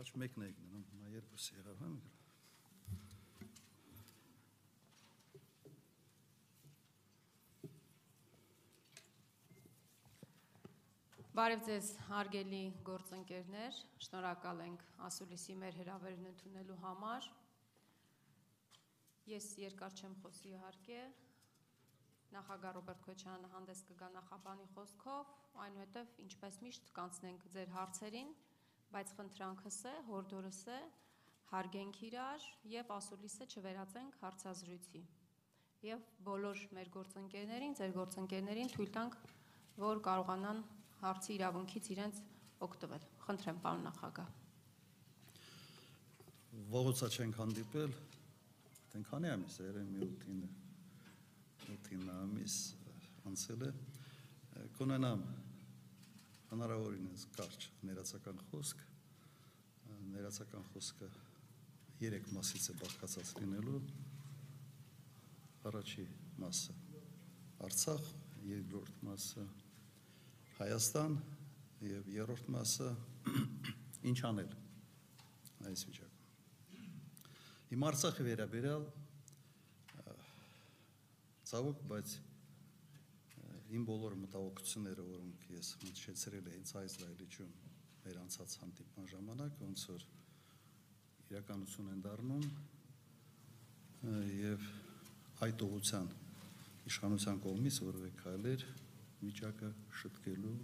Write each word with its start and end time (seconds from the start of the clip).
առաջ 0.00 0.10
մեկն 0.16 0.42
էիք 0.46 0.60
նրան, 0.64 0.84
հիմա 0.90 1.08
երբ 1.12 1.32
ս 1.36 1.46
եղավ, 1.52 1.80
հա՞ 1.80 1.88
միքրո։ 1.92 2.20
Բարև 11.36 11.66
ձեզ 11.68 11.90
հարգելի 12.06 12.62
գործընկերներ, 12.88 13.82
շնորհակալ 14.06 14.64
ենք 14.70 14.88
ասուլիսի 15.10 15.60
մեր 15.60 15.78
հրավերն 15.82 16.32
ընդունելու 16.32 16.80
համար։ 16.86 17.28
Ես 19.36 19.52
երկար 19.68 20.00
չեմ 20.00 20.14
խոսի 20.24 20.54
իհարկե։ 20.56 21.00
Նախագահ 22.38 22.72
Ռոբերտ 22.78 23.04
Քոչյանը 23.04 23.52
հանդես 23.52 23.84
կգա 23.90 24.08
նախաբանի 24.16 24.66
խոսքով, 24.78 25.34
այնուհետև 25.66 26.20
ինչպես 26.24 26.60
միշտ 26.64 26.94
կանցնենք 26.96 27.50
ձեր 27.52 27.76
հարցերին 27.76 28.32
բայց 28.90 29.10
խնդրանքս 29.16 29.78
է, 29.86 29.92
հորդորս 30.08 30.60
է, 30.74 30.78
հարգենք 31.50 31.98
իրար 32.08 32.46
եւ 32.72 32.90
Ասուլիսը 32.96 33.46
չվերածենք 33.50 34.16
հարցազրույցի։ 34.22 35.02
Եվ 35.86 36.08
բոլոր 36.26 36.62
մեր 36.76 36.90
գործընկերներին, 36.96 37.76
ձեր 37.80 37.94
գործընկերներին 37.96 38.72
թույլ 38.74 38.90
տանք, 38.96 39.16
որ 39.80 40.02
կարողանան 40.06 40.62
հարցի 41.00 41.32
իրավունքից 41.38 41.90
իրենց 41.94 42.22
օգտվել։ 42.66 43.06
Խնդրեմ, 43.26 43.60
պարոն 43.64 43.86
նախագահ։ 43.88 44.32
Ողոցա 46.74 47.10
չենք 47.14 47.38
հանդիպել, 47.40 47.94
դեն 48.90 49.06
քանի 49.10 49.30
ամիս 49.36 49.60
է, 49.60 49.68
երեն 49.70 49.92
մի 49.94 50.08
8-ին 50.10 50.42
8-ին 51.76 52.10
ամիս 52.16 52.56
անցել 53.30 53.64
է։ 53.68 53.70
Կունենամ 54.76 55.24
հնարավորինս 56.50 57.24
կարճ 57.36 57.66
ներածական 57.86 58.40
խոսք։ 58.50 58.84
Ներածական 60.10 60.64
խոսքը 60.72 61.08
երեք 62.02 62.30
մասից 62.34 62.68
է 62.72 62.76
բաղկացած 62.80 63.32
լինելու։ 63.40 63.80
Առաջի 65.70 66.06
մասը 66.40 66.76
Արցախ, 67.66 68.06
երկրորդ 68.48 69.02
մասը 69.06 69.44
Հայաստան 70.60 71.18
եւ 71.90 72.08
երրորդ 72.14 72.48
մասը 72.56 72.88
ինչ 74.10 74.18
անել 74.30 74.56
այս 75.70 75.84
վիճակում։ 75.90 76.80
Հիմա 77.70 77.92
Արցախի 77.92 78.26
վերաբերյալ 78.30 78.88
ցավոք, 81.50 81.80
բայց 81.90 82.16
իմ 83.70 83.84
բոլոր 83.86 84.16
մտահոգությունները, 84.24 85.02
որոնք 85.10 85.44
ես 85.54 85.68
մտչեցրել 85.84 86.48
եմ 86.50 86.64
այս 86.80 86.94
այլիճում 87.06 87.52
մեր 88.04 88.16
անցած 88.24 88.56
հանդիպման 88.60 89.10
ժամանակ, 89.12 89.52
ոնց 89.60 89.84
որ 89.90 90.06
իրականություն 91.30 91.90
են 91.94 92.00
դառնում 92.06 92.46
եւ 94.40 94.64
այդ 95.46 95.62
ուղղության 95.66 96.08
իշխանության 96.90 97.40
կողմից 97.44 97.76
որևէ 97.84 98.10
քայլեր 98.22 98.64
վիճակը 99.20 99.70
շտկելու 100.00 100.56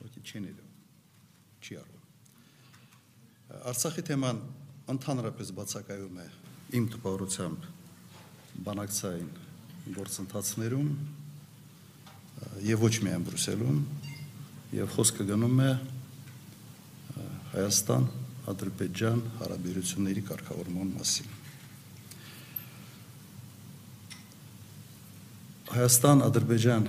ոչ 0.00 0.12
չի 0.24 0.42
ներում 0.46 0.74
չի 1.60 1.78
արվում 1.84 2.04
Արցախի 3.70 4.04
թեման 4.10 4.42
ընդհանրապես 4.94 5.54
բացակայում 5.60 6.20
է 6.24 6.26
իմ 6.80 6.90
տպավորությամբ 6.96 7.70
բանակցային 8.66 9.30
գործընթացներում 10.00 10.90
եւ 12.66 12.86
ոչ 12.86 12.94
միայն 13.06 13.26
Բրուսելում 13.26 13.82
եւ 14.76 14.94
խոսքը 14.96 15.28
գնում 15.32 15.60
է 15.66 15.72
Հայաստան 17.50 18.08
Ադրբեջան 18.50 19.22
հարաբերությունների 19.40 20.26
կարգավորման 20.30 20.96
մասին 20.96 21.36
Հայաստան-Ադրբեջան 25.70 26.86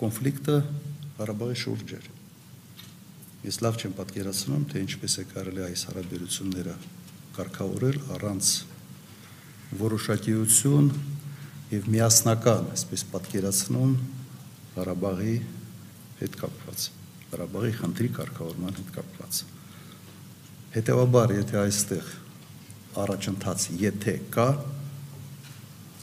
կոնֆլիկտը 0.00 0.54
Ղարաբաղի 1.18 1.58
շուրջ 1.60 1.92
էր։ 1.98 2.06
Ես 3.46 3.58
լավ 3.62 3.76
չեմ 3.78 3.92
պատկերացնում, 3.98 4.64
թե 4.72 4.82
ինչպես 4.82 5.14
է 5.22 5.24
կարելի 5.30 5.62
այս 5.68 5.84
հարաբերությունները 5.90 6.74
կարգավորել 7.36 8.00
առանց 8.16 8.50
որոշակիություն 9.82 10.90
եւ 11.76 11.86
միասնական, 11.94 12.66
այսպես 12.74 13.06
պատկերացնում 13.14 13.94
Ղարաբաղի 14.72 15.34
հետ 16.20 16.36
կապված, 16.42 16.84
Ղարաբաղի 17.32 17.72
խնդրի 17.78 18.10
կարգավորման 18.18 18.78
հետ 18.78 18.92
կապված։ 18.96 19.40
Հետևաբար, 20.76 21.34
եթե 21.36 21.58
այստեղ 21.62 22.12
առաջընթաց 23.02 23.66
եթե 23.82 24.14
կա, 24.32 24.46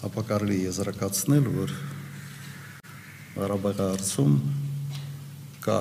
ապա 0.09 0.25
կարելի 0.29 0.59
եզրակացնել, 0.68 1.50
որ 1.56 1.74
Ղարաբաղի 3.40 3.84
հարցում 3.85 4.38
կա 5.66 5.79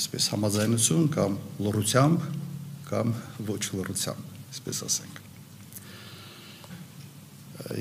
այսպես 0.00 0.28
համաձայնություն 0.32 1.08
կամ 1.16 1.34
լռությամբ 1.64 2.28
կամ 2.90 3.10
ոչ 3.46 3.62
լռությամբ, 3.76 4.30
այսպես 4.50 4.78
ասենք։ 4.86 5.18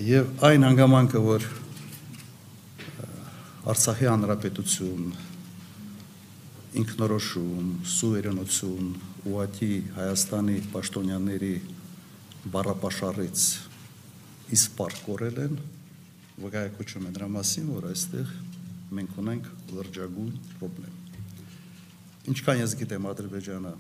Եվ 0.06 0.44
այն 0.50 0.66
հանգամանքը, 0.68 1.22
որ 1.26 1.46
Արցախի 3.70 4.08
հանրապետություն 4.10 5.10
ինքնորոշում, 6.80 7.66
սուվերենություն, 7.92 8.86
ուղղակի 9.30 9.68
Հայաստանի 9.94 10.56
պաշտոնյաների 10.72 11.52
բառապաշարից 12.56 13.44
իսպար 14.58 14.96
կորել 15.06 15.38
են, 15.44 15.60
վկայակոչում 16.42 17.06
է 17.10 17.14
դրա 17.20 17.28
մասին, 17.36 17.68
որ 17.76 17.86
այստեղ 17.92 18.32
մենք 19.00 19.20
ունենք 19.22 19.52
լրջագույն 19.76 20.32
խնդրեմ։ 20.56 20.96
Ինչքան 22.34 22.64
ես 22.64 22.74
գիտեմ 22.80 23.06
Ադրբեջանը 23.12 23.76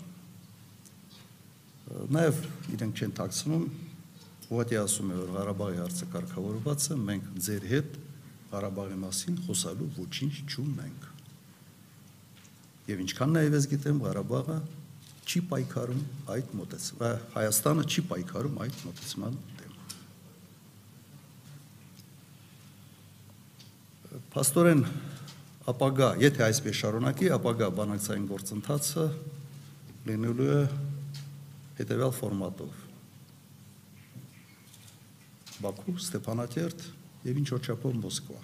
նաև 2.19 2.43
իրենք 2.77 3.01
չեն 3.01 3.15
ཐակցնում, 3.23 3.65
ուղղակի 4.53 4.79
ասում 4.83 5.09
է, 5.09 5.17
որ 5.23 5.33
Ղարաբաղի 5.39 5.81
հարցը 5.81 6.11
կարգավորված 6.13 6.87
է, 6.89 6.99
մենք 7.09 7.33
ձեր 7.49 7.67
հետ 7.73 7.99
Ղարաբաղի 8.49 8.97
մասին 9.03 9.39
խոսալու 9.45 9.89
ոչինչ 9.99 10.33
չունենք։ 10.49 11.07
Եվ 12.89 13.03
ինչքան 13.05 13.35
նաև 13.37 13.57
ես 13.59 13.69
գիտեմ, 13.75 14.01
Ղարաբաղը 14.07 14.57
չի 15.29 15.43
պայքարում 15.51 16.03
այդ 16.33 16.53
մոտեցման, 16.57 17.23
Հայաստանը 17.35 17.87
չի 17.89 18.05
պայքարում 18.09 18.61
այդ 18.65 18.83
մոտեցման 18.87 19.37
Փաստորեն 24.29 24.83
ապագա, 25.69 26.07
եթե 26.21 26.43
այսպես 26.45 26.75
շարունակի, 26.79 27.29
ապագա 27.33 27.67
բանակցային 27.77 28.25
գործընթացը 28.29 29.05
լինելու 30.05 30.49
է 30.53 30.59
հետևյալ 31.79 32.13
ֆորմատով։ 32.17 32.83
Բաքու, 35.65 35.95
Ստեփանակերտ 36.05 36.85
եւ 37.25 37.39
ինչ 37.41 37.47
որ 37.55 37.67
չափով 37.67 37.97
Մոսկվա։ 37.99 38.41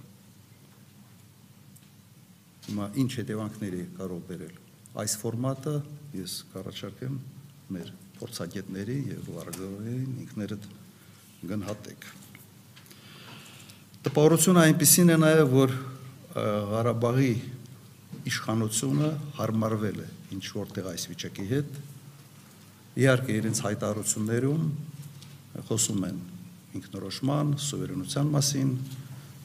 Հիմա 2.65 2.85
ինչ 3.01 3.11
հետևանքների 3.21 3.81
կարող 3.99 4.21
բերել։ 4.29 4.55
Այս 4.95 5.15
ֆորմատը 5.21 5.73
ես 6.17 6.35
կառաջարկեմ 6.53 7.17
մեր 7.75 7.91
փորձագետների 8.19 8.97
եւ 9.11 9.29
վարժողներին 9.35 10.13
ինքներդ 10.25 10.67
գնահատեք։ 11.51 12.07
Տպավորությունը 14.05 14.63
այնպեսին 14.65 15.13
է 15.15 15.17
նաև, 15.23 15.53
որ 15.55 15.75
Ղարաբաղի 16.35 17.33
իշխանությունը 18.29 19.09
հարմարվել 19.39 19.99
է 20.03 20.07
ինչ 20.35 20.45
որտեղ 20.57 20.89
այս 20.91 21.05
վիճակի 21.11 21.45
հետ։ 21.51 21.77
Իհարկե 23.05 23.37
իրենց 23.39 23.61
հայտարարություններում 23.65 24.65
խոսում 25.69 26.07
են 26.09 26.23
ինքնորոշման, 26.75 27.53
սուվերենության 27.65 28.31
մասին, 28.35 28.71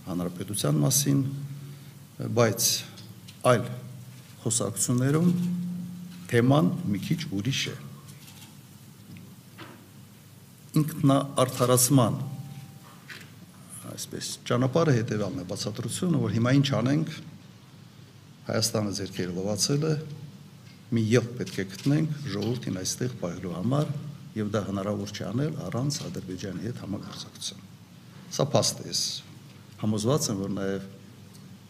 հանրապետության 0.08 0.80
մասին, 0.82 1.20
բայց 2.40 2.66
այլ 3.50 3.64
խոսակցություններում 4.42 5.30
թեման 6.30 6.68
մի 6.90 7.00
քիչ 7.06 7.20
ուրիշ 7.40 7.62
է։ 7.70 7.76
Ինքնաարթարացման 10.80 12.20
այսպես 13.90 14.28
ճանապարհը 14.48 14.92
հետևյալն 15.00 15.42
է 15.42 15.46
բացատրությունը, 15.50 16.20
որ 16.22 16.34
հիմա 16.36 16.52
ինչ 16.60 16.68
անենք 16.78 17.16
Հայաստանը 18.50 18.92
ձերքերը 18.98 19.34
լվացել 19.36 19.84
է, 19.86 19.90
մի 20.90 21.02
ելք 21.20 21.34
պետք 21.40 21.58
է 21.60 21.64
գտնենք 21.72 22.14
ժողովրդին 22.34 22.78
այստեղ 22.80 23.12
պահելու 23.20 23.52
համար 23.56 23.90
եւ 24.36 24.50
դա 24.54 24.62
հնարավոր 24.68 25.12
չի 25.14 25.26
անել 25.30 25.58
առանց 25.66 25.98
Ադրբեջանի 26.06 26.64
հետ 26.68 26.80
համագործակցության։ 26.84 27.68
Սա 28.30 28.46
փաստ 28.54 28.82
է։ 28.86 28.94
Համոզված 29.80 30.26
եմ, 30.30 30.40
որ 30.40 30.50
նաեւ 30.54 30.88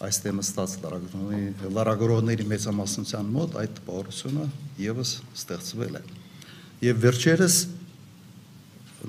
այստեղ 0.00 0.34
նստած 0.38 0.74
լարագրողների 0.80 1.70
լարագրողների 1.76 2.46
մեծամասնության 2.50 3.30
մոտ 3.36 3.56
այդ 3.60 3.74
տպավորությունը 3.80 4.46
եւս 4.80 5.10
ստեղծվել 5.36 5.98
է։ 6.00 6.02
Եվ 6.88 7.02
վերջերս 7.04 7.56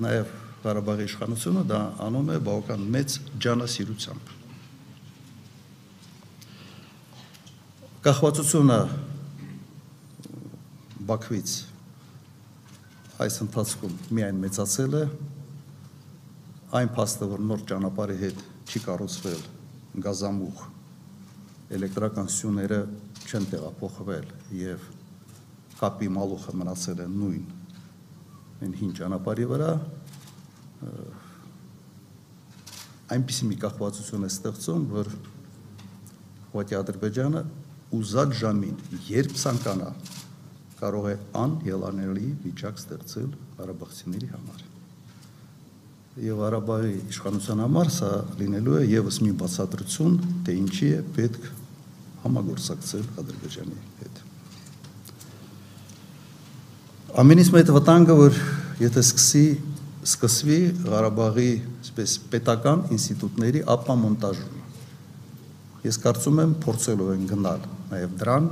նաև 0.04 0.34
Ղարաբաղի 0.62 1.06
իշխանությունը 1.08 1.62
դա 1.72 1.80
անում 2.06 2.28
է 2.32 2.36
բավական 2.46 2.84
մեծ 2.94 3.16
ջանասիրությամբ։ 3.42 4.34
Կախվածությունը 8.06 8.78
Բաքվից 11.08 11.56
այս 13.20 13.36
ընթացքում 13.44 13.96
միայն 14.16 14.38
մեծացել 14.42 14.94
է 14.96 15.02
այն 16.78 16.92
փաստը, 16.96 17.28
որ 17.32 17.42
նոր 17.50 17.64
ճանապարհի 17.68 18.16
հետ 18.22 18.44
չի 18.72 18.82
կառուցվել 18.86 19.42
գազամուղ 20.06 20.62
էլեկտրական 21.76 22.30
սյուները 22.32 22.78
չեն 23.28 23.48
տեղափոխվել 23.52 24.30
եւ 24.62 24.86
կապի 25.82 26.08
մալուխը 26.16 26.56
մնացել 26.62 27.02
է 27.04 27.08
նույն 27.12 27.44
այն 28.62 28.74
հին 28.80 28.96
ճանապարհի 29.02 29.46
վրա 29.52 29.70
այնպիսի 33.12 33.48
մի 33.50 33.56
կախվածություն 33.62 34.24
է 34.24 34.28
ստեղծում, 34.32 34.84
որ 34.92 35.08
ուղղակի 36.52 36.76
Ադրբեջանը 36.78 37.42
ուզած 37.98 38.34
ժամին, 38.40 38.78
երբ 39.08 39.34
ցանկանա, 39.42 39.88
կարող 40.82 41.08
է 41.12 41.14
անելանելի 41.38 42.28
վիճակ 42.42 42.80
ստեղծել 42.82 43.32
Ղարաբաղցիների 43.58 44.28
համար։ 44.32 44.62
Եվ 46.22 46.40
Ղարաբաղի 46.42 46.94
իշխանության 47.08 47.62
համար 47.62 47.90
սա 47.94 48.10
լինելու 48.42 48.74
է 48.76 48.82
եւս 48.90 49.18
մի 49.24 49.32
բացատրություն, 49.42 50.16
թե 50.44 50.56
ինչի 50.60 50.88
է 50.92 51.02
պետք 51.16 51.46
համագործակցել 52.24 53.06
Ադրբեջանի 53.22 53.78
հետ։ 54.02 54.20
Ամենից 57.22 57.52
մեծ 57.54 57.70
վտանգը, 57.76 58.18
որ 58.18 58.42
եթե 58.82 59.04
սկսի 59.06 59.46
սկսվի 60.02 60.58
Ղարաբաղի, 60.82 61.50
այսպես 61.82 62.12
պետական 62.32 62.84
ինստիտուտների 62.96 63.60
ապամոնտաժումը։ 63.70 64.62
Ես 65.86 65.98
կարծում 66.02 66.40
եմ 66.42 66.54
փորձելով 66.62 67.10
են 67.12 67.26
գնալ 67.30 67.66
նաև 67.92 68.16
դրան, 68.22 68.48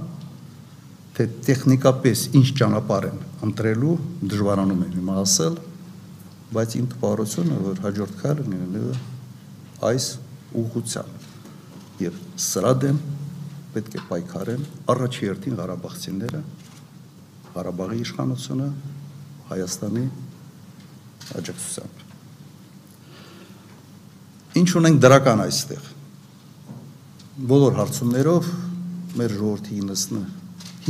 թե 1.20 1.26
տեխնիկապես 1.44 2.20
ինչ 2.38 2.46
ճանապարհ 2.56 3.06
են 3.11 3.19
ընտրելու, 3.44 3.96
դժվարանում 4.25 4.78
եմ 4.87 4.93
հիմա 4.96 5.17
ասել, 5.20 5.58
բայց 6.56 6.76
իմ 6.78 6.87
տպավորությունը, 6.94 7.58
որ 7.67 7.82
հաջորդ 7.84 8.14
քայլը 8.22 8.46
լինելու 8.46 8.94
այս 9.90 10.06
ուղղությամբ։ 10.62 11.28
Եվ 12.00 12.17
սրա 12.46 12.72
դեմ 12.87 13.02
պետք 13.76 13.99
է 14.00 14.02
պայքարեն 14.08 14.64
առաջի 14.96 15.28
հերթին 15.28 15.61
Ղարաբաղցիները, 15.61 16.43
Ղարաբաղի 17.52 18.00
իշխանությունը, 18.00 18.72
Հայաստանի 19.50 20.08
աջակցությամբ։ 21.37 22.05
Ինչ 24.64 24.69
ունենք 24.81 25.05
դրական 25.05 25.44
այստեղ։ 25.44 25.94
Բոլոր 27.50 27.81
հարցումներով 27.84 28.52
մեր 29.20 29.40
ժողովրդի 29.40 29.82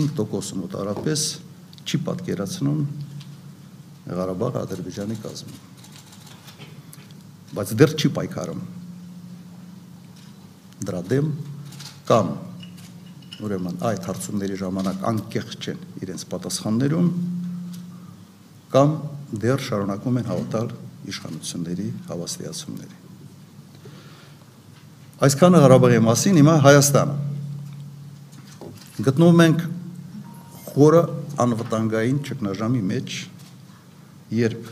95%-ը 0.09 0.59
մոտարապես 0.61 1.25
չի 1.85 1.99
պատկերացնում 2.07 2.81
Ղարաբաղը 4.11 4.61
Ադրբեջանի 4.65 5.17
կազմում։ 5.23 5.59
Բայց 7.57 7.73
դեռ 7.81 7.93
չի 8.01 8.11
պայքարում 8.17 8.63
դրա 10.87 11.01
դեմ 11.11 11.27
կամ 12.09 12.31
ուրեմն 13.45 13.83
այդ 13.91 14.07
հարցումների 14.11 14.57
ժամանակ 14.61 15.05
անկեղծ 15.11 15.67
չեն 15.67 15.83
իրենց 16.05 16.25
պատասխաններում 16.33 17.11
կամ 18.75 18.95
դեռ 19.45 19.65
շարունակում 19.67 20.21
են 20.21 20.31
հավատալ 20.31 20.73
իշխանությունների 21.11 21.89
հավաստիացումների։ 22.11 22.97
Այսքանը 25.21 25.59
Ղարաբաղի 25.65 26.01
մասին, 26.07 26.39
հիմա 26.41 26.55
Հայաստանը։ 26.65 27.15
Գտնվում 29.05 29.43
ենք 29.45 29.61
խորը 30.71 31.03
անվտանգային 31.43 32.19
ճգնաժամի 32.27 32.83
մեջ, 32.91 33.15
երբ 34.39 34.69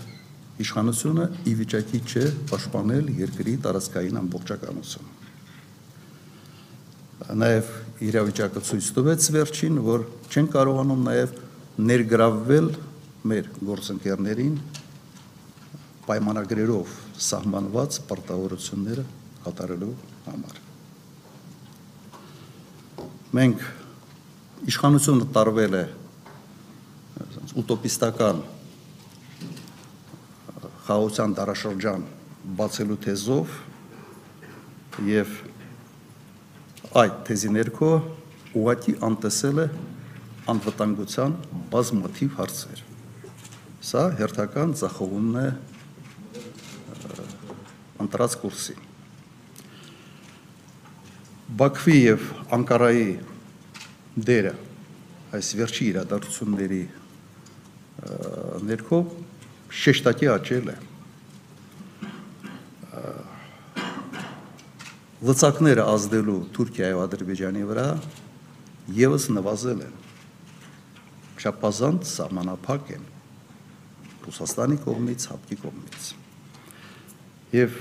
իշխանությունը 0.63 1.25
ի 1.47 1.53
վիճակի 1.59 2.01
չէ 2.07 2.25
պաշտպանել 2.51 3.11
երկրի 3.19 3.55
տարածքային 3.67 4.21
ամբողջականությունը։ 4.23 5.17
Նաև 7.39 7.73
իրավիճակը 8.09 8.63
ցույց 8.69 8.91
տվեց 8.99 9.29
վերջին, 9.39 9.81
որ 9.89 10.05
չեն 10.31 10.51
կարողանում 10.55 11.03
նաև 11.09 11.35
ներգրավվել 11.89 12.69
մեր 13.29 13.51
գործընկերներին 13.69 14.55
պայմանագրերով 16.09 16.95
սահմանված 17.29 17.99
պարտավորությունները 18.09 19.05
կատարելու 19.45 19.95
համար։ 20.29 20.63
Մենք 23.39 23.67
իշխանությունը 24.67 25.27
տարվել 25.35 25.75
է 25.79 25.83
ուտոպիստական 27.63 28.41
խաղաղության 30.89 31.35
դարաշրջան 31.39 32.07
բացելու 32.59 32.99
թեզով 33.05 33.55
եւ 35.07 35.37
այդ 37.03 37.23
թեզի 37.29 37.53
ներքո 37.55 37.93
ուղղակի 38.59 38.97
անտեսել 39.09 39.63
է 39.63 39.69
անվտանգության 40.49 41.39
բազմաթիվ 41.73 42.37
հարցեր։ 42.41 42.85
Սա 43.89 44.05
հերթական 44.19 44.75
ցախողումն 44.81 45.41
է 45.45 45.49
ընտրած 48.05 48.39
կուրսի։ 48.43 48.77
Բաքվի 51.59 51.99
եւ 51.99 52.31
Անկարայի 52.59 53.11
դերը 54.27 54.55
այս 55.37 55.49
վերջի 55.59 55.85
իրադարձությունների 55.93 56.83
ներքո 58.69 59.01
շեշտակի 59.83 60.31
աճել 60.33 60.71
է 60.73 60.77
լծակները 65.29 65.85
ազդելու 65.93 66.39
Թուրքիայի 66.57 66.95
եւ 66.95 67.03
Ադրբեջանի 67.05 67.65
վրա 67.69 67.87
եւս 68.99 69.25
նվազել 69.35 69.81
են 69.89 69.97
շապազանց 71.43 72.13
սահմանափակ 72.13 72.93
են 72.95 73.05
Ռուսաստանի 74.29 74.79
կողմից, 74.85 75.27
Հապկի 75.33 75.59
կողմից 75.65 76.09
եւ 77.59 77.77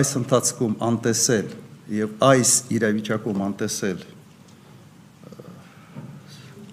այս 0.00 0.10
ընթացքում 0.20 0.74
անտեսել 0.90 1.52
եւ 1.96 2.16
այս 2.30 2.50
իրավիճակում 2.76 3.44
անտեսել 3.50 4.02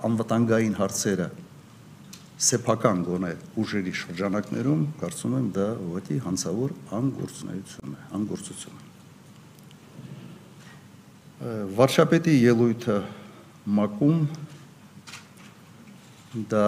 անվտանգային 0.07 0.75
հարցերը 0.77 1.27
սեփական 2.37 2.99
գոնե 3.01 3.31
ուժերի 3.57 3.93
շրջանակներում 3.97 4.81
կարծում 5.01 5.37
եմ 5.37 5.45
դա 5.55 5.67
ուղղակի 5.87 6.17
հանցավոր 6.25 6.73
անգործունեություն 6.97 7.95
է, 7.97 8.01
անգործություն։ 8.17 8.83
Վարշապետի 11.77 12.35
ելույթը 12.43 12.97
մակում 13.77 14.19
դա 16.53 16.67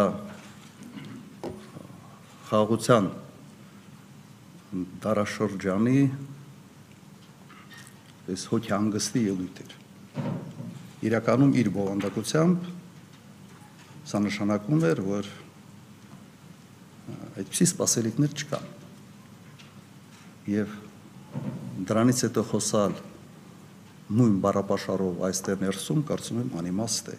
խաղաղության 2.49 3.11
դարաշրջանի 5.05 6.01
այս 8.29 8.49
հոգի 8.49 8.73
հանգստի 8.73 9.23
ելույթ 9.29 9.63
էր։ 9.63 9.77
Իրականում 11.09 11.55
իր 11.61 11.69
բովանդակությամբ 11.77 12.67
սա 14.09 14.21
նշանակում 14.25 14.85
էր, 14.89 15.01
որ 15.05 15.29
այդպիսի 17.39 17.67
սպասելիքներ 17.69 18.35
չկան։ 18.39 18.67
Եվ 20.49 20.75
դրանից 21.89 22.23
հետո 22.25 22.43
խոսալ 22.49 22.95
նույն 24.19 24.39
բարապաշարով 24.43 25.23
այստեղ 25.29 25.63
ներսում 25.67 26.01
կարծում 26.09 26.41
եմ 26.43 26.55
անիմաստ 26.63 27.11
է։ 27.13 27.17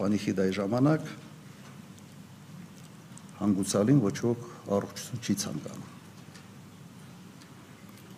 Պանիխիդայի 0.00 0.52
ժամանակ 0.58 1.06
հանգուցալին 3.40 4.02
ոչ 4.04 4.16
ոք 4.26 4.42
առողջություն 4.76 5.22
չի 5.24 5.36
ցանկանում 5.44 5.88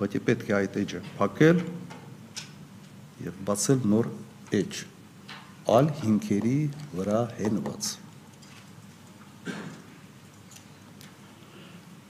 բայց 0.01 0.17
պետք 0.27 0.49
է 0.51 0.55
այդ 0.59 0.79
էջը 0.81 1.01
փակել 1.19 1.61
եւ 3.23 3.37
բացել 3.47 3.85
նոր 3.93 4.09
էջ 4.59 4.81
ալ 5.71 5.91
հիմքերի 6.03 6.57
վրա 6.99 7.21
հենված 7.39 7.91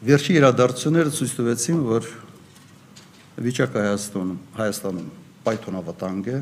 Վերջի 0.03 0.35
իրադարձությունները 0.35 1.11
ցույց 1.15 1.33
տվեցին, 1.39 1.83
որ 1.87 2.07
վիճակը 3.45 3.83
Հայաստանում 3.85 4.33
Հայաստանում 4.57 5.11
պայթոնավտանգ 5.45 6.31
է 6.33 6.39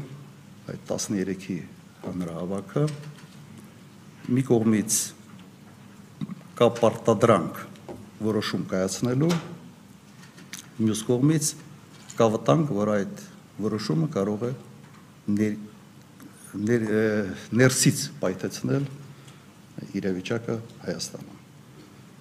այդ 0.71 0.87
13-ի 0.89 1.57
հանրահավաքը 2.07 2.85
մի 4.31 4.45
կողմից 4.49 4.97
կա 6.61 6.69
պարտադրանք 6.79 7.61
որոշում 8.31 8.65
կայացնելու 8.71 9.33
մյուս 10.81 11.03
կողմից 11.11 11.53
կա 12.21 12.29
վտանգ 12.37 12.73
որ 12.81 12.93
այդ 12.95 13.23
որոշումը 13.65 14.09
կարող 14.17 14.45
է 14.49 14.53
ներ, 15.37 15.55
ներ, 16.55 16.87
ներսից 17.55 18.07
պայթեցնել 18.23 18.87
իրավիճակը 20.01 20.57
Հայաստանում 20.87 21.41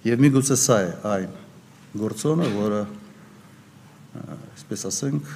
եւ 0.06 0.22
միգուցե 0.24 0.56
սա 0.60 0.80
է 0.86 0.92
այն 1.10 1.32
գործոնը 2.00 2.50
որը 2.56 2.82
այսպես 4.56 4.86
ասենք 4.90 5.32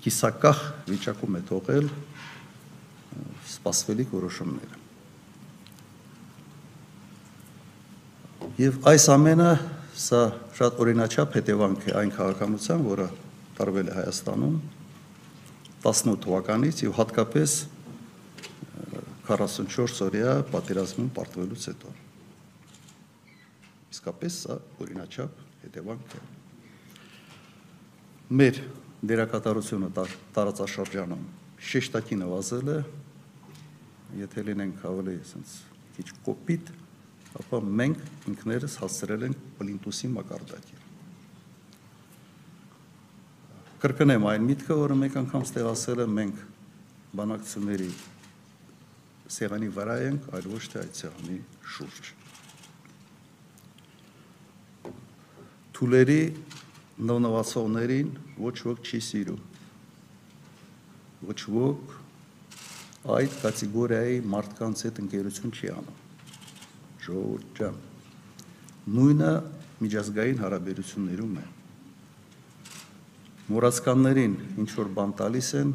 կիսակախ 0.00 0.62
վիճակում 0.88 1.36
է 1.38 1.42
թողել 1.50 1.90
սպասվելիք 3.50 4.14
որոշումները։ 4.16 4.78
Եվ 8.60 8.78
այս 8.90 9.06
ամենը 9.14 9.50
սա 10.00 10.22
շատ 10.56 10.80
օրինաչափ 10.84 11.36
հետևանք 11.38 11.86
է 11.90 11.94
այն 12.00 12.12
քաղաքականության, 12.16 12.84
որը 12.90 13.06
տարվել 13.60 13.90
է 13.90 13.96
Հայաստանում 14.00 14.56
18 15.84 16.20
թվականից 16.24 16.82
եւ 16.84 16.96
հատկապես 16.98 17.54
44 19.30 20.04
օրյա 20.06 20.32
պատերազմում 20.50 21.10
պարտվելուց 21.16 21.66
հետո։ 21.70 21.92
Իսկապես 23.94 24.38
սա 24.44 24.56
օրինաչափ 24.82 25.42
հետևանք 25.64 26.14
է։ 26.18 26.22
Մեր 28.40 28.60
դերակատարությունը 29.10 29.88
տարածաշրջանում 30.36 31.24
շեշտակի 31.70 32.18
նվազել 32.20 32.70
է, 32.74 32.78
եթե 34.20 34.44
լինենք 34.50 34.84
ավելի 34.90 35.16
ասենց 35.24 35.56
քիչ 35.96 36.06
կոպիտ, 36.26 36.70
ապա 37.40 37.60
մենք 37.80 38.06
ինքներս 38.30 38.78
հասցրել 38.82 39.26
ենք 39.30 39.42
պլինտուսի 39.58 40.10
մակարդակի։ 40.14 40.78
Կրկնեմ 43.80 44.26
այն 44.30 44.48
միտքը, 44.50 44.74
որը 44.76 44.96
մեկ 45.02 45.14
անգամ 45.20 45.44
ստեղասել 45.46 46.02
եմ 46.04 46.16
մենք 46.20 46.40
բանակցությունների 47.20 47.92
սեղանի 49.30 49.68
վրա 49.76 49.96
ենք, 50.06 50.26
այլ 50.34 50.46
ոչ 50.50 50.62
թե 50.72 50.80
այդ 50.80 50.98
սեղանի 51.00 51.36
շուրջ։ 51.74 52.10
Թուլերի 55.76 56.22
նվնվացողներին 57.10 58.10
ոչ 58.40 58.56
ոք 58.66 58.82
չի 58.90 59.00
սիրում։ 59.06 59.44
Ոչ 61.30 61.38
ոք 61.54 61.94
այդ 63.16 63.36
կատեգորիայի 63.44 64.18
մարդկանց 64.34 64.82
հետ 64.86 65.00
ընկերություն 65.04 65.54
չի 65.56 65.70
անում։ 65.76 66.02
Ժողովուրդ 67.06 67.54
ջան։ 67.60 67.78
Նույնը 68.98 69.30
միջազգային 69.80 70.42
հարաբերություններում 70.44 71.38
է։ 71.40 71.46
Մուրացկաններին 73.50 74.34
ինչ 74.62 74.68
որ 74.76 74.92
բան 74.98 75.16
տալիս 75.22 75.48
են 75.60 75.72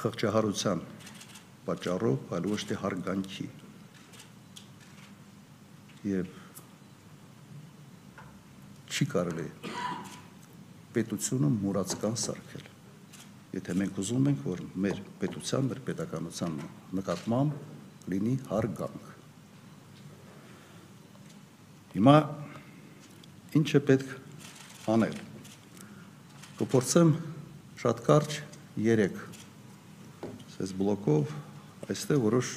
խղճահարության 0.00 0.80
պատճառով, 1.70 2.32
այլ 2.34 2.46
ոչ 2.50 2.60
թե 2.66 2.76
հարգանքի։ 2.82 3.46
Եվ 6.10 6.36
չի 8.90 9.06
կարելի 9.14 9.46
պետությունը 10.96 11.50
մուրացկան 11.60 12.16
սարքել։ 12.24 12.66
Եթե 13.54 13.76
մենք 13.80 14.00
ուզում 14.02 14.28
ենք, 14.30 14.42
որ 14.46 14.62
մեր 14.84 15.00
պետության, 15.22 15.70
մեր 15.70 15.80
պետականության 15.86 16.58
նկատմամբ 16.98 18.10
լինի 18.10 18.34
հարգանք։ 18.50 19.08
Հիմա 21.94 22.16
ինչ 23.60 23.68
է 23.78 23.82
պետք 23.90 24.14
անել։ 24.94 25.18
Կփորձեմ 26.60 27.14
շատ 27.80 28.02
կարճ 28.06 28.40
3 28.78 29.30
այս 30.60 30.74
բլոկով 30.76 31.30
այստեղ 31.90 32.20
որոշ 32.22 32.50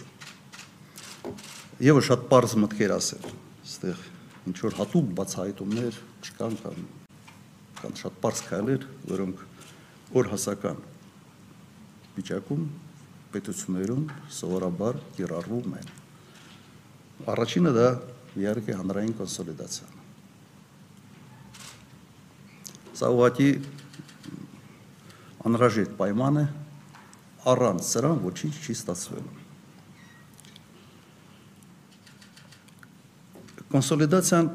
եւս 1.81 2.09
շատ 2.09 2.25
པարզ 2.27 2.53
մտքեր 2.61 2.91
ասել։ 2.93 3.23
Այստեղ 3.63 4.03
ինչ 4.51 4.57
որ 4.61 4.75
հատուկ 4.77 5.07
բացահայտումներ 5.17 5.97
չկան 6.23 6.57
կամ 6.63 6.83
կան 7.79 7.97
շատ 7.99 8.17
པարզ 8.19 8.41
քայլեր, 8.47 8.85
որոնք 9.09 9.41
օրհասական 10.21 10.81
վիճակում 12.13 12.63
պետություններում 13.33 14.03
սովորաբար 14.37 14.99
կիրառվում 15.17 15.77
են։ 15.81 15.91
Առաջինը 17.33 17.73
դա 17.79 17.87
իհարկե 18.43 18.77
հանրային 18.79 19.15
կոնսոլիդացիան։ 19.17 20.01
Սա 22.99 23.09
ուղղակի 23.17 23.49
անհրաժեշտ 25.49 25.97
պայման 25.97 26.39
է, 26.43 26.45
առանց 27.51 27.88
սրան 27.89 28.21
ոչինչ 28.23 28.53
չի 28.63 28.73
ստացվելու։ 28.77 29.41
Կոնսոլիդացիան 33.73 34.50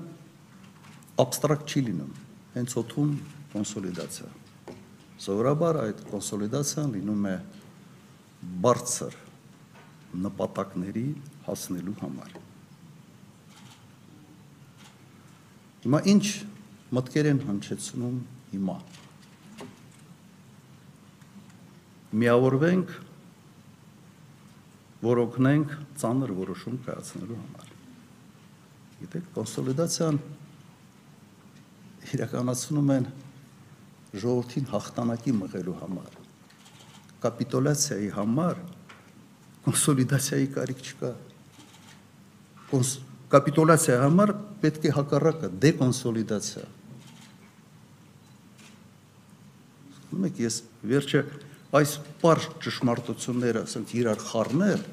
абստրակտ 1.25 1.73
չի 1.75 1.81
լինում 1.89 2.13
հենց 2.55 2.75
օթում 2.83 3.15
կոնսոլիդացիա։ 3.55 4.29
Սովորաբար 5.25 5.79
այդ 5.83 6.03
կոնսոլիդացիան 6.13 6.93
լինում 6.95 7.25
է 7.29 7.35
բարձր 8.65 9.17
նպատակների 10.29 11.07
հասնելու 11.49 11.97
համար։ 12.05 12.37
Հիմա 15.83 16.01
ինչ 16.15 16.25
մտքեր 16.99 17.29
են 17.33 17.43
հնչեցնում 17.49 18.17
հիմա։ 18.55 18.79
Միավորվենք, 22.09 22.93
որ 25.05 25.19
օգնենք 25.27 25.73
ծանր 26.01 26.31
որոշում 26.39 26.77
կայացնելու 26.87 27.37
համար։ 27.39 27.73
Գիտեք, 28.99 29.27
կոնսոլիդացիան 29.35 30.21
իրականացնում 32.09 32.93
են 32.95 33.09
ժողովրդին 34.19 34.71
հաղթանակի 34.73 35.35
մղելու 35.39 35.75
համար։ 35.83 36.17
Կապիտուլյացիայի 37.25 38.09
համար 38.17 38.63
կոնսոլիդացիայի 39.69 40.49
կարիք 40.55 40.83
չկա։ 40.89 41.11
Կոնս 42.73 42.93
կապիտուլյացիայի 43.35 44.03
համար 44.07 44.33
պետք 44.65 44.89
է 44.89 44.93
հակառակը 44.97 45.51
դեկոնսոլիդացիա։ 45.67 46.65
Մեկ 50.25 50.41
ես 50.41 50.57
վերջը 50.89 51.23
այս 51.77 51.91
པարզ 52.07 52.49
ճշմարտությունները 52.65 53.65
ասենք 53.69 53.91
իրար 54.01 54.23
խառնել 54.25 54.85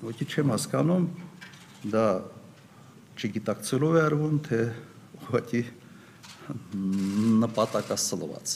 ոչ 0.00 0.16
չեմ 0.24 0.54
հասկանում 0.54 1.04
դա 1.92 2.06
չգիտակցելով 3.20 3.96
է 3.98 4.00
արվում, 4.06 4.36
թե 4.46 4.58
ուղղակի 5.20 5.60
նպատակասլված։ 7.44 8.54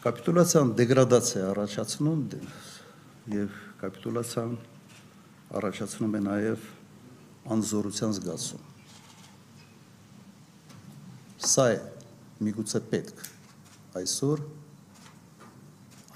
Կապիտուլյացիան 0.00 0.72
դեգրադացիա 0.78 1.44
առաջացնում 1.50 2.22
եւ 3.34 3.60
կապիտուլյացիան 3.82 4.56
առաջացնում 5.60 6.16
է 6.16 6.24
նաեւ 6.30 6.68
անզորության 7.56 8.16
զգացում։ 8.20 8.69
Սա 11.40 11.64
է 11.72 11.76
միգուցե 12.44 12.80
պետք 12.90 13.20
այսօր 13.96 14.42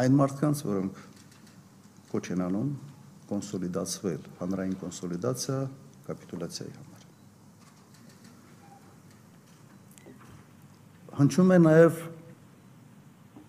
այն 0.04 0.19
մարդկանց, 0.19 0.61
որոնք 0.69 0.99
կոչ 2.11 2.25
են 2.35 2.43
անում 2.45 2.69
կոնսոլիդացվել, 3.31 4.28
հանրային 4.43 4.76
կոնսոլիդացիա 4.85 5.59
կապիտուլյացիայի 6.11 6.75
համար։ 6.76 7.09
Հնչում 11.25 11.57
է 11.57 11.61
նաև 11.64 12.00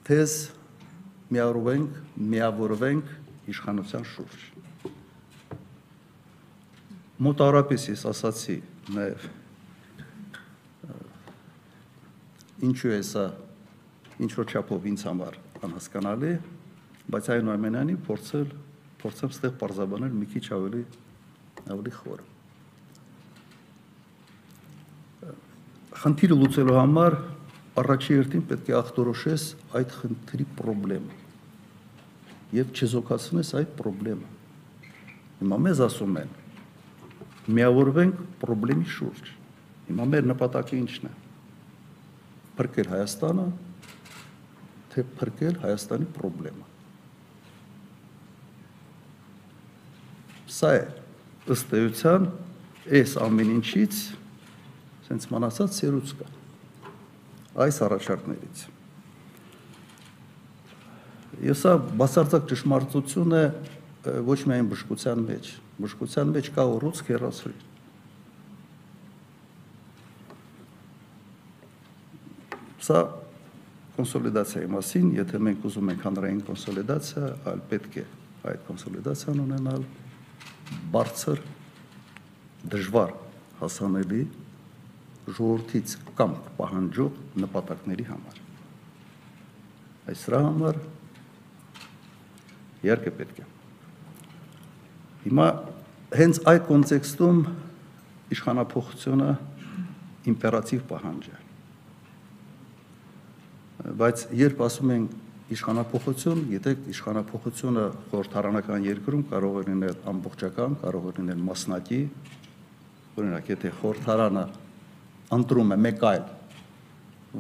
թեզ 0.07 0.39
միավորվենք, 1.35 2.03
միավորվենք 2.35 3.15
իշխանության 3.51 4.11
շուրջ։ 4.15 4.51
Մոտարապես 7.25 7.89
ես 7.91 8.11
ասացի 8.15 8.61
նաև 8.95 9.33
ինչու 12.63 12.93
է 12.95 13.01
սա 13.03 13.25
ինչ 14.23 14.31
որ 14.39 14.53
չափով 14.53 14.85
ինձ 14.91 15.01
համար 15.09 15.39
անհասկանալի 15.65 16.29
է 16.31 16.37
բայց 17.11 17.27
այնուամենայնիվ 17.35 17.99
փորձել 18.05 18.53
փորձեմ 19.01 19.33
ստեղ 19.35 19.51
parzabanել 19.61 20.13
մի 20.15 20.27
քիչ 20.31 20.45
ավելի 20.55 20.83
ավելի 21.75 21.91
խոր։ 21.97 22.23
խնդիրը 26.05 26.37
լուծելու 26.39 26.77
համար 26.79 27.17
առաջի 27.81 28.17
հերթին 28.19 28.47
պետք 28.49 28.71
է 28.71 28.75
ախտորոշես 28.79 29.45
այդ 29.79 29.93
խնդրի 29.99 30.47
խնդրեմը 30.61 31.19
եւ 32.55 32.73
չզոքացնես 32.75 33.51
այդ 33.59 33.75
խնդրեմը։ 33.85 34.31
Հիմա 35.41 35.57
մեզ 35.65 35.81
ասում 35.85 36.19
են 36.23 36.33
միավորվենք 37.59 38.21
խնդրեմի 38.45 38.89
շուրջ։ 38.95 39.31
Հիմա 39.89 40.09
մեր 40.13 40.29
նպատակը 40.31 40.77
ի՞նչն 40.81 41.09
է։ 41.09 41.13
Փրկել 42.55 42.91
Հայաստանը, 42.93 43.45
թե 44.93 45.03
փրկել 45.19 45.59
Հայաստանի 45.65 46.07
խնդրեմը։ 46.15 46.69
Սա 50.55 50.71
է 50.77 50.85
ըստ 51.55 51.75
էության 51.81 52.29
այս 52.95 53.17
ամեն 53.25 53.51
ինչից 53.57 53.99
սենց 55.05 55.27
մնացած 55.33 55.77
սերուց 55.81 56.15
կա 56.21 56.31
այս 57.65 57.77
առաջարկներից։ 57.85 58.63
Ես 61.45 61.61
սա 61.65 61.75
բացարձակ 61.99 62.49
ճշմարտություն 62.51 63.35
է 63.35 63.43
ոչ 64.27 64.39
միայն 64.49 64.67
բժշկության 64.71 65.23
մեջ, 65.29 65.51
բժշկության 65.79 66.33
մեջ 66.35 66.49
կա 66.55 66.65
ուռուցք 66.75 67.11
հերոսրի։ 67.13 67.55
Սա 72.85 73.01
կոնսոլիդացիայի 73.95 74.67
մասին, 74.75 75.05
եթե 75.15 75.39
մենք 75.41 75.67
ուզում 75.69 75.91
ենք 75.93 76.01
հանրային 76.05 76.41
կոնսոլիդացիա, 76.45 77.27
այլ 77.49 77.61
պետք 77.71 77.95
է 77.97 78.03
այդ 78.45 78.65
կոնսոլիդացիան 78.67 79.39
ունենալ 79.45 79.85
բարձր 80.93 81.41
դժվար 82.75 83.13
հասանելի 83.61 84.21
ժողովրդից 85.25 85.95
կամ 86.19 86.35
պահանջող 86.59 87.17
նպատակների 87.45 88.05
համար։ 88.09 88.41
Այս 90.11 90.25
սրա 90.25 90.41
համար 90.45 90.79
իհարկե 92.85 93.15
պետք 93.21 93.41
է։ 93.41 93.47
Հիմա 95.25 95.47
հենց 96.19 96.41
այդ 96.51 96.67
կոնտեքստում 96.69 97.41
իշխանապողությունը 98.35 99.31
իմպերատիվ 100.35 100.85
պահանջ 100.91 101.31
է։ 101.31 101.44
Բայց 103.85 104.21
երբ 104.33 104.61
ասում 104.65 104.91
ենք 104.95 105.11
իշխանապողություն, 105.53 106.39
գիտեք, 106.49 106.85
իշխանապողությունը 106.89 107.81
խորհրդարանական 108.09 108.85
երկրում 108.87 109.23
կարող 109.29 109.57
է 109.59 109.65
լինել 109.67 109.97
ամբողջական, 110.09 110.77
կարող 110.81 111.03
է 111.05 111.11
լինել 111.19 111.43
մասնակի, 111.45 111.99
օրինակ, 113.13 113.51
եթե 113.53 113.71
խորհրդարանը 113.81 114.45
ընտրում 115.37 115.73
է 115.75 115.77
մեկ 115.85 116.05
այլ 116.09 116.25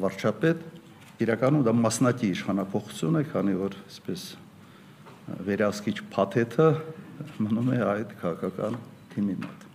վարչապետ, 0.05 0.61
իրականում 1.25 1.65
դա 1.65 1.73
մասնակի 1.81 2.29
իշխանապողություն 2.35 3.17
է, 3.17 3.23
քանի 3.33 3.55
որ 3.65 3.77
այսպես 3.81 4.25
վերահսկիչ 5.49 5.97
փաթեթը 6.13 6.67
մնում 7.41 7.71
է 7.73 7.79
այդ 7.89 8.13
քաղաքական 8.21 8.77
թիմի 9.15 9.37
մոտ։ 9.41 9.65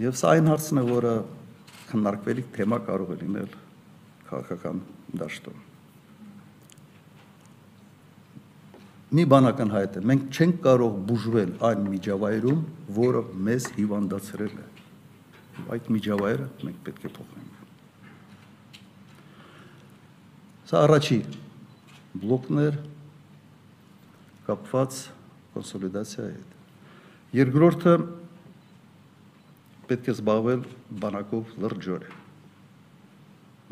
Եվ 0.00 0.16
սա 0.16 0.32
այն 0.32 0.48
հարցն 0.48 0.80
է, 0.80 0.86
որը 0.88 1.12
քննարկվելիք 1.90 2.48
թեմա 2.56 2.80
կարող 2.88 3.12
է 3.12 3.18
լինել 3.26 3.60
քաղաքական 4.32 4.82
դաշտում։ 5.22 5.62
մի 9.12 9.24
բան 9.28 9.48
ակնհայտ 9.52 9.96
է. 10.00 10.04
Մենք 10.08 10.28
չենք 10.32 10.60
կարող 10.66 11.00
բուժվել 11.12 11.50
այն 11.68 11.88
միջավայրում 11.92 12.60
որը 12.98 13.24
մեզ 13.48 13.72
հիվանդացրել 13.78 14.54
է. 14.56 14.68
Այդ 15.76 15.90
միջավայրը 15.98 16.46
մենք 16.64 16.86
պետք 16.86 17.10
է 17.10 17.16
փոխենք 17.18 17.52
սա 20.72 20.80
առաջի 20.86 21.16
բլոկներ 22.22 22.76
կապված 24.46 25.00
կոնսոլիդացիայի 25.52 26.30
հետ 26.36 27.34
երկրորդը 27.38 27.92
պետք 29.90 30.08
է 30.08 30.14
զբաղվել 30.14 30.62
բանակով 31.02 31.52
լրջորեն 31.64 32.16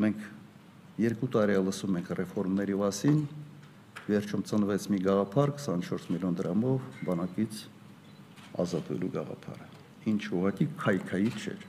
մենք 0.05 0.27
երկու 0.99 1.29
տարի 1.31 1.55
լսում 1.63 1.97
ենք 2.01 2.09
ռեֆորմների 2.19 2.75
մասին 2.81 3.21
վերջում 4.09 4.43
ծնվեց 4.49 4.87
մի 4.91 4.99
գաղափար 5.05 5.53
24 5.61 6.11
միլիոն 6.11 6.37
դրամով 6.41 6.85
բանակից 7.07 7.61
ազատվելու 8.61 9.11
գաղափարը։ 9.15 9.67
Ինչ 10.11 10.21
ուղղակի 10.35 10.67
քայքայի 10.81 11.31
չէր 11.41 11.65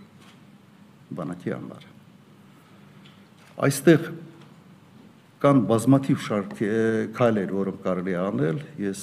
բանակի 1.19 1.53
համար։ 1.55 1.89
Այստեղ 3.63 4.07
կան 5.43 5.65
բազմաթիվ 5.69 6.23
շարք 6.27 6.55
քայլեր, 7.19 7.53
որոնք 7.63 7.83
կարելի 7.87 8.15
անել, 8.23 8.63
ես 8.83 9.03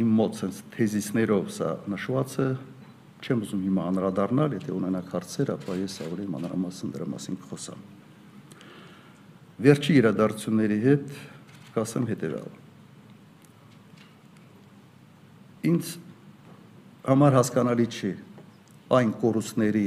իմ 0.00 0.12
մոտ 0.18 0.36
sense 0.40 0.66
թեզիսներով 0.74 1.48
սա 1.56 1.70
նշված 1.92 2.36
է, 2.44 2.48
չեմ 3.20 3.46
ուզում 3.46 3.64
հիմա 3.68 3.86
անդրադառնալ, 3.92 4.58
եթե 4.60 4.74
ունենաք 4.76 5.14
հարցեր, 5.14 5.54
ապա 5.56 5.78
ես 5.80 5.96
ավելի 6.06 6.28
մանրամասն 6.34 6.94
դրա 6.96 7.08
մասին 7.14 7.40
կխոսամ։ 7.44 7.99
Վերջի 9.60 9.94
իրադարձությունների 10.00 10.76
հետ 10.80 11.08
կասեմ 11.74 12.04
հետևյալը։ 12.08 12.60
Ինձ 15.68 15.88
համար 17.04 17.34
հասկանալի 17.36 17.84
չի 17.92 18.12
այն 18.96 19.10
կորուստների 19.20 19.82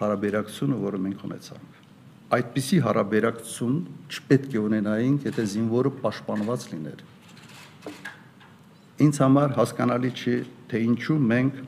հարաբերակցությունը, 0.00 0.78
որը 0.86 1.00
մենք 1.04 1.22
ունեցանք։ 1.28 1.76
Այդպիսի 2.34 2.80
հարաբերակցություն 2.86 3.76
չպետք 4.10 4.56
է 4.56 4.60
ունենայինք, 4.64 5.28
եթե 5.30 5.44
զինվորը 5.52 5.92
պաշտպանված 6.00 6.66
լիներ։ 6.72 7.04
Ինձ 9.06 9.20
համար 9.22 9.54
հասկանալի 9.60 10.10
չի, 10.18 10.34
թե 10.72 10.82
ինչու 10.88 11.18
մենք 11.30 11.62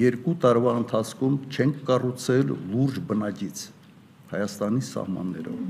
երկու 0.00 0.34
տարվա 0.46 0.74
ընթացքում 0.80 1.36
չենք 1.52 1.84
կառուցել 1.90 2.56
լուրջ 2.72 2.98
բնագիծ 3.10 3.66
Հայաստանի 4.30 4.84
սահմաններով 4.86 5.62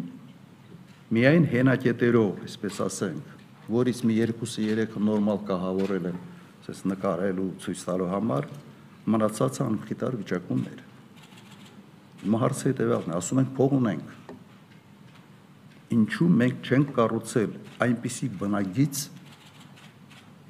միայն 1.11 1.47
հենակետերով, 1.51 2.43
այսպես 2.47 2.77
ասենք, 2.85 3.31
որից 3.75 4.03
մի 4.07 4.17
2-3-ը 4.31 5.01
նորմալ 5.03 5.41
կահավորել 5.49 6.07
են, 6.13 6.21
ասես 6.61 6.83
նկարելու, 6.87 7.47
ցույց 7.65 7.83
տալու 7.89 8.11
համար, 8.13 8.47
մնացածը 9.11 9.65
անխիտար 9.65 10.19
վիճակում 10.21 10.63
էր։ 10.71 10.85
Մահարցը 12.31 12.71
հետևյալն 12.71 13.11
է, 13.11 13.17
ասում 13.19 13.43
ենք 13.43 13.53
փող 13.59 13.77
ունենք։ 13.81 14.15
Ինչու 15.99 16.31
մենք 16.39 16.71
չենք 16.71 16.95
կառուցել 17.01 17.59
այնպիսի 17.91 18.33
բնագիծ, 18.39 19.05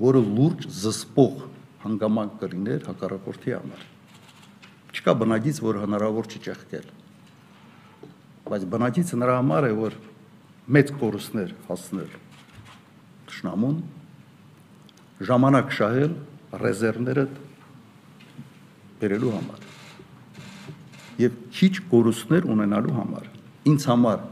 որը 0.05 0.25
լուրջ 0.29 0.71
զսպող 0.77 1.45
հանգամանք 1.87 2.41
կլիներ 2.45 2.89
հակառակորդի 2.91 3.57
համար։ 3.57 3.91
Չկա 4.91 5.21
բնագիծ, 5.25 5.63
որ 5.65 5.85
հնարավոր 5.87 6.29
չի 6.29 6.49
ճեղքել։ 6.51 7.00
Բայց 8.51 8.67
բնագիծը 8.71 9.19
նրա 9.21 9.35
համար 9.41 9.69
է, 9.69 9.73
որ 9.79 9.97
մեծ 10.75 10.93
կորուստներ 11.01 11.55
հասնել. 11.69 12.15
Ճշնամուն 13.31 13.77
ժամանակ 15.31 15.75
շահել 15.77 16.15
ռեզերվները 16.61 17.25
բերելու 19.01 19.35
համար 19.37 19.67
եւ 21.21 21.37
քիչ 21.53 21.73
կորուստներ 21.91 22.47
ունենալու 22.55 22.95
համար 22.97 23.27
ինձ 23.71 23.87
համար 23.91 24.23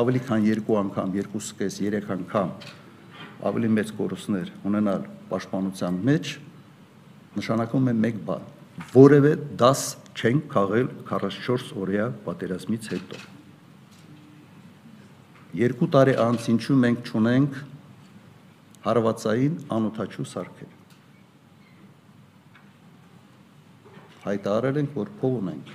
ավելի 0.00 0.20
քան 0.26 0.44
երկու 0.46 0.76
անգամ, 0.80 1.14
երկուսկես, 1.18 1.78
երեք 1.82 2.10
անգամ 2.14 2.52
ավելի 3.50 3.70
մեծ 3.78 3.92
կորուստներ 3.96 4.52
ունենալ 4.68 5.06
պաշտպանության 5.30 6.00
մեջ 6.10 6.32
նշանակում 7.40 7.88
է 7.90 7.94
մեկ 8.04 8.20
բան. 8.28 8.44
Որևէ 8.92 9.32
դաս 9.60 9.82
չեն 10.20 10.40
քաղել 10.52 10.88
44 11.08 11.76
օրյա 11.80 12.08
պատերազմից 12.28 12.88
հետո 12.94 13.20
երկու 15.56 15.88
տարի 15.90 16.12
անց 16.22 16.46
ինչու 16.52 16.76
մենք 16.84 17.00
ճունենք 17.08 17.56
հարվածային 18.84 19.56
անօթաչու 19.76 20.26
սարքեր։ 20.30 20.76
Հայտարարել 24.20 24.78
ենք, 24.82 24.92
որ 25.00 25.10
փող 25.20 25.34
ունենք։ 25.40 25.72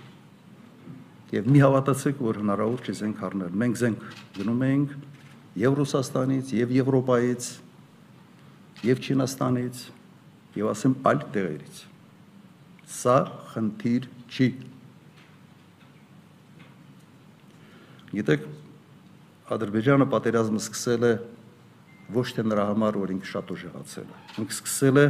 Եվ 1.36 1.50
մի 1.52 1.62
հավատացեք, 1.66 2.22
որ 2.24 2.40
հնարավոր 2.44 2.86
չէ 2.86 2.96
զենք 3.02 3.22
առնել։ 3.28 3.60
Մենք 3.66 3.80
զենք 3.82 4.06
գնում 4.38 4.64
էինք 4.70 4.96
եւ 5.66 5.78
Ռուսաստանից, 5.82 6.54
եւ 6.56 6.74
Եվրոպայից, 6.76 7.50
եւ 8.86 9.02
Չինաստանից, 9.06 9.82
եւ 10.56 10.72
ասեմ 10.72 10.96
այլ 11.10 11.24
տեղերից։ 11.36 11.82
Սա 12.96 13.18
խնդիր 13.52 14.08
չի։ 14.30 14.48
Գիտեք, 18.16 18.46
Ադրբեջանը 19.56 20.06
պատերազմը 20.10 20.62
սկսել 20.64 21.04
է 21.06 21.14
ոչ 22.16 22.28
թե 22.38 22.46
նրա 22.46 22.64
համար, 22.72 22.98
որ 23.02 23.12
ինքը 23.16 23.28
շատ 23.32 23.52
ուժեղացել 23.56 24.08
է։ 24.08 24.22
Ինքը 24.42 24.56
սկսել 24.56 25.02
է 25.02 25.06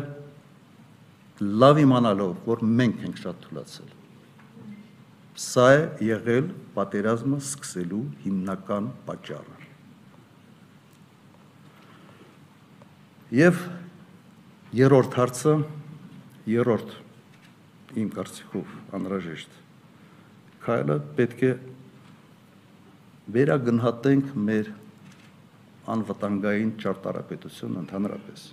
լավ 1.63 1.79
իմանալով, 1.83 2.33
որ 2.47 2.63
մենք 2.79 3.05
ենք 3.05 3.21
շատ 3.21 3.39
թուլացել։ 3.45 3.93
Սա 5.45 5.67
է 5.75 5.81
եղել 6.07 6.51
պատերազմը 6.75 7.39
սկսելու 7.43 8.03
հիմնական 8.23 8.91
պատճառը։ 9.07 9.57
Եվ 13.35 13.63
երրորդ 14.79 15.17
հարցը, 15.19 15.55
երրորդ 16.55 16.95
իմ 18.01 18.09
կարծիքով 18.15 18.73
անհրաժեշտ 18.99 19.61
քայլը 20.65 20.95
պետք 21.17 21.41
է 21.45 21.51
վերագնահատենք 23.35 24.29
մեր 24.47 24.69
անվտանգային 25.95 26.71
ճարտարապետությունը 26.81 27.81
ընդհանրապես։ 27.83 28.45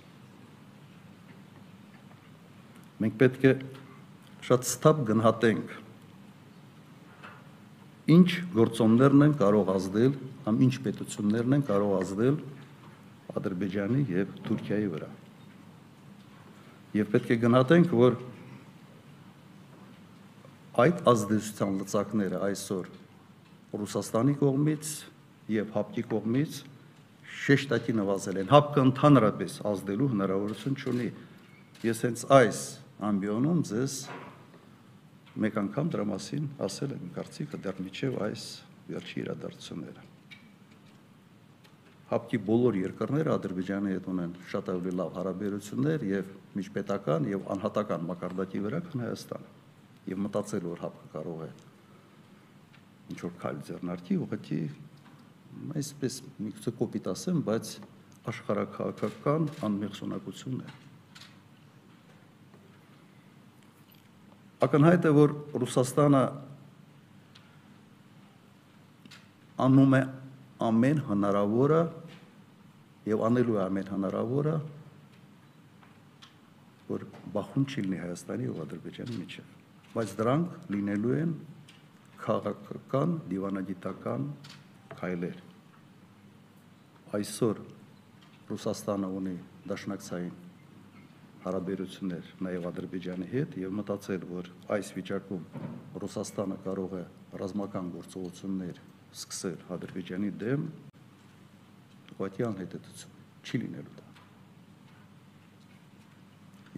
Մենք 3.01 3.15
պետք 3.23 3.47
է 3.49 3.53
շատ 4.45 4.67
ստապ 4.69 5.01
գնահատենք 5.09 5.73
ինչ 8.13 8.29
գործոններն 8.53 9.25
են 9.29 9.35
կարող 9.41 9.73
ազդել 9.73 10.13
կամ 10.45 10.61
ինչ 10.67 10.73
պետություններն 10.85 11.57
են 11.57 11.65
կարող 11.71 11.95
ազդել 12.01 12.37
Ադրբեջանի 13.33 14.05
եւ 14.13 14.37
Թուրքիայի 14.45 14.89
վրա։ 14.93 15.09
Եվ 16.93 17.11
պետք 17.15 17.33
է 17.33 17.37
գնահատենք, 17.41 17.93
որ 17.97 18.17
այդ 20.73 21.01
ազդեցության 21.05 21.75
լծակները 21.83 22.37
այսօր 22.47 22.87
Ռուսաստանի 23.77 24.33
կողմից 24.39 24.87
եւ 25.53 25.67
ՀԱՊԿ-ի 25.69 26.03
կողմից 26.09 26.55
շեշտակի 27.43 27.93
նվազել 27.99 28.39
են։ 28.41 28.49
ՀԱՊԿ-ը 28.49 28.85
ընդհանրապես 28.87 29.57
ազդելու 29.69 30.09
հնարավորություն 30.13 30.79
չունի։ 30.81 31.09
Ես 31.85 32.01
հենց 32.07 32.25
այս 32.39 32.63
ամբիոնում 33.05 33.61
ձեզ 33.69 33.99
մեկ 35.45 35.61
անգամ 35.61 35.93
դրա 35.93 36.05
մասին 36.09 36.49
ասել 36.65 36.97
եմ 36.97 37.07
կարծիքը 37.21 37.61
դեռ 37.69 37.81
միջև 37.85 38.19
այս 38.33 38.43
վերջի 38.89 39.17
իրադարձությունները։ 39.23 40.05
ՀԱՊԿ-ի 42.13 42.39
բոլոր 42.49 42.77
երկրները 42.81 43.33
Ադրբեջանի 43.37 43.93
հետ 43.93 44.07
ունեն 44.13 44.37
շատ 44.49 44.73
ավելի 44.73 44.93
լավ 45.01 45.17
հարաբերություններ 45.21 46.07
եւ 46.17 46.37
միջպետական 46.57 47.29
եւ 47.33 47.51
անհատական 47.57 48.09
մակարդակի 48.09 48.63
վրա, 48.65 48.81
քան 48.89 49.05
Հայաստանը։ 49.05 49.62
Եվ 50.11 50.19
մտածել 50.27 50.65
որ 50.67 50.83
ՀԱՊԿ-ը 50.83 51.11
կարող 51.13 51.43
է 51.47 51.51
ինչ 53.13 53.19
որ 53.23 53.33
քայլ 53.39 53.59
ձեռնարկի, 53.67 54.15
ուղղակի 54.23 54.59
այսպես 55.79 56.15
մի 56.43 56.51
քիչ 56.57 56.73
կոպիտ 56.79 57.09
ասեմ, 57.13 57.41
բայց 57.47 57.71
աշխարհակահաղական 58.31 59.47
անմեղսունակություն 59.67 60.61
է։ 60.63 60.73
Ակնհայտ 64.63 65.07
է, 65.09 65.11
որ 65.17 65.33
Ռուսաստանը 65.63 66.21
անում 69.67 69.97
է 69.99 70.03
ամեն 70.67 71.01
հնարավորը 71.09 71.81
եւ 73.11 73.25
անելու 73.27 73.59
է 73.59 73.61
ամեն 73.65 73.91
հնարավորը 73.93 74.55
որ 76.93 77.03
բախում 77.35 77.67
չի 77.67 77.83
լինի 77.83 77.99
Հայաստանի 78.03 78.49
ու 78.53 78.63
Ադրբեջանի 78.63 79.19
միջև 79.19 79.62
բայց 79.93 80.13
դրանք 80.17 80.53
լինելու 80.73 81.15
են 81.19 81.33
քաղաքական 82.23 83.11
դիվանագիտական 83.29 84.23
քայլեր 84.97 85.41
այսօր 87.13 87.59
Ռուսաստանը 88.49 89.09
ունի 89.19 89.33
դաշնակցային 89.69 90.31
հարաբերություններ 91.43 92.31
նաև 92.47 92.65
Ադրբեջանի 92.71 93.27
հետ 93.33 93.57
եւ 93.61 93.75
մտածել, 93.79 94.25
որ 94.31 94.49
այս 94.77 94.89
վիճակում 94.97 95.43
Ռուսաստանը 96.03 96.57
կարող 96.65 96.97
է 96.97 97.03
ռազմական 97.43 97.91
գործողություններ 97.97 98.81
սկսել 99.13 99.59
Ադրբեջանի 99.77 100.31
դեմ, 100.41 100.65
ուղղակի 102.15 102.47
անհետեցություն 102.49 103.21
չի 103.43 103.61
լինելու 103.63 103.95
դա։ 103.99 104.09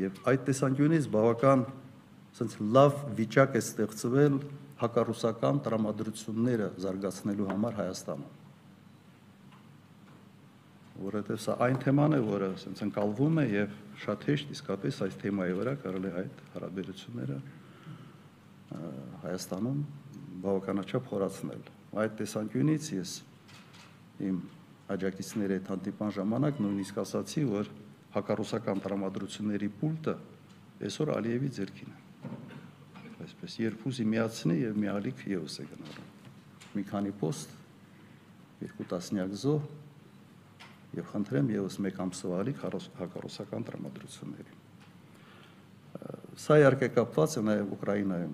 Եվ 0.04 0.22
այդ 0.34 0.46
տեսանկյունից 0.50 1.10
բավական 1.16 1.66
ասենց 2.36 2.58
լավ 2.76 3.04
վիճակ 3.16 3.56
է 3.56 3.62
ստեղծվել 3.64 4.40
հակառուսական 4.82 5.62
տրամադրությունները 5.66 6.74
զարգացնելու 6.84 7.54
համար 7.54 7.80
Հայաստանում 7.80 8.34
որովհետև 10.96 11.40
սա 11.44 11.56
այն 11.66 11.78
թեման 11.84 12.16
է, 12.16 12.20
որը 12.24 12.48
ասենց 12.56 12.82
ընկալվում 12.86 13.40
է 13.42 13.46
եւ 13.52 13.74
շատ 14.04 14.28
հեշտ 14.30 14.52
իսկապես 14.56 15.00
այս 15.06 15.18
թեմայի 15.24 15.56
վրա 15.60 15.74
կարելի 15.84 16.12
այդ 16.22 16.44
հարաբերությունները 16.54 17.40
Հայաստանում 19.26 19.82
բավականաչափ 20.46 21.10
խորացնել։ 21.12 21.68
Այդ 22.06 22.16
տեսանկյունից 22.22 22.88
ես 22.96 23.12
իմ 24.30 24.40
աջակիցների 24.96 25.60
հետ 25.60 25.70
հանդիպան 25.74 26.16
ժամանակ 26.20 26.64
նույնիսկ 26.64 27.04
ասացի, 27.04 27.46
որ 27.52 27.72
հակառուսական 28.16 28.84
տրամադրությունների 28.86 29.72
պուլտը 29.84 30.18
այսօր 30.86 31.16
Ալիևի 31.20 31.54
ձեռքին 31.60 31.96
է։ 31.96 32.05
Այսպես 33.46 33.62
երկուսի 33.62 34.04
միացնի 34.10 34.56
եւ 34.58 34.78
մի 34.82 34.88
ալիք 34.90 35.20
եւս 35.30 35.56
է 35.62 35.64
գնալու։ 35.70 36.04
Մի 36.74 36.84
քանի 36.90 37.12
post, 37.20 37.52
երկու 38.58 38.86
տասնյակ 38.90 39.36
զոհ 39.38 39.68
եւ 40.98 41.12
խնդրեմ 41.12 41.52
եւս 41.54 41.76
մեկ 41.86 42.00
ամսվա 42.06 42.40
ալիք 42.42 42.64
հակառուսական 42.66 43.68
տրամադրությունների։ 43.68 44.58
Սա 46.42 46.58
իհարկե 46.64 46.90
կապված 46.96 47.36
է 47.38 47.44
նաեւ 47.46 47.76
Ուկրաինայում 47.76 48.34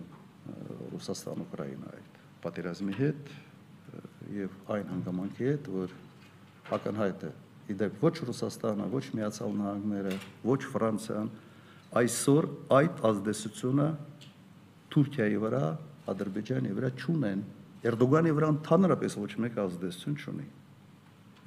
Ռուսաստան-Ուկրաինա 0.96 1.92
այդ 1.92 2.22
պատերազմի 2.48 2.96
հետ 3.02 3.34
եւ 4.38 4.56
այն 4.78 4.94
հանգամանքի 4.96 5.50
հետ, 5.52 5.68
որ 5.76 5.98
ակնհայտ 6.80 7.28
է 7.28 7.34
իդեպ 7.76 8.00
ոչ 8.08 8.16
Ռուսաստանը, 8.32 8.88
ոչ 8.96 9.04
Միացյալ 9.20 9.60
Նահանգները, 9.60 10.16
ոչ 10.48 10.62
Ֆրանսիան 10.72 11.30
այսօր 12.00 12.50
այդ 12.80 13.06
ազդեցությունը 13.12 13.90
Թուրքիայի 14.92 15.38
վրա, 15.42 15.66
Ադրբեջանի 16.12 16.72
վրա 16.78 16.90
չունեն։ 17.00 17.44
Էրդողանի 17.92 18.32
վրա 18.38 18.50
ընդհանրապես 18.56 19.18
ոչ 19.22 19.32
մեկ 19.46 19.60
ազդեցություն 19.64 20.18
չունի։ 20.22 20.48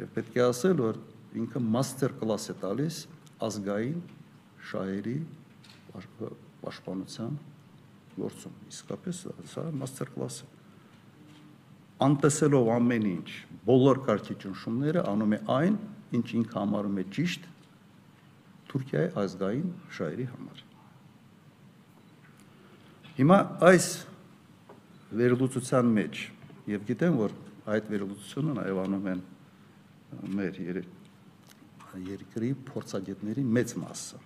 Եվ 0.00 0.12
պետք 0.14 0.38
է 0.38 0.42
ասել, 0.44 0.80
որ 0.84 1.00
ինքը 1.44 1.62
մաստեր 1.74 2.14
կլաս 2.20 2.46
է 2.50 2.56
տալիս 2.64 2.98
ազգային 3.44 4.00
շահերի 4.70 5.16
պաշտպանության 6.64 7.38
գործում։ 8.18 8.58
Իսկապես 8.72 9.22
սա 9.52 9.64
մաստեր 9.84 10.12
կլաս 10.14 10.38
է։ 10.44 10.50
Անտեսելով 12.04 12.70
ամեն 12.74 13.08
ինչ, 13.10 13.28
բոլոր 13.68 14.00
կարգի 14.08 14.38
ճնշումները 14.44 15.04
անում 15.14 15.34
է 15.34 15.40
այն, 15.54 15.80
ինչ 16.18 16.26
ինքը 16.40 16.58
համարում 16.58 17.00
է 17.02 17.04
ճիշտ 17.18 17.50
Թուրքիայի 18.70 19.10
ազգային 19.22 19.68
շահերի 19.94 20.30
համար։ 20.34 20.64
Հիմա 23.14 23.38
այս 23.62 23.88
վերլուծության 25.14 25.90
մեջ 25.94 26.20
եւ 26.72 26.86
գիտեմ, 26.88 27.18
որ 27.20 27.34
այդ 27.74 27.90
վերլուծությունը 27.92 28.54
նաեւ 28.58 28.78
անում 28.84 29.08
են 29.12 29.20
մեր 30.34 30.56
երկրի 31.94 32.48
փորձագետների 32.68 33.44
մեծ 33.54 33.74
մասը։ 33.78 34.18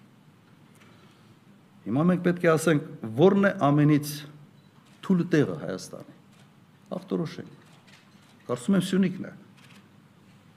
Հիմա 1.89 2.05
մենք 2.09 2.23
պետք 2.25 2.47
է 2.47 2.51
ասենք, 2.53 2.87
ո՞րն 3.09 3.49
է 3.49 3.51
ամենից 3.69 4.13
թույլ 5.05 5.21
տեղը 5.35 5.57
Հայաստանի։ 5.63 6.17
Ախտորոշենք։ 6.99 7.67
Կարծում 8.49 8.79
եմ 8.79 8.85
Սյունիքն 8.89 9.29
է։ 9.29 9.33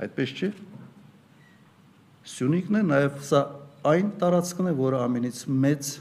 Այդպես 0.05 0.33
չէ։ 0.39 0.49
Սյունիքն 2.31 2.79
է, 2.79 2.83
նաև 2.91 3.19
սա 3.27 3.41
այն 3.91 4.11
տարածքն 4.21 4.71
է, 4.71 4.73
որը 4.79 5.03
ամենից 5.07 5.43
մեծ 5.65 5.91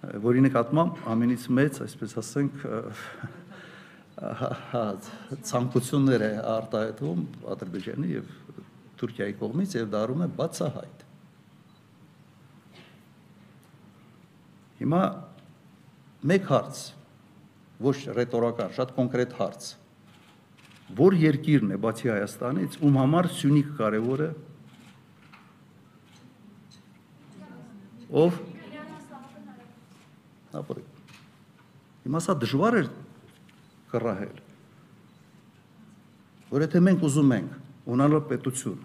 որի 0.00 0.46
նկատմամբ 0.46 1.00
ամենից 1.12 1.42
մեծ, 1.52 1.80
այսպես 1.84 2.14
ասենք, 2.22 2.62
ցանկություններ 5.50 6.24
է 6.24 6.30
արտահայտվում 6.54 7.20
Ադրբեջանի 7.54 8.08
եւ 8.14 8.32
Թուրքիայի 9.00 9.34
կողմից 9.40 9.76
եւ 9.76 9.90
դարում 9.94 10.24
է 10.24 10.28
բացահայտ։ 10.40 11.04
Հիմա 14.80 15.02
մեկ 16.32 16.48
հարց, 16.48 16.82
ոչ 17.84 17.96
ռետորական, 18.16 18.72
շատ 18.76 18.92
կոնկրետ 18.96 19.34
հարց։ 19.40 19.68
Որ 21.00 21.16
երկիրն 21.20 21.74
է 21.76 21.80
բացի 21.80 22.12
Հայաստանից, 22.12 22.78
ում 22.84 22.96
համար 23.00 23.28
Սյունիք 23.36 23.68
կարևոր 23.80 24.24
է։ 24.24 24.30
Ով։ 28.20 28.40
Ապրի։ 30.58 30.84
Հիմա 32.06 32.20
սա 32.24 32.34
դժվար 32.42 32.76
է 32.80 32.84
կռահել։ 33.92 34.38
Որ 36.50 36.64
եթե 36.66 36.80
մենք 36.86 37.04
ուզում 37.06 37.34
ենք 37.36 37.90
ունենալ 37.94 38.22
պետություն, 38.30 38.78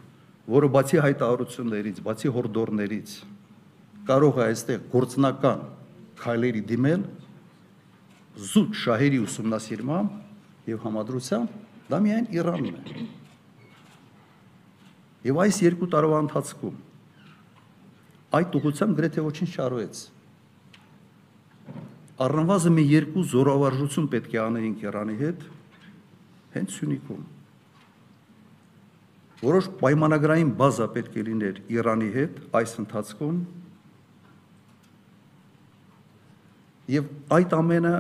որը 0.46 0.68
բացի 0.76 1.00
հայտարարություններից, 1.06 2.02
բացի 2.06 2.32
հորդորներից 2.36 3.16
կարող 4.06 4.38
է 4.38 4.44
այստեղ 4.46 4.84
գործնական 4.92 5.64
քայլերի 6.22 6.62
դիմել 6.70 7.06
զուտ 8.46 8.76
շահերի 8.84 9.22
ուսումնասիրմամբ 9.26 10.70
եւ 10.70 10.84
համադրությամբ 10.86 11.56
դա 11.90 12.00
միայն 12.06 12.28
Իրանն 12.36 12.68
է։ 12.76 13.06
Եվ 15.26 15.40
այս 15.46 15.62
երկու 15.66 15.90
տարվա 15.96 16.20
ընթացքում 16.26 16.78
այդ 18.36 18.58
ուղղությամբ 18.60 19.00
գրեթե 19.00 19.26
ոչինչ 19.26 19.50
չարվեց։ 19.56 20.02
Առնվազն 22.24 22.76
մի 22.78 22.84
երկու 22.92 23.24
զորավարժություն 23.32 24.06
պետք 24.14 24.36
է 24.36 24.40
անեինք 24.46 24.84
Իրանի 24.86 25.16
հետ 25.20 25.42
հենց 26.56 26.76
Սյունիքում։ 26.76 27.26
Որոշ 29.42 29.68
պայմանագրային 29.82 30.54
բազա 30.62 30.88
պետք 30.96 31.18
է 31.20 31.26
լիներ 31.30 31.60
Իրանի 31.76 32.10
հետ 32.16 32.40
այս 32.62 32.78
ընթացքում 32.86 33.44
եւ 36.96 37.12
այդ 37.36 37.60
ամենը 37.60 37.94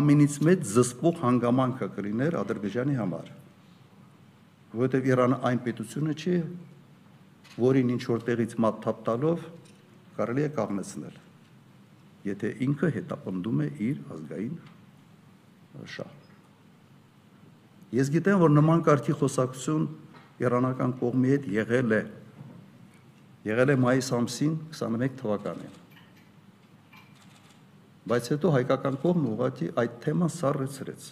ամենից 0.00 0.40
մեծ 0.46 0.64
զսպող 0.70 1.20
հանգամանքը 1.24 1.92
կլիներ 1.98 2.38
Ադրբեջանի 2.44 2.98
համար 3.00 3.30
որովհետև 4.70 5.06
Իրանը 5.10 5.38
այն 5.48 5.60
պետությունը 5.64 6.12
չի, 6.14 6.36
որին 7.58 7.88
ինչ 7.96 8.02
որտեղից 8.06 8.52
մատ 8.62 8.76
թափ 8.84 9.00
տալով 9.08 9.46
կարելի 10.18 10.44
է 10.46 10.50
կաղնեցնել, 10.58 11.16
եթե 12.26 12.52
ինքը 12.66 12.90
հետապնդում 12.96 13.60
է 13.64 13.68
իր 13.88 14.00
ազգային 14.16 14.56
շահ։ 15.94 16.16
Ես 17.96 18.10
գիտեմ, 18.14 18.40
որ 18.44 18.52
նման 18.54 18.82
կարգի 18.86 19.14
խոսակցություն 19.20 19.86
իրանական 20.44 20.92
կողմի 21.00 21.32
հետ 21.34 21.46
եղել 21.54 21.94
է։ 21.96 22.00
Եղել 23.50 23.72
է 23.72 23.76
մայիս 23.84 24.10
ամսին 24.18 24.58
21 24.76 25.16
թվականին։ 25.20 25.78
Բայց 28.10 28.28
հետո 28.34 28.52
հայկական 28.56 29.00
կողմը 29.04 29.32
ուղղակի 29.34 29.70
այդ 29.80 29.96
թեման 30.04 30.32
սառեցրեց 30.36 31.08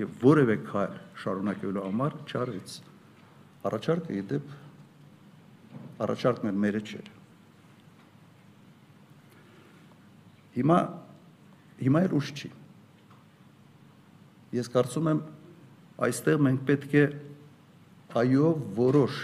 եւ 0.00 0.16
որևէ 0.22 0.56
քայլ 0.70 0.96
շարունակելու 1.22 1.84
համար 1.86 2.16
չարեց։ 2.30 2.74
Առաջարկը 3.66 4.16
իդեպ 4.22 4.50
առաջարկն 6.06 6.50
էլ 6.52 6.58
մերը 6.66 6.82
չէր։ 6.86 7.15
Հիմա 10.56 10.78
հիմա 11.80 12.02
էլ 12.06 12.16
ուշ 12.16 12.32
չի։ 12.36 12.50
Ես 14.56 14.70
կարծում 14.72 15.10
եմ 15.12 15.20
այստեղ 16.06 16.42
մենք 16.46 16.66
պետք 16.68 16.94
է 16.96 17.04
այո 18.16 18.50
որոշ 18.76 19.20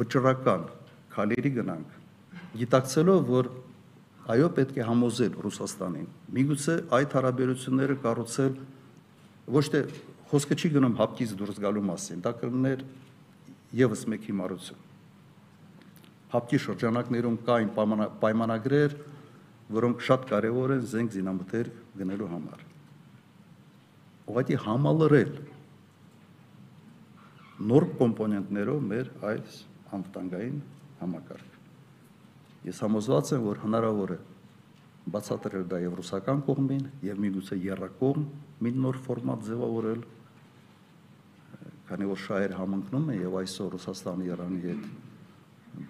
վճռական 0.00 0.66
քալերի 1.14 1.52
գնանք 1.58 1.96
գիտակցելով 2.60 3.24
որ 3.30 3.50
այո 4.34 4.48
պետք 4.58 4.78
է 4.78 4.86
համոզել 4.86 5.38
Ռուսաստանին 5.46 6.08
միգուցե 6.36 6.76
այդ 6.98 7.16
հարաբերությունները 7.18 7.96
կառուցել 8.04 8.58
ոչ 9.56 9.64
թե 9.74 9.82
խոսքը 10.30 10.58
չի 10.60 10.70
գնում 10.76 10.96
հապկից 11.00 11.34
դուրս 11.40 11.60
գալու 11.66 11.84
մասին 11.90 12.22
դա 12.26 12.32
կլներ 12.42 12.84
եւս 13.80 14.04
մեկ 14.14 14.28
հիմարություն 14.30 14.86
հապկի 16.30 16.60
շրջանակներում 16.66 17.38
կային 17.46 17.72
պայմանագրեր 18.22 18.94
որոնք 19.76 20.02
շատ 20.08 20.26
կարևոր 20.30 20.74
են 20.76 20.84
զենք 20.94 21.14
զինամթեր 21.16 21.70
գնելու 22.00 22.30
համար 22.32 22.66
ուղղակի 24.30 24.58
համալրել 24.66 25.32
նոր 27.70 27.86
կոմպոնենտներով 28.00 28.84
մեր 28.90 29.14
այս 29.30 29.62
անվտանգային 29.96 30.60
համակարգ 31.00 31.56
Ես 32.60 32.82
համոզված 32.84 33.30
եմ, 33.32 33.44
որ 33.46 33.60
հնարավոր 33.62 34.10
է 34.12 34.16
բացատրել 35.10 35.62
դա 35.70 35.78
եւ 35.80 35.94
ռուսական 36.00 36.42
կողմին 36.44 36.82
եւ 37.06 37.20
միգուցե 37.24 37.56
երրակողմ 37.64 38.26
մի 38.60 38.72
նոր 38.84 38.98
ֆորմատ 39.06 39.46
ձևավորել 39.46 40.02
քանի 41.88 42.08
որ 42.10 42.20
շահեր 42.26 42.54
համընկնում 42.58 43.08
են 43.14 43.22
եւ 43.24 43.38
այսօր 43.40 43.72
Ռուսաստանը 43.74 44.26
Իրանի 44.28 44.60
հետ 44.66 44.84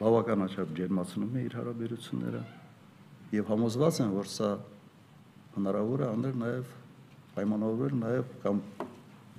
բավականաչափ 0.00 0.72
ջերմացնում 0.78 1.34
է 1.40 1.42
իր 1.48 1.56
հարաբերությունները 1.58 2.42
եւ 3.34 3.50
համոզված 3.50 4.00
եմ, 4.04 4.14
որ 4.16 4.30
սա 4.30 4.50
հնարավոր 5.56 6.06
է 6.06 6.08
անել 6.10 6.40
նաեւ 6.44 6.72
պայմանավորել 7.36 8.00
նաեւ 8.00 8.32
կամ 8.44 8.64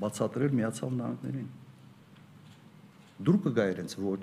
բացատրել 0.02 0.56
միացյալ 0.62 0.96
նահանգներին 1.02 1.50
դուր 3.22 3.38
կգա 3.46 3.66
իրենց 3.76 3.96
ոչ 4.02 4.22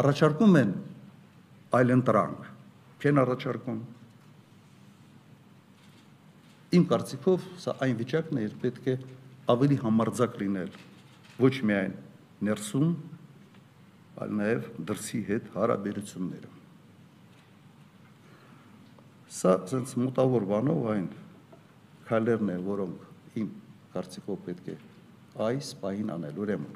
առաջարկում 0.00 0.54
են 0.62 0.70
այլ 1.76 1.94
ընտրանք 1.96 2.46
չեն 3.02 3.20
առաջարկում։ 3.22 3.80
Իմ 6.78 6.86
կարծիքով 6.92 7.46
սա 7.64 7.74
այն 7.84 7.98
վիճակն 7.98 8.38
է, 8.38 8.44
երբ 8.46 8.62
պետք 8.62 8.88
է 8.92 8.96
ավելի 9.52 9.78
համարձակ 9.82 10.38
լինել 10.42 10.76
ոչ 11.42 11.54
միայն 11.68 11.96
ներսում, 12.48 12.92
այլ 14.22 14.34
նաև 14.40 14.68
դրսի 14.92 15.22
հետ 15.28 15.50
հարաբերությունները։ 15.56 16.61
Սա 19.32 19.52
ցենց 19.64 19.94
մոտավոր 19.96 20.44
բանով 20.50 20.88
այն 20.92 21.04
քայլերն 22.08 22.50
են, 22.52 22.64
որոնք 22.66 23.36
իմ 23.40 23.46
կարծիքով 23.94 24.40
պետք 24.48 24.66
է 24.72 24.74
այս 25.46 25.70
պահին 25.80 26.10
անել։ 26.12 26.40
Ուրեմն 26.42 26.74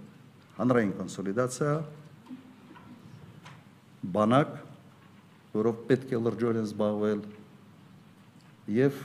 հանրային 0.57 0.95
կոնսոլիդացիա, 1.01 1.75
բանակ 4.17 4.55
որով 5.57 5.83
պետք 5.91 6.15
է 6.17 6.21
լրջորեն 6.23 6.69
զբաղվել 6.71 7.21
եւ 8.77 9.03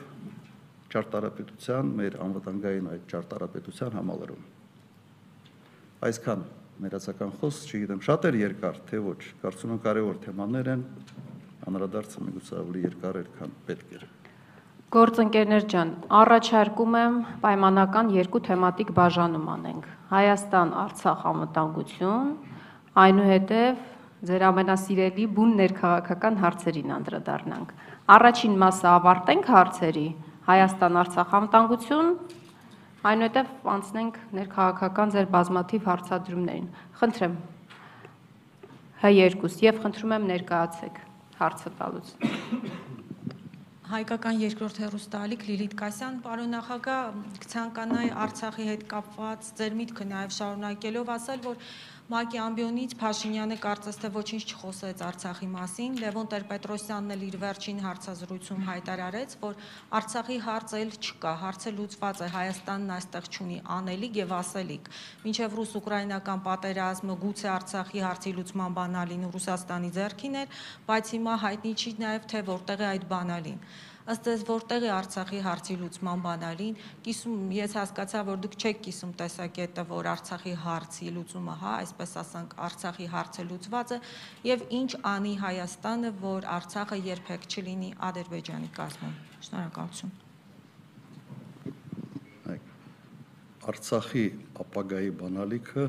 ճարտարապետության, 0.91 1.91
մեր 1.99 2.17
անվտանգային 2.25 2.87
այդ 2.91 3.03
ճարտարապետության 3.11 3.97
համալրում։ 3.99 4.47
Այսքան 6.07 6.47
ներածական 6.81 7.35
խոսք, 7.39 7.71
չգիտեմ, 7.71 8.01
շատ 8.07 8.27
էր 8.31 8.39
երկար, 8.41 8.81
թե 8.89 9.03
ոչ, 9.05 9.19
կարծում 9.43 9.75
եմ 9.75 9.81
կարևոր 9.85 10.19
թեմաներ 10.25 10.71
են, 10.71 10.83
անդրադարձը 11.69 12.23
միգուցե 12.25 12.57
ավելի 12.61 12.81
երկար 12.87 13.19
էր, 13.21 13.29
քան 13.37 13.53
պետք 13.67 13.93
էր։ 13.97 14.05
Գործընկերներ 14.91 15.65
ջան, 15.71 15.91
առաջարկում 16.19 16.95
եմ 17.01 17.13
պայմանական 17.43 18.09
երկու 18.11 18.41
թեմատիկ 18.47 18.89
բաժանում 18.97 19.45
անենք։ 19.53 19.85
Հայաստան, 20.11 20.73
Արցախ 20.81 21.21
անվտանգություն, 21.31 22.33
այնուհետև 23.05 23.85
ձեր 24.31 24.43
ամենասիրելի 24.49 25.27
բուն 25.37 25.53
ներքաղաքական 25.61 26.35
հարցերին 26.41 26.91
անդրադառնանք։ 26.97 27.71
Առաջին 28.15 28.57
մասը 28.61 28.89
ավարտենք 28.91 29.47
հարցերի. 29.55 30.07
Հայաստան-Արցախ 30.51 31.33
անվտանգություն, 31.39 32.11
այնուհետև 33.11 33.71
անցնենք 33.75 34.19
ներքաղաքական 34.41 35.15
ձեր 35.15 35.31
բազմաթիվ 35.37 35.87
հարցադրումներին։ 35.91 36.67
Խնդրեմ 37.01 37.37
H2 39.01 39.65
եւ 39.65 39.81
խնդրում 39.85 40.17
եմ 40.17 40.27
ներկայացեք 40.35 40.99
հարցը 41.41 41.75
տալուց 41.81 42.15
հայկական 43.91 44.37
երկրորդ 44.39 44.77
հերոստալիկ 44.79 45.41
Լիլիթ 45.49 45.73
Կասյան, 45.81 46.19
պարոն 46.23 46.53
նախագահ, 46.55 47.07
կցանկանայի 47.43 48.11
Արցախի 48.23 48.67
հետ 48.69 48.85
կապված 48.93 49.49
ձեր 49.59 49.75
միտքը 49.81 50.07
նաև 50.11 50.35
շարունակելով 50.37 51.11
ասել, 51.15 51.41
որ 51.47 51.65
ՄԱԿ-ի 52.11 52.39
ամբիոնից 52.43 52.93
Փաշինյանը 52.99 53.55
կարծես 53.63 53.97
թե 54.03 54.07
ոչինչ 54.11 54.43
չխոսեց 54.51 55.01
Արցախի 55.07 55.47
մասին, 55.51 55.93
Լևոն 56.01 56.27
Տեր-Պետրոսյանն 56.31 57.13
էլ 57.15 57.21
իր 57.27 57.37
վերջին 57.43 57.77
հարցազրույցում 57.85 58.65
հայտարարեց, 58.67 59.35
որ 59.43 59.53
Արցախի 59.99 60.37
հարց 60.47 60.73
էլ 60.81 60.91
չկա, 60.91 61.31
հարցը 61.43 61.71
լուծված 61.77 62.17
է, 62.19 62.27
Հայաստանն 62.35 62.91
այստեղ 62.97 63.29
չունի 63.31 63.59
անելիք 63.77 64.19
եւ 64.21 64.33
ասելիք։ 64.41 64.91
Մինչեւ 65.23 65.55
ռուս-ուկրաինական 65.61 66.43
պատերազմը 66.51 67.15
գուցե 67.23 67.47
Արցախի 67.55 68.03
հարցի 68.11 68.35
լուծման 68.41 68.75
բանալին 68.81 69.23
Ռուսաստանի 69.31 69.93
ձեռքին 70.01 70.35
էր, 70.41 70.59
բայց 70.91 71.15
հիմա 71.15 71.39
հայտնի 71.47 71.73
չի 71.79 71.95
նաեւ 72.03 72.27
թե 72.35 72.43
որտեղ 72.51 72.83
է 72.83 72.87
այդ 72.91 73.07
բանալին 73.15 73.63
ըստ 74.11 74.29
էս 74.31 74.45
որտեղ 74.47 74.85
է 74.87 74.91
Արցախի 74.95 75.41
հարցի 75.45 75.75
լուծման 75.81 76.23
բանալին, 76.25 76.79
կիսում 77.05 77.51
ես 77.57 77.75
հասկացա, 77.79 78.23
որ 78.31 78.41
դուք 78.45 78.57
չեք 78.61 78.81
կիսում 78.87 79.13
տեսակետը, 79.21 79.85
որ 79.91 80.09
Արցախի 80.11 80.55
հարցի 80.65 81.13
լուծումը, 81.17 81.55
հա, 81.61 81.75
այսպես 81.85 82.15
ասենք, 82.21 82.57
Արցախի 82.67 83.07
հարցը 83.15 83.45
լուծված 83.51 83.93
է 83.95 83.99
եւ 84.51 84.65
ինչ 84.81 84.91
անի 85.11 85.35
Հայաստանը, 85.45 86.11
որ 86.25 86.49
Արցախը 86.57 86.99
երբեք 87.11 87.47
չլինի 87.51 87.93
Ադրբեջանի 88.11 88.69
կազմում։ 88.81 89.15
Շնորհակալություն։ 89.47 90.19
Արցախի 93.61 94.23
ապագայի 94.63 95.11
բանալիքը 95.19 95.83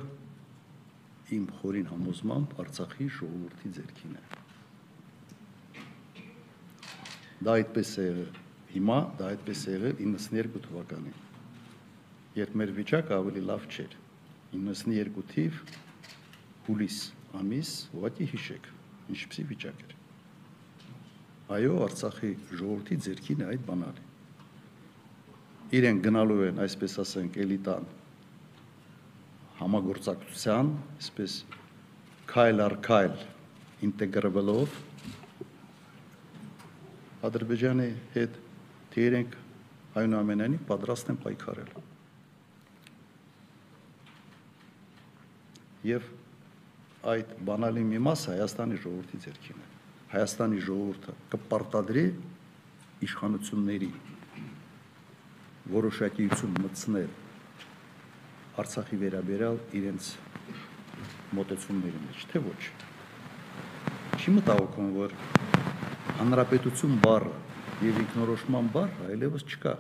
իմ 1.39 1.47
խորին 1.57 1.89
համոզմամբ 1.95 2.55
Արցախի 2.67 3.09
ժողովրդի 3.17 3.75
ձեռքին 3.79 4.21
է։ 4.21 4.32
Դա 7.43 7.57
այդպես 7.63 7.95
է 7.99 8.05
եղել։ 8.09 8.37
Հիմա 8.73 8.99
դա 9.19 9.31
այդպես 9.33 9.63
է 9.63 9.73
եղել 9.77 9.97
92 10.03 10.63
թվականին։ 10.67 11.17
Երբ 12.39 12.55
մեր 12.61 12.77
վիճակը 12.77 13.17
ավելի 13.19 13.43
լավ 13.49 13.67
չէր։ 13.73 13.97
92 14.53 15.27
թիվ 15.33 15.59
հուլիս 16.69 17.01
ամիս, 17.41 17.73
ուղղակի 17.97 18.29
հիշեք։ 18.33 18.71
ինչպեսի 19.13 19.45
վիճակ 19.51 19.83
էր։ 19.87 19.95
Այո, 21.53 21.73
Արցախի 21.87 22.31
ժողովրդի 22.53 22.99
ձերքին 23.07 23.43
է 23.43 23.49
այդ 23.53 23.65
բանալի։ 23.67 24.05
Իրեն 25.79 26.01
գնալու 26.05 26.39
են, 26.47 26.63
այսպես 26.63 26.95
ասենք, 27.03 27.39
էլիտան 27.43 27.89
համագործակցության, 29.63 30.73
այսպես 31.03 31.37
քայլ 32.33 32.65
առ 32.67 32.77
քայլ 32.87 33.19
ինտեգրվելով 33.89 34.79
Ադրբեջանի 37.23 37.89
հետ 38.17 38.39
թե 38.93 39.05
իրենք 39.09 39.37
այնուամենայնիվ 40.03 40.63
պատրաստ 40.71 41.13
են 41.13 41.19
պայքարել։ 41.23 41.71
Եվ 45.93 46.09
այդ 47.13 47.35
բանալի 47.47 47.85
մի 47.93 48.01
մասը 48.07 48.35
Հայաստանի 48.37 48.81
ժողովրդի 48.83 49.21
ձեռքին 49.27 49.63
է։ 49.63 49.69
Հայաստանի 50.13 50.59
ժողովուրդը 50.67 51.15
կպարտադրի 51.33 52.05
իշխանությունների 53.07 53.91
որոշակիություն 55.73 56.59
մտցնել 56.63 57.11
Արցախի 58.63 58.97
վերաբերյալ 59.01 59.61
իրենց 59.79 60.09
մոտեցումների 61.39 62.01
մեջ, 62.07 62.25
թե 62.33 62.43
ոչ։ 62.45 62.63
Չի 64.21 64.35
մտահոգում, 64.37 64.91
որ 64.99 65.15
հանրապետություն 66.23 67.01
բառը 67.03 67.31
եւ 67.83 67.97
ինքնորոշման 68.03 68.69
բառը 68.75 69.07
այլևս 69.11 69.45
չկա։ 69.49 69.73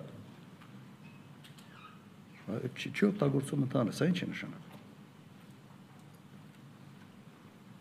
Չի 2.72 2.90
չի 2.90 3.05
օգտագործում 3.09 3.62
ընդհանրապես, 3.68 4.00
սա 4.00 4.09
ինչ 4.11 4.18
է 4.18 4.28
նշանակում։ 4.33 4.72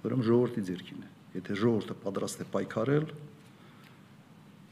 Ուրեմն 0.05 0.27
ժողովրդի 0.29 0.63
ձեռքին 0.69 1.01
է։ 1.01 1.09
Եթե 1.39 1.57
ժողովուրդը 1.61 1.97
պատրաստ 2.05 2.45
է 2.45 2.47
պայքարել, 2.53 3.09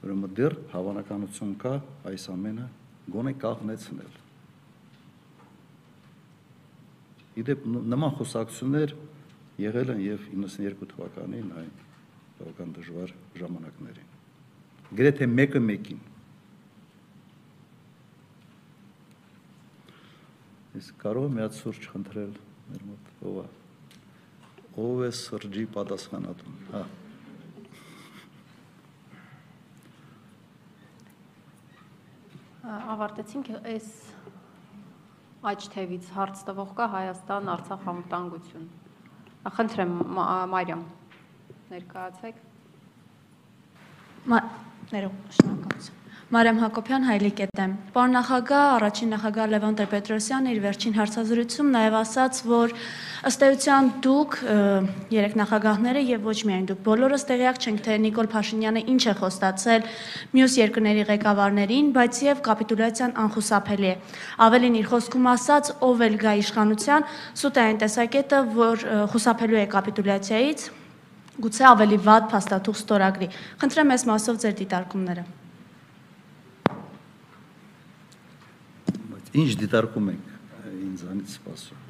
ուրեմն 0.05 0.37
դեռ 0.37 0.57
հավանականություն 0.75 1.53
կա 1.65 1.73
այս 2.13 2.29
ամենը 2.35 2.69
գոնե 3.09 3.33
կաղնեցնել։ 3.41 4.15
Իդեպ 7.41 7.69
նման 7.73 8.17
խոսակցություններ 8.19 8.97
եղել 9.65 9.93
են 9.95 10.01
եւ 10.05 10.25
92 10.37 10.89
թվականին 10.93 11.53
այն 11.57 11.88
բավական 12.39 12.69
դժվար 12.77 13.11
ժամանակներին։ 13.39 14.15
Գրեթե 14.99 15.25
մեկը 15.29 15.59
մեկին։ 15.65 15.99
Իսկ 20.79 20.95
կարող 21.01 21.25
եմ 21.27 21.35
մի 21.35 21.43
հատ 21.43 21.57
սուրճ 21.57 21.87
խնդրել 21.91 22.31
մեր 22.69 22.85
մոտ 22.89 23.11
ով 23.29 23.39
է։ 23.41 23.45
Ով 24.79 25.03
է 25.03 25.09
սրճի 25.19 25.65
պատասխանատուն։ 25.75 26.59
Հա։ 26.69 26.83
Ավարտեցինք 32.95 33.51
այս 33.59 33.89
աճ 35.49 35.67
թևից 35.73 36.07
հարց 36.15 36.45
տվող 36.47 36.71
կա 36.79 36.87
Հայաստան 36.95 37.51
Արցախ 37.55 37.85
անվտանգություն։ 37.93 38.65
Խնդրեմ 39.59 39.93
Մարիամ 40.53 40.81
ներկայացեք։ 41.69 42.35
Ներող, 44.89 45.15
շնորհակալություն։ 45.37 45.99
Մարիամ 46.29 46.59
Հակոբյան, 46.61 47.05
Հայլի 47.07 47.29
կետեմ։ 47.39 47.71
Պարոն 47.93 48.11
նախագահ, 48.13 48.65
առաջին 48.75 49.09
նախագահ 49.15 49.47
Լևոն 49.49 49.77
Տեր-Պետրոսյանը 49.79 50.51
իր 50.53 50.59
վերջին 50.65 50.95
հարցազրույցում 50.99 51.71
նաև 51.73 51.95
ասաց, 51.99 52.41
որ 52.49 52.73
ըստ 53.29 53.45
էության 53.47 53.89
դուք 54.05 54.37
երեք 55.15 55.37
նախագահները 55.41 56.03
եւ 56.05 56.27
ոչ 56.29 56.37
միայն 56.49 56.67
դուք 56.69 56.83
բոլորս 56.85 57.25
տեղյակ 57.33 57.61
չենք, 57.65 57.81
թե 57.89 57.97
Նիկոլ 58.05 58.29
Փաշինյանը 58.29 58.83
ինչ 58.93 59.03
է 59.09 59.15
խոստացել 59.25 59.87
մյուս 60.37 60.57
երկրների 60.61 61.05
ղեկավարներին, 61.09 61.89
բայց 61.97 62.21
եւ 62.29 62.43
կապիտուլյացիան 62.45 63.15
անխուսափելի 63.25 63.89
է։ 63.89 63.95
Ավելին 64.45 64.77
իր 64.85 64.91
խոսքում 64.93 65.31
ասաց, 65.33 65.73
ով 65.89 66.05
էլ 66.09 66.19
գա 66.29 66.35
իշխանության, 66.45 67.09
սուտ 67.41 67.57
է 67.57 67.65
այն 67.65 67.81
տեսակետը, 67.89 68.43
որ 68.59 68.85
խուսափելու 69.09 69.63
է 69.65 69.65
կապիտուլյացիայից, 69.73 70.69
գուցե 71.43 71.67
ավելի 71.73 71.99
վատ 72.07 72.31
փաստաթուղթ 72.33 72.81
ստորագրի։ 72.83 73.27
Խնդրեմ 73.63 73.93
այս 73.95 74.07
մասով 74.13 74.41
ձեր 74.45 74.57
դիտարկումները։ 74.63 75.25
ինչ 79.39 79.51
դիտարկում 79.61 80.07
ենք 80.09 80.29
ինձանից 80.89 81.33
սպասում։ 81.35 81.85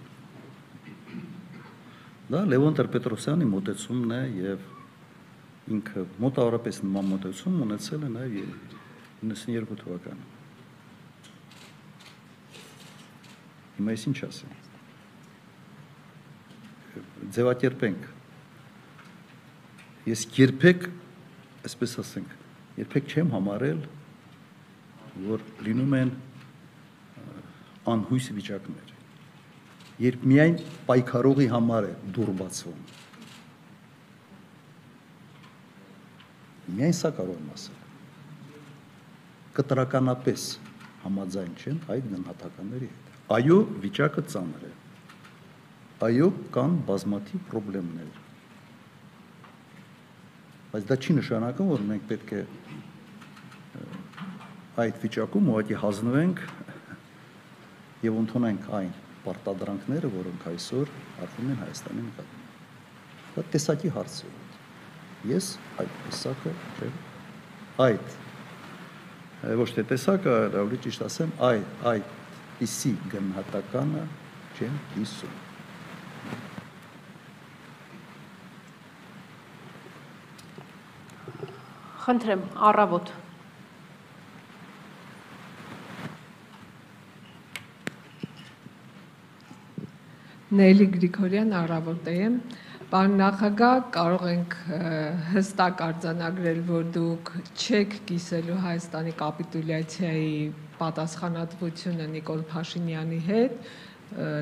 Դա 2.29 2.41
Լևոն 2.51 2.75
Տեր-Պետրոսյանի 2.77 3.47
մոտեցումն 3.49 4.11
է 4.13 4.19
եւ 4.39 4.65
ինքը 5.75 6.03
մոտավորապես 6.25 6.81
նման 6.83 7.07
մոտեցում 7.13 7.55
ունեցել 7.65 8.03
է 8.05 8.11
նաեւ 8.17 8.51
92 9.23 9.79
թվականին։ 9.79 10.27
Հիմա 13.79 13.95
ես 13.95 14.05
ինչ 14.11 14.19
ասեմ։ 14.29 14.53
Ձևակերպենք 17.39 18.18
ես 20.09 20.25
երբեք, 20.37 20.85
այսպես 21.67 21.95
ասենք, 22.03 22.35
երբեք 22.79 23.11
չեմ 23.13 23.33
համարել, 23.35 23.81
որ 25.25 25.43
լինում 25.65 25.95
են 25.99 26.13
անհույս 27.93 28.29
վիճակներ։ 28.37 28.95
Երբ 29.99 30.23
միայն 30.31 30.57
պայքարողի 30.87 31.47
համար 31.51 31.89
է 31.89 31.91
դուր 32.15 32.31
բացվում։ 32.39 32.83
Միայն 36.69 36.95
սա 36.95 37.11
կարող 37.17 37.39
եմ 37.41 37.51
ասել։ 37.57 37.77
Կտրականապես 39.59 40.47
համաձայն 41.03 41.53
չեմ 41.59 41.79
այդ 41.95 42.09
գնահատականների 42.13 42.89
հետ։ 42.93 43.11
Այո, 43.35 43.59
վիճակը 43.83 44.23
ծանր 44.33 44.65
է։ 44.69 44.73
Այո, 46.09 46.27
կան 46.55 46.75
բազմաթիվ 46.87 47.47
խնդիրներ 47.51 48.28
բայց 50.69 50.87
դա 50.89 50.97
չի 50.99 51.15
նշանակում, 51.17 51.69
որ 51.73 51.85
մենք 51.89 52.03
պետք 52.09 52.33
է 52.37 52.41
այդ 54.79 54.99
վիճակում 55.03 55.49
ուղղակի 55.53 55.77
հանձնվենք 55.83 56.43
եւ 58.05 58.19
ընդունենք 58.23 58.69
այն 58.79 58.91
պարտադրանքները, 59.25 60.11
որոնք 60.15 60.45
այսօր 60.53 60.93
արվում 61.25 61.49
են 61.49 61.59
Հայաստանի 61.63 62.05
նկատմամբ։ 62.05 63.33
Դա 63.35 63.45
տեսակի 63.55 63.93
հարց 63.97 64.15
է։ 64.19 64.31
Ես 65.33 65.49
այդ 65.83 65.97
տեսակը 66.05 66.53
չեմ 66.79 66.95
այդ 67.89 68.15
ոչ 69.59 69.69
թե 69.75 69.85
տեսակը, 69.89 70.37
ավելի 70.61 70.79
ճիշտ 70.85 71.05
ասեմ, 71.09 71.29
այդ 71.49 71.85
այդ 71.91 72.65
իսի 72.65 72.95
գնահատականը 73.13 74.01
չեմ 74.59 74.81
հիսում։ 74.95 75.37
Խնդրեմ, 81.99 82.43
առավոտ։ 82.69 83.09
Նելի 90.59 90.85
Գրիգորյան 90.93 91.51
առավոտ 91.59 92.07
եմ։ 92.13 92.37
Պարոն 92.93 93.17
նախագահ, 93.19 93.81
կարող 93.97 94.23
ենք 94.29 94.55
հստակ 95.33 95.83
արձանագրել, 95.89 96.61
որ 96.69 96.87
դուք 96.95 97.33
չեք 97.59 97.97
կիսելու 98.09 98.61
Հայաստանի 98.63 99.13
կապիտուլյացիայի 99.19 100.31
պատասխանատվությունը 100.79 102.07
Նիկոլ 102.15 102.41
Փաշինյանի 102.53 103.19
հետ, 103.27 103.59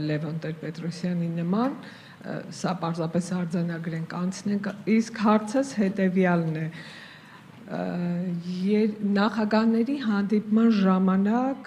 Լևոն 0.07 0.39
Տեր-Պետրոսյանի 0.45 1.33
նման, 1.41 1.75
սա 2.61 2.77
պարզապես 2.85 3.33
արձանագրենք, 3.41 4.15
անցնենք, 4.21 4.71
իսկ 4.95 5.21
հարցս 5.25 5.75
հետեւյալն 5.81 6.55
է 6.61 6.65
նախագահների 7.67 9.95
հանդիպման 10.07 10.69
ժամանակ 10.77 11.65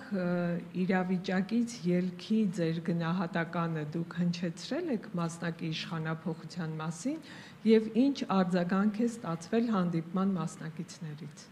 իրավիճակից 0.80 1.74
ելքի 1.84 2.38
ձեր 2.57 2.78
գնահատականը 2.86 3.82
դուք 3.96 4.16
հնչեցրել 4.20 4.88
եք 4.96 5.09
մասնակի 5.20 5.68
իշխանապողության 5.76 6.72
մասին 6.80 7.20
եւ 7.68 7.90
ինչ 8.05 8.16
արձագանք 8.38 8.96
է 8.96 9.09
ստացվել 9.11 9.70
հանդիպման 9.76 10.34
մասնակիցներից։ 10.40 11.44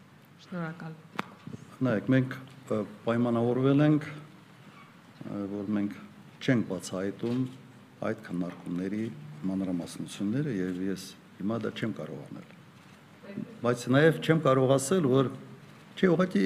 Շնորհակալ։ 0.49 0.96
Նայեք, 1.84 2.12
մենք 2.16 2.36
պայմանավորվել 3.05 3.86
ենք, 3.88 4.12
որ 5.59 5.74
մենք 5.76 5.99
չենք 6.40 6.70
բացահայտում 6.72 7.44
այդ 8.09 8.28
քննարկումների 8.30 9.05
մանրամասնությունները 9.53 10.61
եւ 10.64 10.86
ես 10.88 11.11
հիմա 11.42 11.66
դա 11.66 11.76
չեմ 11.76 12.01
կարող 12.01 12.24
անել 12.30 12.57
բայց 13.62 13.84
նաև 13.95 14.20
չեմ 14.22 14.43
կարող 14.45 14.74
ասել, 14.78 15.09
որ 15.12 15.30
չի 15.99 16.11
ուղղակի 16.14 16.45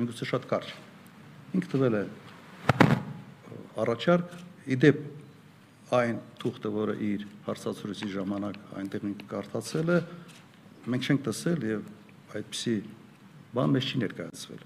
միգուցե 0.00 0.28
շատ 0.30 0.46
կարճ։ 0.50 0.72
Ինքը 1.54 1.70
տվել 1.74 1.98
է 1.98 2.04
առաջարկ 3.84 4.34
իդեպ 4.74 5.02
այն 5.94 6.18
թուղթը, 6.40 6.70
որը 6.74 6.94
իր 7.08 7.26
հարցացրույցի 7.46 8.08
ժամանակ 8.14 8.72
այնտեղ 8.80 9.06
կարդացել 9.30 9.92
է, 9.94 9.98
մենք 10.90 11.08
չենք 11.08 11.22
տեսել 11.28 11.66
եւ 11.68 11.82
այդպիսի 12.38 12.74
բան 13.54 13.74
մեզ 13.74 13.88
չի 13.90 14.00
ներկայացվել։ 14.04 14.62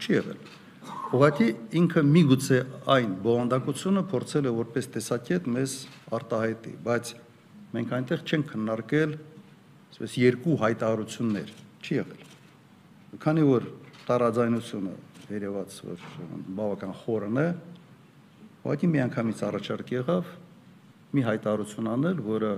Չի 0.00 0.14
եղել։ 0.16 0.40
Ուղղակի 1.10 1.48
ինքը 1.80 2.02
միգուցե 2.06 2.58
այն 2.94 3.14
բովանդակությունը 3.24 4.02
փորձել 4.12 4.46
է 4.46 4.52
որպես 4.60 4.88
տեսակետ 4.94 5.48
մեզ 5.56 5.74
արտահայտի, 6.16 6.74
բայց 6.86 7.12
մենք 7.74 7.94
այնտեղ 7.96 8.24
չենք 8.26 8.50
քննարկել, 8.50 9.14
ասես 9.90 10.16
երկու 10.20 10.56
հայտարարություններ, 10.64 11.50
չի 11.80 11.96
եղել։ 12.00 12.26
Քանի 13.20 13.46
որ 13.46 13.66
տարաձայնությունը 14.10 14.94
երևաց, 15.30 15.76
որ 15.86 16.04
բավական 16.58 16.94
խորն 17.02 17.40
է, 17.40 17.48
ուղղակի 18.60 18.90
մի 18.90 19.02
անգամից 19.06 19.42
առաջարկ 19.50 19.92
եղավ 19.94 20.30
մի 21.10 21.22
հայտարարություն 21.26 21.90
անել, 21.90 22.22
որը 22.26 22.50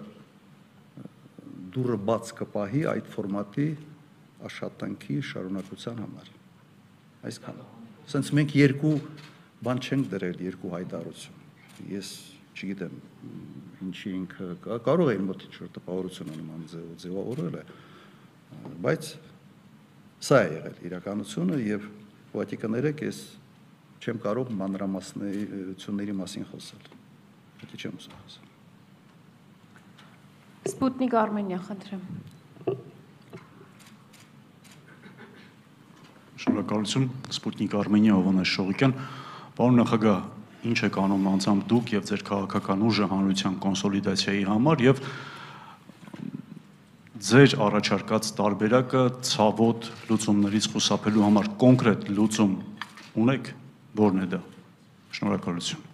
դուրը 1.72 1.98
բաց 2.08 2.32
կպահի 2.40 2.82
այդ 2.92 3.06
ֆորմատի 3.12 3.68
աշխատանքի 4.48 5.16
շարունակության 5.28 6.00
համար։ 6.02 6.32
Այսքանը։ 7.30 7.66
Սենց 8.12 8.30
մենք 8.38 8.56
երկու 8.58 8.96
բան 9.62 9.82
չենք 9.86 10.10
դրել, 10.12 10.42
երկու 10.48 10.72
հայտարարություն։ 10.72 11.86
Ես 11.92 12.10
չգիտեմ, 12.52 12.96
ինչի 13.82 14.12
ինքը 14.18 14.48
կարող 14.86 15.10
է 15.12 15.16
իր 15.16 15.24
մոտ 15.26 15.44
ինչ-որ 15.48 15.70
տպավորություն 15.76 16.32
նման 16.32 16.64
ձևով 16.72 16.96
ձևավորել 17.02 17.58
է, 17.58 17.64
բայց 18.86 19.10
սա 20.22 20.38
է 20.42 20.50
եղել 20.52 20.76
իրականությունը 20.88 21.60
եւ 21.66 21.86
ուղղակի 22.32 22.58
կներեք, 22.62 23.04
ես 23.08 23.18
չեմ 24.02 24.18
կարող 24.22 24.52
մանրամասնությունների 24.58 26.14
մասին 26.22 26.46
խոսել։ 26.52 26.86
Դա 27.62 27.78
չեմ 27.78 27.98
ուզում 27.98 28.16
խոսել։ 28.22 28.50
Սպուտնիկ 30.72 31.14
Արմենիա, 31.18 31.58
խնդրեմ։ 31.66 32.02
Շնորհակալություն 36.42 37.06
Սպուտնիկ 37.36 37.76
Արմենիա 37.82 38.18
Հովանես 38.18 38.52
Շողիկյան։ 38.56 38.94
Պարոն 39.58 39.78
նախագահ, 39.82 40.20
ինչ 40.62 40.78
եք 40.86 40.96
անում 41.02 41.28
անձամբ 41.32 41.62
դուք 41.70 41.92
եւ 41.96 42.04
ձեր 42.08 42.22
քաղաքական 42.28 42.82
ուժը 42.86 43.06
հանրության 43.10 43.54
կոնսոլիդացիայի 43.62 44.44
համար 44.46 44.84
եւ 44.86 45.00
ձեր 47.22 47.54
առաջարկած 47.66 48.28
տարբերակը 48.38 49.02
ցավոտ 49.26 49.88
լուծումներից 50.10 50.68
խուսափելու 50.72 51.24
համար 51.26 51.50
կոնկրետ 51.62 52.06
լուծում 52.14 52.54
ունեք, 53.22 53.50
ո՞րն 53.98 54.22
է 54.22 54.26
դա։ 54.32 54.40
Շնորհակալություն։ 55.18 55.90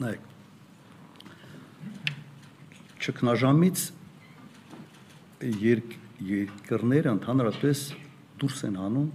Նայեք, 0.00 0.22
ճգնաժամից 3.04 3.82
երկ, 5.66 5.98
երկրները 6.20 7.14
ընդհանրապես 7.16 7.82
դուրս 8.40 8.58
են 8.68 8.76
հանում 8.80 9.08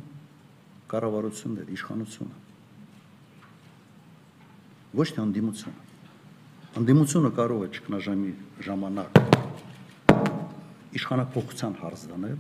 կառավարություններ, 0.89 1.67
իշխանությունը։ 1.75 2.35
Ոչ 4.95 5.07
թե 5.13 5.21
անդիմությունը։ 5.25 5.83
Անդիմությունը 6.81 7.31
կարող 7.35 7.65
է 7.65 7.69
ճգնաժամի 7.75 8.31
ժամանակ 8.65 9.19
իշխանապողության 10.95 11.73
հարց 11.81 12.05
դանել, 12.11 12.39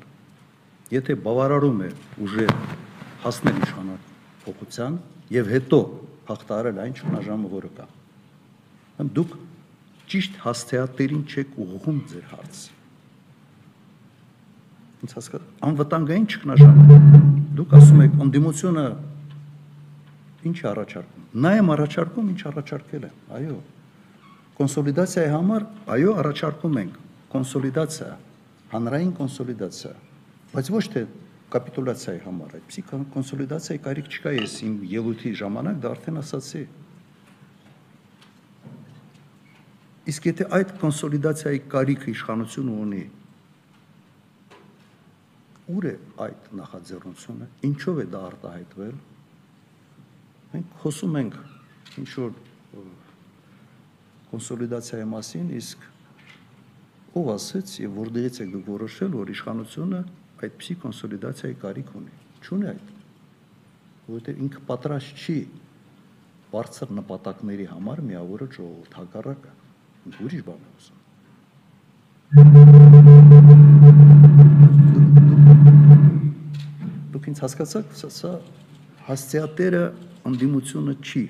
եթե 0.95 1.17
բավարարում 1.25 1.79
է 1.85 1.89
ուժեր 2.25 2.53
հասնել 3.25 3.61
իշխանապողության 3.65 4.97
եւ 5.35 5.51
հետո 5.55 5.79
հաղթարել 6.29 6.81
այն 6.85 6.95
ճգնաժամը, 6.99 7.51
որը 7.55 7.71
կա։ 7.79 7.87
Դուք 9.15 9.37
ճիշտ 10.11 10.41
հաստատերին 10.45 11.23
չեք 11.25 11.59
ուղղում 11.65 11.99
ձեր 12.11 12.25
հարցը։ 12.31 12.74
Ինչ 15.05 15.13
հասկա 15.13 15.39
անվտանգային 15.69 16.23
ճգնաժամ։ 16.33 16.77
Դուք 17.57 17.73
ասում 17.77 17.99
եք 18.05 18.13
անդիմությունը 18.25 18.85
ինչ 20.49 20.57
է 20.61 20.65
առաջարկում։ 20.71 21.25
Նա 21.45 21.51
եմ 21.55 21.67
առաջարկում, 21.75 22.29
ինչ 22.33 22.41
առաջարկել 22.49 23.05
եմ։ 23.05 23.19
Այո։ 23.37 23.57
Կոնսոլիդացիայի 24.55 25.29
համար, 25.35 25.65
այո, 25.95 26.11
առաջարկում 26.25 26.79
ենք 26.81 26.95
կոնսոլիդացիա, 27.35 28.09
հանրային 28.71 29.11
կոնսոլիդացիա, 29.19 29.91
բայց 30.55 30.71
ոչ 30.75 30.85
թե 30.95 31.03
կապիտուլյացիայի 31.55 32.21
համար, 32.25 32.55
այդպեսի 32.55 32.83
կոնսոլիդացիայի 33.15 33.81
կարիք 33.85 34.09
չկա, 34.15 34.33
ես 34.35 34.55
իմ 34.65 34.73
ելույթի 34.95 35.33
ժամանակ 35.41 35.77
դա 35.83 35.91
արդեն 35.95 36.21
ասացի։ 36.21 36.63
Իսկ 40.15 40.27
եթե 40.29 40.47
այդ 40.55 40.73
կոնսոլիդացիայի 40.81 41.61
կարիքը 41.75 42.09
իշխանությունը 42.15 42.73
ունի, 42.85 43.03
ուր 45.65 45.85
է 45.89 45.93
այդ 46.25 46.49
նախաձեռնությունը, 46.59 47.45
ինչով 47.65 48.01
է 48.01 48.05
դա 48.13 48.19
արտահայտվել։ 48.29 48.95
Մենք 50.53 50.67
խոսում 50.83 51.13
ենք 51.21 51.35
ինչ 52.01 52.09
որ 52.21 52.31
կոնսոլիդացիայի 54.35 55.07
մասին, 55.15 55.47
իսկ 55.59 55.79
ով 57.15 57.25
ասեց 57.35 57.67
եւ 57.81 57.91
որտեղից 58.01 58.35
եք 58.45 58.49
դուք 58.55 58.65
որոշել, 58.75 59.11
որ 59.15 59.27
իշխանությունը 59.35 59.99
այդպիսի 60.45 60.75
կոնսոլիդացիայի 60.85 61.55
կարիք 61.65 61.89
ունի։ 62.01 62.13
Չունի 62.45 62.65
այդ։ 62.71 62.87
Որովհետեւ 64.05 64.35
ինքը 64.45 64.59
պատրաստ 64.69 65.09
չի 65.25 65.37
բարձր 66.55 66.87
նպատակների 66.99 67.65
համար 67.73 67.97
միավորը 68.11 68.47
ժողովուրդ 68.59 68.99
հակառակը 69.01 69.51
ուրիշ 70.25 70.43
բան 70.51 70.61
է 70.61 70.63
ասում։ 70.75 72.84
Դուք 77.25 77.31
ինձ 77.33 77.39
հասկացաք, 77.41 77.93
սա, 77.97 78.31
հասցեատերը 79.07 79.79
անդիմությունը 80.29 80.93
չի 81.01 81.21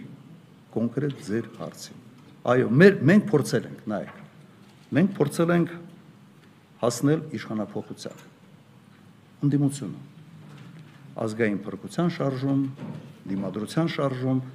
կոնկրետ 0.74 1.22
ձեր 1.24 1.46
հարցին։ 1.56 2.02
Այո, 2.52 2.66
մեր 2.82 2.98
մենք 3.08 3.24
փորձել 3.30 3.70
ենք, 3.70 3.86
նայեք։ 3.94 4.18
Մենք 4.98 5.14
փորձել 5.16 5.54
ենք 5.56 5.72
հասնել 6.84 7.24
իշխանապողության։ 7.40 8.26
Անդիմությունը 9.48 10.04
ազգային 11.24 11.60
փրկության 11.64 12.12
շարժում, 12.20 12.68
դիմադրության 13.32 13.92
շարժում, 13.96 14.46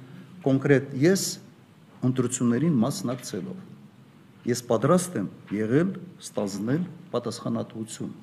կոնկրետ 0.45 0.93
ես 1.09 1.23
ընտրություններին 2.05 2.81
մասնակցելով 2.85 4.51
ես 4.51 4.61
պատրաստ 4.69 5.17
եմ 5.25 5.33
եղել 5.57 5.89
ստանձնել 6.21 6.85
պատասխանատվություն։ 7.17 8.13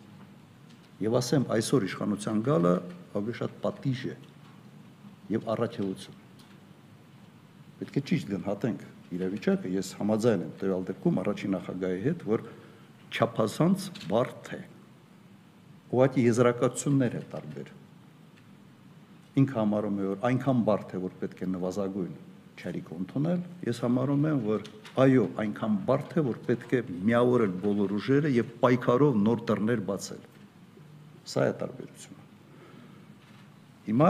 Եվ 0.99 1.15
ասեմ, 1.15 1.45
այսօր 1.55 1.85
իշխանության 1.87 2.39
գալը 2.47 2.71
ավելի 3.19 3.35
շատ 3.39 3.53
պատիժ 3.63 4.01
է 4.09 4.15
եւ 5.31 5.45
առաքելություն։ 5.53 6.23
Պետք 7.79 7.99
է 7.99 8.03
ճիշտ 8.09 8.31
գնահատենք 8.33 8.81
իրավիճակը, 9.15 9.71
ես 9.79 9.91
համաձայն 9.99 10.41
եմ 10.43 10.57
տվյալ 10.59 10.87
դեպքում 10.89 11.21
առաջին 11.23 11.53
նախագահի 11.55 12.01
հետ, 12.09 12.25
որ 12.29 12.43
չափազանց 13.15 13.85
բարդ 14.11 14.51
է։ 14.59 14.61
Ուղղակի 15.89 16.25
եզրակացություններ 16.27 17.15
է 17.15 17.23
տարբեր։ 17.35 17.71
Ինքը 19.39 19.57
համարում 19.59 20.01
է, 20.03 20.09
որ 20.09 20.27
այնքան 20.29 20.65
բարդ 20.67 20.97
է, 20.99 21.01
որ 21.05 21.15
պետք 21.23 21.45
է 21.47 21.49
նվազագույն 21.53 22.17
չարիք 22.59 22.91
ընդունել, 22.99 23.45
ես 23.69 23.81
համարում 23.87 24.27
եմ, 24.33 24.41
որ 24.49 24.67
այո, 24.99 25.25
այնքան 25.45 25.79
բարդ 25.89 26.17
է, 26.19 26.25
որ 26.27 26.41
պետք 26.49 26.75
է 26.75 26.81
միավորել 27.07 27.55
բոլոր 27.63 27.95
ուժերը 27.99 28.33
եւ 28.35 28.51
պայքարով 28.65 29.21
նոր 29.29 29.45
դռներ 29.53 29.85
բացել։ 29.93 30.27
Սա 31.29 31.45
է 31.49 31.55
տարբերությունը։ 31.61 32.27
Հիմա 33.89 34.09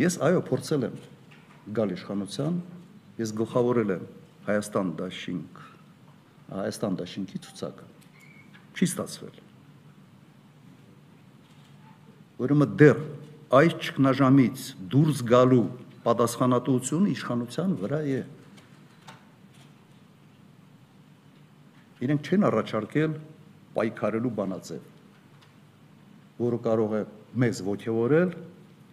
ես 0.00 0.18
այո 0.26 0.42
փորձել 0.48 0.86
եմ 0.90 0.96
գալ 1.76 1.92
իշխանության, 1.96 2.60
ես 3.20 3.32
գլխավորել 3.40 3.92
եմ 3.96 4.06
Հայաստան 4.46 4.90
դաշինք, 5.00 5.60
Հայաստան 6.56 6.98
դաշինքի 7.00 7.40
ցուցակը։ 7.46 7.86
Չի 8.76 8.86
ստացվել։ 8.86 9.38
Ուրեմն 12.46 12.74
դեռ 12.80 12.98
այս 13.56 13.76
ճգնաժամից 13.86 14.66
դուրս 14.92 15.22
գալու 15.30 15.64
պատասխանատվությունը 16.06 17.12
իշխանության 17.16 17.72
վրա 17.80 18.00
է։ 18.16 18.20
Իրենք 22.06 22.28
չեն 22.28 22.46
առաջարկել 22.50 23.16
պայքարելու 23.76 24.32
բանաձև, 24.36 24.84
որը 26.40 26.58
կարող 26.66 26.96
է 26.96 27.02
մեզ 27.42 27.62
ողջորել 27.66 28.34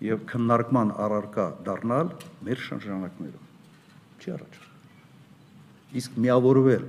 եւ 0.03 0.23
քննարկման 0.29 0.93
առարկա 1.05 1.47
դառնալ 1.67 2.13
մեր 2.47 2.61
շրջանակներում։ 2.67 3.49
Չի 4.23 4.33
առաջարկել։ 4.35 5.97
Իսկ 6.01 6.15
միավորվել 6.25 6.85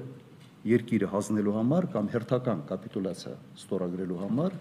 երկիրը 0.65 1.11
հանձնելու 1.13 1.57
համար 1.59 1.89
կամ 1.95 2.07
հերթական 2.15 2.63
կապիտուլյացիա 2.71 3.35
ստորագրելու 3.61 4.21
համար 4.23 4.57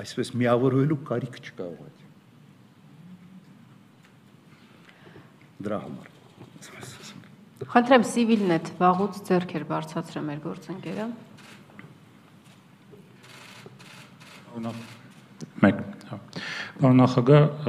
այսպես 0.00 0.32
միավորվելու 0.40 0.98
կարիք 1.08 1.38
չկա 1.40 1.68
ուղղակի։ 1.72 2.04
Դրա 5.66 5.78
համար։ 5.86 6.12
Խնդրեմ 7.72 8.04
Civilnet 8.04 8.68
վաղուց 8.80 9.20
ձեռքեր 9.28 9.64
բարձրացրը 9.70 10.22
մեր 10.26 10.40
գործընկերը։ 10.44 11.06
Մեկ։ 14.56 15.80
հա։ 16.08 16.16
Պարոն 16.80 17.00
նախագահ, 17.02 17.66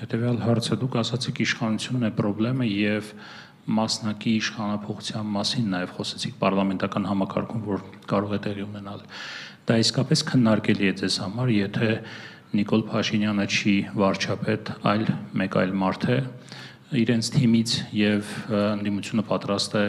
հետեւյալ 0.00 0.38
հարցը 0.44 0.78
դուք 0.80 0.94
ասացիք 1.02 1.42
իշխանությունն 1.44 2.06
է 2.08 2.10
խնդրեմը 2.16 2.68
եւ 2.70 3.10
մասնակի 3.76 4.32
իշխանապողության 4.40 5.28
մասին 5.34 5.68
նաև 5.74 5.92
խոսեցիք 5.96 6.38
parlamentakan 6.40 7.08
համակարգում, 7.10 7.62
որ 7.66 7.84
կարող 8.12 8.34
է 8.36 8.40
տեղի 8.46 8.64
ունենալ։ 8.64 9.04
Դա 9.68 9.78
իսկապես 9.82 10.24
քննարկելի 10.30 10.88
է 10.88 10.96
ձեզ 11.02 11.18
համար, 11.26 11.52
եթե 11.56 11.90
Նիկոլ 12.56 12.84
Փաշինյանը 12.88 13.46
չի 13.52 13.76
վարչապետ, 14.00 14.74
այլ 14.86 15.06
մեկ 15.42 15.56
այլ 15.60 15.72
մարդ 15.84 16.10
է 16.16 16.18
իրենց 17.02 17.32
թիմից 17.36 17.72
եւ 17.98 18.34
ընդդիմությունը 18.56 19.24
պատրաստ 19.26 19.80
է 19.82 19.86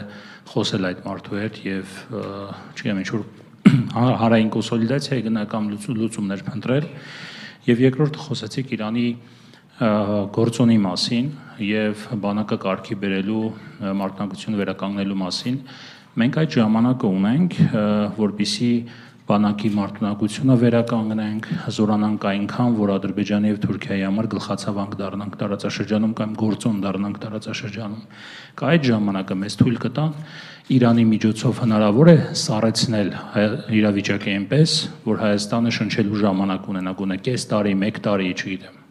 խոսել 0.51 0.87
այդ 0.89 1.03
մարդու 1.07 1.43
հետ 1.43 1.59
եւ 1.67 1.99
չգիտեմ 2.17 3.03
ինչ 3.03 3.11
որ 3.13 3.27
հարային 3.67 4.51
կոնսոլիդացիայի 4.53 5.25
գնա 5.27 5.43
կամ 5.51 5.69
լուծումներ 5.73 6.43
փնտրել 6.47 6.87
եւ 7.67 7.83
երկրորդը 7.87 8.23
խոսեցիք 8.27 8.73
Իրանի 8.77 9.07
գործոնի 10.37 10.77
մասին 10.83 11.27
եւ 11.67 12.05
բանակը 12.23 12.57
կարգի 12.63 12.95
բերելու 13.01 13.41
մարտնակցությունը 14.01 14.61
վերականգնելու 14.61 15.19
մասին 15.21 15.59
մենք 16.17 16.39
այդ 16.41 16.55
ժամանակը 16.57 17.11
ունենք 17.17 17.57
որբիսի 18.17 18.71
բանակի 19.27 19.69
մարտունակությունը 19.75 20.55
վերականգնենք, 20.61 21.47
զորանանք 21.75 22.25
այնքան, 22.29 22.75
որ 22.77 22.91
Ադրբեջանի 22.93 23.49
եւ 23.51 23.57
Թուրքիայի 23.65 24.03
համար 24.07 24.29
գլխացավանք 24.33 24.93
դառնանք 25.01 25.33
տարածաշրջանում 25.41 26.13
կամ 26.19 26.35
գործոն 26.39 26.77
դառնանք 26.85 27.19
տարածաշրջանում։ 27.25 28.05
Կա 28.61 28.69
այդ 28.71 28.87
ժամանակը 28.87 29.37
մեզ 29.43 29.57
թույլ 29.59 29.77
կտան 29.83 30.15
Իրանի 30.67 31.03
միջոցով 31.07 31.59
հնարավոր 31.63 32.09
է 32.11 32.15
սառեցնել 32.35 33.09
իրավիճակը 33.77 34.31
այնպես, 34.35 34.71
որ 35.05 35.19
Հայաստանը 35.21 35.71
շնչելու 35.77 36.17
ժամանակ 36.19 36.65
ունենա 36.73 36.91
գոնե 36.99 37.15
կես 37.23 37.45
տարի, 37.51 37.71
1 37.87 37.99
տարի, 38.07 38.25
չգիտեմ։ 38.35 38.81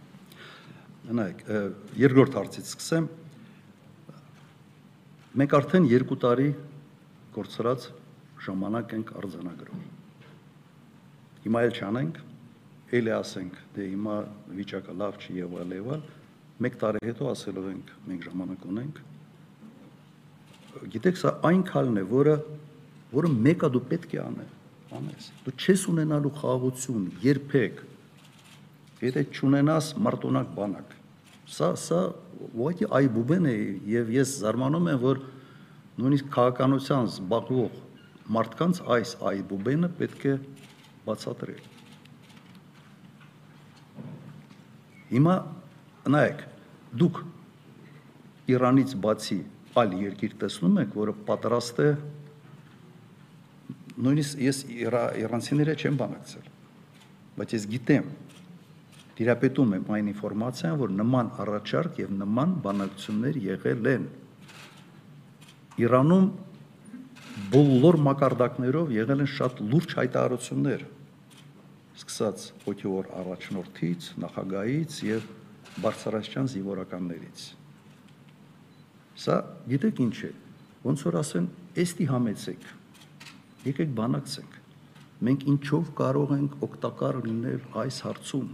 Նայեք, 1.19 1.43
երկրորդ 2.01 2.39
հարցից 2.41 2.71
սկսեմ։ 2.73 3.09
Մենք 5.37 5.57
արդեն 5.61 5.89
2 5.93 6.19
տարի 6.23 6.49
կորցրած 7.37 7.85
ժամանակ 8.47 8.95
ենք 8.97 9.13
արձանագրում 9.21 9.85
Հիմա 11.45 11.61
էլ 11.67 11.77
չանենք, 11.77 12.23
ելի 12.97 13.13
ասենք, 13.21 13.61
դե 13.77 13.91
հիմա 13.93 14.17
վիճակը 14.63 14.97
լավ 15.05 15.21
չի 15.21 15.37
եւ 15.43 15.53
այլ, 15.61 15.77
մեկ 16.65 16.81
տարի 16.81 17.05
հետո 17.05 17.29
ասելով 17.37 17.69
ենք 17.75 17.93
մենք 18.09 18.27
ժամանակ 18.31 18.67
ունենք։ 18.73 19.05
Գիտեք, 20.93 21.19
սա 21.21 21.33
այն 21.47 21.63
քալն 21.69 22.01
է, 22.01 22.05
որը 22.11 22.37
որը 23.15 23.31
մեկը 23.47 23.71
դու 23.75 23.83
պետք 23.91 24.15
է 24.17 24.21
անես, 24.23 24.53
անես։ 24.99 25.29
Դու 25.47 25.55
չես 25.57 25.85
ունենալու 25.93 26.33
խաղաղություն 26.41 27.05
երբեք։ 27.23 27.81
Եթե 29.07 29.23
չունենաս 29.37 29.91
մարտոնակ 30.07 30.51
բանակ։ 30.57 30.95
Սա 31.57 31.71
սա 31.79 32.01
ոքի 32.57 32.89
այբուբեն 32.99 33.49
է 33.51 33.57
եւ 33.93 34.13
ես 34.17 34.35
զարմանում 34.43 34.91
եմ, 34.93 35.01
որ 35.05 35.23
նույնիսկ 36.01 36.31
քաղաքանության 36.37 37.11
զբաղվող 37.13 37.81
մարդկանց 38.37 38.83
այս 38.97 39.15
այբուբենը 39.31 39.91
պետք 40.01 40.27
է 40.27 40.35
բացատրել։ 41.07 41.63
Հիմա 45.13 45.35
նայեք, 46.11 46.41
դուք 46.99 47.23
Իրանից 48.47 48.93
բացի 49.03 49.39
այլ 49.83 49.97
երկիր 50.03 50.37
տեսնում 50.43 50.79
եք, 50.83 50.95
որը 51.01 51.17
պատրաստ 51.31 51.81
է 51.87 51.89
նույնիսկ 54.07 54.45
ես 54.47 54.63
իրանցիները 55.25 55.75
չեմ 55.81 55.99
բանակցել, 56.03 56.47
բայց 57.41 57.57
ես 57.57 57.67
գիտեմ 57.73 58.15
դիրապետում 59.17 59.75
եմ 59.77 59.91
այն 59.97 60.09
ինֆորմացիան, 60.13 60.79
որ 60.81 60.91
նման 61.01 61.29
առաջարկ 61.47 62.01
եւ 62.03 62.11
նման 62.21 62.57
բանակցություններ 62.67 63.39
եղել 63.47 63.93
են 63.97 64.09
Իրանում 65.77 66.27
բոլոր 67.53 67.97
մակարդակներով 68.01 68.93
եղել 68.97 69.23
են 69.27 69.29
շատ 69.29 69.59
լուրջ 69.73 69.91
հայտարարություններ 69.99 70.85
սկսած 72.01 72.45
հոգևոր 72.63 73.11
առաջնորդից, 73.21 74.09
նախագահից 74.25 74.97
եւ 75.05 75.27
բարձրաստիճան 75.85 76.49
զինվորականներից։ 76.55 77.45
Սա 79.17 79.37
գիտեք 79.71 80.01
ինչ 80.05 80.17
է, 80.29 80.31
ոնց 80.85 81.03
որ 81.07 81.19
ասեն, 81.23 81.49
էստի 81.83 82.07
համեցեք։ 82.11 82.67
Եկեք 83.67 83.95
բանակցենք։ 83.97 84.57
Մենք 85.27 85.47
ինչով 85.53 85.91
կարող 85.97 86.35
ենք 86.37 86.57
օգտակար 86.67 87.19
լինել 87.25 87.63
այս 87.83 88.01
հարցում։ 88.07 88.51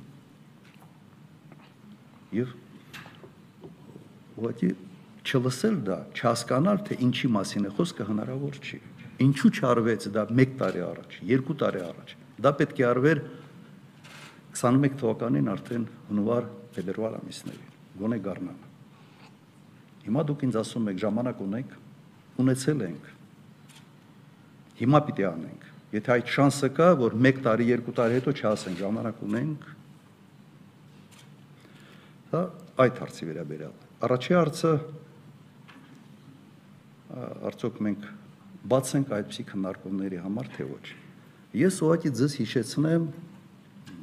Եվ 2.38 2.54
ուղղակի 4.38 4.70
չլսել 5.22 5.76
դա, 5.86 5.98
չհասկանալ, 6.16 6.82
թե 6.86 6.98
ինչի 7.06 7.30
մասին 7.36 7.68
է 7.68 7.74
խոսքը 7.76 8.08
հնարավոր 8.08 8.58
չի։ 8.62 8.80
Ինչու 9.26 9.52
չարվեց 9.58 10.08
դա 10.14 10.26
1 10.32 10.56
տարի 10.62 10.82
առաջ, 10.86 11.20
2 11.30 11.56
տարի 11.62 11.84
առաջ։ 11.90 12.16
Դա 12.42 12.52
պետք 12.62 12.82
է 12.82 12.88
արվեր 12.90 13.22
21 14.62 14.98
թվականին 15.02 15.52
արդեն 15.52 15.88
հունվար 16.10 16.52
ֆեդերալ 16.76 17.18
ամիսներին, 17.22 17.72
գոնե 18.02 18.18
գառնան։ 18.26 18.71
Հիմա 20.06 20.22
դուք 20.28 20.46
ինձ 20.48 20.58
ասում 20.62 20.88
եք 20.92 21.02
ժամանակ 21.02 21.42
ունենք, 21.46 21.74
ունեցել 22.42 22.80
ենք։ 22.88 23.10
Հիմա 24.82 25.00
պիտի 25.08 25.26
անենք։ 25.28 25.68
Եթե 25.92 26.12
այդ 26.16 26.32
շանսը 26.32 26.68
կա, 26.78 26.88
որ 27.02 27.14
1 27.20 27.40
տարի, 27.44 27.68
2 27.86 27.94
տարի 27.98 28.18
հետո 28.18 28.32
չասենք 28.40 28.78
ժամանակ 28.82 29.22
ունենք, 29.28 29.66
դա 32.32 32.42
այդ 32.82 33.00
հարցի 33.02 33.28
վերաբերյալ։ 33.28 33.74
Առաջի 34.08 34.36
հարցը 34.38 34.72
արդյոք 37.52 37.80
մենք 37.86 38.06
բաց 38.72 38.92
ենք 38.96 39.12
այդպիսի 39.18 39.44
քննարկումների 39.52 40.18
համար 40.22 40.48
թե 40.56 40.66
ոչ։ 40.70 40.86
Ես 41.60 41.78
ուղղակի 41.84 42.12
ձեզ 42.16 42.36
հիշեցնեմ 42.40 43.06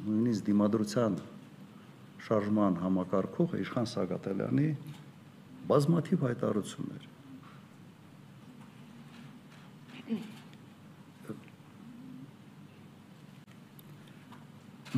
նույնիսկ 0.05 0.45
դիմադրության 0.49 1.15
շարժման 2.27 2.77
համակարգող 2.83 3.55
Իշխան 3.63 3.89
Սագատելյանի 3.89 4.69
բազմաթիվ 5.69 6.25
հայտարարություններ։ 6.25 7.07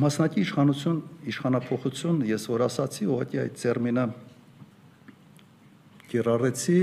Մասնակի 0.02 0.40
իշխանություն, 0.40 1.00
իշխանապողություն, 1.28 2.22
ես 2.24 2.46
որ 2.48 2.62
ասացի, 2.64 3.08
ուղղակի 3.12 3.40
այդ 3.42 3.58
տերմինը 3.60 4.04
կիրառեցի 6.12 6.78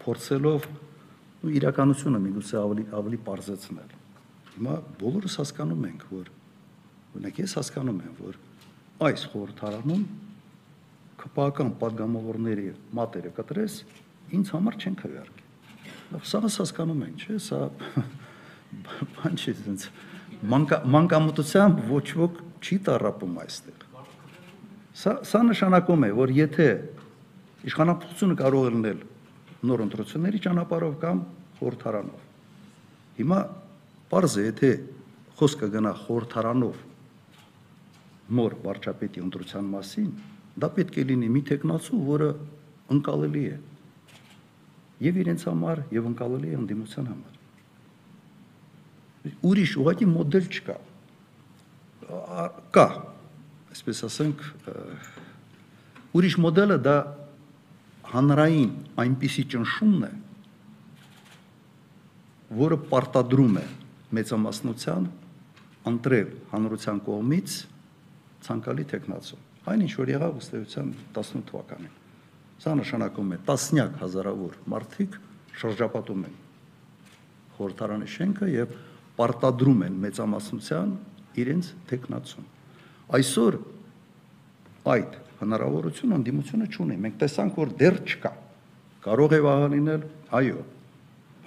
փորձելով 0.00 0.66
ու 1.44 1.52
իրականությունը 1.60 2.22
միգուցե 2.24 2.58
ավելի 2.62 2.84
ավելի 2.96 3.18
բարձեցնել։ 3.28 3.94
Հիմա 4.56 4.74
բոլորս 5.04 5.38
հասկանում 5.42 5.86
ենք, 5.92 6.04
որ 6.16 6.32
օրինակ 7.16 7.40
ես 7.44 7.56
հասկանում 7.60 8.00
եմ, 8.06 8.14
որ 8.24 8.38
այս 9.04 9.24
խորհրդարանում 9.32 10.04
քպական 11.20 11.72
падգամավորների 11.80 12.68
մատերը 12.96 13.32
կտրես, 13.36 13.74
ինձ 14.36 14.52
համար 14.54 14.78
չեն 14.80 14.96
քվեարկի։ 15.00 15.44
Լավ, 16.14 16.22
սա 16.30 16.40
հասկանում 16.46 17.02
են, 17.06 17.16
չէ՞, 17.20 17.36
սա 17.46 17.60
բան 19.16 19.36
չի 19.40 19.54
ինձ 19.72 19.86
մանկամտությամբ 20.46 21.82
ոչ 21.90 22.06
ոք 22.20 22.40
չի 22.62 22.78
տարապում 22.86 23.36
այստեղ։ 23.42 23.84
Սա 24.96 25.12
սա 25.28 25.42
նշանակում 25.50 26.06
է, 26.06 26.10
որ 26.16 26.32
եթե 26.36 26.68
իշխանապետությունը 27.68 28.36
կարող 28.40 28.66
է 28.66 28.72
լինել 28.76 29.04
նոր 29.66 29.84
ընտրությունների 29.86 30.40
ճանապարհով 30.46 30.98
կամ 31.04 31.22
խորհրդարանով։ 31.58 32.26
Հիմա 33.16 33.40
Պարզ 34.06 34.36
է, 34.38 34.42
եթե 34.46 34.68
խոսքը 35.38 35.68
գնա 35.74 35.92
խորթարանով 36.04 36.76
նոր 38.26 38.56
վարչապետի 38.64 39.22
ընտրության 39.22 39.66
մասին, 39.70 40.10
դա 40.58 40.68
պետք 40.76 40.98
է 40.98 41.04
լինի 41.10 41.28
մի 41.36 41.42
տեխնացու, 41.50 41.98
որը 42.10 42.30
ընկալելի 42.96 43.44
է 43.46 43.56
եւ 45.06 45.18
իրենց 45.22 45.42
համար 45.50 45.82
եւ 45.92 46.06
ընկալելի 46.10 46.52
է 46.52 46.58
ընդդիմության 46.60 47.08
համար։ 47.12 47.34
Ուրիշ 49.46 49.72
ուղղակի 49.82 50.06
մոդել 50.12 50.46
չկա։ 50.56 50.76
Կա, 52.76 52.86
այսպես 53.74 54.02
ասենք, 54.06 54.44
ուրիշ 56.16 56.36
մոդելը 56.46 56.78
դա 56.86 56.96
հանրային 58.12 58.70
այնպիսի 59.02 59.44
ճնշումն 59.52 60.06
է, 60.06 60.12
որը 62.56 62.78
պարտադրում 62.92 63.56
է 63.58 63.64
մեծամասնության 64.16 65.08
ընտրել 65.90 66.28
հանրության 66.52 67.00
կողմից 67.06 67.56
ցանկալի 68.46 68.84
տեխնացու։ 68.92 69.38
Այնինչ 69.66 69.92
որ 69.98 70.10
եղավ 70.14 70.40
ըստ 70.40 70.56
էության 70.56 70.90
18 71.16 71.46
թվականին։ 71.50 71.94
Սա 72.62 72.74
նշանակում 72.80 73.32
է 73.36 73.38
տասնյակ 73.46 73.96
հազարավոր 74.00 74.58
մարդիկ 74.72 75.16
շրջապատում 75.60 76.26
են 76.26 76.36
խորհրդարանի 77.56 78.08
շենքը 78.16 78.48
եւ 78.52 78.76
պարտադրում 79.16 79.82
են 79.86 79.98
մեծամասնության 80.04 80.92
իրենց 81.42 81.70
տեխնացուն։ 81.90 82.48
Այսօր 83.16 83.58
այդ 84.96 85.16
հնարավորությունը 85.40 86.18
ընդդիմությունը 86.20 86.68
չունի։ 86.72 86.96
Մենք 87.06 87.18
տեսանք, 87.22 87.58
որ 87.60 87.72
դեռ 87.80 87.98
չկա։ 88.06 88.32
Կարող 89.06 89.34
է 89.36 89.40
վաղ 89.46 89.64
լինել, 89.76 90.06
այո, 90.36 90.62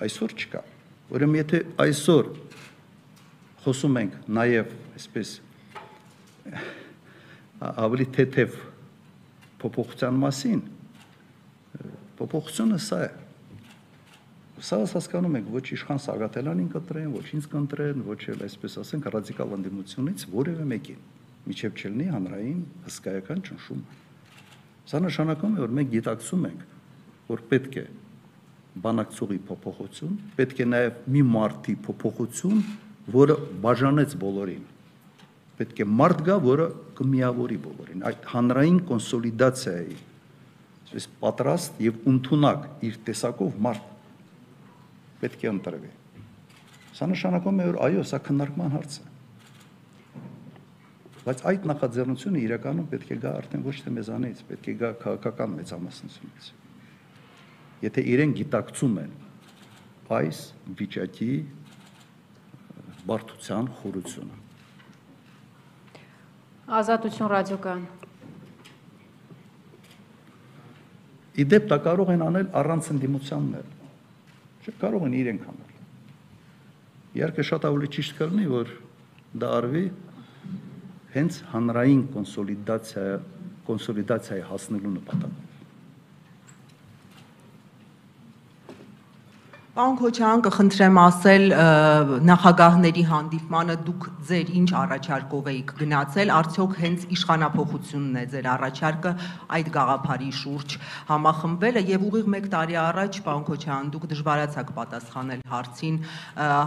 այսօր 0.06 0.36
չկա։ 0.40 0.62
Ուրեմն 1.10 1.40
եթե 1.40 1.62
այսօր 1.86 2.30
խոսում 3.66 3.98
ենք 4.04 4.20
նաև 4.40 4.76
այսպես 5.00 5.34
ավելի 7.60 8.06
թեթև 8.16 8.60
փոփոխության 9.60 10.20
մասին, 10.24 10.62
փոփոխությունը 12.20 12.80
սա 12.84 13.00
է։ 13.04 13.10
Սա 14.60 14.80
հասկանում 14.92 15.38
եք 15.40 15.50
ոչ 15.56 15.66
իշխան 15.76 16.02
Սարգսյանին 16.04 16.70
կտրեն, 16.74 17.12
ոչ 17.16 17.28
ինձ 17.36 17.46
կընտրեն, 17.52 18.02
ոչ 18.08 18.20
էլ 18.34 18.42
այսպես 18.48 18.74
ասենք 18.84 19.06
ռադիկալ 19.16 19.54
ընդդիմությունից 19.60 20.26
որևէ 20.36 20.66
մեկին 20.72 21.04
միջև 21.50 21.80
չլինի 21.80 22.08
հանրային 22.16 22.60
հսկայական 22.88 23.44
ճնշում։ 23.48 23.84
Սա 24.90 25.00
նշանակում 25.06 25.56
է, 25.56 25.62
որ 25.64 25.74
մենք 25.80 25.94
գիտակցում 25.96 26.44
ենք, 26.50 26.66
որ 27.30 27.44
պետք 27.54 27.78
է 27.80 27.86
բանակցողի 28.84 29.40
փոփոխություն, 29.50 30.18
պետք 30.40 30.60
է 30.60 30.68
նաև 30.70 31.00
մի 31.16 31.24
մարտի 31.30 31.76
փոփոխություն, 31.88 32.60
որը 33.16 33.38
բաժանեց 33.64 34.16
բոլորին։ 34.24 34.66
Պետք 35.60 35.82
է 35.84 35.88
մարդ 36.00 36.22
գա, 36.28 36.36
որը 36.46 36.68
կմիավորի 37.00 37.58
բոլորին։ 37.66 38.04
Այդ 38.10 38.28
հանրային 38.34 38.78
կոնսոլիդացիայի 38.90 39.98
այսպես 40.90 41.06
պատրաստ 41.22 41.82
եւ 41.86 41.98
ընդունակ 42.10 42.64
իր 42.88 42.96
տեսակով 43.06 43.58
մարդ 43.66 43.90
պետք 45.20 45.44
է 45.46 45.50
ընտրվի։ 45.52 45.92
Սա 46.98 47.08
նշանակում 47.12 47.60
է, 47.60 47.68
որ 47.70 47.78
այո, 47.86 48.06
սա 48.10 48.20
քննարկման 48.26 48.74
հարց 48.74 48.96
է։ 48.98 49.06
Բայց 51.28 51.44
այդ 51.52 51.68
նախաձեռնությունը 51.70 52.42
իրականում 52.48 52.90
պետք 52.90 53.14
է 53.14 53.20
գա 53.22 53.36
արդեն 53.44 53.66
ոչ 53.68 53.76
թե 53.86 53.94
մեզանից, 54.00 54.44
պետք 54.50 54.70
է 54.72 54.76
գա 54.80 54.92
քաղաքական 55.04 55.56
մեծամասնությունից։ 55.60 56.50
Եթե 57.86 58.06
իրեն 58.16 58.36
գիտակցում 58.40 59.00
են 59.04 59.12
այս 60.20 60.40
վիճակի 60.80 61.34
բարդության 63.10 63.74
խորությունը։ 63.80 64.39
Ազատություն 66.70 67.30
ռադիոկան։ 67.34 67.80
Իդեպ 71.42 71.66
դա 71.72 71.78
կարող 71.88 72.12
են 72.14 72.24
անել 72.28 72.52
առանց 72.62 72.90
ընդդիմությաններ։ 72.94 73.66
Չէ, 74.62 74.74
կարող 74.84 75.08
են 75.08 75.16
իրենք 75.18 75.48
անել։ 75.50 75.74
Իհարկե 77.20 77.46
շատ 77.50 77.68
ավելի 77.70 77.92
ճիշտ 77.98 78.18
կլինի, 78.20 78.48
որ 78.54 78.74
դա 79.42 79.52
արվի 79.60 79.86
հենց 81.18 81.42
հանրային 81.56 82.04
կոնսոլիդացիա 82.14 83.06
կոնսոլիդացիայի 83.70 84.44
հասնելու 84.50 84.94
նպատակով։ 85.00 85.49
Պարոն 89.80 89.96
Քոչարյան, 89.96 90.42
կխնդրեմ 90.44 90.98
ասել 91.00 91.44
նախագահների 92.28 93.04
հանդիպմանը 93.10 93.76
դուք 93.88 94.08
ձեր 94.28 94.50
ինչ 94.60 94.72
առաջարկով 94.76 95.46
եք 95.52 95.70
գնացել, 95.80 96.32
արդյոք 96.36 96.74
հենց 96.80 97.06
իշխանապողությունն 97.16 98.18
է 98.20 98.24
ձեր 98.34 98.50
առաջարկը 98.54 99.14
այդ 99.56 99.70
գաղափարի 99.78 100.32
շուրջ 100.40 100.76
համախմբելը 101.12 101.84
եւ 101.90 102.04
ուղիղ 102.10 102.28
1 102.40 102.50
տարի 102.52 102.76
առաջ, 102.84 103.22
պարոն 103.24 103.46
Քոչարյան, 103.48 103.88
դուք 103.96 104.10
դժվարացաք 104.12 104.74
պատասխանել 104.80 105.46
հարցին 105.48 105.96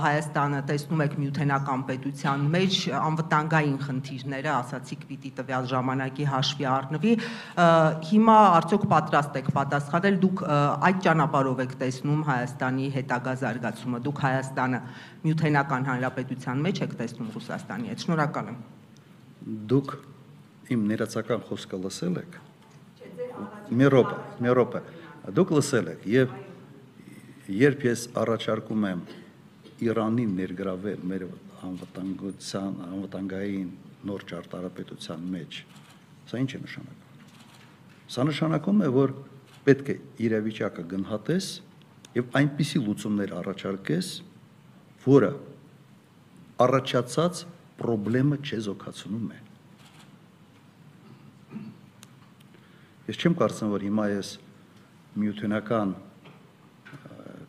Հայաստանը 0.08 0.62
տեսնում 0.72 1.04
եք 1.04 1.14
միութենական 1.20 1.84
պետության 1.92 2.48
մեջ 2.56 2.80
անվտանգային 2.96 3.78
խնդիրները, 3.92 4.52
ասացիք 4.56 5.04
պիտի 5.12 5.34
տվյալ 5.42 5.70
ժամանակի 5.76 6.30
հաշվի 6.32 6.68
առնվի։ 6.72 7.14
Հիմա 8.08 8.38
արդյոք 8.56 8.88
պատրաստ 8.96 9.38
եք 9.42 9.52
պատասխանել, 9.60 10.18
դուք 10.24 10.44
այդ 10.88 11.04
ճանապարհով 11.06 11.64
եք 11.66 11.78
տեսնում 11.82 12.26
Հայաստանի 12.32 13.01
հետագա 13.02 13.34
զարգացումը։ 13.42 14.00
Դուք 14.06 14.22
Հայաստանը 14.22 14.80
Միութենական 15.26 15.88
Հանրապետության 15.90 16.62
մեջ 16.66 16.80
եք 16.86 16.96
տեսնում 17.02 17.28
Ռուսաստանի 17.36 17.92
հետ։ 17.92 18.06
Շնորհակալ 18.06 18.50
եմ։ 18.52 18.58
Դուք 19.72 19.94
իմ 20.72 20.86
ներածական 20.92 21.44
խոսքը 21.48 21.82
լսել 21.82 22.18
եք։ 22.22 22.38
Մի 23.72 23.88
րոպե, 23.92 24.16
մի 24.44 24.54
րոպե։ 24.56 24.82
Դուք 25.36 25.52
լսել 25.58 25.90
եք 25.92 26.06
եւ 26.12 26.36
երբ 27.52 27.84
ես 27.88 28.06
առաջարկում 28.22 28.86
եմ 28.92 29.02
Իրանին 29.82 30.34
ներգրավել 30.38 31.00
մեր 31.10 31.24
անվտանգության, 31.66 32.76
անվտանգային 32.86 33.70
նոր 34.06 34.24
ճարտարապետության 34.30 35.24
մեջ, 35.32 35.58
սա 36.30 36.40
ինչ 36.42 36.50
է 36.54 36.60
նշանակում։ 36.62 37.02
Սա 38.14 38.26
նշանակում 38.28 38.82
է, 38.82 38.88
որ 38.94 39.14
պետք 39.66 39.90
է 39.92 39.96
իրավիճակը 40.26 40.84
գնահատես 40.92 41.48
եւ 42.16 42.36
այնպիսի 42.42 42.82
լուծումներ 42.86 43.34
առաջարկես, 43.40 44.08
որը 45.06 45.32
առաջացած 46.62 47.42
խնդրեմը 47.82 48.36
չեզոքացնում 48.46 49.30
է։ 49.32 49.38
Ես 53.10 53.18
չեմ 53.18 53.34
կարծում, 53.40 53.72
որ 53.72 53.84
հիմա 53.88 54.04
ես 54.12 54.28
միութենական 55.18 55.94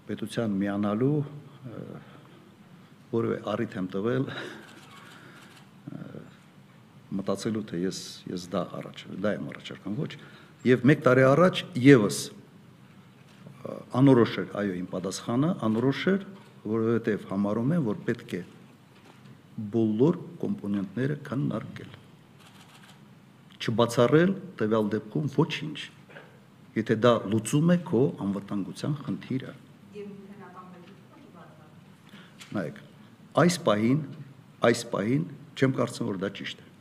պետության 0.08 0.56
միանալու 0.60 1.18
որևէ 3.14 3.38
առիթ 3.54 3.78
եմ 3.80 3.88
տվել 3.94 4.26
մտածելու 7.14 7.64
թե 7.70 7.82
ես 7.84 8.00
ես 8.32 8.48
դա 8.52 8.64
առաջ 8.80 9.04
դա 9.24 9.34
եմ 9.38 9.50
առաջարկում 9.54 9.98
ոչ 10.02 10.12
եւ 10.68 10.88
1 10.90 11.04
տարի 11.06 11.26
առաջ 11.30 11.62
եւս 11.86 12.20
անորոշ 13.64 14.34
էր, 14.42 14.48
այո, 14.60 14.74
իմ 14.82 14.88
պատասխանը 14.92 15.50
անորոշ 15.68 16.02
էր, 16.12 16.24
որովհետև 16.68 17.28
համարում 17.30 17.74
եմ, 17.78 17.84
որ 17.88 18.00
պետք 18.08 18.34
է 18.34 18.42
բոլոր 19.74 20.18
կոմպոնենտները 20.42 21.18
քննարկել։ 21.28 21.92
Չբացառել 23.64 24.34
տվյալ 24.60 24.90
դեպքում 24.96 25.30
ոչինչ։ 25.38 25.78
Եթե 26.74 26.98
դա 27.06 27.14
լուծում 27.32 27.72
է 27.74 27.78
քո 27.88 28.02
անվտանգության 28.26 28.98
խնդիրը։ 29.06 29.54
Նայեք, 32.54 32.84
այս 33.44 33.56
պահին, 33.66 34.04
այս 34.68 34.84
պահին 34.94 35.24
չեմ 35.54 35.76
կարծում, 35.80 36.10
որ 36.12 36.20
դա 36.22 36.30
ճիշտ 36.40 36.64
է։ 36.64 36.73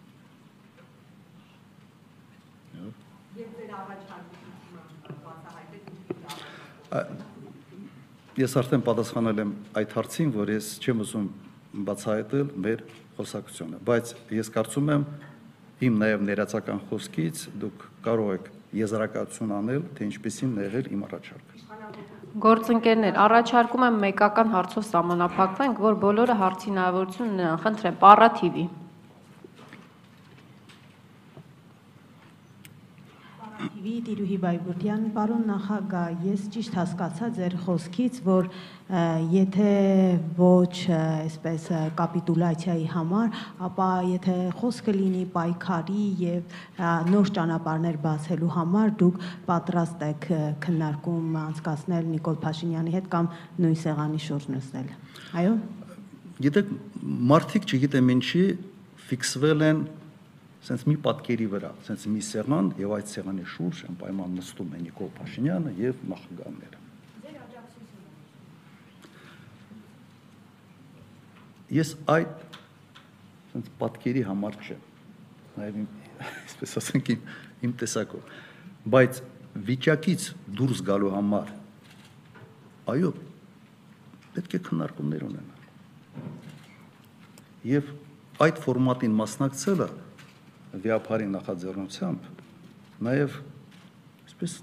Ես 8.43 8.57
արդեն 8.63 8.83
պատասխանել 8.87 9.43
եմ 9.43 9.53
այդ 9.81 9.95
հարցին, 9.97 10.33
որ 10.37 10.53
ես 10.55 10.69
չեմ 10.81 11.03
ուզում 11.05 11.27
բացահայտել 11.89 12.51
մեր 12.65 12.83
խոսակցությունը, 13.19 13.81
բայց 13.89 14.13
ես 14.39 14.51
կարծում 14.57 14.91
եմ 14.93 15.07
իմ 15.89 15.97
նաև 16.03 16.25
ներածական 16.29 16.83
խոսքից 16.89 17.45
դուք 17.63 17.87
կարող 18.07 18.33
եք 18.37 18.51
եզրակացություն 18.83 19.55
անել, 19.59 19.83
թե 19.97 20.09
ինչպեսին 20.09 20.53
եղել 20.63 20.91
իմ 20.97 21.03
առաջարկը։ 21.09 21.63
Գործընկերներ, 22.43 23.19
առաջարկում 23.23 23.83
եմ 23.89 23.99
մեկական 24.07 24.53
հարցով 24.53 24.87
սահմանափակվենք, 24.89 25.83
որ 25.85 25.99
բոլորը 26.07 26.37
հարցի 26.41 26.71
հնարավորություն 26.73 27.33
ունենան։ 27.33 27.59
Խնդրեմ, 27.67 27.99
Պարա 28.01 28.29
TV։ 33.63 33.91
Տիրուհի 34.07 34.37
Բայբուրդյան, 34.43 35.03
պարոն 35.15 35.43
նախագահ, 35.47 36.23
ես 36.27 36.47
ճիշտ 36.55 36.77
հասկացա 36.79 37.29
ձեր 37.37 37.55
խոսքից, 37.63 38.19
որ 38.27 38.49
եթե 39.31 39.75
ոչ 40.39 40.75
այսպես 40.97 41.69
կապիտուլյացիայի 42.01 42.89
համար, 42.95 43.39
ապա 43.69 43.89
եթե 44.09 44.37
խոսքը 44.59 44.97
լինի 44.99 45.23
պայքարի 45.37 46.09
եւ 46.25 46.59
նոր 47.13 47.33
ճանապարհներ 47.39 48.01
բացելու 48.03 48.53
համար, 48.59 48.93
դուք 49.05 49.23
պատրաստ 49.47 50.05
եք 50.11 50.29
քննարկում 50.67 51.41
անցկացնել 51.47 52.13
Նիկոլ 52.19 52.39
Փաշինյանի 52.43 52.99
հետ 52.99 53.11
կամ 53.15 53.33
նույն 53.63 53.81
սեղանի 53.87 54.23
շուրջ 54.27 54.53
նստել։ 54.59 54.93
Այո։ 55.43 55.57
Գիտեք, 56.43 56.77
մարդիկ 57.31 57.67
չգիտեմ 57.71 58.15
ինչի 58.19 58.47
ֆիքսվել 59.13 59.69
են 59.71 59.83
սենց 60.63 60.87
մի 60.91 60.97
պատկերի 61.07 61.49
վրա, 61.57 61.73
սենց 61.89 62.07
մի 62.13 62.23
սեղան 62.29 62.71
եւ 62.83 62.95
այդ 62.99 63.11
սեղանի 63.17 63.49
շուրջ 63.57 63.83
անպայման 63.93 64.39
նստում 64.39 64.77
է 64.79 64.85
Նիկոլ 64.87 65.11
Փաշինյանը 65.19 65.75
եւ 65.83 66.07
նախագահները։ 66.13 66.83
ես 71.73 71.95
այդ 72.13 72.33
sense 73.53 73.71
պատկերի 73.81 74.23
համար 74.29 74.57
չեմ 74.61 74.83
իմ 75.63 75.87
այսպես 76.23 76.75
ասենք 76.81 77.11
իմ, 77.15 77.21
իմ 77.67 77.73
տեսակով 77.81 78.23
բայց 78.93 79.21
վիճակից 79.69 80.27
դուրս 80.61 80.79
գալու 80.89 81.13
համար 81.17 81.49
այո 82.93 83.11
պետք 84.37 84.57
է 84.59 84.61
քննարկումներ 84.69 85.23
ունենալ 85.29 85.61
եւ 87.73 87.93
այդ 88.47 88.57
ֆորմատին 88.67 89.15
մասնակցելը 89.23 89.89
վիապարի 90.73 91.29
նախաձեռնությամբ 91.33 92.29
նաև 93.09 93.37
այսպես 94.25 94.57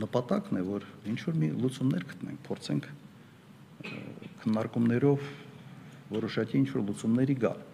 նպատակն 0.00 0.60
է 0.60 0.64
որ 0.66 0.86
ինչ 1.10 1.18
որ 1.28 1.40
մի 1.40 1.50
լուծումներ 1.64 2.06
գտնենք 2.10 2.44
փորձենք 2.50 2.88
քննարկումներով 4.44 5.26
որոշակի 6.10 6.60
ինչ 6.60 6.68
որ 6.76 6.86
լուծումների 6.90 7.36
գալ 7.46 7.66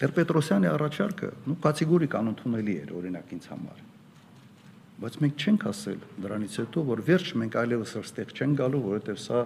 Տեր-Պետրոսյանի 0.00 0.68
առաջարկը, 0.70 1.28
ну, 1.44 1.54
կատեգորիկ 1.60 2.14
անընդունելի 2.16 2.76
էր 2.86 2.92
օրինակ 2.96 3.32
ինձ 3.36 3.48
համար։ 3.50 3.82
Բայց 5.00 5.18
մենք 5.24 5.44
չենք 5.44 5.66
ասել 5.70 6.06
դրանից 6.24 6.56
հետո, 6.60 6.84
որ 6.88 7.02
վերջ 7.10 7.32
մենք 7.42 7.58
այլևս 7.60 7.92
այստեղ 8.00 8.32
չենք 8.32 8.58
գալու, 8.62 8.80
որովհետև 8.86 9.20
սա 9.26 9.42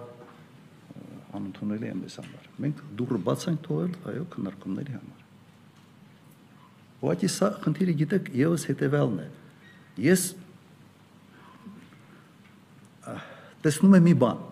անընդունելի 1.41 1.91
է 1.91 1.93
մեզ 1.99 2.17
համար։ 2.23 2.49
Մենք 2.65 2.81
դուրը 3.03 3.21
բաց 3.27 3.47
ենք 3.51 3.63
թողել, 3.67 3.93
այո, 4.15 4.25
քննարկումների 4.35 4.95
համար։ 4.95 5.24
Ուղղակի 7.05 7.29
սա 7.29 7.51
խնդիրը 7.61 7.93
գիտեք, 8.01 8.29
եւս 8.33 8.65
հետեւյալն 8.71 9.19
է։ 9.21 9.27
Ես 10.05 10.23
տեսնում 13.65 13.95
եմ 13.99 14.05
մի 14.09 14.15
բան։ 14.25 14.43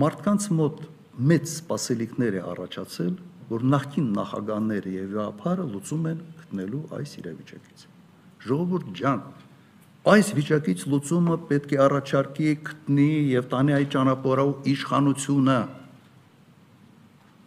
Մարդկանց 0.00 0.48
մոտ 0.56 0.82
մեծ 1.28 1.46
սպասելիքներ 1.50 2.40
է 2.40 2.42
առաջացել 2.54 3.14
որ 3.50 3.64
նախքին 3.74 4.06
նախագահները 4.16 4.92
եւ 4.94 5.08
վիապարը 5.14 5.64
լուծում 5.74 6.06
են 6.10 6.20
գտնելու 6.40 6.82
այս 6.98 7.14
իրավիճակից։ 7.20 7.84
Ժողովուրդ 8.44 8.88
ջան, 9.00 9.20
այս 10.14 10.30
վիճակից 10.38 10.84
լուծումը 10.94 11.36
պետք 11.50 11.74
է 11.74 11.80
առաջարկի 11.84 12.48
գտնի 12.68 13.08
եւ 13.34 13.48
տանի 13.52 13.76
այդ 13.78 13.90
ճանապարհով 13.94 14.68
իշխանությունը։ 14.74 15.58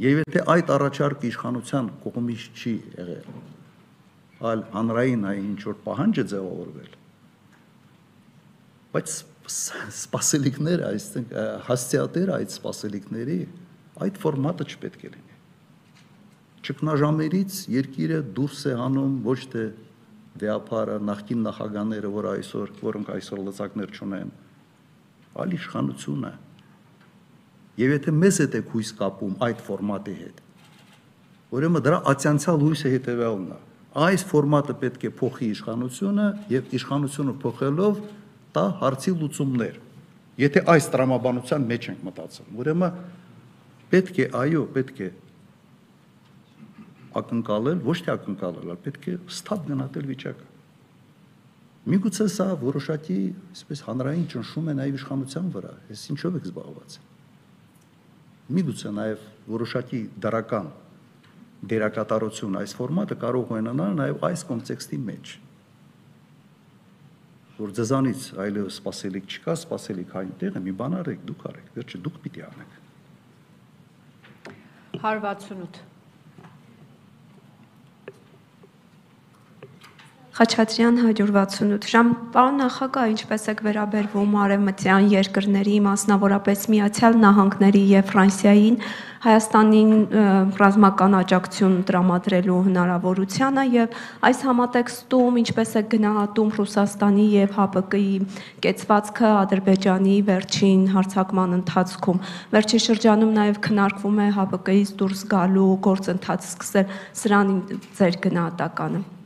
Եվ 0.04 0.20
եթե 0.22 0.43
այդ 0.54 0.74
առաջարկը 0.78 1.30
իշխանության 1.32 1.88
կողմից 2.04 2.43
չի 2.54 2.74
եղել, 2.98 3.30
այլ 4.52 4.66
հանրային 4.76 5.24
այն 5.32 5.48
ինչ 5.48 5.62
որ 5.68 5.80
պահանջ 5.88 6.20
է 6.22 6.26
ձևավորվել, 6.34 6.91
բայց 8.93 9.16
սպասելիքները, 9.48 10.91
այսինքն 10.91 11.64
հասցեատերը 11.70 12.36
այդ 12.38 12.54
սպասելիքների 12.58 13.39
այդ 14.06 14.22
ֆորմատը 14.22 14.68
չպետք 14.68 15.08
է 15.08 15.12
լինի 15.16 15.28
ճգնաժամերից 16.68 17.58
երկիրը 17.72 18.18
դուրս 18.36 18.62
է 18.68 18.74
հանում 18.76 19.14
ոչ 19.24 19.38
թե 19.54 19.62
վեապարը, 20.41 20.98
նախկին 21.08 21.45
նախագաները, 21.48 22.10
որ 22.12 22.28
այսօր, 22.34 22.74
որոնք 22.82 23.12
այսօր 23.14 23.41
լծակներ 23.48 23.93
չունեն, 23.95 24.34
այլ 25.43 25.56
իշխանությունը։ 25.58 26.32
Եվ 27.78 27.93
եթե 27.93 28.13
մեզ 28.17 28.39
հետ 28.41 28.55
է 28.57 28.61
հույս 28.71 28.91
կապում 28.97 29.34
այդ 29.47 29.59
ֆորմատի 29.67 30.13
հետ, 30.17 30.39
ուրեմն 31.57 31.84
դրա 31.86 31.99
ացյանցալ 32.11 32.63
հույսը 32.63 32.93
հետևյալն 32.95 33.51
է։ 33.53 33.59
Այս 34.07 34.23
ֆորմատը 34.32 34.75
պետք 34.82 35.05
է 35.07 35.11
փոխի 35.19 35.49
իշխանությունը 35.53 36.25
եւ 36.53 36.73
իշխանությունը 36.78 37.36
փոխելով 37.43 38.01
տա 38.57 38.65
հարցի 38.82 39.13
լուծումներ։ 39.21 39.78
Եթե 40.38 40.63
այս 40.73 40.89
տրամաբանության 40.93 41.63
մեջ 41.71 41.88
ենք 41.91 42.03
մտածում, 42.07 42.49
ուրեմն 42.61 42.99
պետք 43.93 44.19
է, 44.21 44.28
այո, 44.41 44.63
պետք 44.75 44.99
է 45.01 45.09
ակնկալել, 47.17 47.82
ոչ 47.88 47.97
թե 48.05 48.13
ակնկալել, 48.13 48.71
այլ 48.73 48.80
պետք 48.86 49.07
է 49.07 49.15
ստապ 49.34 49.67
գնահատել 49.71 50.07
վիճակը։ 50.11 50.47
Միգուցե 51.88 52.25
սա 52.34 52.47
որոշակի, 52.61 53.19
այսպես 53.55 53.84
հանրային 53.88 54.25
ճնշում 54.34 54.65
է 54.67 54.73
նաև 54.78 54.97
իշխանության 54.99 55.51
վրա, 55.55 55.73
ես 55.93 56.01
ինչով 56.13 56.38
եք 56.41 56.49
զբաղված 56.51 56.97
միգուցե 58.54 58.93
նաև 58.98 59.26
որոշակի 59.52 60.00
դրական 60.24 60.70
դերակատարություն 61.68 62.62
այս 62.62 62.78
ֆորմատը 62.78 63.18
կարող 63.24 63.54
ունենալ 63.58 63.98
նաև 63.98 64.26
այս 64.30 64.43
կոնտեքստի 64.52 65.00
մեջ 65.08 65.34
որ 67.58 67.72
ձեզանից 67.74 68.26
այլևս 68.43 68.76
սпасելիք 68.78 69.32
չկա, 69.34 69.54
սпасելիք 69.58 70.12
այնտեղ 70.20 70.58
է, 70.60 70.62
մի 70.62 70.74
բան 70.78 70.95
արեք, 71.00 71.24
դուք 71.26 71.45
արեք, 71.50 71.72
վերջը 71.78 72.02
դուք 72.06 72.20
պիտի 72.26 72.43
անեք։ 72.48 72.76
168 75.02 75.97
Խաչատրյան 80.38 80.98
168 81.02 81.86
ժամ 81.90 82.10
պարոն 82.30 82.60
նախագահ 82.62 83.08
ինչպես 83.10 83.46
եք 83.50 83.62
վերաբերվում 83.66 84.36
արևմտյան 84.38 85.08
երկրների 85.10 85.78
մասնավորապես 85.88 86.66
Միացյալ 86.74 87.18
Նահանգների 87.24 87.82
եւ 87.92 88.12
Ֆրանսիային 88.12 88.78
Հայաստանին 89.24 89.90
ռազմական 90.62 91.18
աջակցություն 91.22 91.74
տրամադրելու 91.90 92.60
հնարավորությանը 92.68 93.66
եւ 93.78 93.98
այս 94.30 94.46
համատեքստում 94.52 95.42
ինչպես 95.42 95.74
է 95.82 95.84
գնահատում 95.98 96.54
Ռուսաստանի 96.62 97.28
եւ 97.34 97.58
ՀԱՊԿ-ի 97.66 98.06
կեցվածքը 98.62 99.34
Ադրբեջանի 99.42 100.16
վերջին 100.30 100.88
հարցակման 100.94 101.60
ընթացքում 101.64 102.24
վերջի 102.54 102.86
շրջանում 102.86 103.36
նաեւ 103.42 103.62
քննարկվում 103.66 104.22
է 104.22 104.32
ՀԱՊԿ-ից 104.38 104.96
դուրս 105.02 105.28
գալու 105.34 105.70
գործընթաց 105.90 106.50
սկսել 106.54 106.98
սրան 107.26 107.54
ձեր 107.98 108.26
գնահատականը 108.28 109.16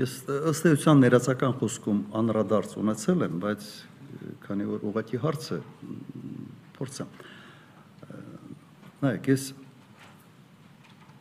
Ես 0.00 0.12
ըստ 0.48 0.66
էության 0.70 1.02
ներածական 1.02 1.54
խոսքում 1.60 1.98
անդրադարձ 2.16 2.74
ունեցել 2.80 3.24
եմ, 3.26 3.32
բայց 3.42 3.64
քանի 4.46 4.66
որ 4.70 4.84
ուղղակի 4.88 5.18
հարց 5.20 5.48
է, 5.52 5.58
փորձեմ։ 6.78 7.10
Նայեք, 9.02 9.28
ես 9.28 9.44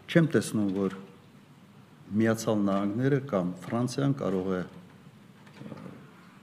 չեմ 0.08 0.30
տեսնում, 0.36 0.70
որ 0.78 0.96
Միացյալ 2.20 2.62
Նահանգները 2.70 3.20
կամ 3.34 3.52
Ֆրանսիան 3.66 4.14
կարող 4.22 4.48
է 4.56 4.62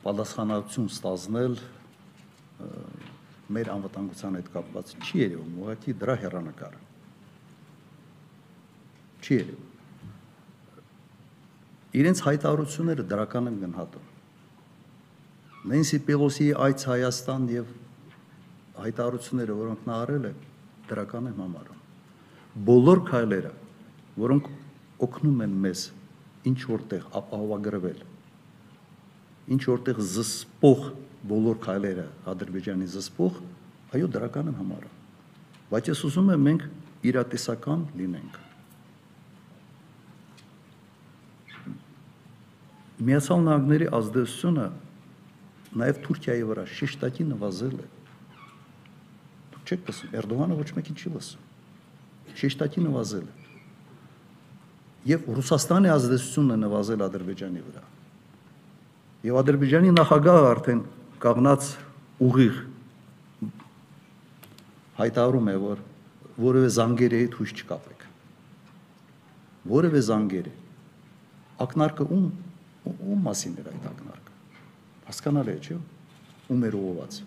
պատասխանատվություն 0.05 0.91
ստանձնել 0.93 1.57
մեր 3.57 3.71
անվտանգության 3.77 4.37
հետ 4.41 4.53
կապված 4.59 4.93
չի 5.01 5.23
երևում, 5.23 5.57
ուղղակի 5.65 5.97
դրա 6.05 6.19
հերանեկարը։ 6.27 6.85
Չի 9.25 9.41
երևում 9.41 9.66
իրենց 11.97 12.21
հայտարարությունները 12.27 13.05
դրական 13.11 13.49
են 13.51 13.57
գնահատում։ 13.63 14.13
Նենսի 15.73 15.99
Պելոսիի 16.07 16.51
այց 16.67 16.85
Հայաստան 16.91 17.47
եւ 17.55 17.71
հայտարարությունները, 18.77 19.57
որոնք 19.61 19.87
նա 19.89 19.97
արել 20.05 20.27
է, 20.29 20.33
դրական 20.91 21.31
եմ 21.31 21.41
համարում։ 21.43 21.81
Բոլոր 22.69 23.03
քայլերը, 23.11 23.53
որոնք 24.27 24.51
օգնում 25.07 25.43
են 25.47 25.57
մեզ 25.67 25.85
ինչ 26.47 26.61
որտեղ 26.77 27.09
ապահովագրվել, 27.21 28.01
ինչ 29.57 29.63
որտեղ 29.73 30.03
զսպող 30.15 30.89
բոլոր 31.27 31.61
քայլերը 31.67 32.09
Ադրբեջանի 32.33 32.91
զսպող, 32.95 33.45
այո, 33.97 34.11
դրական 34.17 34.51
եմ 34.53 34.59
համարում։ 34.63 34.99
Բայց 35.73 35.95
ես 35.97 36.03
ուզում 36.11 36.35
եմ 36.37 36.51
մենք 36.51 36.67
իրատեսական 37.11 37.87
լինենք 37.99 38.46
Միացյալ 42.97 43.43
Նահանգների 43.45 43.87
ազդեցությունը 43.93 44.67
նաև 45.77 45.99
Թուրքիայի 46.07 46.45
վրա 46.49 46.63
շեշտակի 46.73 47.25
նվազել 47.29 47.75
է։ 47.77 47.89
Դուք 49.53 49.73
չեք 49.73 49.91
լսում, 49.91 50.15
Էրդողանը 50.17 50.57
ոչ 50.57 50.69
մեկին 50.77 50.97
չի 50.97 51.13
լսում։ 51.17 51.43
Շեշտակի 52.41 52.85
նվազել 52.87 53.27
է։ 53.27 53.35
Եվ 55.13 55.29
Ռուսաստանի 55.37 55.93
ազդեցությունն 55.93 56.57
է 56.57 56.59
նվազել 56.65 57.05
Ադրբեջանի 57.07 57.61
վրա։ 57.67 57.85
Եվ 59.27 59.39
Ադրբեջանի 59.43 59.93
նախագահը 59.97 60.49
արդեն 60.57 60.81
կանգնած 61.27 61.69
ուղիղ 62.27 62.57
հայտարարում 64.97 65.53
է, 65.53 65.57
որ 65.67 65.85
որևէ 66.47 66.69
զանգերի 66.77 67.21
հետ 67.23 67.37
հույս 67.37 67.53
չկապեք։ 67.61 68.05
Որևէ 69.77 70.01
զանգերի։ 70.09 70.53
Ակնարկը 71.67 72.07
ում 72.17 72.27
ում 72.93 73.27
մասին 73.27 73.57
էր 73.63 73.71
այդ 73.73 73.89
ակնարկը։ 73.91 74.35
Հասկանալի 75.07 75.53
է, 75.57 75.59
չէ՞։ 75.67 75.79
Ում 76.55 76.65
էր 76.67 76.77
ուղված։ 76.81 77.19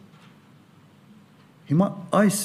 Հիմա 1.70 1.88
այս 2.20 2.39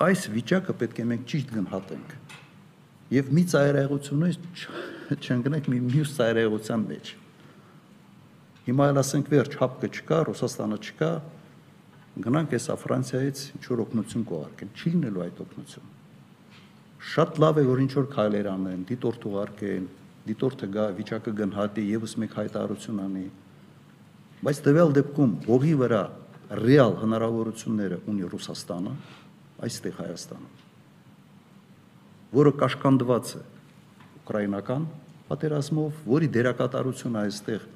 այս 0.00 0.22
վիճակը 0.32 0.74
պետք 0.80 1.00
է 1.00 1.04
մենք 1.10 1.24
ճիշտ 1.30 1.50
գնահատենք։ 1.54 2.14
Եվ 3.10 3.30
մի 3.36 3.42
ծայրահեղությունից 3.52 4.64
չընկնենք 5.20 5.68
մի 5.70 5.80
մյուս 5.90 6.14
ծայրահեղության 6.16 6.86
մեջ։ 6.90 7.12
Հիմա 8.70 8.88
էլ 8.90 9.00
ասենք 9.00 9.30
վերջ 9.34 9.56
հապկը 9.60 9.90
չկա, 9.90 10.18
Ռուսաստանը 10.30 10.78
չկա, 10.80 11.10
գնանք 12.26 12.54
հեսա 12.56 12.76
Ֆրանսիայից 12.80 13.42
ինչ 13.56 13.64
որ 13.70 13.82
օգնություն 13.84 14.26
կողարկեն, 14.30 14.70
չի 14.76 14.92
լինելու 14.94 15.24
այդ 15.26 15.40
օգնություն։ 15.44 15.90
Շատ 17.10 17.40
լավ 17.40 17.60
է, 17.60 17.64
որ 17.70 17.82
ինչ 17.84 17.92
որ 17.96 18.08
քայլեր 18.14 18.48
անեն, 18.50 18.80
դիտորդ 18.90 19.26
ուղարկեն, 19.30 19.86
դիտորդը 20.28 20.68
գա, 20.74 20.86
վիճակը 20.98 21.32
գնահատի, 21.40 21.84
եւս 21.96 22.16
մեկ 22.20 22.34
հայտարարություն 22.40 23.00
անի։ 23.04 23.24
Բայց 24.40 24.60
տվյալ 24.66 24.92
դեպքում 25.00 25.32
ողի 25.48 25.74
վրա 25.80 26.02
ռեալ 26.60 26.94
հնարավորությունները 27.00 27.98
ունի 28.10 28.28
Ռուսաստանը, 28.34 28.92
այստեղ 29.66 29.94
Հայաստանը, 30.00 30.50
որը 32.40 32.52
կաշկանդված 32.60 33.32
է 33.36 33.42
ուկրաինական 34.20 34.86
պատերազմով, 35.30 36.00
որի 36.10 36.28
դերակատարությունը 36.36 37.20
այստեղ 37.20 37.66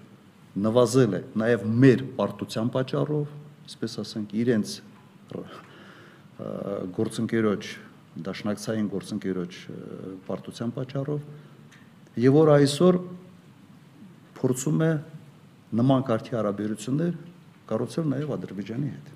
նվազել 0.65 1.15
է 1.15 1.21
նաև 1.45 1.65
մեր 1.85 2.05
պարտության 2.19 2.71
պատճառով, 2.75 3.33
այսպես 3.65 3.97
ասենք, 4.05 4.35
իրենց 4.43 4.75
գործընկերոջ 6.95 7.71
դաշնակցային 8.25 8.89
գործընկերոջ 8.93 9.57
պարտության 10.29 10.75
պատճառով 10.79 11.25
եւ 12.21 12.37
որ 12.39 12.51
այսօր 12.55 12.99
փորձում 14.39 14.83
է 14.87 14.91
նման 15.75 16.05
կարգի 16.07 16.37
հարաբերություններ 16.39 17.15
կառուցել 17.71 18.11
նաև 18.12 18.35
Ադրբեջանի 18.37 18.91
հետ։ 18.95 19.09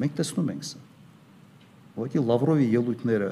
Մենք 0.00 0.14
տեսնում 0.20 0.52
ենք 0.54 0.68
սա։ 0.70 0.84
Ուղղակի 2.00 2.22
Լավրովի 2.30 2.68
ելույթները 2.70 3.30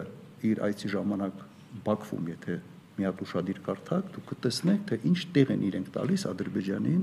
իր 0.48 0.60
այցի 0.68 0.90
ժամանակ 0.92 1.44
Բաքվում, 1.86 2.28
եթե 2.32 2.56
մի 2.98 3.06
հատ 3.06 3.22
ուշադիր 3.24 3.58
կարդաք, 3.68 4.10
դուք 4.14 4.28
կտեսնեք, 4.32 4.80
թե 4.88 4.98
ինչ 5.08 5.18
տեղ 5.36 5.52
են 5.54 5.64
իրենք 5.68 5.90
տալիս 5.94 6.24
Ադրբեջանին 6.28 7.02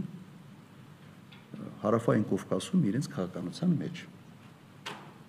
հարավային 1.86 2.26
Կովկասում 2.30 2.86
իրենց 2.90 3.08
քաղաքականության 3.16 3.76
մեջ։ 3.82 4.02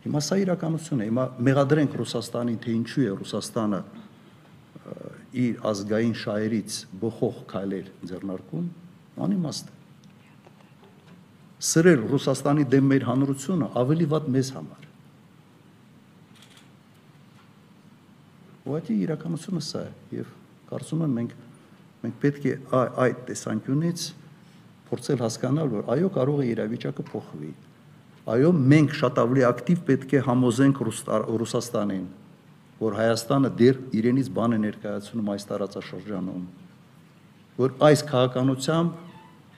Հիմա 0.07 0.23
սա 0.27 0.39
իրականություն 0.43 1.03
է։ 1.03 1.07
Հիմա 1.11 1.25
մեղադրենք 1.47 1.97
Ռուսաստանին, 2.01 2.59
թե 2.63 2.75
ինչու 2.77 3.05
է 3.07 3.13
Ռուսաստանը 3.21 3.81
իր 5.43 5.61
ազգային 5.71 6.15
շահերից 6.23 6.77
բխող 7.03 7.41
քայլեր 7.53 7.91
ձեռնարկում, 8.11 8.67
անիմաստ 9.27 9.71
է։ 9.73 9.77
Սրել 11.71 12.03
Ռուսաստանի 12.13 12.67
դեմ 12.73 12.91
մեր 12.93 13.07
հանրությունը 13.11 13.69
ավելի 13.83 14.09
վատ 14.13 14.31
մեզ 14.37 14.51
համար։ 14.57 14.89
Ուղղակի 18.67 18.99
իրականությունը 19.07 19.63
սա 19.67 19.85
է 19.87 20.19
եւ 20.21 20.35
կարծում 20.73 21.07
եմ 21.07 21.15
մենք 21.21 21.37
մենք 22.03 22.19
պետք 22.23 22.51
է 22.51 22.57
այդ 23.07 23.23
տեսանկյունից 23.31 24.09
փորձել 24.91 25.23
հասկանալ, 25.27 25.73
որ 25.77 25.89
այո 25.97 26.11
կարող 26.17 26.43
է 26.43 26.51
իրավիճակը 26.55 27.07
փոխվի 27.13 27.55
Այո, 28.27 28.49
մենք 28.59 28.95
շատ 28.99 29.19
ավելի 29.23 29.43
ակտիվ 29.47 29.83
պետք 29.87 30.13
է 30.19 30.21
համոզենք 30.27 30.79
Ռուսաստանին, 30.83 32.07
որ 32.81 32.97
Հայաստանը 33.01 33.51
դեռ 33.57 33.79
իրենից 33.97 34.29
բան 34.37 34.57
է 34.57 34.59
ներկայացնում 34.67 35.31
այս 35.33 35.47
տարածաշրջանում, 35.51 36.45
որ 37.57 37.75
այս 37.89 38.03
քաղաքանությամբ 38.11 39.05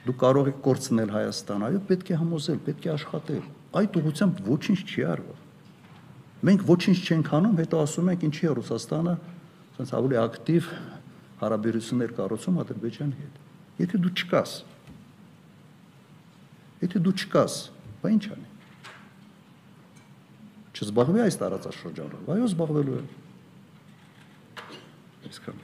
դու 0.05 0.15
կարող 0.23 0.49
ես 0.49 0.59
կորցնել 0.63 1.09
Հայաստան, 1.15 1.65
այո, 1.67 1.81
պետք 1.89 2.09
է 2.09 2.19
համոզել, 2.19 2.59
պետք 2.69 2.85
է 2.87 2.91
աշխատել։ 2.95 3.43
Այդ 3.79 3.97
ուղղությամբ 3.99 4.39
ոչինչ 4.47 4.79
չի 4.87 5.03
արվում։ 5.09 5.41
Մենք 6.49 6.61
ոչինչ 6.69 6.97
չենք 7.03 7.31
անում, 7.39 7.57
հետո 7.59 7.81
ասում 7.83 8.11
ենք 8.13 8.23
ինչի 8.29 8.47
է 8.47 8.53
Ռուսաստանը 8.59 9.15
ասենց 9.79 9.91
ավելի 9.99 10.17
ակտիվ 10.23 10.69
հարաբերություններ 11.39 12.13
կառուցում 12.19 12.61
Ադրբեջանի 12.63 13.19
հետ։ 13.19 13.35
Եթե 13.79 13.99
դու 14.03 14.13
չկաս, 14.19 14.53
եթե 16.83 17.03
դու 17.03 17.15
չկաս, 17.19 17.59
բա 17.99 18.11
ինչ 18.15 18.25
անի 18.35 18.48
չզբաղվի 20.79 21.21
այս 21.25 21.37
տարածաշրջանով, 21.43 22.29
այո 22.31 22.45
զբաղվելու 22.49 22.99
է։ 22.99 23.03
Այսքան։ 25.29 25.57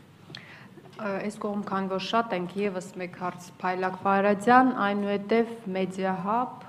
Այս 0.95 1.38
կողմ 1.43 1.61
քան 1.70 1.88
որ 1.91 2.03
շատ 2.03 2.34
ենք 2.36 2.55
եւս 2.59 2.88
մեկ 2.99 3.16
հարց 3.24 3.47
Փայլակ 3.61 3.95
Ֆարադյան, 4.03 4.72
այնուհետև 4.86 5.53
Մեդիահաբ, 5.76 6.66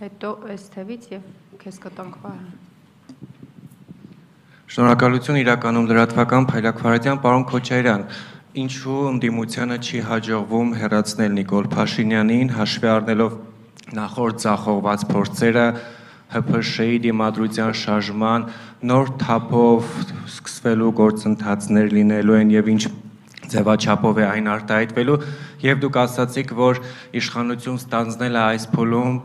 հետո 0.00 0.30
այս 0.54 0.66
թևից 0.74 1.08
եւ 1.14 1.26
քեզ 1.64 1.80
կտանք 1.84 2.18
վահան։ 2.24 2.52
Շնորհակալություն 4.74 5.40
իրականում 5.44 5.88
լրատվական 5.92 6.46
Փայլակ 6.50 6.80
Ֆարադյան, 6.84 7.18
պարոն 7.24 7.44
Քոչարյան, 7.52 8.06
ինչու 8.64 9.00
ընդդիմությանը 9.10 9.76
չի 9.84 10.00
հաջողվում 10.08 10.72
հերացնել 10.80 11.36
Նիկոլ 11.40 11.68
Փաշինյանին, 11.74 12.54
հաշվի 12.58 12.90
առնելով 12.94 13.36
նախորդ 13.98 14.40
ցախողված 14.44 15.04
փորձերը 15.10 15.66
ՀՓՇ-ի 16.34 16.98
դիմադրության 17.06 17.72
շարժման 17.84 18.46
նոր 18.90 19.14
թափով 19.22 19.94
սկսվելու 20.26 20.92
գործընթացներ 21.00 21.96
լինելու 21.98 22.38
են 22.42 22.54
եւ 22.54 22.70
ինչ 22.74 22.82
ձևաչափով 23.54 24.20
է 24.22 24.24
այն 24.28 24.48
արտահայտվելու 24.54 25.16
եւ 25.64 25.80
դուք 25.84 25.96
ասացիք 26.02 26.52
որ 26.58 26.80
իշխանություն 27.20 27.78
ստանձնելը 27.80 28.40
այս 28.44 28.66
փուլում 28.74 29.16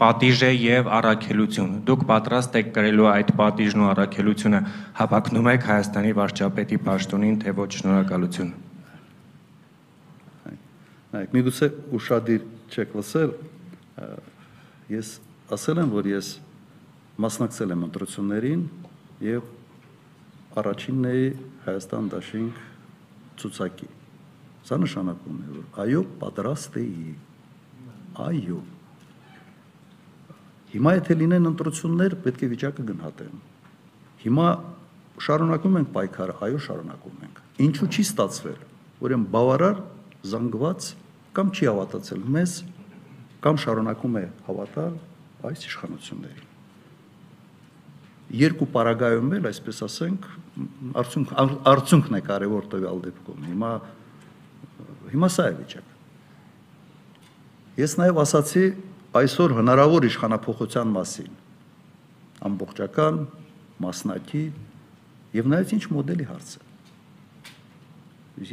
պատիժ 0.00 0.42
է 0.48 0.52
եւ 0.56 0.90
առաքելություն 0.98 1.74
դուք 1.88 2.06
պատրաստ 2.10 2.58
եք 2.60 2.70
կրելու 2.76 3.10
այդ 3.12 3.32
պատիժն 3.40 3.84
ու 3.84 3.90
առաքելությունը 3.92 4.60
հավակնում 5.00 5.50
եք 5.52 5.68
Հայաստանի 5.70 6.14
վարչապետի 6.20 6.80
պաշտոնին 6.88 7.36
թե 7.44 7.56
ոչ 7.60 7.70
շնորհակալություն 7.80 8.52
Նայեք 11.16 11.36
միգուցե 11.36 11.70
ուշադիր 11.96 12.42
չեք 12.76 12.96
լսել 13.00 13.30
ես 14.96 15.14
ասել 15.54 15.78
եմ, 15.84 15.90
որ 15.94 16.08
ես 16.10 16.28
մասնակցել 17.22 17.74
եմ 17.76 17.84
ընտրություններին 17.86 18.62
եւ 19.26 19.52
առաջինն 20.58 21.06
էի 21.10 21.28
Հայաստան 21.66 22.08
դաշինք 22.14 22.58
ցուցակի։ 23.42 23.88
Սա 24.66 24.78
նշանակում 24.82 25.36
է, 25.36 25.46
որ 25.56 25.80
այո, 25.84 26.02
պատրաստ 26.22 26.78
էի։ 26.82 27.14
Այո։ 28.26 28.60
Հիմա 30.74 30.94
եթե 30.96 31.16
լինեն 31.22 31.50
ընտրություններ, 31.52 32.16
պետք 32.26 32.42
է 32.42 32.48
վիճակը 32.52 32.86
գնահատեն։ 32.90 33.42
Հիմա 34.26 34.46
շարունակում 35.26 35.76
ենք 35.80 35.90
պայքարը, 35.96 36.38
այո, 36.46 36.62
շարունակում 36.66 37.20
ենք։ 37.26 37.42
Ինչու 37.66 37.90
չի 37.94 38.02
ստացվել, 38.06 38.62
ուրեմն 39.06 39.28
բավարար 39.36 39.82
զանգված 40.26 40.88
կամ 41.36 41.52
չի 41.54 41.68
հավատացել 41.70 42.24
մեզ, 42.36 42.56
կամ 43.46 43.60
շարունակում 43.62 44.18
է 44.20 44.24
հավատալ 44.46 44.96
այս 45.44 45.66
իշխանություններին։ 45.68 46.52
Երկու 48.36 48.66
պարագայում 48.74 49.34
էլ, 49.36 49.44
այսպես 49.52 49.82
ասենք, 49.86 50.24
արդյունք 50.98 51.34
արդյունքն 51.70 52.16
է 52.16 52.20
կարևոր 52.26 52.64
տվյալ 52.72 53.02
դեպքում։ 53.04 53.44
Հիմա 53.50 53.70
հիմա 55.12 55.28
սա 55.30 55.44
է 55.46 55.54
վիճակը։ 55.60 55.94
Ես 57.76 57.94
նաև 58.00 58.20
ասացի 58.24 58.64
այսօր 59.20 59.54
հնարավոր 59.60 60.06
իշխանապողության 60.08 60.94
մասին. 60.96 61.32
Ամբողջական 62.46 63.20
մասնակի 63.84 64.44
եւ 65.36 65.50
նայած 65.52 65.74
ինչ 65.76 65.84
մոդելի 65.92 66.26
հարց 66.30 66.50
է։ 66.56 66.64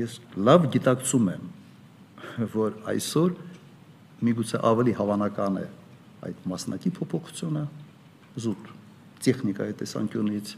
Ես 0.03 0.17
լավ 0.47 0.67
գիտակցում 0.75 1.31
եմ, 1.33 1.47
որ 2.53 2.77
այսօր 2.93 3.33
միգուցե 4.23 4.61
ավելի 4.69 4.93
հավանական 4.99 5.57
է 5.63 5.65
այդ 6.23 6.45
մասնակի 6.53 6.91
փոփոխությունը 6.97 7.63
զուտ 8.43 8.71
տեխնիկայի 9.23 9.75
տեսանկյունից, 9.79 10.53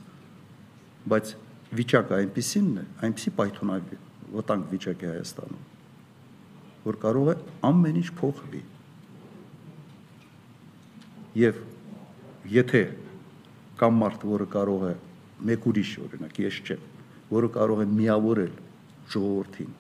բայց 1.12 1.32
վիճակը 1.80 2.16
այնպեսին 2.18 2.70
է, 2.82 2.84
այնպեսի 3.06 3.34
պայթունավի 3.40 4.00
վտանգ 4.36 4.70
վիճակ 4.74 5.04
է 5.06 5.10
Հայաստանում, 5.12 5.66
որ 6.86 7.00
կարող 7.06 7.32
է 7.34 7.36
ամեն 7.70 8.00
ինչ 8.02 8.10
փոխվի։ 8.20 8.62
Եվ 11.46 11.60
եթե 12.56 12.84
կամ 13.82 14.00
մարդ, 14.02 14.26
որը 14.32 14.48
կարող 14.56 14.86
է 14.90 14.94
մեկ 15.50 15.68
ուրիշ 15.72 15.92
օրինակ, 16.06 16.40
ես 16.46 16.60
չեմ, 16.66 16.84
որը 17.36 17.50
կարող 17.58 17.82
է 17.84 17.88
միավորել 17.92 18.54
ժողովրդին, 19.14 19.72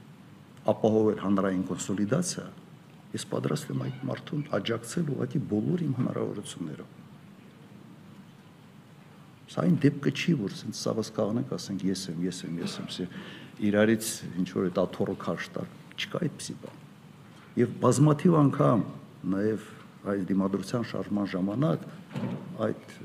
ապահովել 0.75 1.21
հանրային 1.23 1.63
կոնսոլիդացիա, 1.69 2.45
Ես 3.15 3.25
պատրաստ 3.31 3.71
եմ 3.71 3.83
այդ 3.85 4.03
մարդուն 4.09 4.43
աջակցել 4.59 5.09
ուղղակի 5.15 5.41
բոլոր 5.51 5.83
իմ 5.85 5.93
հնարավորություններով։ 5.99 7.01
Սա 9.55 9.63
այն 9.65 9.75
դեպքը 9.85 10.11
չի, 10.15 10.33
որ 10.41 10.55
ասենք 10.55 10.77
սավս 10.81 11.11
կաղնենք, 11.15 11.53
ասենք 11.55 11.85
ես 11.85 12.03
եմ, 12.11 12.19
ես 12.25 12.41
եմ, 12.45 12.55
ես 12.65 12.75
եմ, 12.81 13.13
իրարից 13.69 14.09
ինչ 14.41 14.47
որ 14.55 14.67
այդ 14.67 14.79
աթորը 14.83 15.15
քաշ 15.21 15.49
տալ, 15.55 15.69
չկա 15.95 16.21
այդպեսի 16.25 16.55
բան։ 16.65 16.81
Եվ 17.55 17.75
բազմաթիվ 17.85 18.37
անգամ 18.41 18.85
նաև 19.35 19.69
այս 20.11 20.25
դիմադրության 20.29 20.87
շարժման 20.91 21.29
ժամանակ 21.31 21.85
այդ 22.65 22.97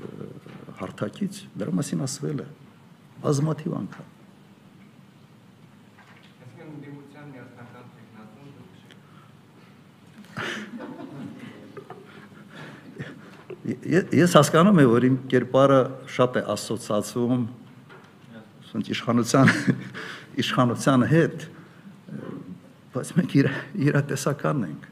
հարթակից 0.81 1.39
դրա 1.61 1.75
մասին 1.79 2.03
ասվել 2.05 2.43
է 2.43 2.49
բազմաթիվ 3.23 3.77
անգամ 3.79 4.10
Ես 14.15 14.35
հասկանում 14.37 14.79
եմ, 14.81 14.91
որ 14.91 15.07
իմ 15.07 15.17
կերպարը 15.31 15.81
շատ 16.11 16.37
է 16.39 16.43
ասոցացվում 16.55 17.43
ասենք 18.71 18.89
իշխանության 18.95 19.49
իշխանության 20.41 21.03
հետ, 21.11 21.43
բայց 22.93 23.09
մենք 23.17 23.33
իր 23.41 23.49
իրատեսականն 23.87 24.63
ենք։ 24.69 24.87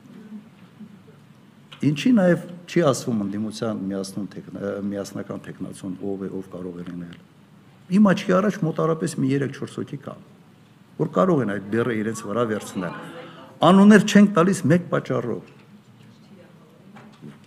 Ինչի 1.89 2.11
նաև 2.17 2.41
չի 2.67 2.84
ասվում 2.89 3.21
ընդդիմության 3.23 3.84
միասնում 3.88 4.25
տեխն 4.34 4.57
միասնական 4.89 5.43
տեխնացիոն 5.45 5.93
ով 6.03 6.25
է, 6.27 6.32
ով 6.39 6.49
կարող 6.51 6.75
է 6.75 6.88
լինել։ 6.89 7.15
Իմ 7.99 8.09
աչքի 8.11 8.36
առաջ 8.39 8.57
մոտարապես 8.67 9.15
մի 9.19 9.30
3-4 9.47 9.77
հոգի 9.80 9.99
կա, 10.03 10.15
որ 10.99 11.11
կարող 11.15 11.43
են 11.45 11.53
այդ 11.55 11.69
բեռը 11.71 11.95
իրենց 12.03 12.19
վրա 12.27 12.43
վերցնել։ 12.51 12.99
Անուններ 13.69 14.05
չենք 14.11 14.36
տալիս 14.36 14.59
մեկ 14.69 14.84
պատճառով։ 14.91 15.59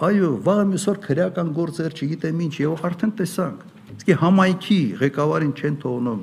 Այո, 0.03 0.29
վաղը 0.43 0.63
մյուսօր 0.67 0.97
քրեական 0.99 1.51
գործեր, 1.55 1.93
չգիտեմ 1.95 2.41
ինչ, 2.43 2.55
եւ 2.59 2.81
արդեն 2.89 3.13
տեսանք։ 3.21 3.61
Իսկ 3.93 4.09
համայնքի 4.19 4.79
ղեկավարին 4.99 5.53
չեն 5.55 5.77
թողնում 5.85 6.23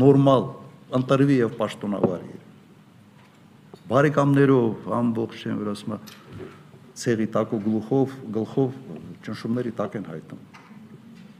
նորմալ 0.00 0.46
ընտրվի 0.98 1.36
եւ 1.42 1.58
պաշտոնավարի։ 1.58 2.38
Բարեկամներով 3.92 4.88
ամբողջ 5.02 5.44
չեն 5.44 5.60
որ 5.60 5.70
ասում 5.74 5.98
ցեղի 7.04 7.28
տակու 7.34 7.60
գլուխով, 7.68 8.16
գլխով 8.38 8.74
ճնշումների 9.26 9.72
տակ 9.84 10.00
են 10.00 10.08
հայտնում։ 10.14 10.42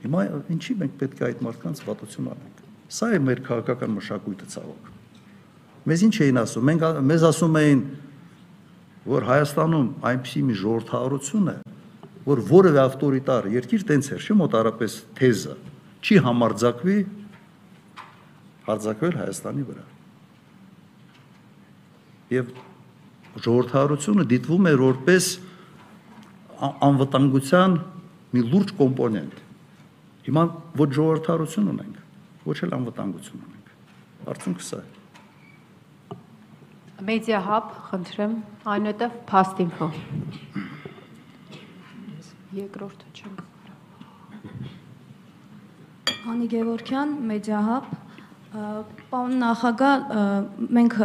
Հիմա 0.04 0.22
ինչի 0.52 0.76
մենք 0.84 0.96
պետք 1.00 1.20
է 1.24 1.28
այդ 1.30 1.44
մարդկանց 1.48 1.84
վատություն 1.88 2.32
անենք։ 2.34 2.64
Սա 2.92 3.08
է 3.14 3.20
մեր 3.24 3.40
քաղաքական 3.48 3.94
մշակույթը 3.94 4.48
ցավոք։ 4.52 4.90
Մեզ 5.88 6.04
ինչ 6.04 6.16
էին 6.24 6.40
ասում։ 6.44 6.68
Մենք 6.68 6.84
մեզ 7.08 7.24
ասում 7.30 7.56
էին 7.64 7.80
որ 9.04 9.26
Հայաստանում 9.28 9.88
այնպիսի 10.08 10.42
մի 10.48 10.54
ժողովրդարություն 10.60 11.48
է, 11.52 11.56
որ 12.24 12.40
որևէ 12.48 12.80
ավտորիտար 12.84 13.48
երկիր 13.52 13.82
տենց 13.90 14.06
էր, 14.16 14.22
չի 14.24 14.36
մոտարապես 14.40 14.94
թեզը, 15.18 15.56
չի 16.04 16.20
համարձակվի 16.24 16.96
հարձակվել 18.64 19.18
Հայաստանի 19.20 19.66
վրա։ 19.68 19.84
Եվ 22.34 22.54
ժողովրդարությունը 23.44 24.26
դիտվում 24.32 24.68
է 24.70 24.74
որպես 24.80 25.30
անվտանգության 26.88 27.78
մի 28.34 28.44
լուրջ 28.50 28.74
կոմպոնենտ։ 28.80 29.40
Հիմա 30.24 30.44
ոչ 30.80 30.90
ժողովրդարություն 30.96 31.72
ունենք, 31.74 31.96
ոչ 32.48 32.58
էլ 32.64 32.76
անվտանգություն 32.80 33.44
ունենք։ 33.44 33.72
Արդյունքը 34.32 34.64
սա 34.64 34.80
է։ 34.80 35.03
Մեդիա 37.02 37.38
հաբ, 37.42 37.70
խնդրեմ, 37.88 38.34
այնուհետև 38.70 39.14
Փաստինֆո։ 39.26 39.86
Երկրորդը 42.54 43.08
չեմ։ 43.18 43.32
Անի 46.30 46.46
Գևորքյան, 46.52 47.16
Մեդիահաբ, 47.30 47.88
ը, 47.90 48.68
պարոն 49.10 49.34
նախագահ, 49.42 50.06
մենք 50.78 50.96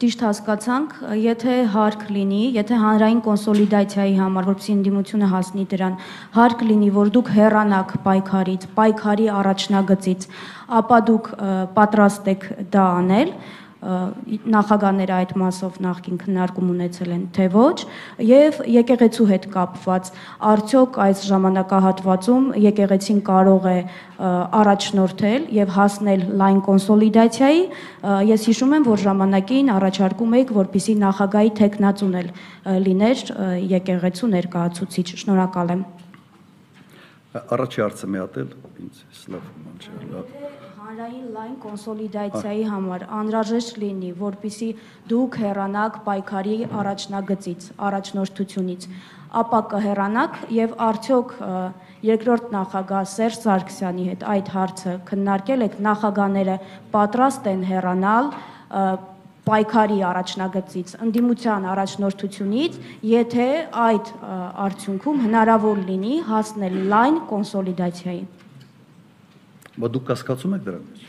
ճիշտ 0.00 0.22
հասկացանք, 0.24 0.92
եթե 1.20 1.54
հարկ 1.76 2.02
լինի, 2.16 2.42
եթե 2.56 2.76
հանրային 2.82 3.18
կոնսոլիդացիայի 3.26 4.14
համար, 4.16 4.46
որպեսզի 4.50 4.74
ընդդիմությունը 4.80 5.26
հասնի 5.30 5.64
դրան, 5.70 5.96
հարկ 6.40 6.62
լինի, 6.70 6.88
որ 6.96 7.10
դուք 7.16 7.32
հեռանաք 7.36 7.92
պայքարից, 8.06 8.66
պայքարի 8.80 9.26
առաջնագծից, 9.40 10.28
ապա 10.80 11.00
դուք 11.10 11.30
պատրաստ 11.76 12.30
եք 12.34 12.46
դա 12.72 12.86
անել, 13.00 13.34
ը, 13.80 14.38
նախագահները 14.54 15.14
այդ 15.16 15.32
մասով 15.40 15.78
նախքին 15.86 16.18
քննարկում 16.22 16.70
ունեցել 16.74 17.12
են 17.16 17.22
թե 17.36 17.46
ոչ 17.54 17.76
եւ 18.30 18.58
եկեղեցու 18.76 19.28
հետ 19.30 19.46
կապված 19.54 20.10
արդյոք 20.50 20.98
այս 21.06 21.22
ժամանակահատվածում 21.30 22.50
եկեղեցին 22.66 23.20
կարող 23.30 23.68
է 23.70 23.78
առաջնորդել 24.60 25.46
եւ 25.56 25.72
հասնել 25.76 26.26
լայն 26.40 26.60
կոնսոլիդացիայի 26.66 27.62
ես 28.30 28.44
հիշում 28.50 28.74
եմ 28.80 28.84
որ 28.90 29.00
ժամանակին 29.06 29.72
առաջարկում 29.76 30.36
եք 30.40 30.52
որպիսի 30.60 30.98
նախագահի 31.04 31.54
տեխնացուն 31.62 32.20
էլ 32.20 32.28
լիներ 32.90 33.24
եկեղեցու 33.80 34.30
ներկայացուցիչ 34.36 35.08
շնորհակալ 35.24 35.74
եմ 35.78 35.88
Առաջի 37.30 37.82
հարցը 37.84 38.08
մի 38.10 38.18
հատ 38.24 38.38
էլ 38.42 38.54
ինձ 38.82 39.02
սլավ 39.20 39.50
մանչել, 39.62 40.06
լավ։ 40.16 40.39
հանրային 41.00 41.28
լայն 41.32 41.52
կոնսոլիդացիայի 41.62 42.64
համար 42.68 43.02
անհրաժեշտ 43.16 43.76
լինի, 43.80 44.08
որpիսի 44.20 44.66
դուք 45.08 45.36
հեռանաք 45.40 45.94
պայքարի 46.04 46.56
առաջնագծից, 46.80 47.68
առաջնորդությունից, 47.88 48.84
ապա 49.40 49.60
կհեռանաք 49.70 50.36
եւ 50.56 50.74
արդյոք 50.86 51.32
երկրորդ 52.04 52.52
նախագահ 52.56 53.06
Սերժ 53.14 53.38
Սարգսյանի 53.44 54.04
հետ 54.10 54.26
այդ 54.34 54.50
հարցը 54.56 54.92
քննարկել 55.08 55.64
եք 55.70 55.78
նախագահները 55.88 56.58
պատրաստ 56.92 57.48
են 57.54 57.64
հեռանալ 57.70 58.28
պայքարի 59.48 59.98
առաջնագծից, 60.10 60.92
ընդդիմության 61.06 61.64
առաջնորդությունից, 61.70 62.76
եթե 63.14 63.48
այդ 63.88 64.12
արդյունքում 64.68 65.24
հնարավոր 65.24 65.82
լինի 65.88 66.20
հասնել 66.28 66.78
լայն 66.92 67.18
կոնսոլիդացիայի։ 67.32 68.22
Բայց 69.80 69.92
դուք 69.96 70.04
կասկածում 70.10 70.56
եք 70.56 70.64
դրա 70.68 70.80
մեջ։ 70.86 71.00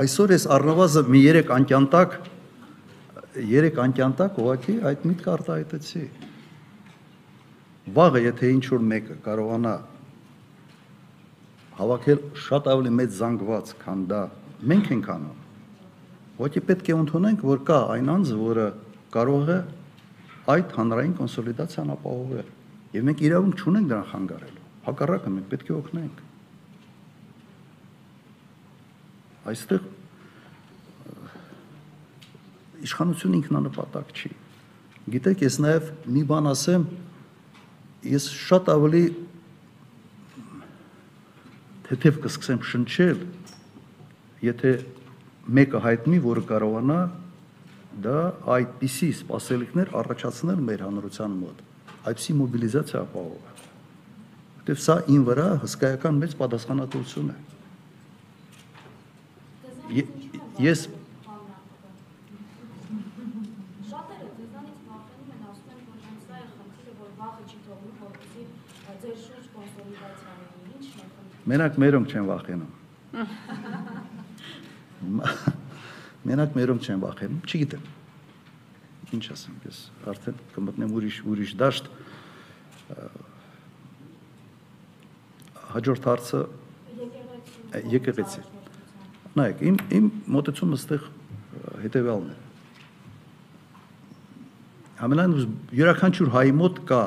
Այսօր 0.00 0.32
էս 0.36 0.44
առնվազն 0.56 1.08
մի 1.14 1.20
3 1.26 1.54
անկյանտակ 1.56 2.18
3 3.38 3.80
անկյանտակ 3.84 4.38
ուղղակի 4.42 4.74
այդ 4.90 5.06
միտքը 5.10 5.30
արտահայտեցի։ 5.34 6.04
Վաղը 7.96 8.22
եթե 8.26 8.50
ինչ 8.54 8.64
որ 8.70 8.84
մեկը 8.90 9.16
կարողանա 9.24 9.74
հավաքել 11.80 12.22
շատ 12.44 12.70
ավելի 12.74 12.92
մեծ 13.00 13.12
զանգված, 13.18 13.74
քան 13.82 14.06
դա 14.10 14.22
մենք 14.72 14.90
ենք 14.94 15.10
անում։ 15.16 15.38
Ուղղակի 16.40 16.62
պետք 16.70 16.90
է 16.90 16.96
ընդունենք, 17.00 17.44
որ 17.50 17.62
կա 17.70 17.78
այն 17.96 18.14
անձը, 18.14 18.36
որը 18.40 18.66
կարող 19.16 19.52
է 19.56 19.58
այդ 20.54 20.74
հանրային 20.80 21.14
կոնսոլիդացիան 21.20 21.94
ապահովել։ 21.96 22.48
Եվ 22.96 23.06
մենք 23.10 23.22
իրավունք 23.30 23.60
չունենք 23.64 23.90
դրան 23.90 24.08
խանգարելու։ 24.10 24.59
Հակառակը 24.86 25.32
մենք 25.36 25.48
պետք 25.50 25.70
է 25.70 25.74
օգնենք։ 25.76 26.20
Այստեղ 29.50 29.88
իշխանություն 32.86 33.36
ինքնանպատակ 33.40 34.12
չի։ 34.16 34.30
Գիտեք, 35.10 35.42
ես 35.44 35.56
նաև 35.64 35.90
մի 36.16 36.22
բան 36.30 36.48
ասեմ, 36.50 36.86
ես 38.10 38.28
շատ 38.40 38.70
ավելի 38.72 39.04
թեթև 41.88 42.20
կսկսեմ 42.24 42.60
շնչել, 42.70 43.24
եթե 44.46 44.74
մեկը 45.60 45.82
հայտնի, 45.86 46.20
որը 46.24 46.44
կարողանա 46.50 47.00
դա 48.04 48.18
այդպիսի 48.56 49.08
սպասելիքներ 49.18 49.90
առաջացնել 50.00 50.62
մեր 50.68 50.84
հանրության 50.86 51.34
մոտ, 51.40 51.64
այդպիսի 52.06 52.36
մոբիլիզացիա 52.40 53.02
ապահովել։ 53.08 53.69
Որտեվ 54.60 54.80
սա 54.84 54.94
ին 55.08 55.22
վրա 55.24 55.44
հսկայական 55.62 56.18
մեծ 56.20 56.34
պատասխանատվություն 56.36 57.30
է։ 57.32 57.36
Ես 60.60 60.92
մենակ 71.50 71.74
մերոնք 71.80 72.12
չեն 72.12 72.28
վախենում։ 72.28 72.72
Մենակ 76.28 76.52
մերոնք 76.60 76.80
չեն 76.84 77.00
վախենում, 77.00 77.40
չգիտեմ։ 77.48 77.84
Ինչ 79.16 79.24
ասեմ, 79.34 79.56
ես 79.66 79.78
արդեն 80.12 80.36
կմտնեմ 80.52 80.92
ուրիշ 81.00 81.16
ուրիշ 81.32 81.50
դաշտ։ 81.64 81.84
Հաջորդ 85.70 86.06
հարցը 86.10 86.40
եկեղեցի։ 87.94 88.42
Նայեք, 89.38 89.60
իմ 89.70 89.76
իմ 89.96 90.06
մոտեցումը 90.34 90.78
այստեղ 90.78 91.04
ը, 91.06 91.10
հետևյալն 91.84 92.30
է։ 92.30 92.38
Ամենայն 95.06 95.36
յուրաքանչյուր 95.78 96.32
հայի 96.34 96.54
մոտ 96.60 96.80
կա 96.90 97.02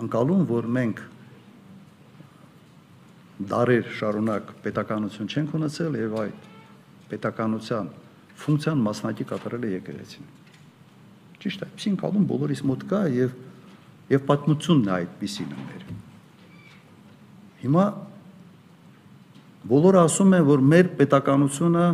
անկալում, 0.00 0.44
որ 0.48 0.68
մենք 0.76 1.02
դարեր 3.50 3.90
շարունակ 3.98 4.54
պետականություն 4.64 5.30
չենք 5.34 5.56
ունեցել 5.58 5.98
եւ 6.00 6.16
այդ 6.22 6.48
պետականության 7.10 7.90
ֆունկցիան 8.40 8.84
մասնակի 8.86 9.26
կատարել 9.32 9.66
է 9.66 9.72
եկեղեցին։ 9.74 10.30
Ճիշտ 11.40 11.64
է, 11.64 11.68
այսին 11.74 11.98
կալում 12.04 12.28
բոլորիս 12.30 12.62
մոտ 12.70 12.86
կա 12.90 13.02
եւ 13.16 13.34
եւ 14.10 14.24
պատմությունն 14.30 14.88
է 14.90 14.94
այդպեսին 15.00 15.52
մեր։ 15.56 15.84
Հիմա 17.60 17.84
բոլորը 19.70 20.00
ասում 20.06 20.36
են, 20.38 20.44
որ 20.48 20.62
մեր 20.70 20.86
պետականությունը 21.00 21.84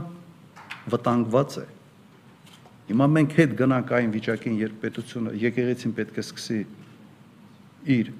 վտանգված 0.92 1.56
է։ 1.62 1.64
Հիմա 2.86 3.06
մենք 3.16 3.32
հետ 3.40 3.54
գնանք 3.58 3.92
այն 3.98 4.12
վիճակին, 4.14 4.58
երբ 4.62 4.76
պետությունը 4.84 5.32
եկեղեցին 5.42 5.94
պետք 5.96 6.20
է 6.20 6.22
սկսի 6.22 6.60
իր 7.96 8.12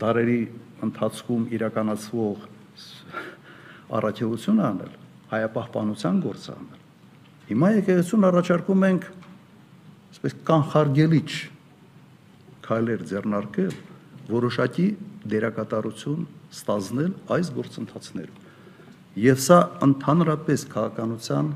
դարերի 0.00 0.40
ընթացքում 0.86 1.44
իրականացվող 1.58 2.46
առաքելություն 4.00 4.62
անել, 4.64 4.92
հայապահպանության 5.34 6.20
գործ 6.24 6.48
անել։ 6.54 6.80
Հիմա 7.50 7.70
եկեղեցուն 7.76 8.26
առաջարկում 8.30 8.84
ենք 8.88 9.06
այսպես 10.10 10.36
կանխարգելիչ 10.50 11.30
քայլեր 12.64 13.04
ձեռնարկել, 13.10 13.74
որոշակի 14.30 14.86
դերակատարություն 15.30 16.24
ստանձնել 16.54 17.12
այս 17.36 17.50
գործընթացներում։ 17.56 18.48
Եվ 19.20 19.40
սա 19.42 19.58
ընդհանրապես 19.86 20.64
քաղաքականության 20.70 21.48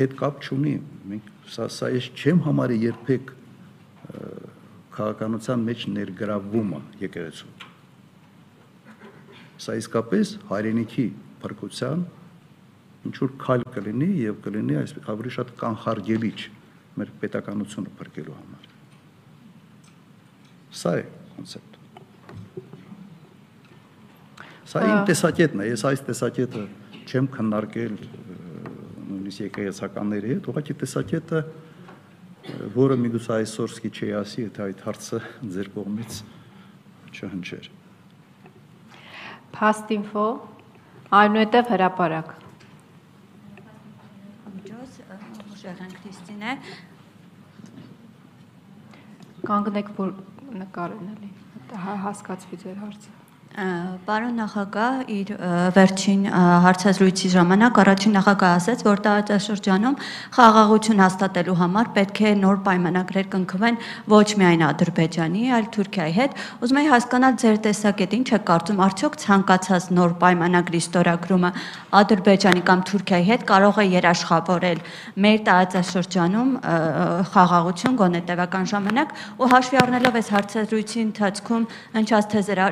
հետ 0.00 0.14
կապ 0.20 0.40
չունի։ 0.46 0.74
Մենք 1.10 1.28
սա 1.54 1.66
սա 1.76 1.90
ես 1.94 2.08
չեմ 2.16 2.40
համարի 2.46 2.78
երբեք 2.84 3.34
քաղաքականության 4.96 5.66
մեջ 5.70 5.84
ներգրավումը 5.94 6.80
եկեղեցու։ 7.04 7.52
Սա 9.60 9.76
իսկապես 9.80 10.32
հայրենիքի 10.50 11.06
փրկության 11.44 12.02
ինչ 13.10 13.14
որ 13.20 13.32
քայլ 13.44 13.64
կլինի 13.76 14.10
եւ 14.24 14.42
կլինի 14.44 14.76
այս 14.80 14.96
ավելի 15.12 15.32
շատ 15.36 15.54
կանխարգելիչ 15.60 16.38
մեր 17.00 17.14
պետականությունը 17.22 17.94
փրկելու 18.00 18.36
համար։ 18.40 18.68
Սա 20.80 20.92
է 21.00 21.06
կոնցեպտը։ 21.40 21.78
Սա 24.70 24.82
իմ 24.86 25.00
տեսակետն 25.08 25.62
է, 25.64 25.68
ես 25.70 25.82
այս 25.88 26.02
տեսակետը 26.06 26.64
չեմ 27.08 27.28
քննարկել 27.34 27.94
նույնիսկ 29.10 29.40
եկեղեցականների 29.46 30.32
հետ, 30.34 30.50
ուղղակի 30.52 30.76
տեսակետը 30.84 31.40
որը 32.76 32.98
միգուցե 33.00 33.32
այսօր 33.40 33.72
սկի 33.74 33.90
չի 33.90 34.10
ասի, 34.20 34.44
եթե 34.46 34.62
այդ 34.66 34.84
հարցը 34.86 35.18
ձեր 35.56 35.70
կողմից 35.74 36.20
չհնչեր։ 37.10 37.68
Փաստինֆո, 39.56 40.26
այնուհետև 41.20 41.72
հրաապարակ։ 41.74 42.32
Միջոց 44.54 45.00
Շեղեն 45.60 45.92
Քրիստինե 45.98 46.54
Կանգնեք, 49.50 49.88
որ 49.96 50.14
նկարեն 50.58 51.10
էլի։ 51.14 51.32
Հա 51.86 51.96
հասկացվի 52.04 52.62
ձեր 52.64 52.78
հարցը։ 52.84 53.19
Պարոն 53.60 54.38
նախագահ 54.40 55.00
իր 55.12 55.30
վերջին 55.76 56.20
հարցազրույցի 56.64 57.30
ժամանակ 57.34 57.80
առաջին 57.82 58.14
նախագահ 58.16 58.52
ասաց, 58.56 58.84
որ 58.86 59.02
տարածաշրջանում 59.04 59.98
խաղաղություն 60.36 61.02
հաստատելու 61.04 61.56
համար 61.60 61.90
պետք 61.98 62.20
է 62.24 62.32
նոր 62.40 62.60
պայմանագրեր 62.68 63.28
կնքվեն 63.34 63.76
ոչ 64.14 64.28
միայն 64.40 64.64
Ադրբեջանի, 64.70 65.42
այլ 65.58 65.68
Թուրքիայի 65.76 66.14
հետ։ 66.20 66.38
Ուզում 66.64 66.80
եմ 66.80 66.88
հասկանալ 66.94 67.36
ձեր 67.44 67.60
տեսակետ, 67.68 68.16
ինչ 68.20 68.28
է 68.30 68.40
կարծում, 68.48 68.80
արդյոք 68.86 69.20
ցանկացած 69.20 69.90
նոր 70.00 70.16
պայմանագրի 70.24 70.80
ստորագրումը 70.80 71.52
Ադրբեջանի 72.00 72.64
կամ 72.70 72.84
Թուրքիայի 72.88 73.28
հետ 73.28 73.46
կարող 73.50 73.82
է 73.84 73.86
երաշխավորել 74.00 74.82
մեր 75.20 75.38
տարածաշրջանում 75.50 76.56
խաղաղություն 77.34 78.00
գոնե 78.00 78.24
տևական 78.30 78.72
ժամանակ 78.72 79.14
ու 79.36 79.52
հաշվի 79.52 79.80
առնելով 79.84 80.18
այս 80.22 80.34
հարցազրույցի 80.38 81.06
ընթացքում 81.10 81.70
ընչած 82.00 82.34
թեզեր 82.36 82.66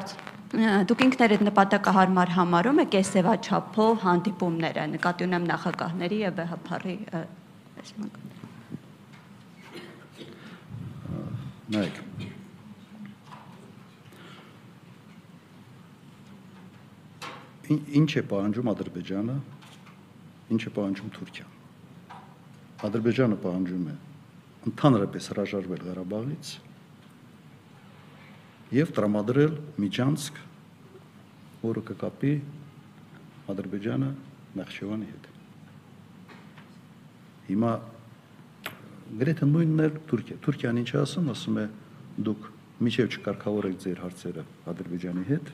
դուք 0.49 1.03
ինքներդ 1.05 1.43
նպատակահարմար 1.45 2.31
համարում 2.33 2.79
եք 2.87 2.95
այս 2.99 3.09
ձևաչափով 3.19 3.99
հանդիպումները 4.05 4.85
նկատի 4.95 5.27
ունեմ 5.29 5.45
նախագահների 5.49 6.21
եւ 6.25 6.39
ԲՀՓ-ի 6.39 6.95
նայեք 11.69 12.01
ինչ 18.01 18.11
է 18.17 18.23
պահանջում 18.33 18.71
Ադրբեջանը 18.73 19.37
ինչ 20.57 20.63
է 20.65 20.73
պահանջում 20.79 21.11
Թուրքիան 21.19 21.53
Ադրբեջանը 22.89 23.37
պահանջում 23.45 23.85
է 23.93 23.99
ընդհանրապես 24.73 25.29
հրաժարվել 25.35 25.85
Ղարաբաղից 25.91 26.55
եւ 28.75 28.91
տրամադրել 28.93 29.55
Միջանցք, 29.81 30.41
որը 31.63 31.83
կկապի 31.89 32.33
Ադրբեջանը 33.49 34.11
Նախճեվանի 34.59 35.09
հետ։ 35.09 35.29
Հիմա 37.49 37.71
գրեթե 39.23 39.49
նույնն 39.49 39.83
է 39.85 39.89
Թուրքիա։ 40.11 40.39
Թուրքիան 40.45 40.81
ինչ 40.83 40.91
ասում, 41.01 41.33
ասում 41.33 41.59
է 41.63 41.67
դուք 42.29 42.49
միջև 42.85 43.17
չկարգավորեք 43.17 43.79
ձեր 43.85 44.03
հարցերը 44.05 44.45
Ադրբեջանի 44.73 45.25
հետ, 45.33 45.53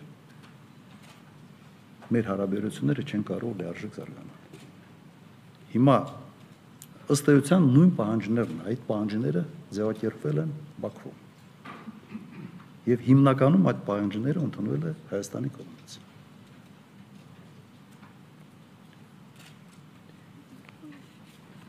մեր 2.14 2.30
հարաբերությունները 2.34 3.04
չեն 3.08 3.26
կարող 3.30 3.58
լիարժեք 3.62 3.98
զարգանալ։ 4.00 4.62
Հիմա 5.74 5.98
ըստ 7.14 7.34
էության 7.34 7.68
նույն 7.74 7.92
պահանջներն, 8.00 8.64
այդ 8.74 8.88
պահանջները 8.90 9.44
ձևակերպվել 9.78 10.42
են 10.44 10.56
Բաքվում 10.84 11.23
եւ 12.84 13.04
հիմնականում 13.04 13.68
այդ 13.70 13.78
պահանջները 13.86 14.40
ընդունվել 14.44 14.82
է 14.84 14.92
Հայաստանի 15.08 15.50
կողմից։ 15.54 15.94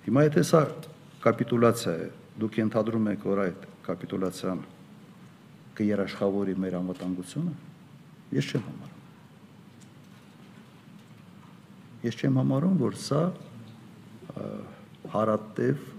Հիմա 0.06 0.24
եթե 0.26 0.44
սա 0.50 0.62
կապիտուլյացիա 1.24 1.94
է, 2.04 2.10
դուք 2.44 2.60
ենթադրում 2.60 3.08
եք, 3.16 3.24
որ 3.32 3.42
այդ 3.46 3.64
կապիտուլյացիան 3.88 4.60
կերաշխավորի 5.80 6.56
մեր 6.66 6.78
անվտանգությունը, 6.82 7.56
ես 8.36 8.52
չեմ 8.52 8.68
համարում։ 8.68 9.02
Ես 12.06 12.22
չեմ 12.22 12.40
համարում, 12.44 12.80
որ 12.86 13.02
սա 13.02 13.24
հարատև 15.16 15.92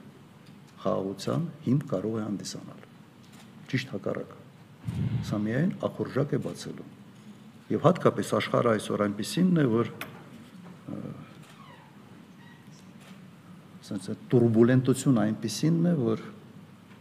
խաղաղության 0.85 1.53
հիմք 1.67 1.87
կարող 1.97 2.19
է 2.21 2.27
հանդիսանալ։ 2.27 2.91
Ճիշտ 3.73 3.95
հակառակը 3.97 4.46
Սա 5.27 5.41
միայն 5.43 5.73
ախորժակ 5.87 6.37
է 6.37 6.41
բացելու։ 6.47 6.87
Եվ 7.73 7.87
հատկապես 7.87 8.33
աշխարհը 8.39 8.73
այսօր 8.77 9.03
այնպեսին 9.07 9.51
է, 9.59 9.65
որ 9.73 9.91
ասենց 13.87 14.09
այդ 14.13 14.23
турբուլենտությունը 14.33 15.25
այնպեսին 15.27 15.77
է, 15.87 15.95
որ 15.99 16.23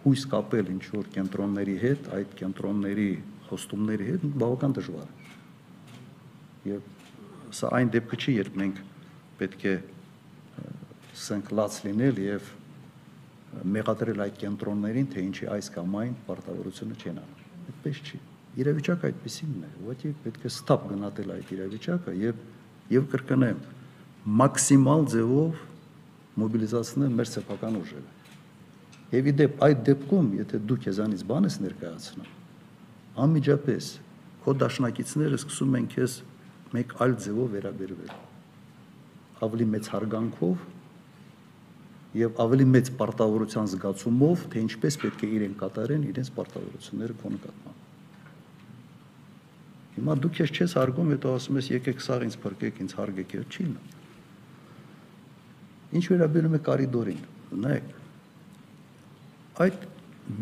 հույս 0.06 0.26
կապել 0.34 0.68
ինչ 0.76 0.84
որ 0.96 1.08
կենտրոնների 1.16 1.78
հետ, 1.82 2.10
այդ 2.18 2.36
կենտրոնների 2.42 3.08
խոստումների 3.48 4.10
հետ 4.10 4.28
բավական 4.42 4.76
դժվար 4.78 5.08
է։ 5.08 5.24
Եվ 6.74 6.92
սա 7.58 7.72
այն 7.80 7.92
դեպքը 7.96 8.20
չի, 8.22 8.36
երբ 8.42 8.60
մենք 8.62 8.84
պետք 9.40 9.66
է 9.72 9.76
սենք 11.26 11.52
լաց 11.58 11.80
լինել 11.88 12.22
եւ 12.26 12.54
մեղադրել 13.76 14.24
այդ 14.26 14.40
կենտրոններին, 14.46 15.10
թե 15.16 15.26
ինչի 15.30 15.50
այս 15.56 15.74
կամ 15.78 16.00
այն 16.02 16.16
պարտավորությունը 16.28 17.02
չեն 17.02 17.20
անում 17.24 17.45
այդպես 17.66 18.02
չի։ 18.06 18.20
Իրավիճակը 18.56 19.10
այդպեսինն 19.10 19.64
է, 19.66 19.70
ուղղակի 19.84 20.12
պետք 20.26 20.46
է 20.46 20.52
ստապ 20.52 20.86
գնահատել 20.92 21.32
այդ 21.36 21.50
իրավիճակը 21.56 22.14
եւ 22.22 22.44
եւ 22.96 23.08
կրկնեմ 23.16 23.64
մաքսիմալ 24.42 25.08
ձևով 25.16 25.64
մոբիլիզացնել 26.42 27.12
մեր 27.16 27.30
սեփական 27.32 27.80
ուժերը։ 27.82 28.14
Եվ 29.16 29.28
իդեպ 29.32 29.60
այդ 29.66 29.84
դեպքում, 29.90 30.30
եթե 30.40 30.60
դու 30.70 30.78
քեզանից 30.86 31.22
բան 31.30 31.48
ես 31.50 31.58
ներկայացնում, 31.66 32.32
անմիջապես 33.26 33.90
քո 34.46 34.56
դաշնակիցները 34.62 35.40
սկսում 35.42 35.78
են 35.80 35.86
քեզ 35.96 36.16
մեկ 36.76 36.96
այլ 37.06 37.14
ձևով 37.26 37.54
վերաբերվել։ 37.56 38.12
Ավելի 39.46 39.68
մեծ 39.76 39.90
հարգանքով 39.94 40.66
եւ 42.16 42.38
ավելի 42.40 42.66
մեծ 42.72 42.92
պարտավորության 43.00 43.66
զգացումով, 43.74 44.46
թե 44.52 44.62
ինչպես 44.66 44.98
պետք 45.02 45.24
է 45.26 45.30
իրեն 45.36 45.56
կատարեն 45.60 46.06
իրենց 46.12 46.30
պարտավորությունները 46.38 47.16
քո 47.22 47.32
նկատմամբ։ 47.36 47.84
Հիմա 49.96 50.16
դու 50.24 50.32
քեզ 50.36 50.50
չես 50.56 50.76
հարգում, 50.80 51.12
հետո 51.16 51.34
ասում 51.40 51.60
ես 51.60 51.68
եկեք 51.72 52.02
սաղ 52.04 52.24
ինձ 52.26 52.38
փրկեք, 52.46 52.80
ինձ 52.86 52.96
հարգեք, 53.00 53.36
չի 53.52 53.68
նա։ 53.72 53.84
Ինչ 55.96 56.06
վերաբերում 56.12 56.56
է 56.56 56.62
կարիդորին, 56.66 57.22
նայեք։ 57.66 57.94
Այդ 59.66 59.86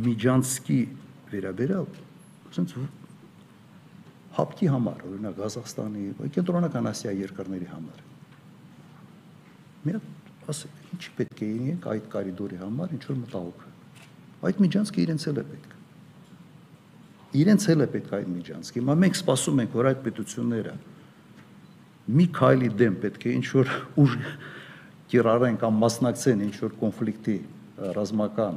Միջանցկի 0.04 0.80
վերաբերյալ, 1.34 1.88
ասենց 2.50 2.76
հապկի 4.38 4.70
համար, 4.74 5.04
օրինակ 5.10 5.42
Ղազախստանի, 5.44 6.06
կենտրոնական 6.38 6.90
Ասիայի 6.94 7.20
երկրների 7.22 7.68
համար։ 7.74 8.00
Մի 9.84 10.00
ասեք, 10.54 10.83
ինչ 10.94 11.04
պետք 11.18 11.44
է 11.44 11.50
իրենք 11.54 11.88
այդ 11.94 12.10
կարիդորի 12.14 12.58
համար 12.64 12.96
ինչ 12.98 13.04
որ 13.10 13.18
մտահոգ։ 13.24 13.64
Այդ 14.44 14.60
միջանցքը 14.64 15.00
իրենց 15.04 15.28
էլ 15.32 15.40
է 15.40 15.46
պետք։ 15.54 15.78
Իրենց 17.44 17.68
էլ 17.74 17.84
է 17.84 17.88
պետք 17.94 18.12
այդ 18.18 18.28
միջանցքը։ 18.34 18.82
Հիմա 18.84 18.96
մենք 19.04 19.18
սպասում 19.20 19.62
ենք, 19.64 19.78
որ 19.80 19.90
այդ 19.94 20.04
պետությունները 20.08 20.74
մի 22.04 22.26
քայլի 22.36 22.70
դեմ 22.84 22.96
պետք 23.04 23.24
է 23.24 23.34
ինչ 23.40 23.48
որ 23.54 23.74
ուժ 24.04 24.16
կիրառեն 25.14 25.58
կամ 25.62 25.82
մասնակցեն 25.84 26.44
ինչ 26.44 26.56
որ 26.64 26.76
կոնֆլիկտի 26.84 27.38
ռազմական 27.98 28.56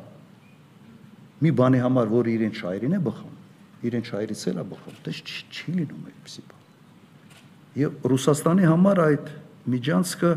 մի 1.44 1.52
բանի 1.56 1.80
համար, 1.84 2.10
որ 2.10 2.30
իրեն 2.32 2.54
շայրին 2.56 2.96
է 2.96 3.00
բխում, 3.06 3.32
իրեն 3.86 4.04
շայրից 4.08 4.42
էլ 4.50 4.60
է 4.60 4.64
բխում, 4.72 5.00
դες 5.06 5.18
չի 5.26 5.74
լինում 5.76 6.06
այդպեսի 6.10 6.44
բան։ 6.50 6.62
Եվ 7.76 8.06
Ռուսաստանի 8.12 8.68
համար 8.72 9.00
այդ 9.06 9.32
միջանցքը 9.76 10.30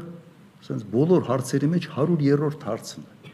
ասենց 0.69 0.85
բոլոր 0.93 1.23
հարցերի 1.25 1.67
մեջ 1.69 1.85
100-րդ 1.89 2.65
հարցն 2.67 3.01
է։ 3.01 3.31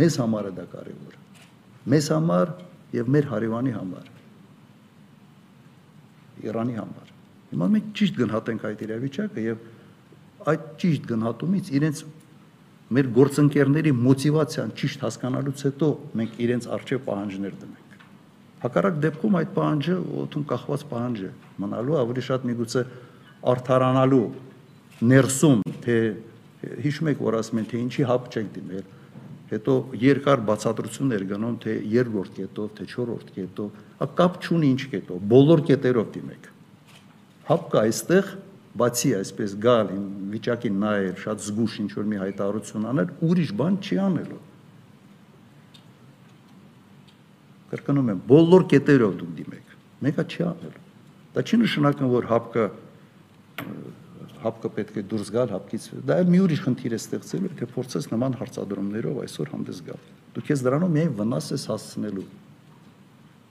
Մեզ 0.00 0.16
համար 0.20 0.48
է 0.48 0.52
դա 0.56 0.64
կարևոր։ 0.72 1.18
Մեզ 1.92 2.08
համար 2.14 2.52
եւ 2.96 3.10
մեր 3.12 3.28
հարևանի 3.28 3.74
համար։ 3.76 4.08
Իրանի 6.48 6.76
համար։ 6.80 7.12
Հիմա 7.50 7.68
մենք 7.74 7.92
ճիշտ 8.00 8.18
գնահատենք 8.20 8.66
այդ 8.70 8.84
իրավիճակը 8.86 9.44
եւ 9.44 9.68
այդ 10.50 10.66
ճիշտ 10.80 11.08
գնահատումից 11.10 11.70
իրենց 11.76 12.02
մեր 12.96 13.08
գործընկերների 13.20 13.92
մոտիվացիան 14.00 14.70
ճիշտ 14.80 15.04
հասկանալուց 15.04 15.64
հետո 15.68 15.88
մենք 16.20 16.38
իրենց 16.46 16.68
արժե 16.80 16.98
պահանջներ 17.10 17.58
դնենք։ 17.60 17.98
Հակառակ 18.60 18.96
դեպքում 19.04 19.36
այդ 19.40 19.52
պահանջը 19.56 19.96
օդում 20.20 20.46
կախված 20.50 20.86
պահանջ 20.90 21.20
է 21.20 21.30
մնալու 21.60 21.98
ավելի 22.00 22.24
շատ 22.30 22.46
միգուցե 22.50 22.82
արթարանալու 23.50 24.24
ներսում 25.00 25.62
թե 25.84 25.96
հիշում 26.84 27.10
եք 27.14 27.22
որ 27.24 27.38
ասում 27.40 27.60
են 27.60 27.68
թե 27.70 27.82
ինչի 27.84 28.06
հապ 28.10 28.28
չենք 28.30 28.50
դիմել 28.56 28.86
հետո 29.50 29.74
երկար 30.00 30.42
բացատրություններ 30.50 31.24
գնում 31.30 31.56
թե 31.64 31.72
երրորդ 31.94 32.36
կետով 32.40 32.68
թե 32.78 32.86
չորրորդ 32.90 33.32
կետով 33.38 34.12
կապ 34.20 34.36
չունի 34.44 34.68
ինչ 34.74 34.82
կետով 34.92 35.24
բոլոր 35.32 35.64
կետերով 35.70 36.12
դիմեք 36.16 36.50
հապ 37.50 37.64
կա 37.72 37.82
այստեղ 37.90 38.30
բացի 38.78 39.10
այսպես 39.18 39.54
գալ 39.62 39.88
իմ 39.96 40.04
վիճակին 40.30 40.76
նայել, 40.82 41.14
շատ 41.24 41.42
զգուշ 41.46 41.72
ինչ 41.82 41.90
որ 41.96 42.06
մի 42.10 42.20
հայտարարություն 42.20 42.86
անել, 42.90 43.08
ուրիշ 43.26 43.50
բան 43.58 43.78
չի 43.82 43.98
անելու։ 44.04 44.38
Կրկնում 47.70 48.12
եմ, 48.14 48.20
բոլոր 48.30 48.66
կետերով 48.70 49.16
դուք 49.20 49.32
դիմեք։ 49.40 49.74
Մեկը 50.06 50.24
չի 50.30 50.46
անելու։ 50.50 50.84
Դա 51.34 51.44
չի 51.46 51.60
նշանակում, 51.64 52.12
որ 52.14 52.30
հապկը 52.30 52.64
հապկը 54.44 54.70
պետք 54.76 54.96
է 55.00 55.04
դուրս 55.10 55.30
գալ 55.34 55.52
հապկից։ 55.54 55.84
Դա 56.08 56.16
էլ 56.22 56.30
մի 56.32 56.40
ուրիշ 56.44 56.62
խնդիր 56.64 56.94
է 56.96 56.98
ստեղծելու, 57.00 57.52
թե 57.60 57.68
փորձես 57.74 58.08
նման 58.10 58.36
հարցադրումներով 58.40 59.20
այսօր 59.24 59.52
հանդես 59.54 59.80
գալ։ 59.90 60.02
Դու 60.34 60.44
քեզ 60.48 60.64
դրանով 60.66 60.92
միայն 60.96 61.14
վնաս 61.20 61.48
ես 61.54 61.64
հասցնելու։ 61.70 62.26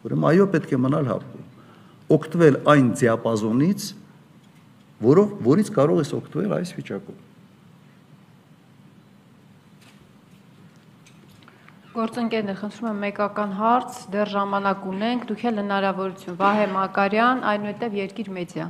Ուրեմն 0.09 0.27
այո, 0.29 0.45
պետք 0.55 0.75
է 0.75 0.79
մնալ 0.79 1.09
հապկում։ 1.13 1.47
Օգտվել 2.19 2.59
այն 2.73 2.91
դիապազոնից, 2.99 3.87
որով 5.09 5.33
որից 5.49 5.73
կարող 5.75 5.99
ես 6.03 6.13
օգտվել 6.19 6.53
այս 6.59 6.71
վիճակում։ 6.79 7.25
Գործընկերներ, 11.99 12.55
խնդրում 12.59 12.89
եմ 12.89 12.99
մեկական 13.03 13.53
հարց, 13.59 13.95
դեռ 14.13 14.29
ժամանակ 14.31 14.83
ունենք, 14.87 15.23
դուք 15.29 15.41
էլ 15.49 15.57
հնարավորություն 15.59 16.37
Վահե 16.39 16.67
Մակարյան, 16.75 17.41
այնուհետև 17.49 17.97
Երկիր 17.99 18.29
մեդիա։ 18.35 18.67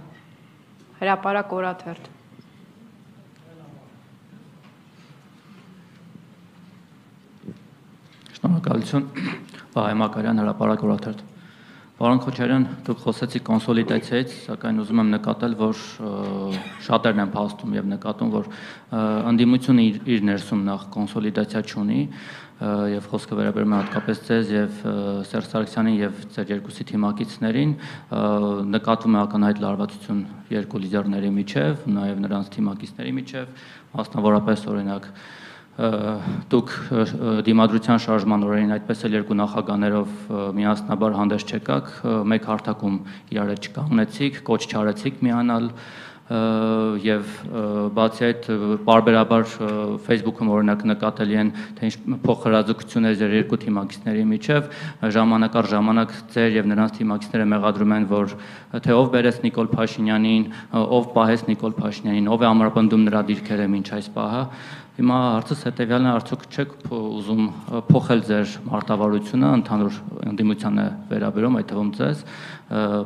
Հրապարակ 1.00 1.54
օրաթերթ։ 1.56 2.08
Շնորհակալություն։ 8.36 9.06
Վահե 9.76 9.94
Մակարյան, 10.04 10.42
Հրապարակ 10.44 10.84
օրաթերթ։ 10.90 11.22
Պարոն 12.00 12.20
Քոչարյան, 12.24 12.66
դուք 12.88 13.00
խոսեցիք 13.04 13.44
կոնսոլիդացիայից, 13.48 14.36
սակայն 14.46 14.78
ուզում 14.84 15.00
եմ 15.04 15.10
նկատել, 15.16 15.56
որ 15.60 15.80
շատերն 16.86 17.24
են 17.26 17.34
փաստում 17.34 17.74
եւ 17.76 17.90
նկատում, 17.92 18.30
որ 18.36 18.46
անդիմությունը 19.32 19.84
իր, 19.90 19.98
իր 20.16 20.24
ներսում 20.30 20.62
նախ 20.70 20.86
կոնսոլիդացիա 20.96 21.64
չունի 21.68 22.00
եւ 22.60 23.06
խոսքը 23.08 23.36
վերաբերում 23.40 23.74
է 23.74 23.78
հատկապես 23.80 24.22
ձեզ 24.28 24.50
եւ 24.52 24.80
Սերժ 25.30 25.46
Սարգսյանին 25.54 26.00
եւ 26.00 26.18
ձեր 26.36 26.50
երկուսի 26.52 26.86
թիմակիցներին 26.90 27.72
նկատվում 28.76 29.16
է 29.16 29.20
ակնհայտ 29.22 29.62
լարվածություն 29.64 30.24
երկու 30.52 30.82
լիդերների 30.84 31.30
միջև, 31.40 31.86
նաեւ 31.96 32.20
նրանց 32.26 32.50
թիմակիցների 32.58 33.14
միջև, 33.20 33.54
մասնավորապես 33.96 34.66
օրինակ 34.74 35.08
դուք 35.80 36.72
դիմադրության 37.48 38.02
շարժման 38.04 38.42
օրերին 38.44 38.74
այդպես 38.76 39.04
էլ 39.08 39.14
երկու 39.16 39.38
նախագաներով 39.40 40.18
միասնաբար 40.60 41.16
հանդես 41.16 41.46
չեկաք, 41.48 41.94
մեկ 42.34 42.50
հարթակում 42.52 42.98
իրար 43.32 43.54
չկանգնեցիք, 43.64 44.42
կոչ 44.50 44.62
չարեցիք 44.68 45.24
միանալ 45.24 45.72
եւ 46.30 47.30
բացի 47.98 48.26
այդ 48.28 48.48
բարբերաբար 48.86 49.46
Facebook-ում 50.06 50.52
օրինակ 50.54 50.84
նկատելի 50.92 51.38
են 51.42 51.50
թե 51.80 51.90
ինչ 51.90 51.96
փոխհրաձգություններ 52.26 53.16
ձեր 53.18 53.34
երկու 53.40 53.60
թիմակիցների 53.64 54.26
միջև 54.30 54.68
ժամանակ 55.18 55.58
առ 55.58 55.70
ժամանակ 55.74 56.14
ձեր 56.36 56.58
եւ 56.60 56.70
նրանց 56.70 56.94
թիմակիցները 57.00 57.48
մեղադրում 57.56 57.96
են 57.98 58.06
որ 58.14 58.36
թե 58.86 58.98
ով 59.00 59.10
բերեց 59.16 59.42
Նիկոլ 59.50 59.72
Փաշինյանին, 59.74 60.46
ով 60.78 61.10
պահեց 61.18 61.48
Նիկոլ 61.50 61.74
Փաշինյանին, 61.80 62.30
ով 62.30 62.46
է 62.46 62.50
ամրապնդում 62.50 63.08
նրա 63.10 63.22
դիրքերը 63.30 63.68
մինչ 63.74 63.88
այս 63.98 64.14
պահը 64.14 64.44
Հիմա 65.00 65.18
հարցս 65.24 65.62
հետեւյալն 65.64 66.08
է, 66.10 66.12
արդյոք 66.12 66.42
չեք 66.52 66.72
ուզում 66.92 67.44
փոխել 67.88 68.22
ձեր 68.28 68.56
մարտավարությունը 68.68 69.52
ընդհանուր 69.58 70.00
ընդդիմությանը 70.28 70.88
վերաբերում, 71.12 71.56
այդ 71.60 71.70
թվում 71.70 71.92
ձեզ, 72.00 72.24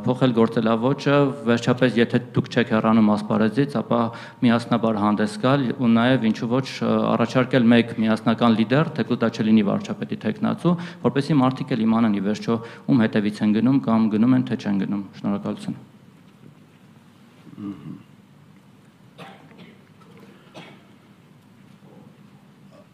փոխել 0.07 0.31
գործելավոճը, 0.39 1.17
վերջապես 1.49 1.99
եթե 2.01 2.21
դուք 2.33 2.47
չեք 2.49 2.71
հեռանում 2.73 3.11
ասպարեզից, 3.13 3.75
ապա 3.83 3.99
միասնաբար 4.41 4.97
հանդես 5.03 5.35
գալ 5.43 5.67
ու 5.77 5.91
նաև 5.93 6.25
ինչու 6.33 6.49
ոչ 6.49 6.67
առաջարկել 7.13 7.69
մեկ 7.77 7.93
միասնական 8.01 8.57
լիդեր, 8.57 8.89
թեկուզ 8.97 9.21
դա 9.21 9.29
չլինի 9.37 9.63
վարչապետի 9.69 10.17
տեխնացու, 10.25 10.73
որպեսզի 11.05 11.37
մարդիկ 11.43 11.75
էլ 11.77 11.85
իմանան 11.85 12.17
ի 12.17 12.25
վերջո 12.25 12.57
ում 12.89 13.05
հետևից 13.05 13.43
են 13.45 13.53
գնում 13.59 13.77
կամ 13.85 14.09
գնում 14.17 14.33
են 14.39 14.47
թե 14.49 14.57
չեն 14.65 14.81
գնում։ 14.81 15.05
Շնորհակալություն։ 15.21 15.77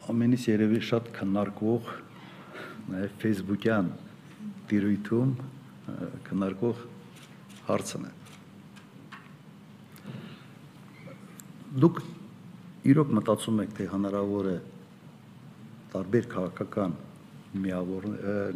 ամենից 0.09 0.45
երևի 0.49 0.79
շատ 0.87 1.09
քննարկվող 1.13 1.89
նաև 2.89 3.11
Facebook-յան 3.21 3.89
դիրույթում 4.69 5.33
քննարկող 6.25 6.79
հարցն 7.67 8.07
է։ 8.07 8.13
Դուք 11.83 11.99
իրոք 12.89 13.11
մտածում 13.19 13.61
եք, 13.65 13.75
թե 13.77 13.87
հնարավոր 13.91 14.49
է 14.49 14.55
տարբեր 15.93 16.29
քաղաքական 16.31 16.95
միավոր 17.65 18.07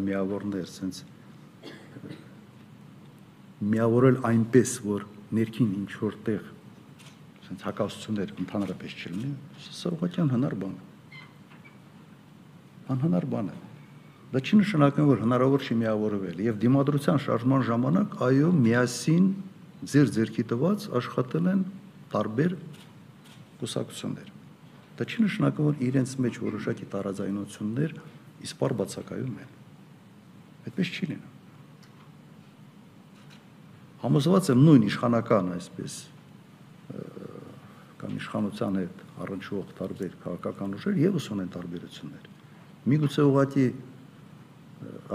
միավորներ, 0.07 0.71
sense 0.73 1.05
միավորել 3.73 4.17
այնպես, 4.31 4.73
որ 4.88 5.05
ներքին 5.38 5.69
ինչ 5.84 5.91
որտեղ 6.01 6.49
sense 7.45 7.69
հակասություններ 7.69 8.34
ընդհանրապես 8.41 8.97
չլինի, 9.03 9.31
սա 9.69 9.93
ուղղակի 9.93 10.27
հնար 10.34 10.57
բան 10.63 10.75
է 10.81 10.93
անհնար 12.91 13.26
բան 13.31 13.51
է։ 13.53 13.55
Դա 14.34 14.41
չի 14.41 14.57
նշանակում, 14.64 15.07
որ 15.11 15.19
հնարավոր 15.23 15.64
չի 15.64 15.76
միավորվել 15.77 16.39
եւ 16.41 16.55
դիմադրության 16.64 17.19
շարժման 17.22 17.65
ժամանակ 17.68 18.15
այո 18.27 18.47
միասին 18.64 19.27
ձեր 19.93 20.07
ձերքի 20.15 20.45
տված 20.49 20.85
աշխատել 20.99 21.49
են 21.53 21.61
տարբեր 22.14 22.55
կուսակցություններ։ 23.61 24.31
Դա 24.97 25.05
չի 25.05 25.26
նշանակում, 25.27 25.69
որ 25.69 25.85
իրենց 25.85 26.15
մեջ 26.26 26.41
որոշակի 26.47 26.89
տարաձայնություններ 26.95 27.95
իսպար 28.49 28.76
բացակայում 28.81 29.38
են։ 29.43 29.53
Այդպես 30.64 30.91
չի 30.97 31.10
լինում։ 31.14 31.31
Համոզված 34.03 34.49
եմ 34.53 34.65
նույն 34.65 34.89
իշխանական 34.89 35.53
այսպես 35.61 35.93
կամ 38.01 38.18
իշխանության 38.19 38.77
հետ 38.81 39.03
առնչվող 39.23 39.73
տարբեր 39.77 40.15
քաղաքական 40.26 40.73
ուժեր 40.81 41.03
եւս 41.05 41.30
ունեն 41.38 41.53
տարբերություններ 41.53 42.32
միգուցե 42.89 43.24
ուղղակի 43.28 43.66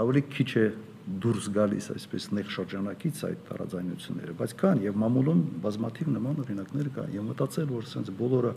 ավելի 0.04 0.22
քիչ 0.34 0.50
է 0.60 0.66
դուրս 1.04 1.46
գալիս 1.52 1.86
այսպես 1.94 2.26
նեղ 2.32 2.50
շրջանակից 2.54 3.18
այդ 3.28 3.40
տարաձայնությունները, 3.48 4.34
բայց 4.38 4.54
կան 4.60 4.78
եւ 4.84 4.94
մամուլում 5.02 5.42
բազմաթիվ 5.64 6.10
նման 6.14 6.38
օրինակներ 6.44 6.88
կան։ 6.94 7.10
Եվ 7.14 7.26
մտածել, 7.28 7.66
որ 7.74 7.88
sense 7.90 8.14
բոլորը 8.20 8.52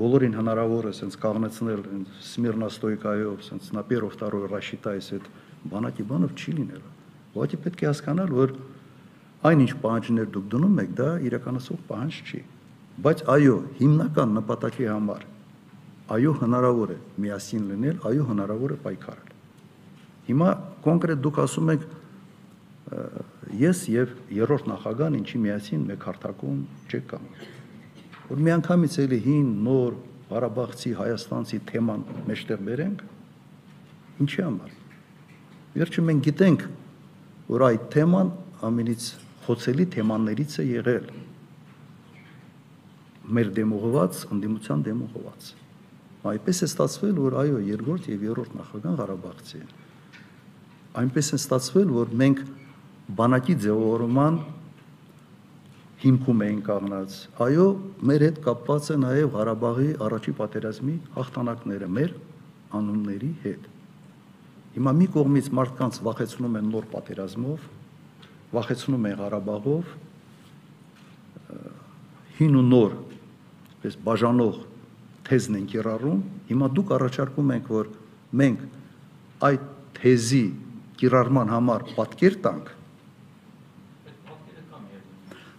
բոլորին 0.00 0.38
հնարավոր 0.38 0.88
է 0.88 0.92
sense 0.96 1.20
կաղնեցնել 1.20 1.82
Սմիրնաստոյկայով, 2.30 3.44
sense 3.44 3.76
на 3.76 3.84
первый 3.84 4.14
второй 4.16 4.48
рассчитаясь 4.48 5.12
այդ 5.18 5.28
բանակի 5.74 6.08
բանով 6.08 6.32
չի 6.40 6.56
լինել։ 6.56 6.88
Ուղղակի 7.34 7.60
պետք 7.68 7.84
է 7.84 7.88
հասկանալ, 7.90 8.34
որ 8.40 8.56
այնինչ 9.44 9.72
պահանջներ 9.84 10.32
դուք 10.34 10.50
դնում 10.54 10.82
եք, 10.84 10.90
դա 10.98 11.10
իրականացող 11.28 11.84
պահանջ 11.92 12.18
չի։ 12.24 12.42
Բայց 13.04 13.24
այո, 13.34 13.56
հիմնական 13.84 14.36
նպատակի 14.40 14.88
համար 14.88 15.24
այո 16.15 16.33
հնարավոր 16.41 16.93
է 16.95 16.97
միասին 17.23 17.69
լինել, 17.69 17.97
այո 18.09 18.25
հնարավոր 18.29 18.73
է 18.73 18.77
պայքարել։ 18.85 19.33
Հիմա 20.29 20.49
կոնկրետ 20.85 21.23
դուք 21.25 21.39
ասում 21.45 21.71
եք 21.75 21.87
ես 23.59 23.81
եւ 23.93 24.13
երրորդ 24.33 24.69
նախագահան 24.69 25.17
ինչի 25.19 25.41
միասին 25.45 25.85
մեկ 25.89 26.05
հարթակում 26.09 26.59
չեք 26.89 27.05
կանգնել։ 27.13 27.47
որ 28.29 28.41
միանգամից 28.45 28.95
էլի 29.03 29.19
հին, 29.25 29.47
նոր 29.65 29.95
Ղարաբաղցի, 30.29 30.91
Հայաստանցի 30.99 31.59
թեման 31.69 32.01
մեջտեղ 32.29 32.59
բերենք։ 32.67 32.99
Ինչի 34.25 34.43
համար։ 34.45 34.75
Վերջում 35.79 36.09
մենք 36.09 36.27
գիտենք, 36.27 36.65
որ 37.49 37.65
այդ 37.69 37.87
թեման 37.95 38.29
ամենից 38.69 39.07
խոցելի 39.47 39.87
թեմաներից 39.95 40.59
է 40.61 40.65
եղել 40.69 41.09
մեր 43.29 43.49
դեմողված, 43.57 44.21
ընդդիմության 44.33 44.85
դեմողված։ 44.89 45.49
Այդպես 46.19 46.57
է 46.59 46.67
ստացվել, 46.67 47.13
որ 47.15 47.35
այո, 47.39 47.59
երկրորդ 47.63 48.07
եւ 48.11 48.23
երրորդ 48.27 48.55
նախագահան 48.59 48.97
Ղարաբաղցի 48.99 49.59
են։ 49.59 49.69
Այնպես 50.99 51.29
է 51.31 51.37
ստացվել, 51.39 51.91
որ 51.95 52.11
մենք 52.19 52.41
բանակի 53.19 53.55
ձևավորման 53.63 54.39
հիմքում 55.99 56.43
էին 56.45 56.59
կանգնած։ 56.67 57.15
Այո, 57.45 57.67
մեր 58.09 58.25
հետ 58.27 58.41
կապված 58.45 58.89
է 58.89 58.97
նաև 58.99 59.31
Ղարաբաղի 59.35 59.89
առաջի 60.09 60.33
պատերազմի 60.39 60.95
հաղթանակները 61.15 61.89
մեր 61.99 62.13
անունների 62.79 63.31
հետ։ 63.45 63.69
Հիմա 64.75 64.93
մի 64.99 65.07
կողմից 65.15 65.49
մարդկանց 65.59 65.99
վախեցնում 66.07 66.57
են 66.59 66.69
նոր 66.75 66.87
պատերազմով, 66.93 67.67
վախեցնում 68.59 69.07
են 69.09 69.17
Ղարաբաղով, 69.19 69.93
հին 72.39 72.59
ու 72.59 72.65
նոր 72.69 72.95
պես 73.83 73.97
բաժանող 74.05 74.59
թեզն 75.29 75.59
են 75.59 75.69
կիրառում, 75.69 76.19
հիմա 76.49 76.69
դուք 76.79 76.91
առաջարկում 76.97 77.53
եք, 77.59 77.71
որ 77.79 77.93
մենք 78.41 78.65
այդ 79.49 79.69
թեզի 79.99 80.43
կիրառման 80.99 81.53
համար 81.53 81.87
պատկեր 81.95 82.37
տանք, 82.43 82.75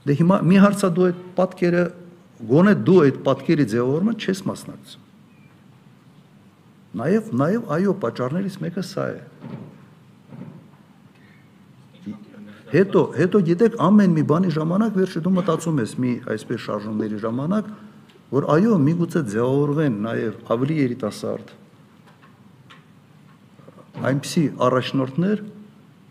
Դե 0.06 0.16
հիմա 0.16 0.40
մի 0.48 0.60
հարցա 0.64 0.88
դու 0.96 1.06
այդ 1.10 1.18
պատկերը 1.36 1.82
գոնե 2.50 2.72
դու 2.88 3.00
այդ 3.04 3.16
պատկերի 3.26 3.64
ձևավորումը 3.72 4.14
չես 4.16 4.40
մասնակցում։ 4.48 5.08
Նաև 7.00 7.28
նաև 7.40 7.68
այո 7.76 7.92
պատճառներից 8.04 8.56
մեկը 8.64 8.84
սա 8.90 9.04
է։ 9.10 9.20
Հետո 12.70 13.02
հետո 13.18 13.42
գիտեք 13.50 13.76
ամեն 13.86 14.16
մի 14.16 14.24
բանի 14.30 14.50
ժամանակ 14.56 14.98
վերջը 15.00 15.22
դու 15.26 15.34
մտածում 15.36 15.80
ես 15.84 15.94
մի 16.00 16.12
այսպես 16.34 16.64
շարժումների 16.64 17.20
ժամանակ, 17.26 17.70
որ 18.30 18.46
այո, 18.54 18.74
միգուցե 18.86 19.22
ձևավորվեն 19.34 19.96
նաև 20.06 20.50
ավելի 20.54 20.76
երիտասարդ 20.80 21.54
այնպիսի 24.10 24.44
առաջնորդներ, 24.66 25.42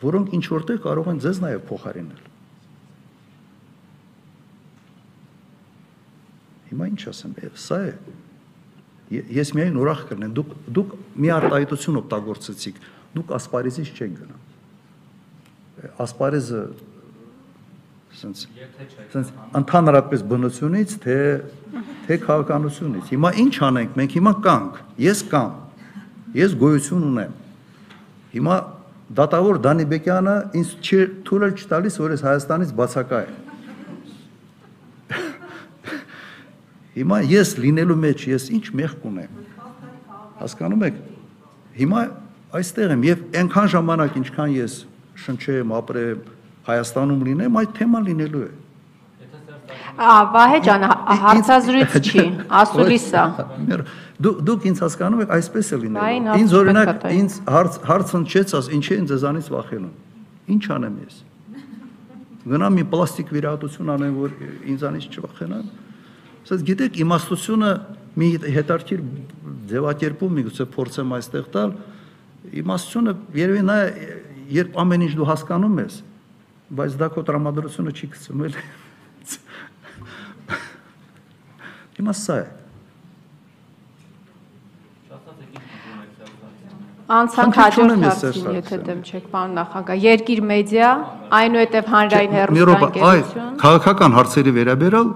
որոնք 0.03 0.33
ինչ 0.37 0.45
որտեղ 0.53 0.81
կարող 0.85 1.11
են 1.13 1.21
ձեզ 1.25 1.39
նաև 1.45 1.61
փոխարինել։ 1.69 2.25
Հիմա 6.69 6.89
ինչ 6.93 7.01
ասեմ, 7.09 7.37
սա 7.65 7.79
է 7.87 7.93
ես 9.09 9.55
միայն 9.57 9.77
ուրախ 9.81 10.01
կլինեմ 10.11 10.33
դուք 10.37 10.49
դուք 10.77 10.91
մի 11.17 11.31
արտահայտություն 11.33 11.99
օգտագործեցիք 12.03 12.81
դուք 13.15 13.31
ասպարեզից 13.39 13.89
չեք 13.97 14.11
գնա 14.19 14.37
ասպարեզը 16.05 16.61
sense 18.19 18.47
sense 19.13 19.33
ընդհանրապես 19.59 20.25
բնությունից 20.31 20.95
թե 21.05 21.17
թե 22.07 22.19
քաղաքականությունից 22.25 23.11
հիմա 23.15 23.33
ինչ 23.43 23.53
անենք 23.69 23.99
մենք? 23.99 24.15
Հիմա 24.19 24.33
կանք 24.45 24.79
ես 25.09 25.25
կամ 25.33 25.51
ես 26.39 26.57
գոյություն 26.63 27.05
ունեմ 27.09 27.37
հիմա 28.37 28.55
դատավոր 29.19 29.61
Դանիբեկյանը 29.65 30.39
ինձ 30.59 30.73
չի 30.85 30.99
թույլ 31.25 31.53
չտալիս 31.57 31.95
որ 32.03 32.17
ես 32.17 32.25
Հայաստանից 32.29 32.73
բացակայ 32.77 33.23
եմ 33.29 33.37
Հիմա 36.99 37.19
ես 37.31 37.53
լինելու 37.63 37.95
մեջ 37.95 38.23
ես 38.27 38.45
ինչ 38.57 38.65
մեղք 38.75 39.03
ունեմ։ 39.07 39.35
Հասկանում 40.39 40.81
եք։ 40.89 40.97
Հիմա 41.79 42.01
այստեղ 42.59 42.93
եմ 42.95 43.05
եւ 43.07 43.21
այնքան 43.39 43.69
ժամանակ 43.73 44.17
ինչքան 44.19 44.55
ես 44.57 44.75
շնչեմ, 45.23 45.71
ապրեմ, 45.79 46.25
Հայաստանում 46.69 47.21
լինեմ, 47.29 47.59
այդ 47.59 47.71
թեման 47.79 48.09
լինելու 48.09 48.43
է։ 48.45 48.51
Վահե 49.99 50.59
ջան, 50.65 50.83
հարցազրույց 51.23 51.95
չի, 51.99 52.23
ասուլիս 52.59 53.07
է։ 53.19 53.79
Դու 54.19 54.31
դուք 54.47 54.67
ինձ 54.69 54.81
հասկանում 54.83 55.23
եք, 55.23 55.33
այսպես 55.35 55.71
է 55.75 55.79
լինելու։ 55.83 56.37
Ինձ 56.39 56.53
օրինակ 56.59 56.89
ինձ 57.19 57.35
հարց 57.55 57.77
հարց 57.89 58.13
հնչեց, 58.15 58.53
աս 58.59 58.69
ինչ 58.75 58.85
է 58.89 58.97
ինձ 58.99 59.11
ձեզանից 59.13 59.49
վախենում։ 59.55 59.93
Ինչ 60.55 60.63
անեմ 60.75 60.95
ես։ 61.03 61.19
Գնամ 62.49 62.75
մի 62.79 62.85
պլաստիկ 62.89 63.31
վիրահատություն 63.35 63.91
անեմ, 63.95 64.13
որ 64.19 64.35
ինձանից 64.73 65.07
չվախենան։ 65.19 65.65
Ասած 66.39 66.61
գիտեք, 66.69 66.99
իմաստությունը 67.03 67.71
մի 68.19 68.29
հետարքիր 68.55 69.01
ձևակերպում 69.69 70.37
միգուցե 70.39 70.65
փորձեմ 70.75 71.11
այստեղ 71.19 71.49
տալ, 71.53 71.73
իմաստությունը 72.63 73.13
երևի 73.39 73.63
նա 73.69 73.77
երբ 74.55 74.79
ամեն 74.83 75.03
ինչ 75.05 75.13
դու 75.19 75.27
հասկանում 75.29 75.81
ես, 75.83 75.99
բայց 76.69 76.95
դա 76.99 77.07
քո 77.15 77.25
տրամադրությունը 77.29 77.91
չի 77.97 78.09
գցում 78.13 78.45
էլ։ 78.45 78.57
Հիմա 81.99 82.13
սա 82.15 82.35
է։ 82.39 82.47
Անցանք 87.09 87.55
հաջորդ 87.57 88.03
հարցին, 88.05 88.47
եթե 88.53 88.77
դեմ 88.85 88.99
չեք, 89.01 89.23
պարոն 89.31 89.55
նախագահ։ 89.57 90.03
Երկիր 90.03 90.41
մեդիա, 90.45 90.89
այնուհետև 91.39 91.87
հանրային 91.93 92.35
հեռուստաընկերություն։ 92.37 93.55
Քաղաքական 93.63 94.15
հարցերի 94.19 94.53
վերաբերալ 94.59 95.09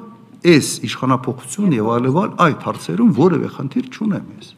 այս 0.53 0.71
իշխանապողություն 0.89 1.75
եւ 1.77 1.91
այլևալ 1.93 2.33
այդ 2.47 2.65
հարցերում 2.67 3.13
որևէ 3.19 3.51
խնդիր 3.53 3.85
չունեմ 3.93 4.25
ես։ 4.33 4.49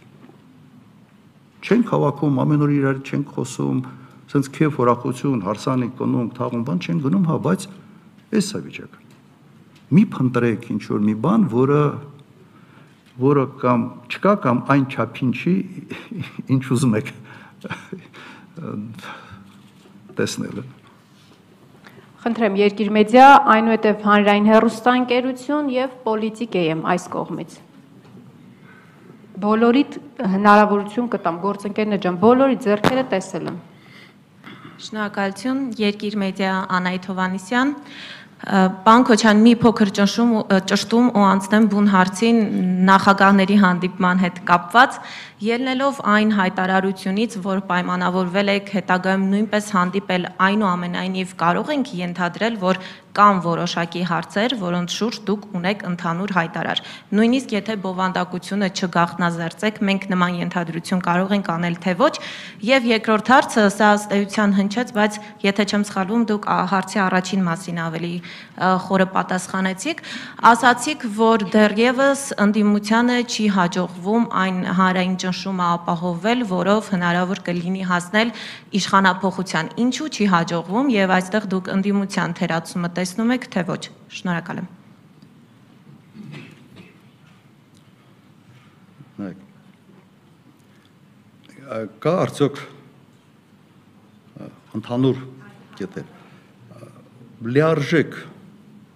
Չենք 1.66 1.92
հավաքում, 1.92 2.40
ամեն 2.46 2.64
օր 2.66 2.74
իրար 2.80 3.04
չենք 3.04 3.36
խոսում, 3.36 3.84
sense 4.31 4.52
քեֆ 4.56 4.77
հորախություն, 4.80 5.43
հարսանիք 5.45 5.95
կնում, 5.99 6.30
թաղում 6.38 6.64
բան 6.68 6.81
չեն 6.85 7.02
գնում, 7.06 7.26
հա, 7.30 7.38
բայց 7.45 7.68
էս 8.39 8.49
է 8.56 8.61
վիճակը։ 8.65 9.03
Մի 9.95 10.03
փնտրեք 10.15 10.69
ինչ 10.76 10.84
որ 10.91 11.03
մի 11.06 11.15
բան, 11.26 11.47
որը 11.56 11.81
որը 13.22 13.43
կամ 13.61 13.84
չկա 14.11 14.34
կամ 14.43 14.64
այն 14.73 14.88
չափին 14.91 15.35
չի, 15.35 15.53
ինչ 16.56 16.64
ուզում 16.76 16.97
եք 16.99 17.11
տեսնել։ 20.18 20.65
Խնդրեմ, 22.26 22.57
Երկիր 22.57 22.89
մեդիա, 22.95 23.27
այնուհետև 23.53 24.03
հանրային 24.10 24.49
հեռուստաընկերություն 24.49 25.68
եւ 25.76 25.95
պոլիտիկ 26.06 26.56
եմ 26.64 26.81
այս 26.95 27.06
կողմից։ 27.14 27.57
Բոլորիդ 29.45 29.97
հնարավորություն 30.34 31.10
կտամ, 31.14 31.38
գործընկերներ 31.43 32.02
ջան, 32.06 32.18
բոլորի 32.23 32.57
ձեռքերը 32.65 33.03
տեսել 33.14 33.49
եմ։ 33.52 33.60
Շնորհակալություն, 34.76 35.60
Երկիր 35.80 36.15
մեդիա 36.19 36.53
Անայդ 36.76 37.06
Հովանիսյան։ 37.07 37.69
Պան 38.85 39.06
Քոչյան 39.07 39.39
մի 39.45 39.53
փոքր 39.61 39.91
ճնշում 39.97 40.34
ճշտում 40.69 41.06
ու 41.15 41.23
անցնեմ 41.26 41.68
բուն 41.72 41.88
հարցին 41.93 42.41
նախագահների 42.89 43.57
հանդիպման 43.61 44.22
հետ 44.26 44.41
կապված 44.49 44.97
ելնելով 45.47 46.02
այն 46.15 46.35
հայտարարությունից, 46.39 47.38
որ 47.47 47.64
պայմանավորվել 47.72 48.52
եք 48.56 48.73
հետագայում 48.76 49.26
նույնպես 49.31 49.72
հանդիպել 49.80 50.27
այնուամենայնիվ 50.49 51.34
կարող 51.41 51.73
ենք 51.80 51.95
ենթադրել, 52.03 52.60
որ 52.65 52.81
կան 53.16 53.42
որոշակի 53.46 54.02
հարցեր, 54.12 54.56
որոնց 54.62 54.96
շուրջ 54.96 55.20
դուք 55.30 55.46
ունեք 55.56 55.84
ընդհանուր 55.90 56.34
հայտարար։ 56.36 56.82
Նույնիսկ 57.16 57.56
եթե 57.56 57.76
բովանդակությունը 57.86 58.70
չգաղտնազերծեք, 58.76 59.80
մենք 59.90 60.08
նման 60.12 60.40
ենթադրություն 60.46 61.04
կարող 61.06 61.36
ենք 61.36 61.52
անել 61.56 61.78
թե 61.86 61.94
ոչ։ 62.02 62.14
Եվ 62.70 62.90
երկրորդ 62.92 63.32
հարցը 63.36 63.66
սա 63.76 63.90
ըստեյության 63.96 64.56
հնչեց, 64.60 64.94
բայց 64.96 65.20
եթե 65.46 65.64
չեմ 65.66 65.84
սխալվում, 65.90 66.26
դուք 66.32 66.50
հարցի 66.76 67.00
առաջին 67.06 67.46
մասին 67.46 67.80
ավելի 67.86 68.14
խորը 68.86 69.08
պատասխանեցիք, 69.16 70.04
ասացիք, 70.52 71.06
որ 71.16 71.46
դեռևս 71.56 72.22
ընդդիմությանը 72.46 73.18
չի 73.26 73.46
հաջողվում 73.56 74.28
այն 74.44 74.60
հանրային 74.80 75.16
ճնշումը 75.26 75.66
ապահովել, 75.76 76.46
որով 76.52 76.92
հնարավոր 76.96 77.42
կլինի 77.46 77.84
հասնել 77.92 78.34
իշխանապողության։ 78.80 79.72
Ինչու 79.86 80.10
չի 80.16 80.26
հաջողվում 80.36 80.92
եւ 80.96 81.16
այստեղ 81.16 81.48
դուք 81.56 81.72
ընդդիմության 81.76 82.36
թերացումը 82.40 82.90
տեսնում 83.06 83.32
եք, 83.36 83.44
թե 83.53 83.61
ոչ։ 83.69 83.84
Շնորհակալ 84.18 84.60
եմ։ 84.64 84.69
Կա 92.02 92.14
արդյոք 92.23 92.61
ընդհանուր 94.80 95.19
կետեր 95.77 96.07
լիարժեք 97.56 98.18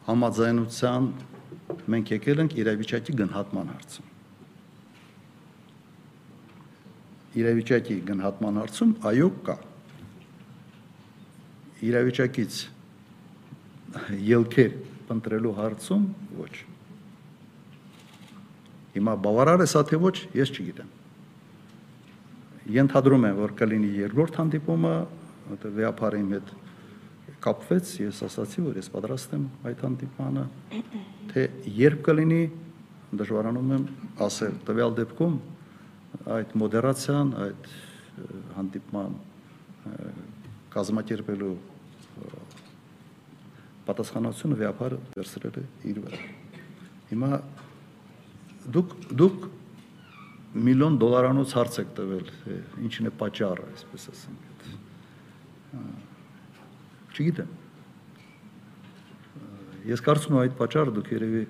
համաձայնության 0.08 1.12
մենք 1.94 2.12
եկել 2.16 2.44
ենք 2.46 2.58
իրավիճակի 2.64 3.16
գնահատման 3.22 3.72
հարցում։ 3.76 4.08
Իրավիճակի 7.44 8.02
գնահատման 8.10 8.60
հարցում 8.64 8.98
այո 9.14 9.30
կա։ 9.50 9.58
Իրավիճակից 11.90 12.62
ելքեր 14.30 14.72
ընտրելու 15.14 15.54
հարցում 15.58 16.06
ոչ։ 16.40 16.54
Հիմա 18.96 19.14
բավարար 19.26 19.64
է 19.66 19.68
սա 19.70 19.84
թե 19.90 20.00
ոչ, 20.02 20.16
ես 20.38 20.54
չգիտեմ։ 20.56 20.96
Ենթադրում 22.70 23.28
եմ, 23.30 23.38
որ 23.40 23.54
կլինի 23.60 23.92
երկրորդ 24.00 24.40
հանդիպումը, 24.40 24.96
որտեղ 25.50 25.76
վեապարի 25.80 26.24
հետ 26.34 26.52
կապվեց, 27.44 27.94
ես 28.04 28.20
ասացի, 28.28 28.64
որ 28.66 28.80
ես 28.80 28.90
պատրաստ 28.94 29.36
եմ 29.38 29.46
այդ 29.70 29.84
հանդիպմանը, 29.86 30.44
թե 31.32 31.46
երբ 31.80 32.02
կլինի, 32.10 32.42
դժվարանում 33.20 33.72
եմ 33.78 33.86
ասել։ 34.26 34.58
Տվյալ 34.68 34.96
դեպքում 35.00 35.38
այդ 36.36 36.54
մոդերացիան, 36.62 37.32
այդ 37.46 37.70
հանդիպման 38.58 39.18
կազմակերպելու 40.76 41.54
պատասխանատվությունը 43.90 44.60
վեապարը 44.60 45.00
վերցրել 45.16 45.60
է 45.60 45.64
իր 45.90 46.02
վրա։ 46.06 46.20
Հիմա 47.10 47.30
դուք 48.76 48.94
դուք 49.20 49.48
միլիոն 50.70 50.96
դոլարանոց 51.02 51.52
հարց 51.58 51.80
եք 51.84 51.90
տվել, 52.00 52.30
ինչն 52.86 53.10
է 53.10 53.12
պատճառը, 53.20 53.66
այսպես 53.76 54.06
ասենք։ 54.14 54.42
Չգիտեմ։ 57.14 57.52
Ես 59.90 60.04
կարծում 60.06 60.36
եմ 60.36 60.42
այդ 60.44 60.56
պատճառը 60.60 60.96
դուք 60.98 61.12
երևի 61.16 61.44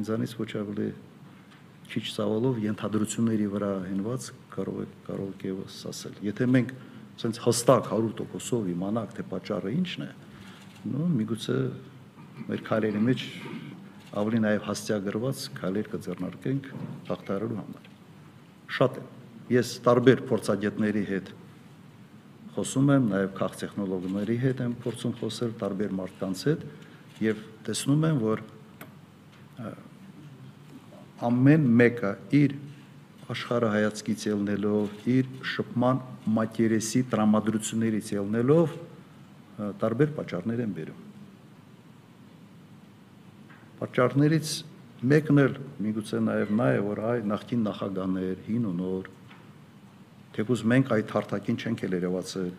ինձանից 0.00 0.34
ոչ 0.40 0.50
ավելի 0.60 0.88
քիչ 1.90 2.04
ցավալով 2.14 2.58
ենթադրությունների 2.62 3.46
վրա 3.54 3.70
հենված 3.90 4.26
կարող 4.54 4.82
եք 4.84 4.92
կարող 5.08 5.30
եք 5.50 5.62
ասել։ 5.90 6.18
Եթե 6.26 6.46
մենք 6.54 6.74
ասենց 7.20 7.40
հստակ 7.46 7.88
100%-ով 7.90 8.68
իմանանք, 8.74 9.14
թե 9.16 9.24
պատճառը 9.30 9.72
ինչն 9.80 10.04
է, 10.06 10.10
նո 10.88 11.06
միգուցե 11.12 11.56
մեր 12.48 12.62
քայլերի 12.64 13.00
մեջ 13.04 13.24
ավելի 14.20 14.38
նաև 14.46 14.62
հաստիագրված 14.66 15.42
քայլեր 15.58 15.90
կձեռնարկենք 15.92 16.68
հաղթարելու 17.10 17.58
համար։ 17.60 17.90
Շատ 18.76 18.96
է։ 19.00 19.04
Ես 19.50 19.74
տարբեր 19.84 20.22
փորձագետների 20.30 21.04
հետ 21.10 21.30
խոսում 22.54 22.90
եմ, 22.96 23.06
նաև 23.12 23.30
քաղ 23.38 23.54
տեխնոլոգների 23.60 24.36
հետ 24.44 24.64
եմ 24.64 24.74
փորձում 24.84 25.14
խոսել 25.20 25.52
տարբեր 25.60 25.94
մարդկանց 26.00 26.42
հետ 26.48 26.64
եւ 27.26 27.44
տեսնում 27.68 28.06
եմ, 28.10 28.20
որ 28.24 28.44
ամեն 31.30 31.66
մեկը 31.80 32.12
իր 32.40 32.54
աշխարհայացքից 33.30 34.22
ելնելով, 34.30 34.94
իր 35.12 35.28
շփման 35.52 36.00
մակերեսի 36.40 37.02
տրամադրություններից 37.12 38.14
ելնելով 38.16 38.78
տարբեր 39.80 40.12
պատճառներ 40.16 40.62
են 40.64 40.74
բերում։ 40.76 41.06
Պատճառներից 43.80 44.52
մեկն 45.10 45.42
էլ 45.44 45.54
միգուցե 45.86 46.20
նաև 46.26 46.50
նա 46.60 46.66
է, 46.76 46.80
որ 46.84 47.02
այ 47.10 47.20
նախկին 47.30 47.62
նախագահներ, 47.66 48.40
հին 48.46 48.66
ու 48.70 48.74
նոր, 48.80 49.10
թեկուզ 50.36 50.64
մենք 50.72 50.92
այդ 50.96 51.14
հարթակին 51.16 51.60
չենք 51.60 51.84
էլ 51.86 51.96
երևացել։ 51.96 52.50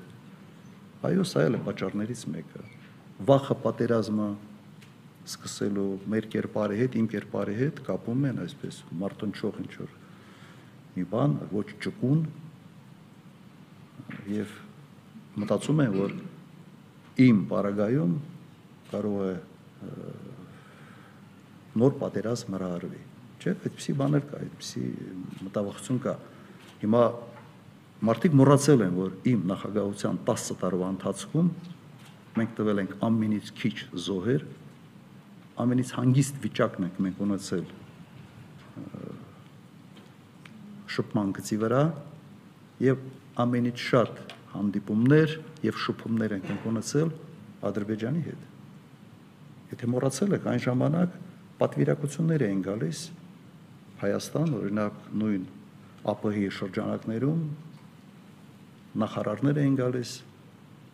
Այո, 1.11 1.25
սա 1.31 1.43
էլ 1.47 1.57
է 1.57 1.61
պատճառներից 1.67 2.23
մեկը։ 2.35 2.63
Վախը 3.29 3.57
պատերազմը 3.61 4.29
սկսելու 5.31 5.89
մեր 6.11 6.27
կերպարի 6.33 6.79
հետ, 6.81 6.97
իմ 7.01 7.07
կերպարի 7.13 7.55
հետ 7.61 7.81
կապում 7.85 8.25
են 8.31 8.41
այսպես 8.41 8.81
մարտնչող 9.01 9.59
ինչ 9.61 9.73
որ 9.77 9.91
մի 10.95 11.05
բան, 11.11 11.35
ոչ 11.53 11.67
ճկուն 11.85 12.23
եւ 14.31 14.55
մտածում 15.41 15.83
եմ, 15.85 15.97
որ 16.01 16.15
իմ 17.19 17.41
բարագայում 17.51 18.13
կարող 18.91 19.17
է 19.25 19.33
նոր 21.81 21.93
պատերազմ 22.01 22.55
հրահարվի։ 22.55 23.01
Չէ, 23.41 23.53
այդպեսի 23.65 23.93
բաներ 23.99 24.25
կա, 24.29 24.39
այդպեսի 24.45 24.83
մտավախություն 25.47 25.99
կա։ 26.05 26.15
Հիմա 26.81 27.03
մարդիկ 28.11 28.35
մոռացել 28.41 28.83
են, 28.87 28.97
որ 28.97 29.13
իմ 29.31 29.45
նախագահության 29.51 30.19
10 30.27 30.59
տարվա 30.61 30.89
ընթացքում 30.95 31.51
մենք 32.31 32.53
տվել 32.57 32.81
ենք 32.81 32.93
ամենից 33.07 33.51
քիչ 33.61 33.75
զոհեր, 34.07 34.45
ամենից 35.61 35.89
հանգիստ 35.97 36.37
վիճակն 36.45 36.87
ենք 36.87 36.99
մենք 37.05 37.23
ունեցել 37.27 37.65
շփման 40.91 41.33
գծի 41.37 41.57
վրա 41.61 41.81
եւ 42.83 43.03
ամենից 43.41 43.83
շատ 43.91 44.21
հանդիպումներ 44.51 45.35
եւ 45.65 45.81
շփումներ 45.85 46.35
ենք 46.37 46.65
ունեցել 46.71 47.11
Ադրբեջանի 47.71 48.21
հետ։ 48.27 48.47
Եթե 49.71 49.89
մոռացել 49.91 50.37
եք 50.37 50.47
այն 50.51 50.61
ժամանակ 50.65 51.17
պատվիրակություններ 51.61 52.43
էին 52.47 52.61
գալիս 52.65 53.01
Հայաստան, 54.01 54.53
օրինակ 54.57 55.01
նույն 55.21 55.43
ԱՊՀ-ի 56.01 56.47
շրջանակներում 56.57 57.41
նախարարներ 59.01 59.59
էին 59.61 59.75
գալիս 59.77 60.13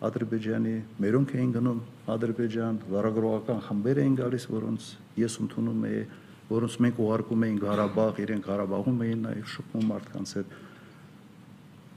Ադրբեջանի, 0.08 0.74
մերոնք 1.02 1.32
էին 1.38 1.54
գնում 1.56 1.80
Ադրբեջան, 2.14 2.76
վարագրողական 2.92 3.62
խմբեր 3.66 4.02
էին 4.04 4.18
գալիս, 4.20 4.44
որոնց 4.54 4.90
ես 5.18 5.38
ընդունում 5.48 5.88
եի, 5.88 6.04
որոնց 6.52 6.76
մենք 6.86 7.00
ուղարկում 7.08 7.46
էինք 7.48 7.64
Ղարաբաղ, 7.66 8.20
իրենք 8.28 8.50
Ղարաբաղում 8.52 9.02
էին 9.08 9.24
նաև 9.26 9.50
շփում 9.56 9.88
մարդկանց 9.92 10.36
հետ։ 10.38 10.54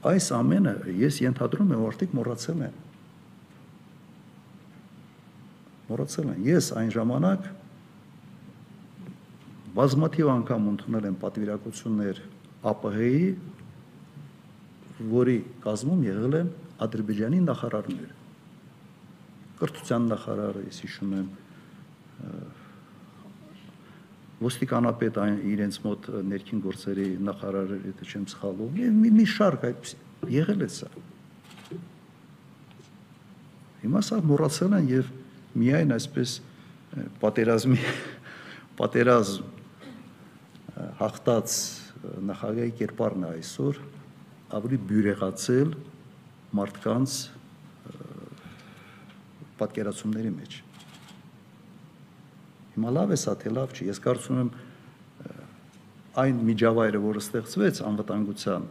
Այս 0.01 0.27
ամենը 0.33 0.73
ես 0.97 1.19
ենթադրում 1.21 1.73
եմ, 1.75 1.81
որ 1.81 1.91
արդիկ 1.93 2.13
մոռացել 2.17 2.61
են։ 2.67 2.77
Մոռացել 5.91 6.31
են։ 6.31 6.39
Ես 6.47 6.69
այն 6.81 6.89
ժամանակ 6.95 7.49
բազմաթիվ 9.75 10.31
անգամ 10.35 10.65
ընդունել 10.71 11.05
եմ 11.11 11.19
պատվիրակություններ 11.21 12.23
ԱՊՀ-ի, 12.61 13.21
որի 15.11 15.37
կազմում 15.65 16.01
եղել 16.07 16.39
են 16.41 16.49
Ադրբեջանի 16.81 17.39
նախարարները 17.45 18.17
կրթության 19.61 20.09
նախարարը, 20.09 20.61
ես 20.65 20.77
հիշում 20.81 21.11
եմ 21.19 21.27
ոստիկանապետ 24.41 25.17
այն 25.21 25.35
իրենց 25.51 25.77
մոտ 25.85 26.07
ներքին 26.31 26.61
գործերի 26.65 27.07
նախարարը, 27.27 27.77
եթե 27.91 28.07
չեմ 28.09 28.23
սխալվում, 28.31 28.79
եւ 28.81 28.95
մի, 29.01 29.11
մի 29.19 29.25
շարք 29.35 29.65
այդ 29.69 29.91
եղել 30.33 30.65
է 30.65 30.69
սա։ 30.75 30.89
Հիմա 33.81 34.01
սա 34.07 34.17
մոռացել 34.31 34.75
են 34.77 34.89
եւ 34.91 35.11
միայն 35.61 35.95
այսպես 35.97 36.33
պատերազմի 37.21 37.79
պատերազմ 38.81 39.45
հաղթած 41.01 41.55
նախագահի 42.31 42.73
կերպարն 42.81 43.27
է 43.27 43.31
այսօր 43.35 43.79
ավելի 44.57 44.81
բյուրեղացել 44.89 45.73
մարդկանց 46.57 47.17
պատկերացումների 49.61 50.33
մեջ։ 50.39 50.57
Հիմա 52.81 52.91
լավ 52.97 53.11
է 53.13 53.17
սա, 53.21 53.33
թե 53.37 53.49
լավ 53.53 53.73
չի։ 53.77 53.85
Ես 53.91 53.99
կարծում 54.01 54.37
եմ 54.41 54.47
այն 56.21 56.39
միջավայրը, 56.47 57.01
որը 57.03 57.21
ստեղծվեց 57.21 57.81
անվտանգության 57.85 58.63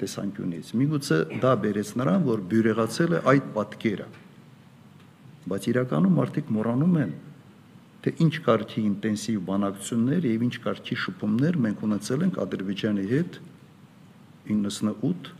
տեսանկյունից, 0.00 0.70
միգուցե 0.78 1.18
դա 1.42 1.50
բերեց 1.64 1.90
նրան, 1.98 2.22
որ 2.28 2.44
բյուրեղացել 2.52 3.16
է 3.16 3.20
այդ 3.32 3.48
պատկերը։ 3.56 4.06
Բայց 5.50 5.68
իրականում 5.72 6.16
մարդիկ 6.20 6.54
մոռանում 6.56 6.94
են, 7.02 7.12
թե 8.06 8.14
ինչ 8.26 8.32
կարգի 8.46 8.86
ինտենսիվ 8.92 9.42
բանակցություններ 9.50 10.30
եւ 10.30 10.46
ինչ 10.46 10.54
կարգի 10.68 11.00
շփումներ 11.06 11.60
մենք 11.66 11.84
ունեցել 11.90 12.24
ենք 12.28 12.40
Ադրբեջանի 12.46 13.10
հետ 13.16 13.42
98 14.54 15.34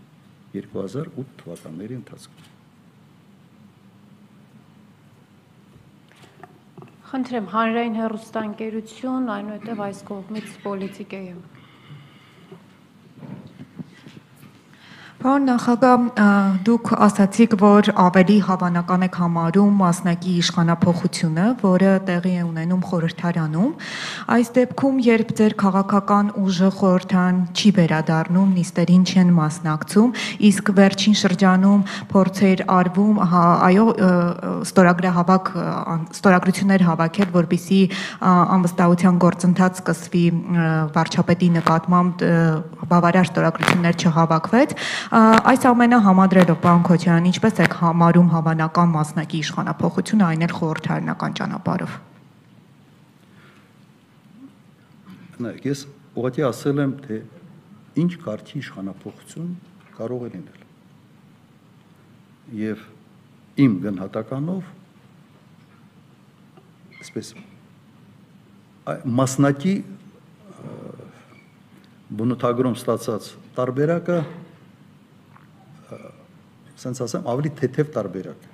2008 0.58 1.34
թվականների 1.44 2.00
ընթացքում։ 2.02 2.55
Խնդրեմ 7.06 7.44
հանրային 7.52 7.96
հերոստանգերություն, 8.00 9.28
այնուհետև 9.34 9.82
այս 9.84 9.98
կողմից 10.08 10.54
պոլիտիկայում։ 10.64 11.42
Պարոն 15.16 15.46
նախագահ, 15.48 16.02
դուք 16.66 16.90
ասացիք, 17.06 17.54
որ 17.56 17.86
ավելի 18.02 18.34
հավանական 18.46 19.04
եք 19.06 19.14
համարում 19.16 19.78
մասնակի 19.80 20.32
իշխանապողությունը, 20.42 21.46
որը 21.62 21.92
տեղի 22.04 22.32
է 22.36 22.42
ունենում 22.44 22.82
խորհրդարանում։ 22.84 23.70
Այս 24.36 24.50
դեպքում, 24.58 24.98
երբ 25.06 25.32
ձեր 25.40 25.56
քաղաքական 25.62 26.28
ուժը 26.36 26.68
խորհրդան 26.76 27.40
չի 27.56 27.72
վերադառնում, 27.78 28.50
նիստերին 28.60 29.06
չեն 29.08 29.30
մասնակցում, 29.40 30.10
իսկ 30.52 30.70
վերջին 30.76 31.16
շրջանում 31.16 31.80
փորձեր 32.12 32.64
արվում, 32.76 33.16
հա, 33.32 33.46
այո, 33.72 33.86
ստորագրահավաք 34.68 35.50
ստորագրություններ 36.12 36.86
հավաքել, 36.92 37.32
որբիսի 37.40 37.80
անվստահության 38.20 39.24
գործընթաց 39.24 39.80
սկսվի 39.80 40.24
վարչապետի 40.92 41.50
նկատմամբ 41.56 42.26
բավարար 42.92 43.32
ստորագրություններ 43.32 43.96
չհավաքվեց 43.96 44.76
Այս 45.06 45.62
ամենը 45.70 45.98
համադրելով 46.02 46.56
պարոն 46.64 46.80
Քոչարյան, 46.86 47.26
ինչպես 47.30 47.60
եք 47.62 47.74
համարում 47.78 48.30
հավանական 48.32 48.88
մասնակի 48.90 49.38
իշխանապողությունը, 49.44 50.24
այն 50.26 50.40
էլ 50.46 50.54
խորհրդարանական 50.56 51.36
ճանապարհով։ 51.38 51.92
Նայեք, 55.46 55.68
ես 55.70 55.82
ուղղակի 56.18 56.42
ասել 56.48 56.82
եմ, 56.82 56.94
թե 57.06 57.18
ինչ 58.02 58.12
կարգի 58.24 58.56
իշխանապողություն 58.66 59.52
կարող 59.94 60.24
է 60.26 60.30
լինել։ 60.34 60.64
Եվ 62.66 62.82
իմ 63.62 63.76
գնահատականով 63.86 64.72
այսպես 66.96 67.30
մասնակի 69.20 69.76
բնութագրում 72.16 72.76
ստացած 72.80 73.30
տարբերակը 73.56 74.18
ասենց 76.76 77.02
ասեմ 77.06 77.32
ավելի 77.32 77.52
թեթև 77.60 77.90
տարբերակ 77.96 78.52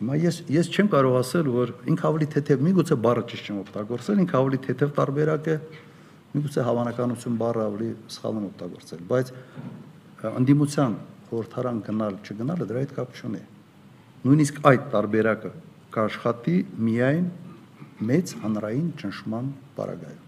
Հիմա 0.00 0.16
ես 0.16 0.36
ես 0.48 0.68
չեմ 0.72 0.86
կարող 0.94 1.14
ասել, 1.18 1.48
որ 1.52 1.70
ինքը 1.92 2.04
ավելի 2.08 2.26
թեթև, 2.32 2.62
միգուցե 2.64 2.96
բառը 3.04 3.22
ճիշտ 3.30 3.48
չեմ 3.50 3.56
օգտագործել, 3.60 4.22
ինքը 4.22 4.36
ավելի 4.38 4.60
թեթև 4.64 4.94
տարբերակ 4.96 5.50
է, 5.52 5.56
միգուցե 6.32 6.64
հավանականություն 6.64 7.36
բառը 7.42 7.64
ավելի 7.66 7.88
սխալ 8.14 8.38
եմ 8.40 8.46
օգտագործել, 8.48 9.02
բայց 9.10 9.32
անդիմության 10.30 10.96
խորհրդարան 11.28 11.82
գնալ, 11.90 12.16
չգնալը 12.24 12.70
դրա 12.70 12.80
հետ 12.86 12.96
կապ 12.96 13.20
չունի։ 13.20 13.42
Նույնիսկ 14.24 14.64
այդ 14.72 14.88
տարբերակը 14.96 15.52
կաշխատի 16.00 16.56
միայն 16.88 17.30
մեծ 18.08 18.34
հանրային 18.40 18.90
ճնշման 19.04 19.54
պարագայում։ 19.76 20.26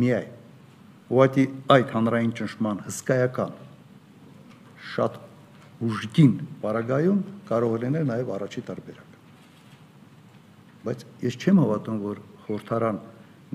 Միայն։ 0.00 0.38
Ուղղակի 1.10 1.44
այդ 1.74 1.94
հանրային 1.94 2.32
ճնշման 2.40 2.82
հսկայական 2.90 3.58
շատ 5.00 5.20
ուժգին 5.80 6.32
պարագայում 6.60 7.20
կարող 7.48 7.76
լինել 7.84 8.04
նաև 8.10 8.32
առաջի 8.36 8.62
տարբերակ։ 8.68 9.14
Բայց 10.84 11.04
ես 11.24 11.38
չեմ 11.40 11.60
հավատում, 11.60 12.00
որ 12.04 12.20
խորհրդարան 12.44 12.98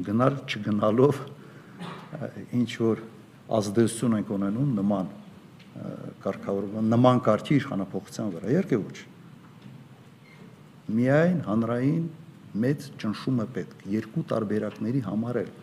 գնալ 0.05 0.39
չգնալով 0.49 1.19
ինչ 2.59 2.71
որ 2.81 3.03
ազդեցություն 3.59 4.17
ենք 4.19 4.31
ունենում 4.35 4.73
նման 4.79 5.11
կարգավորման 6.25 6.89
նման 6.95 7.21
կարգի 7.25 7.59
իշխանապողության 7.61 8.31
վրա։ 8.35 8.53
Երկե 8.55 8.79
ոչ։ 8.81 8.97
Միայն 10.95 11.39
հանրային 11.49 12.05
մեծ 12.65 12.87
ճնշումը 13.01 13.47
պետք 13.57 13.85
երկու 13.91 14.25
տարբերակների 14.31 15.03
համար 15.09 15.41
էլ։ 15.43 15.53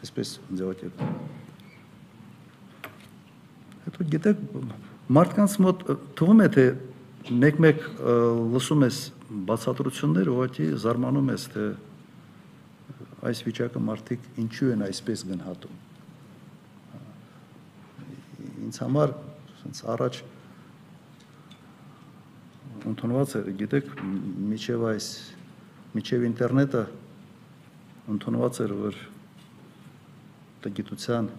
Այսպես 0.00 0.34
ձևակերպ 0.54 1.39
Հետո 3.90 4.06
գիտեք 4.14 4.42
մարդկանց 5.10 5.54
մոտ 5.66 5.80
թվում 6.18 6.42
է 6.44 6.48
թե 6.54 6.64
մեկ-մեկ 7.42 7.80
լսում 8.54 8.84
ես 8.86 8.98
բացատրություններ, 9.50 10.30
ուղղակի 10.30 10.66
զարմանում 10.84 11.30
ես 11.34 11.46
թե 11.54 11.64
այս 13.30 13.42
վիճակը 13.46 13.82
մարդիկ 13.90 14.28
ինչու 14.40 14.70
են 14.74 14.84
այսպես 14.86 15.24
գնահատում։ 15.30 15.74
Ինձ 18.70 18.80
համար 18.84 19.12
ասենց 19.58 19.82
առաջ 19.96 20.22
ընդունված 22.90 23.36
էր, 23.40 23.52
գիտեք, 23.60 23.92
միջև 24.54 24.88
այս 24.94 25.06
միջև 25.98 26.26
ինտերնետը 26.30 26.82
ընդունված 28.14 28.60
էր, 28.64 28.74
որ 28.80 28.98
տգիտության 30.64 31.30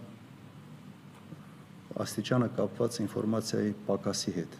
աստիճանը 1.99 2.47
կապված 2.57 2.97
ինֆորմացիայի 3.03 3.71
պակասի 3.87 4.33
հետ։ 4.37 4.57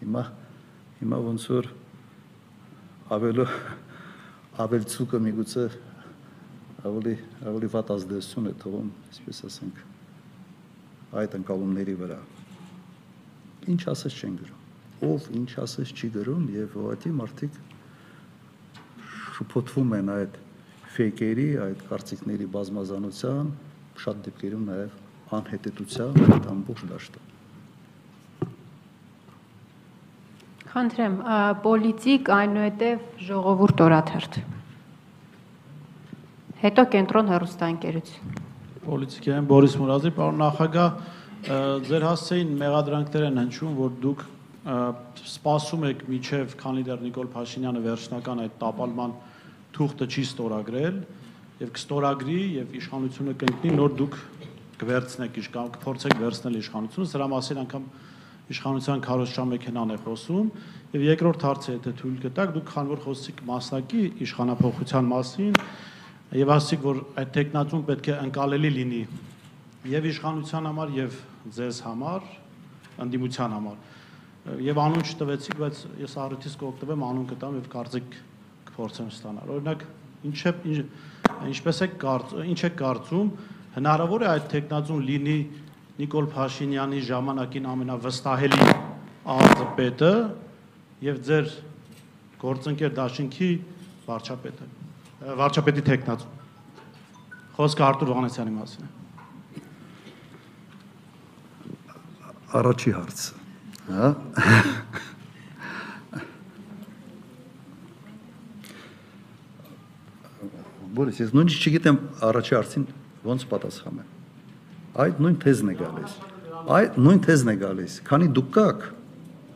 Հիմա 0.00 0.22
հիմա 1.00 1.18
ոնց 1.26 1.44
որ 1.50 1.68
ավելը 3.16 3.46
ավելցուկը 4.64 5.20
միգուցե 5.26 5.64
ավելի 6.90 7.14
ավելի 7.50 7.70
վատ 7.74 7.92
ազդեցություն 7.94 8.50
է 8.50 8.52
թողում, 8.60 8.90
այսպես 9.10 9.40
ասենք, 9.48 9.80
այդ 11.22 11.36
ընկալումների 11.40 11.96
վրա։ 12.00 12.18
Ինչ 13.72 13.80
ասես 13.94 14.18
չեն 14.20 14.36
գրում։ 14.40 15.08
Ով 15.10 15.26
ինչ 15.40 15.50
ասես 15.64 15.92
չի 15.96 16.12
գրում 16.16 16.46
եւ 16.54 16.76
ուղղակի 16.80 17.12
մարդիկ 17.20 17.58
շփոթվում 19.40 19.96
են 20.00 20.14
այդ 20.14 20.38
ֆեյքերի, 20.94 21.48
այդ 21.64 21.84
կարծիքների 21.90 22.46
բազմազանության, 22.54 23.52
շատ 24.00 24.22
դեպքերում 24.26 24.64
նաև 24.70 24.94
անհետետության 25.40 26.22
այդ 26.26 26.48
ամբողջ 26.54 26.84
դաշտը։ 26.90 27.26
Խնդրեմ, 30.70 31.14
պոլիտիկ 31.64 32.30
այնուհետև 32.36 33.06
ժողովուրդ 33.26 33.80
օրաթերթ։ 33.86 34.38
Հետո 36.60 36.84
կենտրոն 36.94 37.32
հերոստանգերություն։ 37.34 38.36
Պոլիտիկային 38.84 39.48
Բորիս 39.50 39.74
Մուրազի, 39.80 40.12
պարոն 40.16 40.38
նախագահ, 40.40 40.90
ձեր 41.90 42.06
հասցեին 42.06 42.52
մեղադրանքներ 42.60 43.26
են 43.30 43.40
հնչում, 43.40 43.74
որ 43.80 43.94
դուք 44.04 44.24
սպասում 45.30 45.86
եք 45.90 46.04
միջև 46.12 46.54
քանի 46.60 46.84
դեռ 46.88 47.04
Նիկոլ 47.06 47.30
Փաշինյանը 47.34 47.82
վերջնական 47.86 48.42
այդ 48.44 48.56
տապալման 48.60 49.14
թուղթը 49.76 50.08
չի 50.10 50.24
ստորագրել, 50.28 50.98
եւ 51.60 51.72
կստորագրի 51.76 52.38
եւ 52.56 52.76
իշխանությունը 52.80 53.34
կընկնի 53.40 53.72
նոր 53.76 53.96
դուք 54.00 54.14
կվերցնեք 54.80 55.38
իշխան 55.40 55.72
կփորձեք 55.76 56.14
վերցնել 56.20 56.54
իշխանությունը 56.60 57.10
սրա 57.10 57.26
մասին 57.30 57.60
անգամ 57.60 57.84
իշխանության 58.50 59.02
քարոզչա 59.04 59.44
մեքենան 59.50 59.92
է 59.94 59.98
խոսում 60.06 60.46
եւ 60.94 61.04
երկրորդ 61.06 61.44
հարցը 61.46 61.74
եթե 61.76 61.92
թույլ 62.00 62.16
կտաք 62.24 62.54
դուք 62.56 62.66
քան 62.70 62.88
որ 62.90 63.02
խոսեցիք 63.04 63.42
մասնակի 63.50 64.00
իշխանապողության 64.26 65.10
մասին 65.10 65.52
եւ 66.40 66.52
ասացիք 66.56 66.82
որ 66.86 66.98
այդ 67.20 67.30
տեխնատուն 67.36 67.84
պետք 67.90 68.10
է 68.10 68.16
անկալելի 68.24 68.72
լինի 68.80 69.02
եւ 69.90 70.08
իշխանության 70.10 70.68
համար 70.70 70.96
եւ 70.96 71.20
ձեզ 71.60 71.78
համար 71.86 72.26
անդիմության 73.04 73.54
համար 73.60 74.60
եւ 74.64 74.80
անուն 74.80 75.06
չտվեցիք 75.10 75.56
բայց 75.60 75.80
ես 76.00 76.18
առիթից 76.24 76.58
կօգտվեմ 76.60 77.06
անուն 77.10 77.26
կտամ 77.30 77.56
եւ 77.60 77.70
կարծիք 77.74 78.18
կփորձեմ 78.70 79.10
ստանալ 79.14 79.54
օրինակ 79.56 79.84
ինչ 80.30 80.38
է 80.40 80.52
ինչ 80.70 80.78
ինչպես 81.50 81.80
է 81.84 81.88
կարծ 82.02 82.34
ինչ 82.50 82.60
է 82.66 82.70
կարծում 82.80 83.28
հնարավոր 83.76 84.24
է 84.24 84.28
այդ 84.30 84.46
տեխնազուն 84.54 85.02
լինի 85.10 85.38
Նիկոլ 86.00 86.26
Փաշինյանի 86.34 87.00
ժամանակին 87.10 87.66
ամենավստահելի 87.70 88.68
ԱԶՊ-ը 89.30 90.12
եւ 91.06 91.16
ձեր 91.28 91.52
գործընկեր 92.40 92.94
Դաշինքի 93.00 93.50
վարչապետը 94.08 94.64
վարչապետի 95.40 95.82
տեխնազուն 95.90 96.38
խոսքը 97.58 97.86
Արտուր 97.90 98.12
Վանեսյանի 98.16 98.52
մասին 98.56 98.88
է 98.88 98.90
առաջի 102.60 102.90
հարցը 102.96 103.32
հա 103.90 104.06
Բորիս, 110.90 111.20
ես 111.22 111.34
նույնիսկ 111.36 111.66
չգիտեմ 111.68 111.98
առաջի 112.26 112.54
հարցին 112.56 112.86
ոնց 113.26 113.44
պատասխանեմ։ 113.50 114.08
Այդ 115.04 115.20
նույն 115.22 115.36
թեզն 115.44 115.70
է 115.70 115.74
գալիս։ 115.80 116.16
Այդ 116.76 116.96
նույն 117.04 117.20
թեզն 117.26 117.50
է 117.50 117.54
գալիս։ 117.60 117.94
Քանի 118.08 118.28
դուք 118.36 118.48
կաք, 118.56 118.82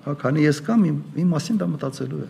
հա, 0.05 0.15
քանի 0.21 0.45
ես 0.45 0.61
կամ 0.69 0.85
իմ, 0.91 1.01
իմ 1.25 1.35
մասին 1.35 1.59
դա 1.59 1.69
մտածելու 1.75 2.23
է։ 2.23 2.29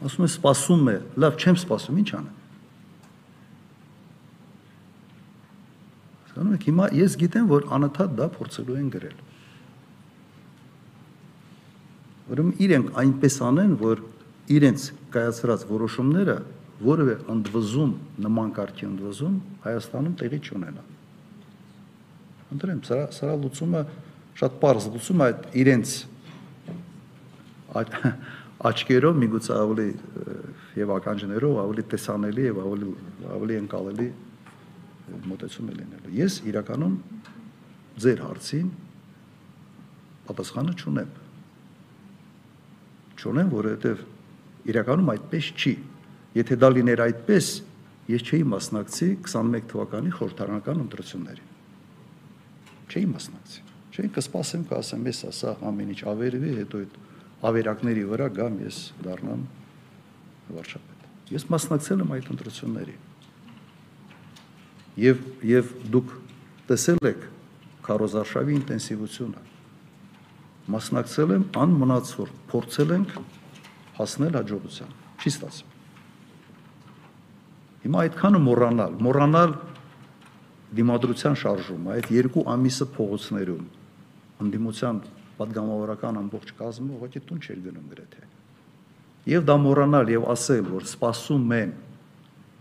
Ասում 0.00 0.26
է 0.26 0.30
սպասում 0.30 0.90
է, 0.90 0.96
լավ, 1.24 1.40
չեմ 1.40 1.58
սպասում, 1.60 1.98
ինչ 2.00 2.10
անեմ։ 2.20 2.36
Հասկանում 6.30 6.54
եք, 6.56 6.68
հիմա 6.70 6.86
ես 7.00 7.16
գիտեմ, 7.20 7.50
որ 7.50 7.66
անընդհատ 7.76 8.14
դա 8.20 8.28
փորձելու 8.36 8.78
են 8.80 8.88
գրել։ 8.96 9.18
Ուրեմն 12.30 12.54
իրենք 12.64 12.90
այնպես 13.02 13.36
անեն, 13.50 13.72
որ 13.80 14.02
իրենց 14.50 14.86
կայացրած 15.14 15.66
որոշումները 15.70 16.36
որևէ 16.80 17.16
ընդվզում 17.34 17.90
նման 18.24 18.52
կարգի 18.56 18.86
ընդվզում 18.88 19.34
Հայաստանում 19.66 20.14
տեղի 20.20 20.38
չունենա։ 20.48 20.84
Ընտրեմ, 22.50 22.80
սրա 22.88 23.04
սրա 23.14 23.34
լուծումը 23.44 23.82
շատ 24.40 24.56
པարզ 24.60 24.86
լուծում 24.94 25.24
այդ 25.26 25.44
իրենց 25.60 25.92
աչքերով 28.70 29.20
միգուցե 29.20 29.54
ավելի 29.60 29.88
եւ 30.80 30.92
ականջներով 30.96 31.58
ավելի 31.64 31.84
տեսանելի 31.92 32.46
եւ 32.48 32.58
ավելի 32.64 32.90
ավելի 33.36 33.58
ընկալելի 33.60 34.08
մոտեցում 35.30 35.70
է 35.70 35.76
լինելու։ 35.78 36.14
Ես 36.20 36.38
իրականում 36.50 36.96
ձեր 38.04 38.22
հարցին 38.24 38.68
պատասխանը 40.30 40.74
չունեմ։ 40.80 41.14
Չունեմ, 43.20 43.48
որովհետեւ 43.54 44.04
Իրականում 44.68 45.10
այդպես 45.14 45.50
չի։ 45.56 45.72
Եթե 46.36 46.56
դա 46.60 46.68
լիներ 46.76 47.02
այդպես, 47.06 47.46
ես 48.10 48.26
չէի 48.26 48.44
մասնակցի 48.50 49.08
21 49.24 49.66
թվականի 49.70 50.12
խորհրդարանական 50.18 50.82
ընտրություններին։ 50.84 51.48
Չէի 52.90 53.06
մասնակցի։ 53.10 53.64
Չէի 53.90 54.10
կսպասեմ, 54.16 54.64
կասեմ, 54.70 55.06
ես 55.10 55.20
ասա 55.30 55.54
ամեն 55.70 55.92
ինչ 55.94 56.00
ավերվի, 56.10 56.52
հետո 56.60 56.80
այդ 56.80 56.98
ավերակների 57.50 58.04
վրա 58.10 58.28
գամ 58.36 58.56
ես 58.66 58.78
դառնամ 59.06 59.44
վարչապետ։ 60.54 61.34
Ես 61.34 61.46
մասնակցել 61.54 62.04
եմ 62.04 62.14
այդ 62.16 62.30
ընտրությունների։ 62.34 62.96
Եվ 65.00 65.20
եւ 65.50 65.74
դուք 65.94 66.14
տեսել 66.70 67.10
եք 67.10 67.26
քարոզարշավի 67.86 68.56
ինտենսիվությունը։ 68.60 69.44
Մասնակցել 70.70 71.34
եմ 71.36 71.44
անմնացոր, 71.60 72.32
փորձել 72.50 72.94
ենք 72.98 73.14
հասնել 74.00 74.40
հաջողության։ 74.40 74.96
Չի 75.20 75.30
ստացվում։ 75.30 75.76
Հիմա 77.80 78.00
այդքանը 78.04 78.40
մոռանալ, 78.44 78.96
մոռանալ 79.00 79.52
դիմադրության 80.80 81.36
շարժումը, 81.40 81.94
այդ 81.96 82.10
երկու 82.14 82.42
ամիսը 82.54 82.86
փողոցներում 82.96 83.62
անդիմության 84.44 84.98
падգամավորական 85.40 86.18
ամբողջ 86.20 86.52
կազմը 86.58 86.96
ուղղակի 86.96 87.22
տուն 87.28 87.40
չէր 87.40 87.62
գնում 87.64 87.86
գրեթե։ 87.94 88.26
Եվ 89.30 89.46
դա 89.48 89.56
մոռանալ 89.64 90.12
եւ 90.12 90.26
ասել, 90.34 90.68
որ 90.70 90.86
սпасում 90.90 91.54
են, 91.56 91.72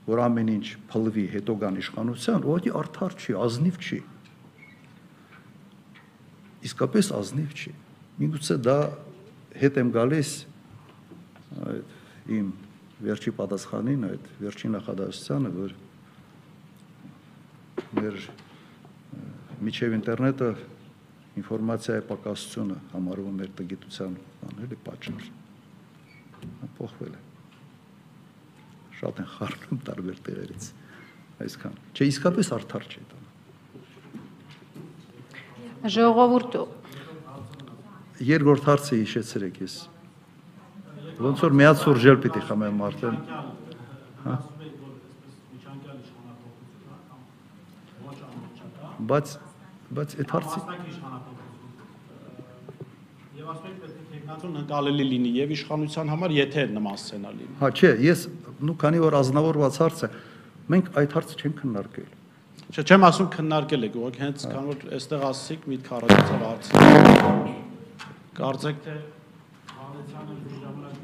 որ 0.10 0.22
ամեն 0.26 0.50
ինչ 0.56 0.68
փլվի, 0.92 1.26
հետո 1.36 1.56
գան 1.64 1.80
իշխանության, 1.84 2.48
ուղղակի 2.50 2.74
արդար 2.80 3.16
չի, 3.20 3.36
ազնիվ 3.46 3.80
չի։ 3.80 4.00
Իսկապես 6.70 7.12
ազնիվ 7.20 7.54
չի։ 7.60 7.74
Միգուցե 8.20 8.58
դա 8.66 8.78
հետ 9.60 9.80
եմ 9.84 9.92
գալիս 9.96 10.32
այդ 11.68 12.32
իմ 12.40 12.50
վերջի 13.00 13.32
պատասխանին, 13.40 14.02
այդ 14.10 14.26
վերջի 14.44 14.72
նախադասությանը, 14.76 15.52
որ 15.56 15.76
մեր 18.00 18.16
միջև 19.60 19.96
ինտերնետը 20.00 20.50
ինֆորմացիայի 21.40 22.04
պակասությունը 22.10 22.78
համարվում 22.94 23.40
մեր 23.40 23.52
տգիտության 23.60 24.18
բան 24.42 24.62
էլի 24.66 24.78
պատճառ։ 24.88 25.24
Փոխվել 26.80 27.14
է։ 27.16 27.22
Շատ 29.00 29.22
են 29.24 29.30
խառնում 29.36 29.80
տարբեր 29.90 30.18
տեղերից։ 30.28 30.64
Այսքան։ 31.46 31.80
Չէ, 31.96 32.04
իսկապես 32.10 32.48
արդար 32.60 32.84
չէ 32.90 33.04
դա։ 33.10 33.18
Ժողովուրդ 35.96 36.52
Երկրորդ 38.30 38.66
հարցը 38.68 39.00
հիշեցրեք 39.00 39.60
ես։ 39.64 39.76
Ոնց 41.20 41.42
որ 41.44 41.56
միած 41.60 41.82
սուրժել 41.84 42.18
պիտի 42.24 42.42
խմեմ 42.48 42.78
արդեն։ 42.88 43.16
Հա։ 44.24 44.36
Բայց 49.10 49.34
բայց 49.98 50.16
այդ 50.22 50.32
հարցի 50.36 50.60
Եվ 53.40 53.52
ասում 53.52 53.68
եք 53.70 53.78
պետք 53.84 54.00
է 54.00 54.06
տեխնատուն 54.14 54.56
ընկալելի 54.62 55.06
լինի 55.10 55.32
եւ 55.40 55.54
իշխանության 55.56 56.12
համար, 56.14 56.34
եթե 56.38 56.66
նման 56.76 56.98
սցենար 57.00 57.38
լինի։ 57.40 57.54
Հա, 57.60 57.70
չէ, 57.74 57.92
ես 58.06 58.20
նու 58.70 58.76
քանի 58.84 59.00
որ 59.04 59.14
ազնվորված 59.20 59.80
հարց 59.84 60.04
է, 60.06 60.10
մենք 60.76 60.86
այդ 61.02 61.16
հարցը 61.20 61.36
չենք 61.40 61.56
քննարկել։ 61.64 62.10
Չէ, 62.70 62.82
չեմ 62.86 63.08
ասում 63.10 63.30
քննարկել 63.36 63.88
եք, 63.90 63.96
ուղղակի 64.00 64.20
հենց 64.26 64.40
քան 64.54 64.64
որ 64.70 64.78
այստեղ 65.00 65.24
ասացիք 65.30 65.62
միտք 65.74 65.88
առաջացավ 66.00 66.40
հարցը։ 66.50 66.72
Կարծեք 68.40 68.78
թե 68.86 68.96
հանեցյանը 69.80 70.34
ժամանակ 70.60 70.98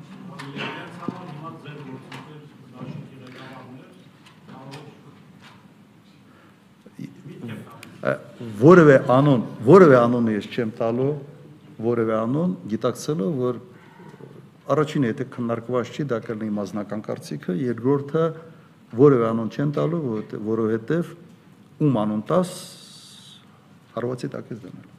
իրենց 0.46 0.96
համար 1.02 1.26
հիմա 1.32 1.50
ձեր 1.64 1.80
գործընկեր 1.86 2.42
դաշինքի 2.76 3.18
ղեկավարներ 3.24 3.92
որևէ 8.61 8.98
անուն, 9.10 9.45
որևէ 9.65 9.95
անունը 9.98 10.36
ես 10.36 10.48
չեմ 10.53 10.72
տալու, 10.77 11.14
որևէ 11.86 12.14
անուն, 12.19 12.52
գիտակցելով, 12.72 13.32
որ 13.41 13.61
առաջինը 14.76 15.10
եթե 15.11 15.26
քննարկված 15.34 15.90
չի, 15.90 16.06
դա 16.11 16.19
կլինի 16.26 16.53
մասնական 16.60 17.02
կարծիքը, 17.06 17.56
երկրորդը 17.65 18.26
որևէ 19.02 19.26
անուն 19.32 19.49
չեն 19.56 19.73
տալու, 19.76 20.02
որովհետև 20.45 21.14
ում 21.86 21.98
անուն 22.06 22.23
տաս 22.30 22.53
հարվածի 23.95 24.30
տակ 24.36 24.53
ես 24.53 24.60
դնել։ 24.65 24.94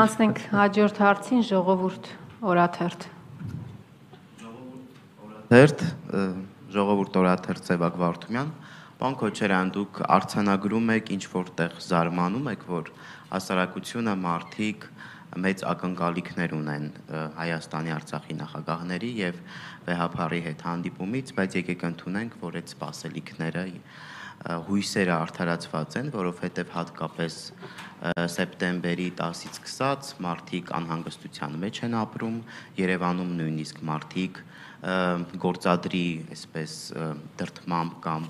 Անցնենք 0.00 0.38
հաջորդ 0.54 1.00
հարցին 1.02 1.42
ժողովուրդ 1.50 2.04
օրաթերթ։ 2.50 3.08
Հերթ 5.50 5.80
ժողովուրդ 6.70 7.16
օրաթերթ 7.20 7.68
Սևակ 7.70 7.96
Վարդումյան 8.00 8.50
Պարոն 9.00 9.16
Քոչարյան, 9.16 9.70
դուք 9.74 9.98
արցանագրում 10.16 10.90
եք 10.92 11.10
ինչ 11.14 11.22
որտեղ 11.32 11.76
զարմանում 11.86 12.50
եք, 12.52 12.64
որ 12.68 12.90
հասարակությունը 13.30 14.14
մարդիկ 14.20 14.86
մեծ 15.40 15.64
ակնկալիքներ 15.70 16.54
ունեն 16.58 16.86
Հայաստանի 17.38 17.94
Արցախի 17.96 18.36
նախագահների 18.40 19.10
եւ 19.20 19.40
վեհապարի 19.88 20.40
հետ 20.46 20.64
հանդիպումից, 20.68 21.34
բայց 21.40 21.56
եկեք 21.60 21.84
ընդունենք, 21.90 22.38
որ 22.44 22.58
այդ 22.60 22.72
սպասելիքները 22.74 23.64
հույսերը 24.40 25.14
արդարացված 25.16 25.96
են, 26.00 26.06
որովհետև 26.14 26.70
հատկապես 26.76 27.34
սեպտեմբերի 28.34 29.08
10-ից 29.18 29.58
սկսած 29.60 30.12
մարդիկ 30.24 30.70
անհանգստության 30.80 31.58
մեջ 31.64 31.80
են 31.88 31.96
ապրում, 32.00 32.38
Երևանում 32.80 33.34
նույնիսկ 33.40 33.82
մարդիկ 33.90 34.40
գործադրի, 34.80 36.04
այսպես 36.32 36.74
դրթմամբ 37.40 37.96
կամ 38.04 38.22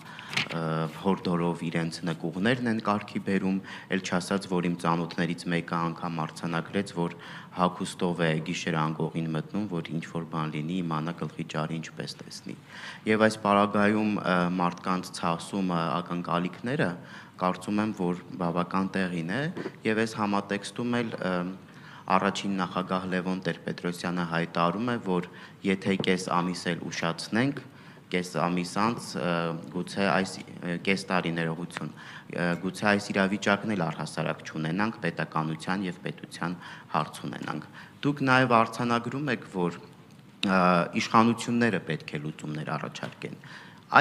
հորդորով 1.04 1.62
իրենց 1.68 2.00
նկուղներն 2.08 2.70
են 2.72 2.80
կարգի 2.86 3.22
բերում, 3.28 3.60
ել 3.94 4.02
չասած, 4.02 4.48
որ 4.50 4.66
իմ 4.70 4.76
ծանոթներից 4.82 5.44
մեկը 5.54 5.76
անգամ 5.90 6.18
արցանագրեց, 6.24 6.92
որ 6.98 7.16
հակուստով 7.54 8.22
է 8.26 8.30
գիշեր 8.50 8.78
անգողին 8.82 9.30
մտնում, 9.36 9.70
որ 9.70 9.90
ինչ 9.94 10.04
որ 10.10 10.26
բան 10.34 10.52
լինի, 10.56 10.76
իմանա 10.82 11.14
գլխի 11.22 11.46
ճարի 11.54 11.78
ինչպես 11.80 12.18
տեսնի։ 12.20 12.56
Եվ 13.10 13.24
այս 13.30 13.40
պարագայում 13.46 14.12
մարդկանց 14.58 15.10
ցասումը, 15.20 15.80
ակնկալիքները 16.00 16.90
կարծում 17.40 17.82
եմ, 17.86 17.92
որ 18.00 18.22
բավական 18.42 18.88
տեղին 18.94 19.34
է 19.38 19.42
եւ 19.86 20.02
այս 20.02 20.14
համատեքստում 20.20 20.96
էլ 21.00 21.12
առաջին 22.16 22.54
նախագահ 22.60 23.04
Լևոն 23.14 23.42
Տեր-Պետրոսյանը 23.46 24.24
հայտարարում 24.30 24.88
է, 24.90 24.96
որ 25.06 25.28
եթե 25.66 25.96
կես 26.06 26.24
ամիս 26.40 26.62
էլ 26.70 26.82
ուշացնենք, 26.90 27.62
կես 28.10 28.30
ամիս 28.42 28.72
անց 28.82 29.08
գուցե 29.70 30.06
այս 30.10 30.32
կես 30.86 31.04
տարի 31.10 31.32
ներողություն 31.36 31.90
գուցե 32.62 32.86
այս 32.90 33.08
իրավիճակն 33.12 33.74
էլ 33.74 33.84
առհասարակ 33.86 34.42
չունենանք 34.50 34.98
պետականության 35.04 35.84
եւ 35.86 36.00
պետության 36.06 36.56
հարց 36.94 37.20
ունենանք 37.28 37.68
դուք 38.06 38.22
նաեւ 38.30 38.54
արցանագրում 38.60 39.32
եք 39.36 39.46
որ 39.54 39.78
իշխանությունները 41.00 41.80
պետք 41.90 42.14
է 42.16 42.22
լուծումներ 42.26 42.72
առաջարկեն 42.80 43.36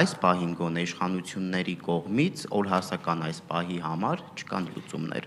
այս 0.00 0.12
պահին 0.22 0.52
գոնե 0.58 0.82
իշխանությունների 0.86 1.76
կողմից 1.86 2.42
օրհասական 2.60 3.24
այս 3.26 3.40
պահի 3.50 3.78
համար 3.86 4.24
չկան 4.40 4.68
լուծումներ 4.74 5.26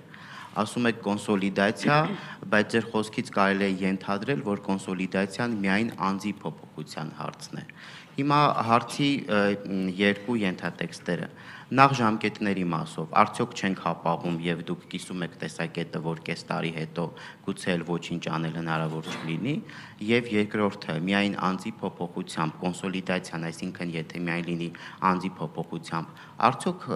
ասում 0.62 0.88
եք 0.90 1.00
կոնսոլիդացիա, 1.08 1.98
բայց 2.54 2.74
ձեր 2.74 2.88
խոսքից 2.94 3.32
կարելի 3.38 3.66
է 3.66 3.72
ենթադրել, 3.84 4.44
որ 4.46 4.62
կոնսոլիդացիան 4.68 5.58
միայն 5.64 5.90
անձի 6.10 6.34
փոփոխության 6.44 7.14
հարցն 7.20 7.62
է։ 7.64 7.66
Հիմա 8.14 8.40
հարցի 8.70 9.10
երկու 9.98 10.36
ենթատեքստերը 10.44 11.30
նախ 11.74 11.94
ժամկետների 11.98 12.64
մասով 12.70 13.14
արդյոք 13.18 13.54
չենք 13.58 13.80
հապաղում 13.82 14.36
եւ 14.46 14.60
դուք 14.68 14.84
կիսում 14.92 15.24
եք 15.26 15.38
տեսակետը 15.42 16.02
որ 16.06 16.20
կես 16.28 16.44
տարի 16.50 16.72
հետո 16.76 17.06
գուցե 17.48 17.78
ոչինչ 17.88 18.22
անել 18.38 18.60
հնարավոր 18.60 19.10
չլինի 19.14 19.56
եւ 20.04 20.30
երկրորդը 20.34 20.96
միայն 21.08 21.36
անձի 21.50 21.72
փոփոխությամբ 21.84 22.58
կոնսոլիդացիան 22.64 23.48
այսինքն 23.50 23.94
եթե 23.94 24.22
միայն 24.28 24.48
լինի 24.50 24.70
անձի 25.12 25.32
փոփոխությամբ 25.38 26.24
արդյոք 26.44 26.88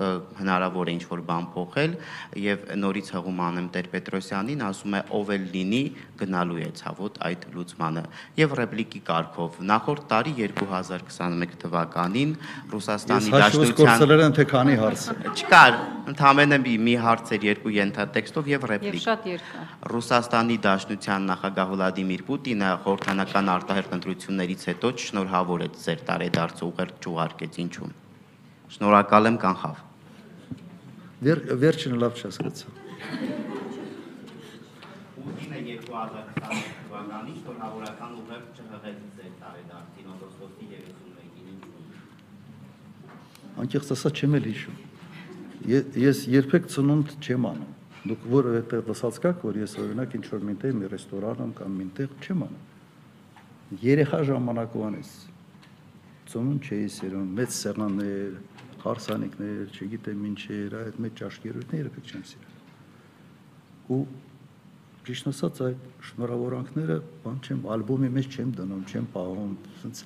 հնարավոր 0.41 0.87
է 0.87 0.95
ինչ 0.97 1.03
որ 1.11 1.21
բան 1.27 1.45
փոխել 1.53 1.93
եւ 2.47 2.65
նորից 2.83 3.11
հղում 3.17 3.41
անեմ 3.47 3.67
Տեր 3.77 3.87
Պետրոսյանին 3.93 4.63
ասում 4.67 4.97
է 4.97 5.01
ով 5.17 5.31
էլ 5.37 5.45
լինի 5.53 5.83
գնալու 6.21 6.59
է 6.67 6.69
ցավոտ 6.81 7.21
այդ 7.27 7.47
լուծմանը 7.57 8.03
եւ 8.41 8.57
ռեպլիկի 8.61 9.01
կարգով 9.07 9.61
նախորդ 9.71 10.07
տարի 10.11 10.33
2021 10.57 11.57
թվականին 11.63 12.33
Ռուսաստանի 12.73 13.31
Դաշնության 13.37 14.35
թե 14.37 14.45
քանի 14.51 14.75
հարց։ 14.81 15.03
Չկար, 15.37 15.77
մի 16.63 16.73
մի 16.87 16.93
հարց 17.03 17.31
էր 17.37 17.45
երկու 17.47 17.73
ենթատեքստով 17.77 18.49
եւ 18.51 18.65
ռեպլիկ։ 18.71 18.97
Եվ 18.97 19.03
շատ 19.03 19.25
երկար։ 19.31 19.71
Ռուսաստանի 19.93 20.57
Դաշնության 20.65 21.27
նախագահ 21.31 21.71
Վլադիմիր 21.73 22.23
Պուտինը 22.27 22.69
խորհրդանական 22.87 23.49
արտահերտ 23.51 23.93
ընտրություններից 23.95 24.61
հետո 24.67 24.89
շնորհավորեց 25.03 25.73
ձեր 25.83 26.03
տարեդարձը 26.07 26.63
ուղերձ 26.67 26.95
չուղարկեց 27.03 27.57
ինչու։ 27.63 27.87
Շնորհակալ 28.75 29.27
եմ 29.27 29.39
կանխավ։ 29.43 29.81
Վեր 31.27 31.39
վերջինը 31.63 31.97
լավ 32.03 32.13
չհասկացա։ 32.21 32.67
Պուտինը 35.17 35.59
2020 35.67 36.69
թվականին 36.87 37.35
շնորհավորական 37.41 38.11
ուղերձ 38.21 38.61
չհղեց 38.63 39.03
ձեր 39.17 39.33
տարեդարձին 39.41 40.07
օգոստոսի 40.15 40.65
31-ին 40.77 41.51
ինչու։ 41.57 41.75
Անկեղծ 43.67 43.91
ասած 43.97 44.23
չեմ 44.23 44.39
էլ 44.39 44.49
հիշում։ 44.53 44.79
Ես 46.07 46.23
երբեք 46.37 46.71
ծնունդ 46.71 47.13
չեմ 47.19 47.51
անում։ 47.51 47.75
Դուք 48.07 48.25
որովհետեւ 48.37 48.89
լսած 48.93 49.21
կաք, 49.27 49.45
որ 49.49 49.61
ես 49.65 49.77
օրինակ 49.83 50.17
ինչ 50.21 50.25
որ 50.31 50.49
մինտեղ 50.53 50.75
մի 50.79 50.91
ռեստորան 50.95 51.55
կամ 51.57 51.79
մինտեղ 51.81 52.11
չեմ 52.23 52.47
անում։ 52.47 52.76
Երեխա 53.67 54.21
ժամանակվանից 54.23 55.09
ծնուն 56.31 56.59
չէի 56.63 56.85
սերուն, 56.95 57.31
մեծ 57.35 57.55
սեղաններ, 57.57 58.35
հարսանիքներ, 58.79 59.73
չգիտեմ 59.75 60.21
ինչեր, 60.29 60.75
այդ 60.79 61.01
մեծ 61.03 61.17
ճաշկերույթները 61.19 61.91
պետք 61.97 62.13
չեմ 62.13 62.23
սիրել։ 62.29 62.53
Ու 63.91 63.99
ճիշտ 65.07 65.27
ասած 65.33 65.59
այդ 65.67 65.83
շնորհավորանքները 66.07 66.97
բան 67.25 67.41
չեմ 67.43 67.67
ալբոմի 67.75 68.11
մեջ 68.15 68.37
չեմ 68.37 68.55
դնում, 68.55 68.85
չեմ 68.87 69.09
պահում, 69.17 69.51
ասենց 69.75 70.01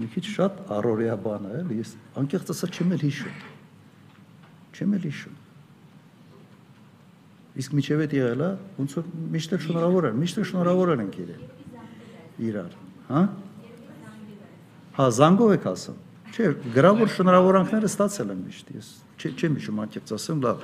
մի 0.00 0.10
քիչ 0.10 0.24
շատ 0.34 0.60
առօրյա 0.80 1.16
բան 1.30 1.46
է, 1.46 1.54
էլի 1.60 1.78
ես 1.78 1.94
անկեղծ 2.24 2.52
ասած 2.56 2.80
չեմ 2.80 2.94
էլ 2.98 3.06
հիշում։ 3.06 3.40
Չեմ 4.74 4.98
էլ 4.98 5.08
հիշում։ 5.10 5.38
Իսկ 7.60 7.72
միջև 7.78 8.04
այդ 8.06 8.12
եղել 8.18 8.44
է, 8.46 8.52
ոնց 8.82 8.98
որ 8.98 9.10
միշտ 9.34 9.56
էլ 9.56 9.64
շնորհավոր 9.66 10.10
են, 10.10 10.20
միշտ 10.24 10.40
էլ 10.40 10.46
շնորհավոր 10.50 10.94
են 10.94 11.10
իրեն։ 11.20 11.48
Իրար, 12.40 12.76
հա? 13.10 13.22
Հա, 14.96 15.06
զանգով 15.20 15.54
եք 15.56 15.66
ասում։ 15.70 15.98
Չէ, 16.30 16.50
գրավոր 16.74 17.10
շնորհավորանքները 17.16 17.90
ստացել 17.90 18.32
եմ 18.34 18.42
միշտ։ 18.46 18.70
Ես 18.80 18.90
չեմ 19.20 19.56
հիշում 19.60 19.80
անկեղծ 19.84 20.12
ասեմ, 20.16 20.42
լավ։ 20.46 20.62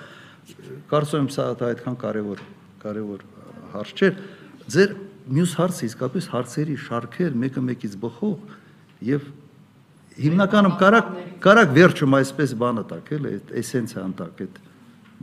Կարծում 0.90 1.24
եմ 1.26 1.30
սա 1.36 1.46
այդքան 1.66 1.96
կարևոր 2.02 2.42
կարևոր 2.82 3.24
հարց 3.74 3.92
չէ։ 3.96 4.10
Ձեր 4.76 4.94
մյուս 5.36 5.52
հարցը 5.58 5.86
իսկապես 5.86 6.28
հարցերի 6.32 6.76
շարքեր 6.86 7.36
մեկը 7.42 7.62
մեկից 7.66 7.96
բխող 8.02 8.54
եւ 9.06 9.26
հիմնականում 10.16 10.76
կարակ 10.80 11.08
կարակ 11.44 11.72
վերջում 11.76 12.16
այսպես 12.20 12.54
բանը 12.62 12.84
տակ 12.92 13.10
էլ 13.16 13.26
այդ 13.32 13.50
էսենցիան 13.60 14.14
տակ 14.20 14.42
այդ 14.46 14.60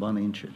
բանը 0.04 0.24
ինչ 0.28 0.38
է։ 0.44 0.52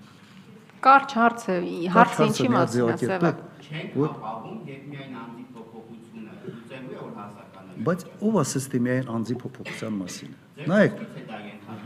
Կարճ 0.87 1.15
հարցը, 1.17 1.55
հարցը 1.95 2.27
ինչի 2.27 2.49
մասին 2.53 2.91
է, 2.91 2.97
Սևա։ 3.07 3.31
Չենք 3.57 3.95
ապահովում, 4.07 4.59
երբ 4.71 4.83
միայն 4.91 5.15
անձի 5.21 5.45
փոփոխությունը 5.57 6.35
լուծելու 6.47 6.93
է 6.93 6.99
որ 7.03 7.13
հասարականը։ 7.21 7.85
Բայց 7.87 8.05
ով 8.27 8.37
ասես 8.41 8.67
թե 8.73 8.81
միայն 8.87 9.09
անձի 9.17 9.37
փոփոխության 9.43 9.97
մասին 10.01 10.35
Նայեք, 10.57 11.01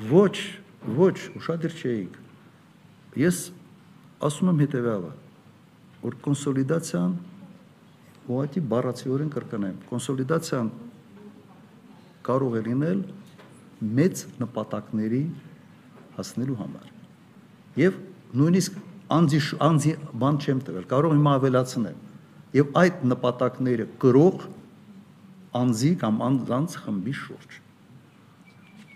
ոչ, 0.07 0.35
ոչ, 0.95 1.15
ուշադիր 1.35 1.73
չէիք։ 1.76 2.14
Ես 3.19 3.39
ասում 4.23 4.52
եմ 4.52 4.61
հետեւյալը, 4.64 5.10
որ 6.06 6.15
կոնսոլիդացիան 6.27 7.18
ուղղակի 8.31 8.64
բառացիորեն 8.72 9.34
կրկնեմ, 9.35 9.76
կոնսոլիդացիան 9.91 10.72
կարող 12.30 12.56
է 12.57 12.64
լինել 12.69 13.03
մեծ 13.99 14.23
նպատակների 14.39 15.22
հասնելու 16.15 16.57
համար։ 16.61 16.89
Եւ 17.81 17.99
նույնիսկ 18.41 18.80
անձի 19.17 19.41
անձի 19.67 19.93
բան 20.21 20.39
չեմ 20.41 20.63
տվել, 20.67 20.85
կարող 20.91 21.17
եմ 21.17 21.27
ավելացնել։ 21.31 21.99
Եվ 22.61 22.71
այդ 22.81 23.03
նպատակները 23.11 23.89
կրող 24.03 24.47
անձի 25.61 25.91
կամ 26.01 26.23
անձանց 26.29 26.79
խմբի 26.85 27.13
շուրջ։ 27.21 27.59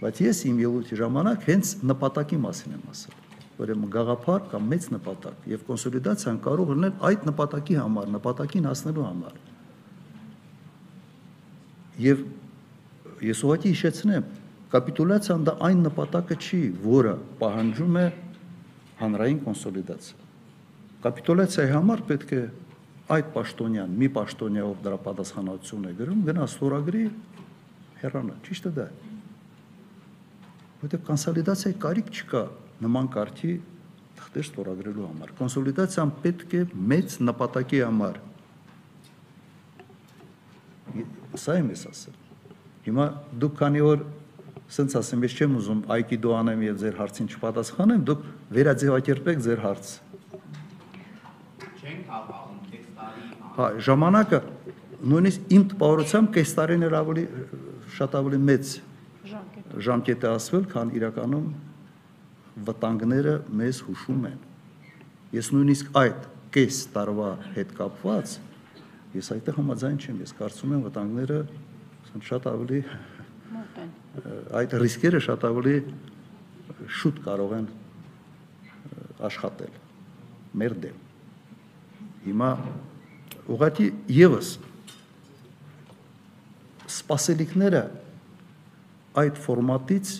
Բայց 0.01 0.23
ես 0.25 0.41
իմ 0.51 0.57
ելույթի 0.65 0.97
ժամանակ 1.03 1.47
հենց 1.51 1.75
նպատակի 1.91 2.41
մասին 2.45 2.75
եմ 2.75 2.89
ասել 2.95 3.21
ուրեմն 3.55 3.91
գաղափար 3.91 4.47
կամ 4.51 4.65
մեծ 4.71 4.85
նպատակ 4.91 5.45
եւ 5.47 5.61
կոնսոլիդացիան 5.69 6.39
կարող 6.43 6.71
լինել 6.75 6.95
այդ 7.07 7.21
նպատակի 7.29 7.77
համար, 7.79 8.09
նպատակին 8.15 8.65
հասնելու 8.67 9.05
համար։ 9.05 9.37
Եվ 12.05 12.23
ես 13.29 13.43
ուղղակի 13.47 13.71
հիշեցնեմ, 13.71 14.25
կապիտուլյացիան 14.75 15.45
դա 15.47 15.55
այն 15.69 15.85
նպատակը 15.85 16.37
չի, 16.43 16.61
որը 16.83 17.13
պահանջում 17.39 17.99
է 18.01 18.05
հանրային 18.99 19.39
կոնսոլիդացիա։ 19.45 20.23
Կապիտուլյացիայի 21.05 21.71
համար 21.75 22.03
պետք 22.09 22.31
է 22.35 22.41
այդ 23.15 23.27
պաշտոնյան, 23.35 23.95
մի 24.01 24.07
պաշտոնյայով 24.15 24.77
դրա 24.85 24.99
պատասխանատվություն 25.05 25.85
է 25.85 25.91
գրում, 25.99 26.21
գնա 26.25 26.45
ստորագրի 26.49 27.03
հեռանա, 28.01 28.37
ճիշտ 28.47 28.65
է 28.65 28.71
դա։ 28.79 28.87
Որտեղ 30.85 31.03
կոնսոլիդացիայի 31.09 31.77
կարիք 31.85 32.09
չկա 32.15 32.41
նման 32.85 33.09
կարգի 33.13 33.53
թղթեր 34.15 34.45
ստորագրելու 34.45 35.05
համար։ 35.05 35.31
Կոնսոլիդացիան 35.39 36.11
պետք 36.25 36.55
է 36.55 36.61
մեծ 36.91 37.15
նպատակի 37.29 37.79
համար։ 37.85 38.19
Սա 41.45 41.55
եմ 41.59 41.71
ես 41.75 41.83
ասել։ 41.91 42.19
Հիմա 42.85 43.05
դուք 43.43 43.55
քանի 43.59 43.81
որ 43.85 44.03
սենց 44.71 44.95
ասեմ, 44.99 45.23
ես 45.25 45.35
չեմ 45.35 45.57
ուզում 45.59 45.81
այկիդո 45.95 46.31
անեմ 46.35 46.63
եւ 46.65 46.77
ձեր 46.81 46.95
հարցին 46.99 47.27
չպատասխանեմ, 47.35 48.03
դուք 48.09 48.23
վերաձևակերպեք 48.55 49.43
ձեր 49.45 49.61
հարցը։ 49.65 49.95
Չենք 51.85 52.09
ապահովում 52.17 52.61
տեքստարի 52.71 53.27
Հա, 53.55 53.67
ժամանակը 53.85 54.39
նույնիսկ 55.05 55.53
իմ 55.55 55.63
տպավորությամբ 55.75 56.31
կես 56.35 56.55
տարին 56.57 56.85
էր 56.87 56.95
ավելի 56.99 57.25
շատ 57.95 58.17
ավելի 58.19 58.39
մեծ 58.49 58.73
ժամկետ 59.85 60.25
է 60.25 60.29
ասվել, 60.31 60.65
քան 60.71 60.91
իրականում 60.97 61.45
վտանգները 62.65 63.35
մեզ 63.61 63.79
հուշում 63.85 64.27
են։ 64.31 64.41
Ես 65.35 65.51
նույնիսկ 65.55 65.95
այդ 66.01 66.27
կես 66.55 66.81
տարվա 66.95 67.31
հետ 67.55 67.73
կապված 67.79 68.35
ես 69.15 69.31
այդտեղ 69.35 69.57
համաձայն 69.59 69.97
չեմ, 70.03 70.21
ես 70.25 70.35
կարծում 70.39 70.75
եմ 70.75 70.83
վտանգները 70.89 71.39
շատ 72.25 72.47
ավելի 72.51 72.79
այդ 74.55 74.75
ռիսկերը 74.81 75.19
շատ 75.25 75.45
ավելի 75.49 75.75
շուտ 76.99 77.19
կարող 77.25 77.55
են 77.57 77.67
աշխատել 79.29 79.73
մեր 80.61 80.75
դեմ։ 80.85 81.01
Հիմա 82.25 82.49
ուղղակի 83.55 83.87
եւս 84.15 84.51
սպասելիքները 86.95 87.83
այդ 89.21 89.41
ֆորմատից 89.45 90.13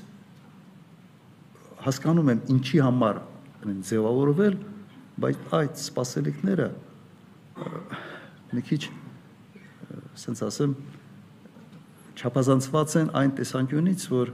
հասկանում 1.85 2.31
եմ 2.34 2.43
ինչի 2.55 2.81
համար 2.85 3.22
են 3.65 3.80
ձևավորվել, 3.89 4.55
բայց 5.22 5.55
այդ 5.59 5.81
սպասելիքները 5.85 6.67
մի 8.55 8.63
քիչ 8.69 8.81
ասենց 10.15 10.43
ասեմ 10.49 10.76
չափազանցված 12.15 12.95
են 13.01 13.09
այն 13.19 13.31
տեսանկյունից, 13.39 14.05
որ 14.11 14.31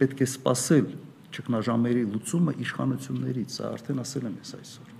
պետք 0.00 0.22
է 0.22 0.28
սпасել 0.32 0.86
ճգնաժամերի 1.32 2.02
լուծումը 2.12 2.54
իշխանություններից, 2.62 3.54
սա 3.56 3.70
արդեն 3.72 4.02
ասել 4.02 4.26
եմ 4.28 4.36
ես 4.42 4.52
այսօր։ 4.58 4.90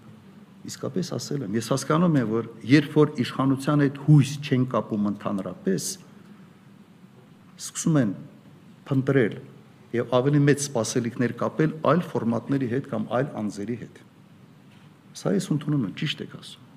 Իսկապես 0.63 1.09
ասել 1.17 1.45
եմ, 1.47 1.57
ես 1.59 1.71
հասկանում 1.73 2.19
եմ, 2.23 2.29
որ 2.33 2.49
երբ 2.71 2.97
որ 2.97 3.13
իշխանության 3.25 3.83
այդ 3.83 3.97
հույս 4.07 4.35
չեն 4.47 4.67
կապում 4.73 5.09
ընդհանրապես, 5.13 5.89
սկսում 7.63 7.99
են 8.03 8.13
փնտրել 8.87 9.35
եւ 9.93 10.15
ավելի 10.17 10.41
մեծ 10.47 10.63
սпасելիքներ 10.67 11.35
կապել 11.43 11.75
այլ 11.93 12.05
ֆորմատների 12.13 12.69
հետ 12.73 12.87
կամ 12.93 13.03
այլ 13.19 13.27
անձերի 13.43 13.77
հետ։ 13.83 13.99
Սա 15.21 15.35
ես 15.37 15.49
ընդունում 15.53 15.83
եմ, 15.89 15.97
ճիշտ 16.01 16.23
եք 16.25 16.37
ասում։ 16.39 16.71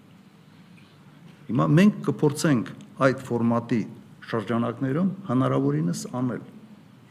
Հիմա 1.45 1.65
մենք 1.77 2.01
կփորձենք 2.09 2.71
այդ 3.05 3.23
ֆորմատի 3.29 3.79
շրջանակներում 4.29 5.09
հնարավորինս 5.29 6.01
անել, 6.17 6.45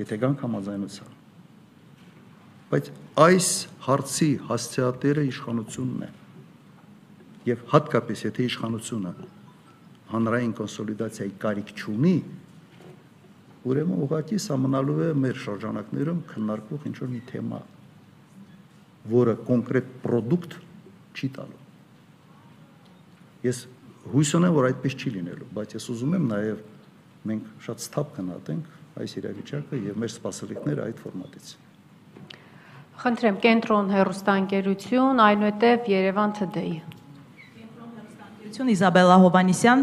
եթե 0.01 0.19
գանք 0.25 0.43
համաձայնության։ 0.45 1.13
Բայց 2.75 2.89
այս 3.25 3.49
հարցի 3.85 4.31
հասցեատերը 4.49 5.25
իշխանությունն 5.31 6.05
է։ 6.05 6.09
Եվ 7.45 7.63
հատկապես 7.71 8.25
եթե 8.25 8.47
իշխանությունը 8.49 9.13
հանրային 10.15 10.55
կոնսոլիդացիայի 10.59 11.35
կարիք 11.45 11.71
չունի, 11.79 12.17
ուրեմն 13.65 14.03
ուղղակի 14.05 14.41
սամնալու 14.45 14.99
է 15.05 15.11
մեր 15.23 15.41
շրջանակներում 15.45 16.21
քննարկվող 16.35 16.89
ինչ 16.91 16.97
որ 17.05 17.11
մի 17.15 17.23
թեմա, 17.31 17.61
որը 19.15 19.35
կոնկրետ 19.49 19.95
product 20.03 20.59
չի 21.15 21.31
տալու։ 21.39 21.63
Ես 23.45 23.65
հույս 24.13 24.31
ունեմ, 24.41 24.55
որ 24.59 24.69
այդպես 24.73 24.97
չի 24.99 25.15
լինելու, 25.15 25.51
բայց 25.57 25.77
ես 25.79 25.91
ուզում 25.95 26.17
եմ 26.19 26.31
նաև 26.35 26.74
մենք 27.29 27.53
շատ 27.67 27.85
ստապ 27.85 28.11
կնատենք 28.19 28.99
այս 29.05 29.15
իրավիճակը 29.21 29.81
եւ 29.85 30.01
մեր 30.03 30.13
սպասելիքները 30.15 30.85
այդ 30.85 31.01
ֆորմատից։ 31.05 31.55
Խնդրեմ, 33.05 33.39
կենտրոն 33.45 33.89
հերոստանգերություն, 33.95 35.23
այնուհետև 35.25 35.89
Երևան 35.91 36.35
TD-ի։ 36.39 36.77
Բարեգործություն 38.55 38.71
Իզաբելա 38.71 39.15
Հովանիսյան, 39.19 39.81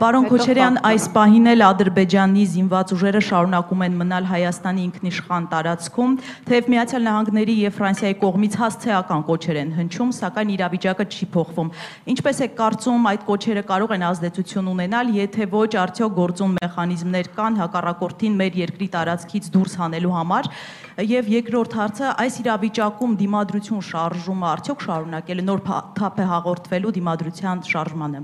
պարոն 0.00 0.26
Քոչարյան, 0.30 0.76
այս 0.88 1.06
պահին 1.12 1.48
էլ 1.52 1.64
Ադրբեջանի 1.66 2.44
զինված 2.52 2.92
ուժերը 2.96 3.20
շարունակում 3.26 3.82
են 3.86 3.98
մնալ 4.00 4.28
Հայաստանի 4.30 4.84
ինքնիշխան 4.86 5.48
տարածքում, 5.52 6.14
թեև 6.48 6.70
Միացյալ 6.72 7.04
Նահանգների 7.06 7.56
եւ 7.60 7.76
Ֆրանսիայի 7.76 8.16
կողմից 8.24 8.56
հասցեական 8.62 9.26
կոչեր 9.28 9.60
են 9.60 9.74
հնչում, 9.76 10.14
սակայն 10.16 10.54
իրավիճակը 10.56 11.06
չի 11.12 11.28
փոխվում։ 11.36 11.70
Ինչպես 12.16 12.40
է 12.40 12.48
կարծում, 12.56 13.06
այդ 13.12 13.26
կոչերը 13.28 13.64
կարող 13.68 13.94
են 13.96 14.06
ազդեցություն 14.06 14.72
ունենալ, 14.72 15.12
եթե 15.20 15.50
ոչ 15.52 15.70
արդյոք 15.84 16.16
գործուն 16.16 16.56
մեխանիզմներ 16.56 17.30
կան 17.36 17.60
հակառակորդին 17.60 18.40
մեր 18.40 18.60
երկրի 18.64 18.88
տարածքից 18.96 19.50
դուրս 19.56 19.76
հանելու 19.82 20.16
համար։ 20.16 20.50
Եվ 20.96 21.26
երկրորդ 21.28 21.74
հարցը, 21.76 22.10
այս 22.24 22.36
իրավիճակում 22.40 23.16
դիմադրություն 23.20 23.82
շարժումը 23.84 24.46
արդյոք 24.48 24.84
շարունակել 24.86 25.42
է 25.42 25.44
նոր 25.44 25.60
թափ 25.98 26.22
է 26.24 26.28
հաղորդվելու 26.30 26.92
դիմադրության 26.96 27.60
շարժմանը։ 28.06 28.20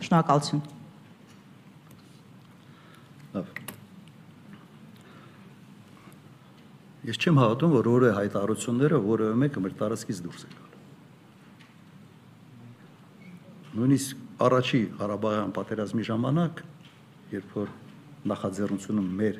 Շնորհակալություն։ 0.00 0.60
Լավ։ 3.34 3.46
Ես 7.10 7.16
չեմ 7.20 7.40
հավատում, 7.40 7.72
որ 7.74 7.88
որը 7.90 8.10
հայտարարությունները 8.16 9.00
որևէ 9.06 9.34
մեկը 9.40 9.62
մեր 9.64 9.74
տարածքից 9.80 10.20
դուրս 10.26 10.42
է 10.44 10.50
գալ։ 10.54 10.70
Նույնիսկ 13.80 14.44
առաջի 14.46 14.80
Ղարաբաղյան 15.00 15.54
պատերազմի 15.56 16.06
ժամանակ, 16.10 16.62
երբ 17.34 17.56
որ 17.56 17.74
նախաձեռնությունը 18.30 19.04
մեր 19.20 19.36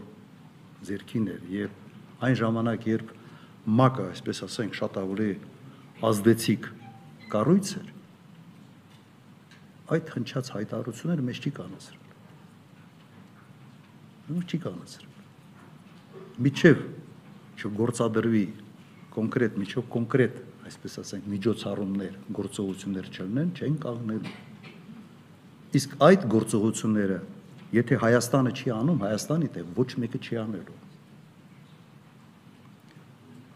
ձերքին 0.89 1.31
էր 1.37 1.49
եւ 1.53 1.71
այն 2.25 2.37
ժամանակ, 2.41 2.81
երբ 2.91 3.09
ՄԱԿ-ը, 3.71 4.05
այսպես 4.11 4.39
ասենք, 4.49 4.73
շատ 4.81 4.95
ավելի 5.05 5.33
ազդեցիկ 6.01 6.63
կառույց 7.31 7.67
էր, 7.81 7.89
այդ 9.91 10.11
հնչած 10.15 10.51
հայտարարությունները 10.55 11.23
մեզ 11.27 11.39
չի 11.41 11.51
կանացրել։ 11.57 12.01
Ու 14.31 14.45
չի 14.47 14.59
կանացրել։ 14.65 15.11
Միջև 16.47 16.85
չգործադրվի 17.61 18.45
կոնկրետ 19.11 19.59
միջով 19.61 19.89
կոնկրետ, 19.91 20.37
այսպես 20.71 20.95
ասենք, 21.03 21.27
միջոցառումներ, 21.35 22.15
գործողություններ 22.39 23.11
չլինեն, 23.11 23.51
չեն 23.59 23.77
կանգնելու։ 23.83 24.35
Իսկ 25.81 25.97
այդ 26.07 26.27
գործողությունները, 26.35 27.19
եթե 27.75 27.99
Հայաստանը 28.05 28.55
չի 28.55 28.73
անում, 28.77 29.03
Հայաստանի 29.07 29.51
տեղ 29.57 29.75
ոչ 29.81 29.91
մեկը 30.05 30.21
չի 30.21 30.41
անելու։ 30.45 30.79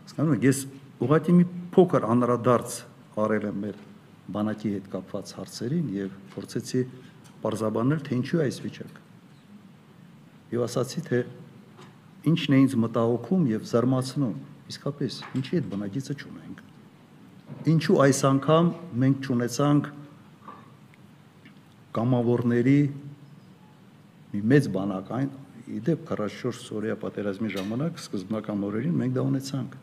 Հասկանում 0.05 0.35
եք, 0.35 0.45
ես 0.51 0.59
ուղղակի 1.05 1.35
մի 1.39 1.47
փոքր 1.75 2.07
անդրադարձ 2.15 2.79
արել 3.25 3.49
եմ 3.51 3.59
մեր 3.65 3.83
բանակի 4.33 4.71
հետ 4.75 4.87
կապված 4.93 5.33
հարցերին 5.39 5.89
եւ 5.95 6.15
փորձեցի 6.35 6.83
parzabanել 7.45 8.03
թե 8.07 8.19
ինչու 8.19 8.41
է 8.41 8.45
այս 8.45 8.59
վիճակը։ 8.65 9.03
Եվ 10.55 10.65
ասացի 10.65 11.03
թե 11.09 11.21
ինչն 12.33 12.57
է 12.57 12.61
ինձ 12.65 12.77
մտահոգում 12.85 13.47
եւ 13.53 13.67
զարմացնում, 13.71 14.37
իսկապես 14.73 15.19
ինչի 15.41 15.59
այդ 15.61 15.69
բնակիցը 15.75 16.17
ճունենք։ 16.25 16.63
Ինչու 17.75 17.99
այս 18.05 18.21
անգամ 18.31 18.71
մենք 19.05 19.23
ճունեցանք 19.29 19.89
կամավորների 21.95 22.79
մի 24.35 24.45
մեծ 24.55 24.71
բանակ 24.75 25.11
այն 25.19 25.33
իդեպ 25.79 26.09
44 26.13 26.65
Սորիա 26.65 26.97
պատերազմի 27.05 27.51
ժամանակ 27.55 28.01
սկզբնական 28.03 28.65
օրերին 28.69 28.97
մենք 29.05 29.15
դա 29.15 29.27
ունեցանք 29.31 29.77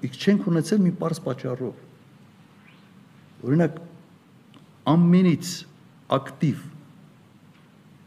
իսկ 0.00 0.16
չենք 0.16 0.46
ունեցել 0.48 0.80
մի 0.80 0.92
པարս 0.96 1.18
պատճառով։ 1.26 1.80
Օրինակ 3.40 3.80
ամենից 4.90 5.50
ակտիվ 6.16 6.62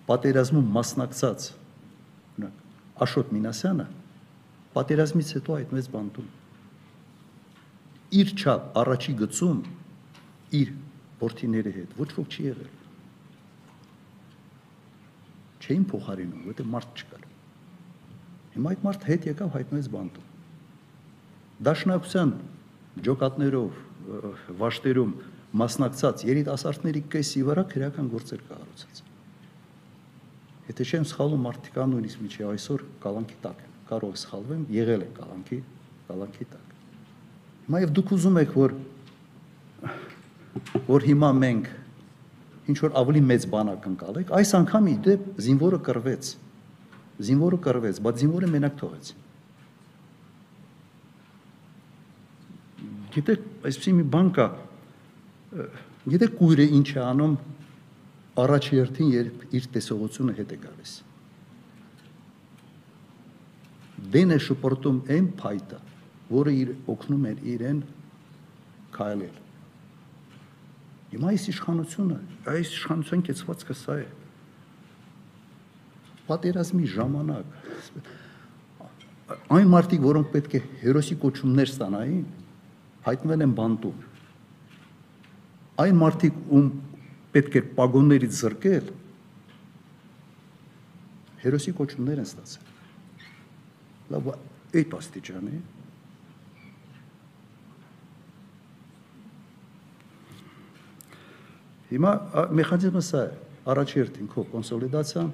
պատերազմում 0.10 0.72
մասնակցած 0.78 1.50
օրինակ 2.44 3.04
Աշոտ 3.04 3.32
Մինասյանը 3.34 3.86
պատերազմից 4.74 5.30
հետո 5.38 5.58
հայտնվեց 5.58 5.88
բանտում։ 5.94 6.30
Իր 8.14 8.34
չափ 8.38 8.80
առաջի 8.84 9.14
գծում 9.24 9.60
իր 10.60 10.74
ворթիների 11.22 11.74
հետ 11.78 11.96
ոչ 11.98 12.10
ոք 12.18 12.34
չի 12.34 12.46
եղել։ 12.50 12.72
Չէին 15.64 15.86
փոխարինում, 15.94 16.42
որտեղ 16.50 16.70
մարդ 16.74 17.02
չկար։ 17.04 17.28
Հիմա 18.54 18.74
այդ 18.74 18.84
մարդ 18.88 19.08
հետ 19.10 19.28
եկավ 19.30 19.54
հայտնվեց 19.58 19.88
բանտում։ 19.94 20.28
Դաշնակցության 21.64 22.34
ջոկատներով 23.08 23.80
վաշտերում 24.60 25.12
մասնակցած 25.64 26.24
երիտասարդների 26.28 27.02
կեսի 27.14 27.42
վրա 27.48 27.64
քրեական 27.74 28.08
գործեր 28.14 28.42
կառուցած։ 28.50 29.02
Եթե 30.70 30.88
չեմ 30.90 31.06
սխալվում, 31.12 31.44
մարդիկա 31.44 31.86
նույնիսկ 31.92 32.24
միջի 32.24 32.46
այսօր 32.50 32.84
կալանքի 33.04 33.38
տակ 33.44 33.64
են։ 33.64 33.72
Կարող 33.90 34.14
սխալվեմ, 34.24 34.64
եղել 34.74 35.04
են 35.04 35.14
կալանքի, 35.18 35.60
կալանքի 36.10 36.48
տակ։ 36.54 36.74
Հիմա 37.68 37.82
եւ 37.84 37.94
դուք 38.00 38.14
ուզում 38.18 38.40
եք, 38.44 38.56
որ 38.64 38.76
որ 40.88 41.08
հիմա 41.10 41.30
մենք 41.44 41.70
ինչ 42.72 42.78
որ 42.80 42.96
ավելի 43.04 43.22
մեծ 43.28 43.46
բանակ 43.54 43.88
ընկալեք, 43.92 44.32
այս 44.40 44.54
անգամ 44.60 44.88
ի 44.88 44.96
դեպ 45.08 45.26
զինվորը 45.44 45.80
կռվեց։ 45.88 46.30
Զինվորը 47.28 47.60
կռվեց, 47.68 48.00
բայց 48.08 48.24
զինվորը 48.24 48.50
մենակ 48.54 48.78
թողեց։ 48.80 49.12
Գիտեք, 53.14 53.42
այսպեսի 53.70 53.94
մի 54.00 54.06
բան 54.14 54.30
կա։ 54.34 54.46
Գիտեք 56.14 56.38
կույրը 56.40 56.66
ինչ 56.80 56.88
է 56.94 57.02
անում 57.04 57.36
առաջի 58.44 58.80
երթին, 58.80 59.12
երբ 59.14 59.44
իր 59.60 59.68
տեսողությունը 59.76 60.34
հետ 60.40 60.54
է 60.54 60.58
գալիս։ 60.64 60.94
Դեն 64.14 64.34
է 64.34 64.40
շփորտում 64.48 64.98
այն 65.14 65.30
փայտը, 65.44 65.80
որը 66.34 66.56
իր 66.64 66.74
օգնում 66.94 67.30
էր 67.30 67.46
իրեն 67.54 67.80
քայլել։ 68.98 69.40
Հիմա 71.14 71.32
այս 71.34 71.48
իշխանությունը, 71.54 72.20
այս 72.50 72.74
իշխանության 72.74 73.24
կեցվածքը 73.30 73.76
սա 73.84 73.98
է։ 74.02 74.08
Պատերազմի 76.24 76.88
ժամանակ 76.94 77.48
այն 79.54 79.70
մարդիկ, 79.72 80.02
որոնք 80.04 80.32
պետք 80.34 80.56
է 80.58 80.62
հերոսի 80.84 81.16
կոչումներ 81.22 81.70
ստանային, 81.72 82.24
հայտնվել 83.08 83.46
են 83.46 83.54
բանտում։ 83.60 84.02
Այն 85.84 86.00
մարդիկ, 86.00 86.42
ում 86.54 86.68
պետք 87.34 87.56
է 87.60 87.62
պագոններից 87.78 88.36
զրկել, 88.40 88.90
հերոսի 91.44 91.74
կոչումներ 91.80 92.22
են 92.24 92.28
ստացել։ 92.30 92.74
Լավ, 94.14 94.28
այդ 94.74 94.98
աստիճանի 95.00 95.62
Հիմա 101.94 102.12
մեխանիզմը 102.58 103.02
սա 103.06 103.20
է, 103.22 103.34
առաջերտին 103.70 104.30
քո 104.32 104.44
կոնսոլիդացիան, 104.50 105.28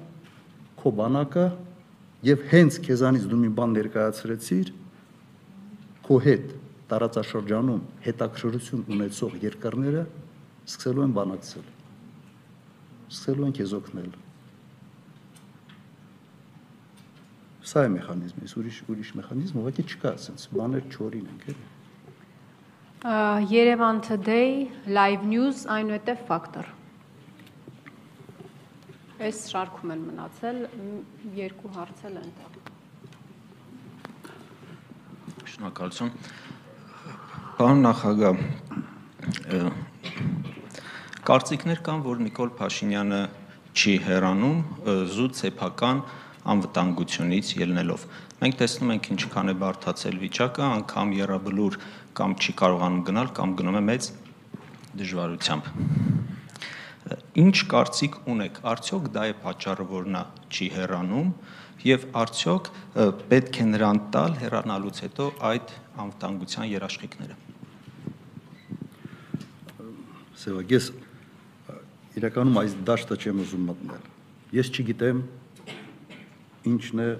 քո 0.80 0.90
բանակը 0.98 1.44
եւ 2.26 2.42
հենց 2.50 2.76
քեզանից 2.84 3.24
դու 3.30 3.38
մի 3.40 3.50
բան 3.56 3.76
ներկայացրեցիր 3.78 4.72
քո 6.04 6.18
հետ 6.26 6.50
տարածաշրջանում 6.90 7.82
հետաքրքրություն 8.06 8.82
ունեցող 8.94 9.36
երկրները 9.44 10.02
սկսելու 10.70 11.04
են 11.06 11.14
բանակցել։ 11.18 11.66
Սկսելու 13.10 13.46
են 13.48 13.54
քեզ 13.58 13.74
օգնել։ 13.80 14.10
Սա 17.70 17.84
է 17.86 17.90
մեխանիզմը, 17.94 18.48
ուրիշ 18.60 18.78
ուրիշ 18.90 19.10
մեխանիզմ 19.20 19.60
ուղղակի 19.60 19.84
չկա, 19.86 20.10
ասենց 20.18 20.46
բաներ 20.56 20.84
չորին 20.90 21.28
են, 21.30 21.38
էլի։ 21.52 21.66
Երևան 23.00 24.02
Today, 24.04 24.68
Live 24.86 25.24
News, 25.24 25.64
այնուհետև 25.70 26.26
Factor։ 26.28 26.66
Այս 29.20 29.38
շարքում 29.52 29.94
են 29.94 30.02
մնացել 30.10 30.58
երկու 31.38 31.70
հարցել 31.76 32.14
են 32.20 32.30
տա։ 32.40 32.46
Շնորհակալություն։ 35.54 36.12
Պարոն 37.60 37.82
նախագահ, 37.84 38.38
կարծիքներ 41.28 41.82
կան, 41.84 41.98
որ 42.06 42.22
Նիկոլ 42.24 42.52
Փաշինյանը 42.56 43.18
չի 43.76 43.92
հեռանում 44.06 44.62
զուտ 45.12 45.36
սեփական 45.42 46.00
անվտանգությունից 46.54 47.52
ելնելով։ 47.60 48.08
Մենք 48.40 48.58
տեսնում 48.64 48.94
ենք 48.96 49.10
ինչքան 49.12 49.52
է 49.52 49.56
բարթացել 49.66 50.18
վիճակը, 50.24 50.64
անգամ 50.80 51.14
երաբլուր 51.20 51.78
կամ 52.16 52.38
չի 52.40 52.56
կարողանում 52.64 53.06
գնալ 53.12 53.32
կամ 53.36 53.56
գնում 53.60 53.76
է 53.76 53.86
մեծ 53.92 54.10
դժվարությամբ։ 55.04 55.72
Ինչ 57.40 57.56
կարծիք 57.70 58.16
ունեք, 58.30 58.60
արդյոք 58.70 59.06
դա 59.14 59.24
է 59.30 59.34
պատճառը, 59.44 59.86
որ 59.90 60.08
նա 60.14 60.22
չի 60.50 60.66
հեռանում 60.76 61.30
եւ 61.86 62.06
արդյոք 62.20 62.70
պետք 63.30 63.60
է 63.60 63.66
նրան 63.70 64.00
տալ 64.14 64.36
հեռանալուց 64.42 65.00
հետո 65.06 65.26
այդ 65.50 65.74
անվտանգության 66.04 66.68
երաշխիքները։ 66.70 67.38
Սևագես 70.40 70.90
իրականում 72.20 72.60
այս 72.60 72.76
դաշտը 72.90 73.18
չեմ 73.20 73.42
ուզում 73.44 73.66
մտնել։ 73.70 74.06
Ես 74.60 74.72
չգիտեմ 74.74 75.22
ինչն 76.70 77.02
է 77.04 77.10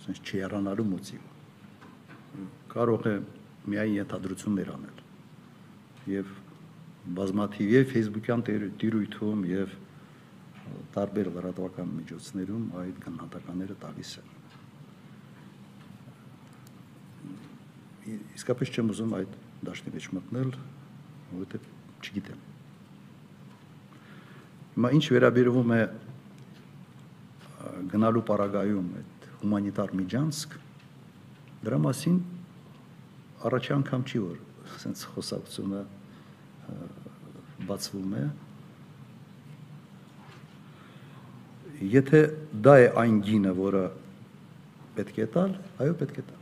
ասես 0.00 0.20
չերանալու 0.24 0.86
մոտիվ։ 0.90 2.44
Կարող 2.72 3.06
է 3.10 3.14
միայն 3.70 3.96
ենթադրություններ 4.00 4.70
անել։ 4.74 5.02
Եվ 6.10 6.30
բազմաթիվ 7.16 7.72
եւ 7.74 7.88
Facebook-յան 7.90 8.42
տիրույթում 8.80 9.40
եւ 9.50 9.72
տարբեր 10.94 11.30
լրատվական 11.34 11.88
միջոցներում 12.00 12.64
այդ 12.80 13.00
գնահատականները 13.04 13.76
տալիս 13.84 14.12
են։ 14.20 14.28
Իսկապես 18.38 18.72
չեմ 18.74 18.92
ուզում 18.94 19.16
այդ 19.20 19.34
դաշտի 19.66 19.94
մեջ 19.96 20.06
մտնել, 20.16 20.52
որովհետեւ 21.30 21.62
չգիտեմ։ 22.00 22.40
Հիմա 24.76 24.92
ինչ 24.96 25.04
վերաբերվում 25.14 25.74
է 25.76 25.80
գնալու 27.90 28.24
պարագայում 28.30 28.88
այդ 29.00 29.26
հումանիտար 29.40 29.94
միջանցք, 30.00 30.56
դրա 31.66 31.78
մասին 31.86 32.18
առաջի 33.50 33.72
անգամ 33.76 34.02
չի 34.10 34.22
որ 34.24 34.38
ասենց 34.76 35.04
խոսակցությունը 35.14 35.82
բացվում 37.68 38.14
է 38.20 38.24
եթե 41.80 42.20
դա 42.60 42.74
է 42.76 42.88
այն 43.00 43.20
գինը, 43.24 43.52
որը 43.56 43.84
պետք 44.98 45.16
է 45.24 45.26
տալ, 45.32 45.54
այո, 45.80 45.94
պետք 46.00 46.16
է 46.20 46.24
տալ։ 46.28 46.40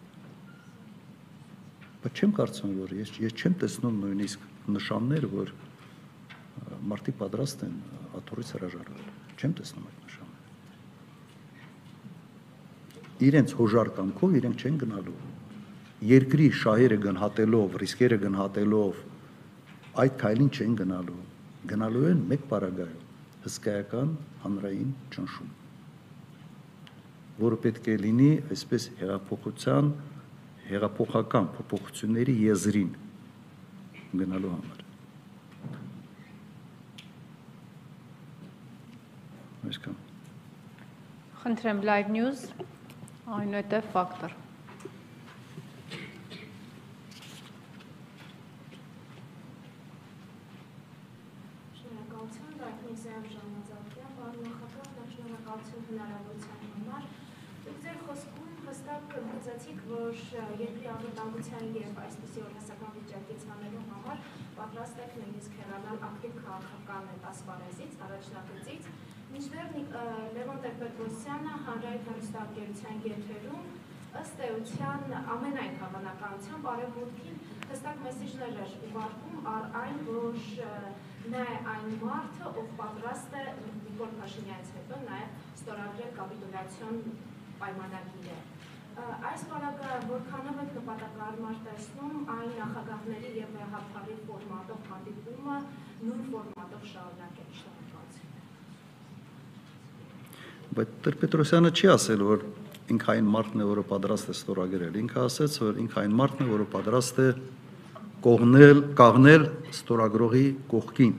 Բայց 2.03 2.13
չեմ 2.19 2.33
կարծում, 2.39 2.73
որ 2.79 2.95
ես 2.99 3.11
ես 3.23 3.33
չեմ 3.39 3.55
տեսնում 3.63 4.01
նույնիսկ 4.03 4.41
նշաններ, 4.75 5.25
որ 5.31 5.53
մարդիկ 6.91 7.17
պատրաստ 7.23 7.59
են 7.69 7.75
աթորից 8.19 8.49
հրաժարվել։ 8.57 9.03
Չեմ 9.39 9.53
տեսնում 9.59 9.87
այդ 9.89 9.99
նշանները։ 10.09 10.47
Իրենց 13.29 13.55
հոժար 13.59 13.89
կամքով 13.99 14.31
իրենք 14.39 14.57
չեն 14.59 14.77
գնալու։ 14.83 15.19
Երկրի 16.09 16.47
շահերը 16.59 16.99
գնահատելով, 17.03 17.69
ռիսկերը 17.83 18.19
գնահատելով 18.27 18.95
այդ 20.03 20.17
քայլին 20.23 20.51
չեն 20.55 20.77
գնալու։ 20.83 21.21
Գնալու 21.73 22.05
են 22.13 22.25
մեկ 22.33 22.45
պարագայում 22.53 23.05
հսկայական 23.45 24.15
հանրային 24.45 24.93
ճնշում, 25.15 25.51
որը 27.43 27.61
պետք 27.67 27.93
է 27.93 27.97
լինի 28.05 28.31
այսպես 28.57 28.89
հեղափոխության 29.03 29.93
հեղափոխական 30.69 31.53
փոփոխությունների 31.59 32.35
եզրին 32.49 32.91
գնալու 34.23 34.53
համար։ 34.57 34.85
Այսքան։ 39.69 39.97
Խնդրեմ 41.39 41.81
live 41.89 42.13
news, 42.15 42.45
այնուհետև 43.39 43.89
ֆակտոր։ 43.95 44.37
Շնորհակալություն 51.81 52.55
Ռաֆնիսյան 52.63 53.29
Ժամանցյան, 53.35 53.85
պարոն 54.19 54.41
նախագահ, 54.47 55.13
շնորհակալություն 55.17 55.87
հնարավորության 55.91 56.65
համար։ 56.73 57.07
Դուք 57.67 57.79
ձեր 57.85 58.01
խոսքում 58.09 58.57
հստակ 58.71 59.17
ընդգծեցիք, 59.21 59.85
որ 59.93 60.19
երկրի 60.39 60.89
անվտանգության 60.95 61.71
եւ 61.79 61.99
այսպիսի 62.05 62.43
օրհասական 62.47 62.93
վիճակից 62.99 63.47
հանելու 63.51 63.85
համար 63.93 64.21
պատրաստ 64.59 65.01
եք 65.05 65.17
նույնիսկ 65.19 65.57
հեռանալ 65.59 65.99
ակտիվ 66.09 66.39
քաղաքական 66.45 67.09
ասպարեզից, 67.33 67.97
առաջնագծից, 68.09 68.91
Մինչդեռ 69.29 69.73
Լևոն 70.35 70.61
Տեր-Պետրոսյանը 70.65 71.57
հանրային 71.69 72.05
հեռուստաընկերության 72.09 73.03
եթերում 73.09 73.67
ըստ 74.19 74.39
էության 74.49 75.17
ամենայն 75.35 75.75
հավանականությամբ 75.83 76.69
արևմուտքին 76.73 77.43
հստակ 77.73 78.01
մեսիջներ 78.07 78.61
էր 78.65 78.73
ուղարկում 78.89 79.51
առ 79.53 79.67
այն, 79.83 79.99
որ 80.09 80.39
նա 81.35 81.43
է 81.45 81.59
այն 81.75 81.99
մարդը, 82.05 82.53
ով 82.63 82.71
պատրաստ 82.81 83.37
է 83.43 83.45
Նիկոլ 83.59 84.15
Փաշինյանից 84.23 84.73
հետո 84.79 85.03
նաև 85.09 85.43
ստորագրել 85.61 86.15
կապիտուլյացիոն 86.21 87.03
պայմանագիրը։ 87.61 88.58
Այս 89.29 89.43
բանակը 89.51 89.89
որքանով 90.09 90.57
եք 90.65 90.71
նպատակարար 90.79 91.59
տեսնում 91.67 92.17
այն 92.35 92.51
նախագահների 92.59 93.31
եւ 93.39 93.53
հապարի 93.75 94.17
ֆորմատով 94.29 94.81
հանդիպումը 94.93 95.59
նույն 96.09 96.25
ֆորմատով 96.33 96.89
շարունակել 96.93 97.53
շնորհակալություն 97.59 98.35
բայց 100.79 100.97
Տեր-Պետրոսյանը 101.07 101.71
չի 101.79 101.87
ասել, 101.95 102.25
որ 102.29 102.43
ինքը 102.93 103.09
այն 103.15 103.31
մարդն 103.35 103.63
է, 103.63 103.69
որը 103.69 103.85
պատրաստ 103.93 104.29
է 104.29 104.35
ստորագրել։ 104.39 104.99
Ինքը 105.03 105.23
ասաց, 105.25 105.57
որ 105.65 105.81
ինքը 105.85 105.99
այն 106.03 106.19
մարդն 106.19 106.45
է, 106.45 106.49
որը 106.49 106.67
պատրաստ 106.75 107.23
է 107.25 107.29
կողնել, 108.25 108.83
կաղնել 108.99 109.47
ստորագրողի 109.75 110.45
կողքին։ 110.73 111.15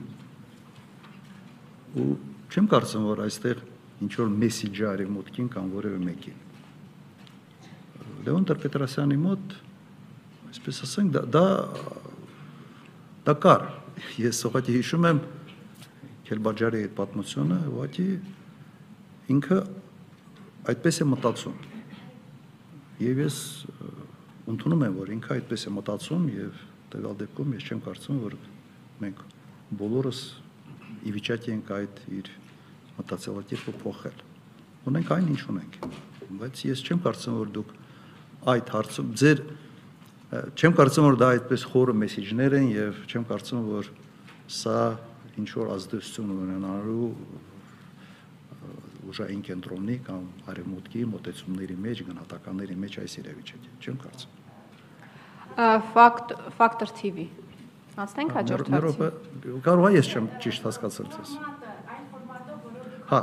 Ու 2.00 2.06
չեմ 2.50 2.70
կարծում, 2.74 3.08
որ 3.10 3.24
այստեղ 3.26 3.64
ինչ 4.06 4.12
որ 4.20 4.32
մեսիջը 4.44 4.86
արևմուտքին 4.90 5.50
կամ 5.56 5.74
որևէ 5.80 6.00
մեկին։ 6.10 6.49
Լևոն 8.20 8.46
Տեր-Պետրոսյանի 8.50 9.16
մոտ, 9.20 9.54
այսպես 10.50 10.80
ասենք, 10.86 11.12
դա 11.14 11.22
դա 11.34 11.44
դա 13.26 13.34
կար։ 13.44 13.64
Ես 14.20 14.40
ուղղակի 14.48 14.74
հիշում 14.76 15.06
եմ 15.10 15.20
Քելբաջարի 16.30 16.82
այդ 16.84 16.92
պատմությունը, 16.98 17.56
ուղղակի 17.70 18.06
ինքը 19.34 19.58
այդպես 20.70 21.00
է 21.00 21.06
մտածում։ 21.10 21.56
Եվ 23.00 23.22
ես 23.24 23.38
ընդունում 24.50 24.84
եմ, 24.86 25.00
որ 25.00 25.12
ինքը 25.16 25.34
այդպես 25.36 25.66
է 25.66 25.74
մտածում 25.80 26.28
եւ 26.36 26.62
տվյալ 26.92 27.18
դեպքում 27.24 27.56
ես 27.56 27.66
չեմ 27.70 27.82
կարծում, 27.86 28.20
որ 28.26 28.36
մենք 29.00 29.20
բոլորս 29.80 30.22
ի 31.06 31.12
վիճակի 31.16 31.52
ենք 31.54 31.74
այդ 31.76 32.00
իր 32.20 32.30
մտածելակերպը 33.00 33.74
փոխել։ 33.84 34.24
Ունենք 34.90 35.12
այն 35.16 35.28
ինչ 35.34 35.42
ունենք, 35.54 35.78
բայց 36.40 36.64
ես 36.70 36.82
չեմ 36.86 37.02
կարծում, 37.04 37.38
որ 37.40 37.52
դուք 37.58 37.76
այդ 38.48 38.70
հարցում 38.72 39.10
ձեր 39.20 39.42
չեմ 40.30 40.74
կարծում, 40.78 41.06
որ 41.10 41.16
դա 41.20 41.28
այդպես 41.34 41.62
խորը 41.72 41.94
մեսեջներ 42.00 42.54
են 42.60 42.66
եւ 42.70 42.98
չեմ 43.10 43.24
կարծում, 43.28 43.62
որ 43.66 43.88
սա 44.50 44.76
ինչ 45.40 45.48
որ 45.58 45.72
ազդեցություն 45.74 46.30
ունենալու 46.36 47.08
ուժային 49.10 49.42
կենտրոնի 49.48 49.96
կամ 50.06 50.22
արևմուտքի 50.52 51.02
մոտեցումների 51.10 51.76
մեջ, 51.82 52.02
գնահատականների 52.08 52.76
մեջ 52.84 52.98
այս 53.02 53.16
իրավիճակը, 53.24 53.70
չեմ 53.82 53.96
կարծում։ 54.04 54.38
Ֆակտ 55.90 56.34
ֆակտոր 56.60 56.92
TV։ 57.00 57.26
Անցնենք 58.00 58.36
հաջորդ 58.38 58.70
հարցին։ 58.70 59.56
Կարող 59.66 59.88
է 59.90 59.92
ես 59.98 60.10
չեմ 60.14 60.28
ճիշտ 60.44 60.68
հասկացել 60.68 61.08
ձեզ։ 61.16 61.32
Հա։ 63.10 63.20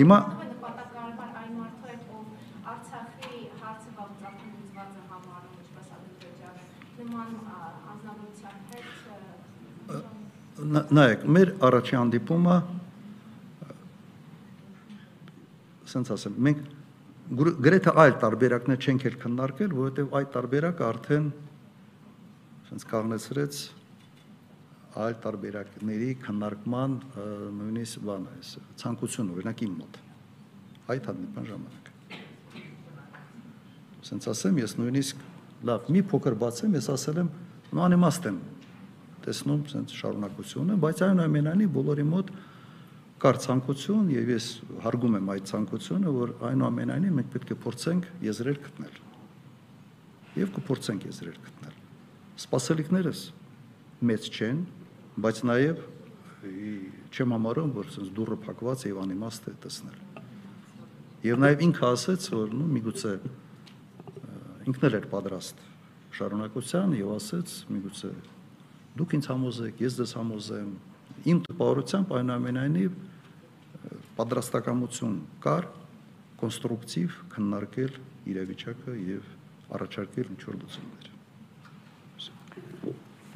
Հիմա 0.00 0.18
նայեք, 10.62 11.26
մեր 11.26 11.50
առաջի 11.66 11.96
հանդիպումը 11.98 12.56
ասենց 15.82 16.10
ասեմ, 16.16 16.36
մենք 16.46 16.62
գրեթե 17.66 17.94
այլ 18.02 18.14
տարբերակներ 18.22 18.86
չենք 18.86 19.06
էլ 19.10 19.16
քննարկել, 19.22 19.74
որովհետև 19.78 20.16
այդ 20.18 20.30
տարբերակը 20.36 20.86
արդեն 20.88 21.26
ասենց 22.62 22.86
կանգնեցրեց 22.92 23.60
այլ 25.02 25.14
տարբերակների 25.24 26.10
քննարկման 26.22 26.96
նույնիսկ 27.58 28.06
բան 28.08 28.26
է, 28.28 28.40
ցանկություն 28.82 29.30
օրինակ 29.32 29.62
իմ 29.66 29.76
մոտ 29.82 30.00
այդ 30.92 31.06
հանդիպան 31.08 31.46
ժամանակ։ 31.52 31.90
Ասենց 34.02 34.26
ասեմ, 34.32 34.58
ես 34.62 34.74
նույնիսկ 34.80 35.22
լավ, 35.68 35.88
մի 35.94 36.02
փոքր 36.10 36.36
բացեմ, 36.42 36.76
ես 36.76 36.88
ասել 36.92 37.20
եմ, 37.22 37.30
նո 37.72 37.84
անիմաստ 37.86 38.28
եմ 38.32 38.40
տեսնում 39.26 39.62
ասենց 39.68 39.94
շարունակությունը, 39.98 40.76
բայց 40.82 41.02
այնուամենայնիվ 41.06 41.70
բոլորի 41.76 42.06
մոտ 42.12 42.32
կար 43.22 43.38
ցանկություն 43.42 44.08
եւ 44.12 44.30
ես 44.32 44.46
հարգում 44.82 45.16
եմ 45.20 45.28
այդ 45.32 45.44
ցանկությունը, 45.52 46.12
որ 46.16 46.32
այնուամենայնիվ 46.48 47.16
մենք 47.18 47.28
պետք 47.32 47.52
է 47.54 47.56
փորձենք 47.62 48.08
եզրեր 48.26 48.58
գտնել։ 48.66 48.96
Եվ 50.42 50.52
կփորձենք 50.56 51.06
եզրեր 51.06 51.38
գտնել։ 51.46 51.76
Սպասելիքներս 52.42 53.22
մեծ 54.10 54.28
չեն, 54.32 54.62
բայց 55.22 55.42
նաեւ 55.52 55.84
չեմ 57.12 57.34
համարում, 57.36 57.70
որ 57.76 57.90
sense 57.94 58.10
դուրը 58.16 58.38
փակված 58.42 58.84
եւ 58.88 59.00
անիմաստ 59.04 59.48
է 59.52 59.54
տեսնել։ 59.62 59.98
Եվ 61.22 61.42
նաեւ 61.44 61.64
ինքը 61.68 61.86
ասաց, 61.92 62.28
որ 62.34 62.56
նու 62.58 62.70
միգուցե 62.72 63.12
ինքն 64.72 64.86
էլ 64.88 64.96
էր 64.98 65.06
պատրաստ 65.12 65.62
շարունակության 66.18 66.96
եւ 66.98 67.12
ասաց, 67.14 67.54
միգուցե 67.76 68.10
դուք 68.98 69.14
ինձ 69.18 69.28
համոզեք, 69.32 69.84
ես 69.86 70.00
դες 70.02 70.16
համոզեմ 70.18 70.72
Իմ 71.22 71.38
տպավորությամբ 71.46 72.12
այնուամենայնիվ 72.18 72.94
պատրաստակամություն 74.16 75.12
կար 75.44 75.68
կոնստրուկտիվ 76.40 77.18
քննարկել 77.34 77.98
իրավիճակը 78.32 78.94
եւ 79.06 79.28
առաջարկել 79.76 80.32
ինչ-որ 80.34 80.58
լուծումներ։ 80.62 81.10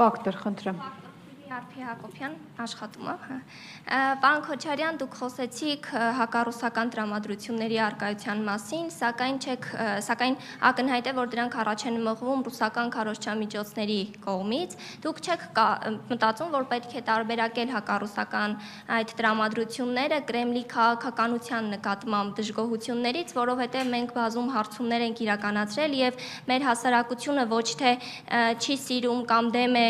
Ֆակտոր, 0.01 0.41
խնդրեմ։ 0.43 0.83
Արփի 1.57 1.85
Հակոբյան 1.87 2.35
աշխատումը։ 2.61 3.13
հա։ 3.23 3.37
Պարոն 4.21 4.43
Քոչարյան, 4.45 4.97
դուք 5.01 5.15
խոսեցիք 5.17 5.87
հակառուսական 6.19 6.91
տրամադրությունների 6.93 7.79
արկայության 7.87 8.43
մասին, 8.49 8.91
սակայն 8.93 9.39
չեք, 9.41 9.69
սակայն 10.05 10.37
ակնհայտ 10.71 11.09
է, 11.09 11.15
որ 11.17 11.31
դրանք 11.33 11.57
առաջ 11.63 11.85
են 11.91 11.97
մղվում 12.07 12.43
ռուսական 12.49 12.93
քարոզչամիջոցների 12.97 14.01
կողմից։ 14.27 14.77
Դուք 15.07 15.23
չեք 15.25 15.47
մտածում, 16.13 16.51
որ 16.57 16.67
պետք 16.75 16.93
է 16.93 17.03
տարբերակել 17.09 17.73
հակառուսական 17.77 18.57
այդ 18.97 19.17
տրամադրությունները 19.17 20.21
Կրեմլի 20.29 20.65
քաղաքականության 20.77 21.73
նկատմամբ 21.77 22.37
դժգոհություններից, 22.37 23.35
որովհետև 23.41 23.91
մենք 23.97 24.15
բազում 24.17 24.53
հարցումներ 24.57 25.07
ենք 25.07 25.25
իրականացրել 25.25 25.97
եւ 26.03 26.21
մեր 26.53 26.69
հասարակությունը 26.69 27.49
ոչ 27.57 27.67
թե 27.81 27.97
չի 28.61 28.79
սիրում 28.87 29.25
կամ 29.31 29.53
դեմ 29.57 29.81
է 29.81 29.89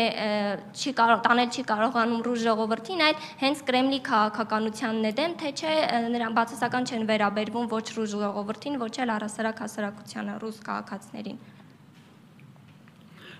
չի 0.77 0.95
կարող 1.01 1.23
տանել 1.27 1.55
չի 1.57 1.63
կարողանում 1.71 2.21
ռուս 2.27 2.41
ժողովրդին, 2.45 3.01
այլ 3.07 3.21
հենց 3.41 3.61
Կրեմլի 3.67 3.99
քաղաքականությանն 4.07 5.07
է 5.09 5.11
դեմ, 5.17 5.31
թե 5.41 5.49
չէ 5.57 5.73
նրան 6.13 6.35
բացասական 6.37 6.87
չեն 6.87 7.05
վերաբերվում 7.09 7.69
ոչ 7.73 7.85
ռուս 7.97 8.11
ժողովրդին, 8.13 8.77
ոչ 8.81 8.93
էլ 9.01 9.13
առասարակ 9.17 9.61
հասարակությանը, 9.65 10.35
ռուս 10.43 10.59
քաղաքացիներին։ 10.67 11.39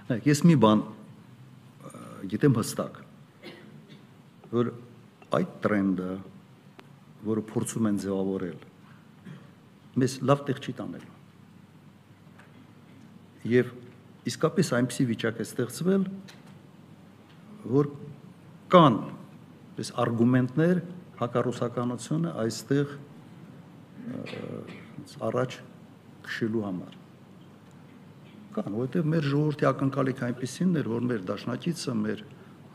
Նայեք, 0.08 0.28
ես 0.32 0.42
մի 0.48 0.56
բան 0.64 0.82
գիտեմ 2.32 2.58
հստակ, 2.58 3.00
որ 4.52 4.72
այդ 5.38 5.54
տրենդը, 5.64 6.12
որը 7.28 7.44
փորձում 7.52 7.90
են 7.92 8.00
ձևավորել, 8.04 8.60
մեզ 10.02 10.18
լավ 10.30 10.44
տեղ 10.48 10.62
չի 10.64 10.74
տանել։ 10.78 11.06
Եվ 13.52 13.72
իսկապես 14.32 14.72
այնպիսի 14.78 15.08
վիճակ 15.12 15.42
է 15.42 15.48
ստեղծվել, 15.48 16.06
որ 17.68 17.92
կան 18.74 18.96
այս 19.78 19.92
արգումենտներ 20.04 20.80
հակառուսականությունը 21.22 22.32
այստեղ 22.44 22.96
առաջ 25.28 25.60
քշելու 26.28 26.64
համար 26.68 26.98
կան, 28.58 28.74
որովհետև 28.74 29.10
մեր 29.14 29.28
ժողովրդի 29.32 29.68
ակնկալիք 29.70 30.22
այնպեսին 30.28 30.78
էր, 30.82 30.88
որ 30.90 31.04
մեր 31.12 31.26
դաշնակիցը, 31.30 31.94
մեր 32.02 32.24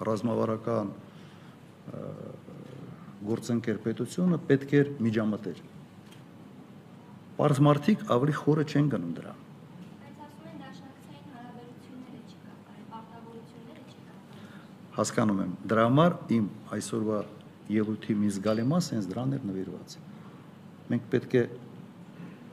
ռազմավարական 0.06 0.92
գործընկեր 3.26 3.80
պետությունը 3.86 4.38
պետք 4.50 4.74
էր 4.78 4.90
միջամտեր։ 5.06 5.62
Պարզ 7.38 7.62
մարդիկ 7.66 8.04
ավելի 8.14 8.36
խորը 8.38 8.66
չեն 8.70 8.92
գնում 8.92 9.14
դրան։ 9.18 9.41
հասկանում 14.96 15.38
եմ։ 15.42 15.52
Դրա 15.72 15.84
համար 15.88 16.14
իմ 16.36 16.48
այսօրվա 16.76 17.18
ելույթի 17.72 18.16
մի 18.20 18.30
զգալի 18.36 18.64
մասը 18.68 18.96
հենց 18.96 19.06
դրան 19.12 19.30
էր 19.36 19.44
նվիրված։ 19.48 19.94
Մենք 20.92 21.04
պետք 21.12 21.36
է 21.40 21.44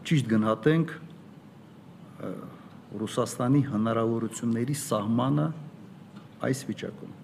ճիշտ 0.10 0.30
գնահատենք 0.34 0.94
Ռուսաստանի 3.00 3.62
հնարավորությունների 3.70 4.76
սահմանը 4.80 5.48
այս 6.48 6.62
վիճակում։ 6.70 7.18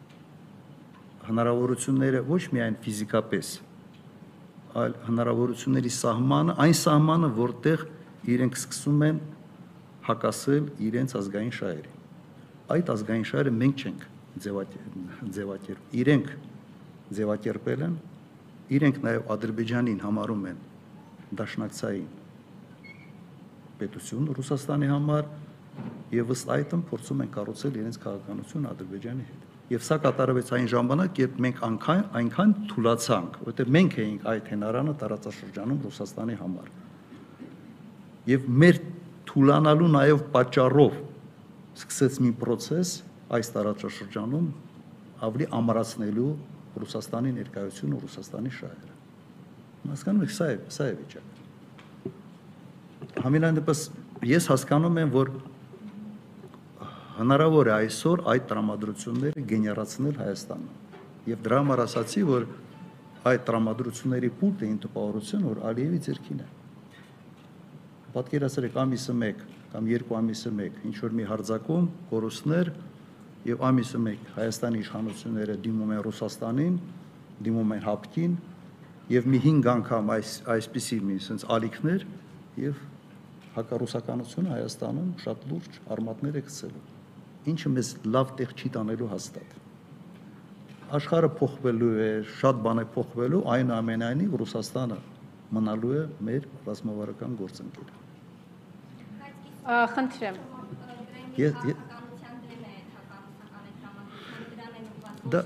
Հնարավորությունները 1.25 2.21
ոչ 2.27 2.41
միայն 2.55 2.75
ֆիզիկապես, 2.85 3.47
այլ 4.75 4.97
հնարավորությունների 5.07 5.91
սահմանը, 5.95 6.55
այն 6.65 6.75
սահմանը, 6.81 7.29
որտեղ 7.39 7.85
իրենք 8.35 8.59
սկսում 8.59 9.05
են 9.07 9.21
հակասել 10.05 10.67
իրենց 10.85 11.15
ազգային 11.21 11.55
շահերին։ 11.55 11.95
Այդ 12.75 12.91
ազգային 12.95 13.25
շահերը 13.31 13.55
մենք 13.55 13.85
չենք 13.85 14.05
ձևակերպ 14.43 15.95
իրենք 16.01 16.29
ձևակերպել 17.15 17.85
են 17.85 17.95
իրենք 18.75 19.01
նաև 19.05 19.31
ադրբեջանին 19.35 19.99
համարում 20.03 20.45
են 20.51 20.61
դաշնակցային 21.39 22.07
պետություն 23.79 24.29
Ռուսաստանի 24.35 24.89
համար 24.91 25.27
եւ 26.15 26.31
ըստ 26.35 26.51
այդմ 26.55 26.83
փորձում 26.89 27.21
են 27.25 27.31
կառուցել 27.35 27.77
իրենց 27.81 27.97
քաղաքականություն 28.05 28.67
Ադրբեջանի 28.71 29.25
հետ։ 29.29 29.45
Եվ 29.75 29.85
սա 29.85 29.97
կատարվեց 30.03 30.51
այն 30.55 30.67
ժամանակ, 30.71 31.19
երբ 31.23 31.39
մենք 31.45 31.61
այնքան 31.65 32.03
այնքան 32.19 32.51
թուլացանք, 32.71 33.39
որտեղ 33.49 33.71
մենք 33.75 33.97
էինք 34.03 34.27
այդ 34.31 34.51
հենարանը 34.53 34.93
տարածաշրջանում 35.01 35.79
Ռուսաստանի 35.85 36.37
համար։ 36.41 36.69
Եվ 38.29 38.47
մեր 38.63 38.79
թուլանալու 39.31 39.89
նաև 39.95 40.23
պատճառով 40.35 40.99
սկսեց 41.75 42.19
մի 42.25 42.31
process, 42.39 42.93
այս 43.33 43.47
տարածաշրջանում 43.55 44.47
ավելի 45.25 45.45
ամրացնելու 45.57 46.31
Ռուսաստանի 46.75 47.31
ներկայությունը, 47.39 47.95
Ռուսաստանի 48.03 48.51
շահերը։ 48.59 48.93
Հասկանում 49.85 50.23
եք, 50.25 50.33
սա 50.35 50.45
է, 50.51 50.55
սա 50.75 50.85
է 50.85 50.93
վիճակը։ 50.99 51.33
Համենայն 53.25 53.55
դեպս 53.61 53.79
ես 54.27 54.43
հասկանում 54.51 54.99
եմ, 55.05 55.09
որ 55.15 55.31
հնարավոր 57.15 57.65
է 57.69 57.73
այսօր 57.75 58.17
այդ 58.35 58.43
տրամադրությունները 58.51 59.43
գեներացնել 59.51 60.15
Հայաստանում։ 60.19 60.73
Եվ 61.31 61.39
դրա 61.45 61.59
համար 61.63 61.79
ասացի, 61.85 62.21
որ 62.27 62.47
այդ 63.25 63.45
տրամադրությունների 63.47 64.29
պուլտը 64.41 64.67
ինձ 64.69 64.81
տպավորություն, 64.85 65.45
որ 65.49 65.61
Ալիևի 65.69 65.99
ձերքին 66.05 66.41
է։ 66.43 66.49
Պատկերացրեք 68.15 68.75
ամիսը 68.83 69.15
1 69.15 69.39
կամ 69.71 69.87
2 69.91 70.17
ամիսը 70.19 70.51
1 70.65 70.83
ինչ 70.89 70.95
որ 71.05 71.15
մի 71.15 71.25
հարձակում, 71.31 71.87
կորուստներ, 72.11 72.69
եւ 73.45 73.63
ամիսը 73.69 73.99
մեկ 74.05 74.29
Հայաստանի 74.35 74.79
իշխանությունները 74.81 75.55
դիմում 75.65 75.91
են 75.95 76.01
Ռուսաստանին, 76.05 76.75
դիմում 77.45 77.73
են 77.75 77.83
Հապկին 77.85 78.35
եւ 79.15 79.27
մի 79.29 79.39
5 79.45 79.67
անգամ 79.75 80.11
այս 80.15 80.31
այսպիսի 80.55 80.97
մի 81.05 81.17
sense 81.21 81.45
ալիքներ 81.55 82.05
եւ 82.63 82.79
հակառուսականությունը 83.55 84.49
Հայաստանում 84.55 85.11
շատ 85.25 85.45
լուրջ 85.51 85.77
արմատներ 85.95 86.39
է 86.39 86.41
գցելու։ 86.47 86.83
Ինչը 87.53 87.71
մեզ 87.75 87.91
լավ 88.15 88.31
տեղ 88.39 88.55
չի 88.55 88.71
տանելու 88.75 89.09
հաստատ։ 89.13 89.53
Աշխարհը 90.95 91.29
փոխվելու 91.39 91.93
է, 92.05 92.09
շատ 92.39 92.59
բան 92.65 92.81
է 92.81 92.85
փոխվելու, 92.95 93.43
այն 93.55 93.71
ամենայնիվ 93.75 94.35
Ռուսաստանը 94.41 94.97
մնալու 95.55 95.93
է 95.95 96.01
մեր 96.29 96.47
ռազմավարական 96.65 97.37
գործընկերը։ 97.41 97.93
Խնդրեմ։ 99.95 100.35
Ես 101.41 101.53
Դա 105.25 105.41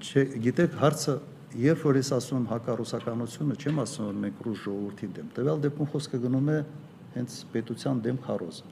չէ, 0.00 0.22
գիտեք, 0.46 0.76
հարցը 0.80 1.14
երբ 1.58 1.80
որ 1.82 1.98
ես 1.98 2.10
ասում 2.14 2.44
հակառուսականությունը, 2.50 3.56
չեմ 3.58 3.80
ասում 3.82 4.06
որ 4.06 4.18
մենք 4.24 4.42
ռուս 4.46 4.60
ժողովրդի 4.64 5.08
դեմ։ 5.16 5.30
Տվյալ 5.34 5.62
դեպքում 5.64 5.90
խոսքը 5.90 6.20
գնում 6.24 6.50
է 6.54 6.58
հենց 7.16 7.38
պետության 7.54 8.02
դեմ 8.06 8.20
քարոզը։ 8.26 8.70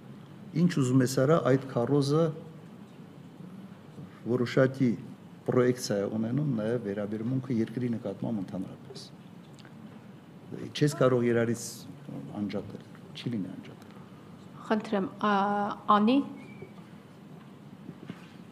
Ինչ 0.63 0.71
ուզում 0.83 1.03
ես 1.03 1.15
արա 1.25 1.39
այդ 1.51 1.67
քարոզը 1.73 2.23
որոշակի 4.29 4.91
պրոյեկցիա 5.49 6.09
ունենում 6.19 6.49
նաև 6.61 6.87
վերաբերմունքը 6.87 7.59
երկրի 7.59 7.91
նկատմամբ 7.99 8.43
ընդհանրապես։ 8.45 9.05
Չես 10.79 10.97
կարող 11.03 11.25
երարից 11.29 11.63
անջատել, 12.39 12.85
չի 13.19 13.33
լինի 13.35 13.49
անջատել։ 13.59 13.97
Խնդրեմ, 14.69 15.07
Անի 15.99 16.17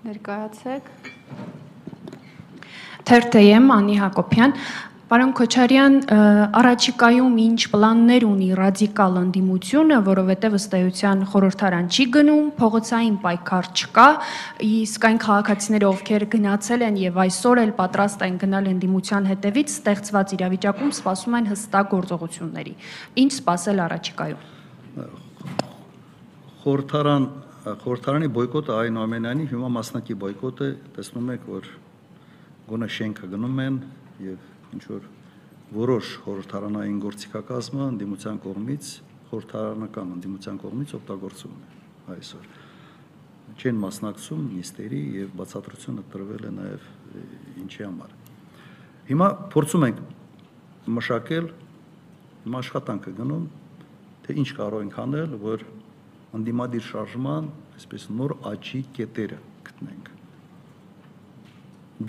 Ներկայացեք։ 0.07 0.91
Թերթ 3.07 3.37
եմ 3.43 3.73
Անի 3.75 3.97
Հակոբյան։ 3.99 4.53
Պարոն 5.07 5.33
Քոչարյան, 5.39 5.97
առաջիկայում 6.59 7.35
ինչ 7.43 7.59
պլաններ 7.71 8.25
ունի 8.27 8.49
ռադիկալ 8.59 9.19
ընդդիմությունը, 9.21 9.99
որովհետև 10.09 10.57
ըստեյության 10.59 11.23
խորհրդարան 11.31 11.87
չի 11.95 12.07
գնում, 12.17 12.49
փողոցային 12.59 13.19
պայքար 13.23 13.71
չկա, 13.71 14.09
իսկ 14.67 15.07
այն 15.07 15.21
քաղաքացիները, 15.27 15.87
ովքեր 15.95 16.27
գնացել 16.35 16.87
են 16.91 17.01
եւ 17.07 17.23
այսօր 17.23 17.63
էլ 17.63 17.73
պատրաստ 17.79 18.27
են 18.27 18.43
գնալ 18.43 18.71
ընդդիմության 18.75 19.31
հետևից, 19.31 19.75
ստեղծված 19.79 20.37
իրավիճակում 20.41 20.93
սպասում 20.99 21.39
են 21.39 21.51
հստակ 21.55 21.91
գործողությունների։ 21.95 22.77
Ինչ 23.23 23.33
սպասել 23.39 23.87
առաջիկայում։ 23.87 24.43
Խորհրդարան 26.67 27.31
խորհրդարանի 27.67 28.29
բոյկոտը 28.31 28.75
այնուամենայնիվ 28.77 29.53
հիմա 29.57 29.69
մասնակի 29.75 30.15
բոյկոտ 30.23 30.61
է, 30.63 30.69
տեսնում 30.95 31.31
եք, 31.35 31.47
որ 31.51 31.65
գոնե 32.71 32.89
շենքը 32.97 33.31
գնում 33.33 33.59
են 33.65 33.79
եւ 34.23 34.75
ինչ 34.77 34.83
որ 34.93 35.09
որոշ 35.75 36.11
խորհրդարանային 36.27 37.01
գործիքակազմը 37.03 37.89
ընդդիմության 37.91 38.39
կողմից 38.47 38.91
խորհրդարանական 39.33 40.13
ընդդիմության 40.15 40.61
կողմից 40.63 40.95
օգտագործվում 41.01 41.57
է 41.59 42.15
այսօր։ 42.15 42.47
չեն 43.57 43.81
մասնակցում 43.83 44.47
նիստերի 44.55 45.01
եւ 45.17 45.35
բացատրությունը 45.41 46.05
տրվել 46.13 46.47
է 46.47 46.53
նաեւ 46.57 46.87
ինչի 47.67 47.83
համար։ 47.87 48.15
Հիմա 49.11 49.29
փորձում 49.55 49.87
ենք 49.87 50.01
մշակել 50.97 51.51
հիմա 52.47 52.63
աշխատանքը 52.63 53.15
գնում 53.17 53.47
թե 54.27 54.39
ինչ 54.43 54.49
կարող 54.59 54.87
ենք 54.87 54.99
անել, 55.03 55.35
որ 55.43 55.67
անդիմադիր 56.37 56.85
շարժման 56.87 57.51
այսպես 57.77 58.07
նոր 58.17 58.35
աճի 58.53 58.81
կետերը 58.97 59.39
գտնենք։ 59.67 60.11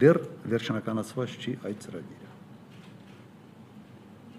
Դեռ 0.04 0.20
վերջնականացված 0.52 1.36
չի 1.38 1.54
այդ 1.68 1.84
ծրագիրը։ 1.88 2.32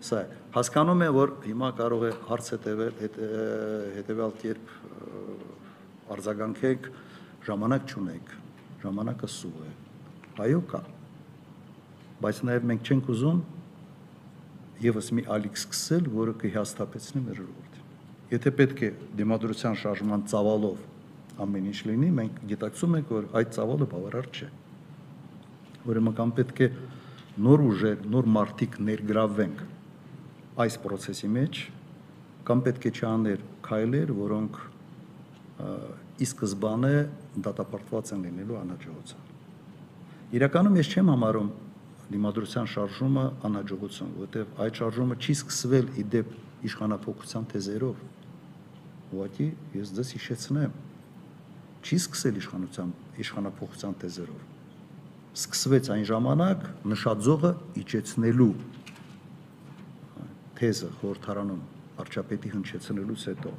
Սա 0.09 0.19
հասկանում 0.55 1.05
եմ, 1.09 1.15
որ 1.19 1.33
հիմա 1.45 1.69
կարող 1.79 2.05
է 2.09 2.11
հարց 2.29 2.51
հետևել 2.55 2.93
հետ, 3.03 3.17
հետևալ 3.99 4.35
կերպ 4.43 4.75
արձագանքեք, 6.15 6.91
ժամանակ 7.49 7.93
չունեք, 7.93 8.35
ժամանակը 8.85 9.31
սուղ 9.35 9.59
է։ 9.69 9.73
Այո 10.45 10.61
կա։ 10.73 10.83
Բայց 12.25 12.43
նաև 12.49 12.69
մենք 12.73 12.89
չենք 12.89 13.11
ուզում 13.15 13.41
եւս 14.89 15.11
մի 15.19 15.27
ալիք 15.35 15.59
սկսել, 15.59 16.13
որը 16.15 16.37
կհիաստապեցնի 16.45 17.25
մեր 17.29 17.43
ժողովրդին։ 17.43 17.68
Եթե 18.29 18.51
պետք 18.59 18.81
է 18.85 18.89
դեմոկրատիան 19.19 19.77
շարժման 19.83 20.25
ծավալով 20.29 20.81
ամեն 21.41 21.69
ինչ 21.71 21.79
լինի, 21.89 22.09
մենք 22.19 22.41
գիտակցում 22.51 22.97
ենք, 22.99 23.13
որ 23.15 23.29
այդ 23.41 23.53
ծավալը 23.57 23.87
բավարար 23.93 24.29
չէ։ 24.35 24.49
Ուրեմն 25.89 26.17
կամ 26.19 26.33
պետք 26.39 26.61
է 26.61 26.69
նոր 27.39 27.63
ուժեր, 27.69 28.03
նոր 28.13 28.29
մարտիկ 28.35 28.79
ներգրավենք 28.89 29.63
այս 30.59 30.77
process-ի 30.83 31.31
մեջ, 31.39 31.61
կամ 32.49 32.63
պետք 32.67 32.89
է 32.89 32.93
չաներ 32.99 33.47
քայլեր, 33.69 34.13
որոնք 34.19 34.61
ի 36.19 36.27
սկզբանե 36.29 36.93
դատապարտված 37.47 38.13
են 38.15 38.23
լինելու 38.29 38.59
անհաջողության։ 38.59 39.27
Իրականում 40.39 40.79
ես 40.79 40.93
չեմ 40.93 41.11
համարում 41.15 41.51
դիմադրության 42.09 42.69
շարժումը 42.75 43.25
անհաջողություն, 43.49 44.13
որովհետև 44.19 44.63
այդ 44.65 44.79
շարժումը 44.83 45.17
չի 45.19 45.35
սկսվել 45.39 45.91
իդեպ 46.03 46.37
իշխանապողության 46.69 47.49
թեզերով։ 47.53 48.18
Ուղղակի 49.09 49.49
ես 49.79 49.93
դες 49.97 50.13
հիշեցնեմ, 50.17 50.73
չի 51.85 51.97
սկսել 51.99 52.39
իշխանության 52.43 52.91
իշխանապողության 53.25 53.95
թեզերով։ 54.03 54.43
Սկսվեց 55.39 55.91
այն 55.95 56.05
ժամանակ 56.09 56.67
նշաձողը 56.93 57.53
իջեցնելու 57.83 58.53
թեզը 60.59 60.89
խորհրդարանում 60.99 61.63
արչապետի 62.03 62.53
հնչեցնելուց 62.55 63.25
հետո 63.31 63.53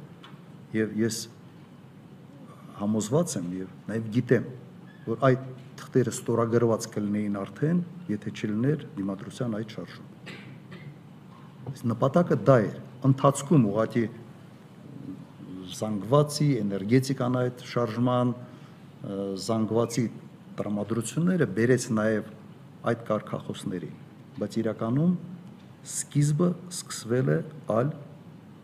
եւ 0.76 0.94
ես 1.00 1.20
համոզված 2.80 3.34
եմ 3.40 3.48
եւ 3.56 3.72
նաեւ 3.90 4.10
գիտեմ, 4.16 4.46
որ 5.08 5.24
այդ 5.30 5.46
թղթերը 5.80 6.12
ստորագրված 6.14 6.86
կլինեին 6.94 7.38
արդեն, 7.40 7.80
եթե 8.12 8.32
չլիներ 8.36 8.84
դիմադրության 8.96 9.56
այդ 9.60 9.74
շարժում։ 9.76 10.08
Իսկ 11.70 11.86
նպատակը 11.90 12.38
դա 12.50 12.56
էր, 12.66 12.76
ընթացքում 13.10 13.66
ուղղակի 13.70 14.04
զանգվածի, 15.80 16.48
էներգետիկան 16.64 17.38
այդ 17.40 17.64
շարժման 17.70 18.34
զանգվածի 19.46 20.04
տրամադրությունները 20.60 21.48
բերեց 21.56 21.88
նաև 21.96 22.30
այդ 22.90 23.06
կարգախոսների, 23.10 23.90
բայց 24.40 24.58
իրականում 24.64 25.16
սկիզբը 25.94 26.50
սկսվել 26.76 27.32
է 27.32 27.38
այլ 27.78 27.94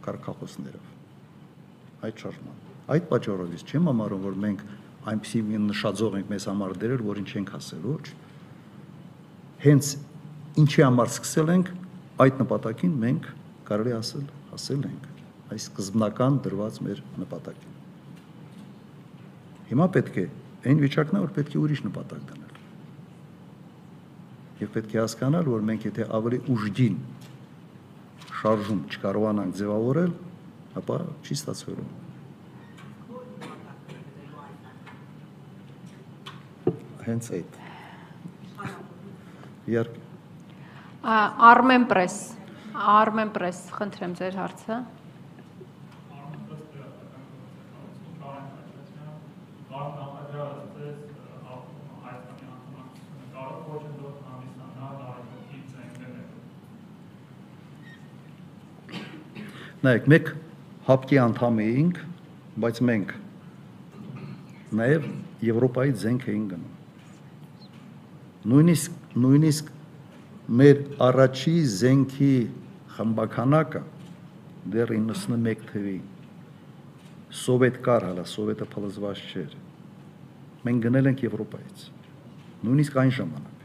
կարգախոսներով 0.06 2.06
այդ 2.06 2.24
շարժման 2.26 2.62
Այդ 2.86 3.06
պատճառով 3.10 3.54
ես 3.56 3.64
չեմ 3.66 3.88
համարում, 3.90 4.20
որ 4.22 4.36
մենք 4.44 4.60
այնպեսի 5.10 5.40
մի 5.48 5.62
նշաձող 5.64 6.14
ենք 6.20 6.28
մեզ 6.30 6.46
համար 6.52 6.76
դերել, 6.84 7.02
որին 7.08 7.26
չենք 7.32 7.50
հասել, 7.56 7.88
ոչ։ 7.96 8.06
Հենց 9.66 9.90
ինչի 10.62 10.86
համար 10.86 11.12
սկսել 11.16 11.52
ենք, 11.56 11.74
այդ 12.26 12.40
նպատակին 12.44 12.96
մենք 13.02 13.28
կարելի 13.66 13.98
ասել, 13.98 14.24
հասել 14.52 14.88
ենք 14.92 15.15
այս 15.54 15.66
սկզբնական 15.68 16.38
դրված 16.46 16.80
մեր 16.86 17.02
նպատակին։ 17.22 17.74
Հիմա 19.70 19.86
պետք 19.96 20.18
է 20.22 20.26
այն 20.66 20.82
վիճակն 20.82 21.18
է, 21.18 21.22
որ 21.26 21.34
պետք 21.36 21.54
է 21.54 21.60
ուրիշ 21.62 21.82
նպատակ 21.86 22.24
դնել։ 22.30 22.54
Եվ 24.62 24.72
պետք 24.76 24.96
է 24.96 25.00
հասկանալ, 25.02 25.52
որ 25.52 25.68
մենք 25.70 25.86
եթե 25.90 26.08
ավելի 26.16 26.40
ուժգին 26.54 26.96
շարժում 28.40 28.82
չկարողանանք 28.94 29.60
ձևավորել, 29.60 30.12
ապա 30.80 30.98
չի 31.26 31.38
ստացվելու։ 31.40 31.88
հենց 37.06 37.28
այդ։ 37.36 37.58
Իհարկե։ 39.70 40.02
Armen 41.50 41.86
Press, 41.90 42.16
Armen 42.74 43.30
Press, 43.34 43.66
խնդրեմ 43.76 44.16
ձեր 44.18 44.38
հարցը։ 44.40 44.78
Նայեք, 59.84 60.06
մեկ 60.08 60.32
հապկի 60.86 61.18
անդամ 61.20 61.58
էինք, 61.66 61.98
բայց 62.62 62.78
մենք 62.88 63.10
նաև 64.80 65.10
Եվրոպայի 65.46 65.92
զենք 66.00 66.24
էինք 66.32 66.54
գնում 66.54 66.72
նույնիսկ 68.46 69.18
նույնիսկ 69.20 69.68
մեր 70.60 70.80
առաջի 71.06 71.54
զենքի 71.74 72.32
խմբականակը 72.96 73.82
դեռ 74.74 74.92
91 74.96 75.68
թվի 75.70 75.96
սովետ 77.42 77.80
կար 77.86 78.08
հələ 78.08 78.26
սովետը 78.32 78.68
փլզված 78.72 79.22
չէր 79.28 79.56
մենք 80.68 80.84
գնել 80.86 81.10
ենք 81.12 81.24
եվրոպայից 81.26 81.86
նույնիսկ 82.66 83.00
այն 83.02 83.14
ժամանակ 83.18 83.64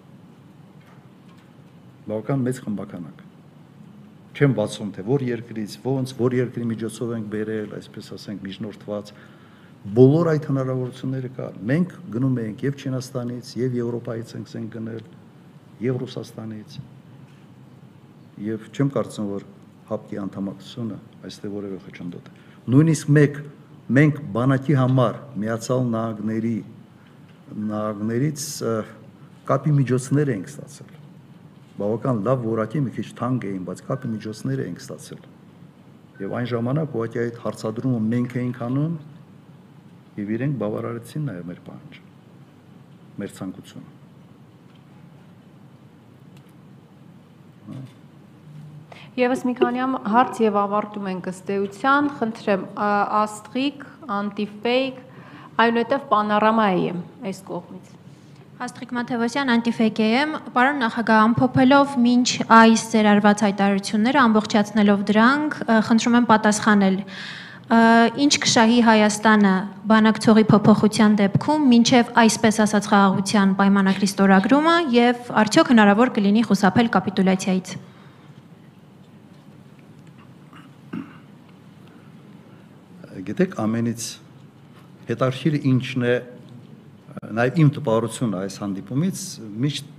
բավական 2.10 2.48
մեծ 2.50 2.64
խմբականակ 2.66 3.21
չեմ 4.42 4.56
բացում 4.58 4.90
թե 4.96 5.04
որ 5.06 5.24
երկրից 5.28 5.74
ոնց 5.86 6.12
որ 6.18 6.36
երկրի 6.40 6.66
միջոցով 6.72 7.12
ենք 7.14 7.28
բերել 7.30 7.76
այսպես 7.78 8.08
ասենք 8.18 8.46
միջնորդված 8.48 9.12
բոլոր 9.82 10.28
այդ 10.30 10.44
հնարավորությունները 10.50 11.30
կար։ 11.38 11.56
Մենք 11.70 11.94
գնում 12.14 12.36
էինք 12.42 12.64
եւ 12.68 12.76
Չինաստանից, 12.82 13.48
եւ 13.58 13.78
Եվրոպայից 13.80 14.34
ենք 14.38 14.52
ենք 14.60 14.76
գնել, 14.76 15.00
եւ 15.82 15.98
Ռուսաստանից։ 16.02 16.76
Եվ 18.46 18.68
չեմ 18.72 18.92
կարծում, 18.94 19.32
որ 19.32 19.48
հապկի 19.90 20.22
անդամակցությունը 20.22 21.00
այստեղ 21.26 21.56
որևէ 21.58 21.82
խճնդոտ 21.88 22.30
է։ 22.30 22.38
Նույնիսկ 22.76 23.12
մեկ 23.18 23.42
մենք 23.98 24.24
բանակի 24.38 24.80
համար 24.82 25.22
միացյալ 25.42 25.86
նահանգների 25.98 26.56
նահանգներից 27.72 28.48
կապի 29.50 29.78
միջոցներ 29.82 30.36
ենք 30.38 30.52
ստացել։ 30.52 31.01
Բավական 31.82 32.22
լավ 32.28 32.44
որակի 32.48 32.84
մի 32.88 32.92
քիչ 32.98 33.08
թանկ 33.22 33.48
էին, 33.52 33.64
բայց 33.70 33.86
կապի 33.88 34.12
միջոցներ 34.16 34.62
ենք 34.68 34.84
ստացել։ 34.86 35.24
Եվ 36.22 36.36
այն 36.38 36.52
ժամանակ 36.52 36.98
ուղղակի 36.98 37.22
այդ 37.22 37.40
հարցադրումը 37.46 38.02
մենք 38.12 38.38
էինք 38.42 38.62
անում 38.68 38.94
եւ 40.22 40.36
իրենք 40.36 40.60
բավարարեցին 40.62 41.26
նաեւ 41.32 41.50
մեր 41.50 41.60
պահանջը 41.66 42.06
մեր 43.22 43.34
ցանկությունը 43.40 44.00
Եվս 49.20 49.42
մի 49.48 49.54
քանի 49.60 49.88
հարց 50.12 50.38
եւ 50.40 50.58
ավարտում 50.62 51.08
ենք 51.12 51.26
ըստ 51.32 51.50
էության, 51.56 52.06
խնդրեմ 52.20 52.62
Աստրիկ, 53.22 53.82
Անտիֆեյք, 54.18 55.02
այնուհետև 55.66 56.06
Պանորամայի 56.14 56.86
եմ 56.92 57.02
այս 57.32 57.42
կողմից։ 57.52 58.01
Աստղիկ 58.62 58.92
Մաթևոսյան, 58.94 59.50
Անտիֆեյք 59.56 60.00
եմ, 60.06 60.34
պարոն 60.54 60.76
նախագահ, 60.84 61.20
ամփոփելով 61.26 61.94
ոչ 61.98 62.26
այս 62.54 62.82
ձեր 62.92 63.08
արված 63.10 63.40
հայտարարությունները, 63.42 64.20
ամբողջացնելով 64.22 65.00
դրանք, 65.08 65.56
խնդրում 65.88 66.18
եմ 66.20 66.28
պատասխանել. 66.30 66.98
ինչ 68.22 68.34
կշահի 68.44 68.78
Հայաստանը 68.86 69.54
բանակցողի 69.90 70.46
փոփոխության 70.52 71.16
դեպքում 71.22 71.66
մինչև 71.72 72.12
այսպես 72.22 72.60
ասած 72.66 72.90
խաղաղության 72.92 73.56
պայմանագրի 73.58 74.10
ստորագրումը 74.12 74.76
եւ 74.94 75.32
արդյոք 75.42 75.72
հնարավոր 75.74 76.12
կլինի 76.22 76.44
խուսափել 76.52 76.92
կապիտուլյացիայից։ 76.98 77.74
Գիտեք, 83.32 83.58
ամենից 83.66 84.06
հետարքիրը 85.10 85.64
ինչն 85.72 86.06
է 86.12 86.14
նաև 87.22 87.60
իմ 87.62 87.68
տպավորությունը 87.76 88.38
այս 88.42 88.56
հանդիպումից 88.64 89.20
միշտ 89.62 89.90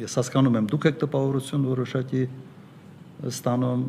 ես 0.00 0.14
հասկանում 0.18 0.56
եմ 0.58 0.64
դուք 0.72 0.86
եք 0.90 0.96
տպավորություն 1.02 1.66
որոշակի 1.70 2.22
ստանում 3.30 3.84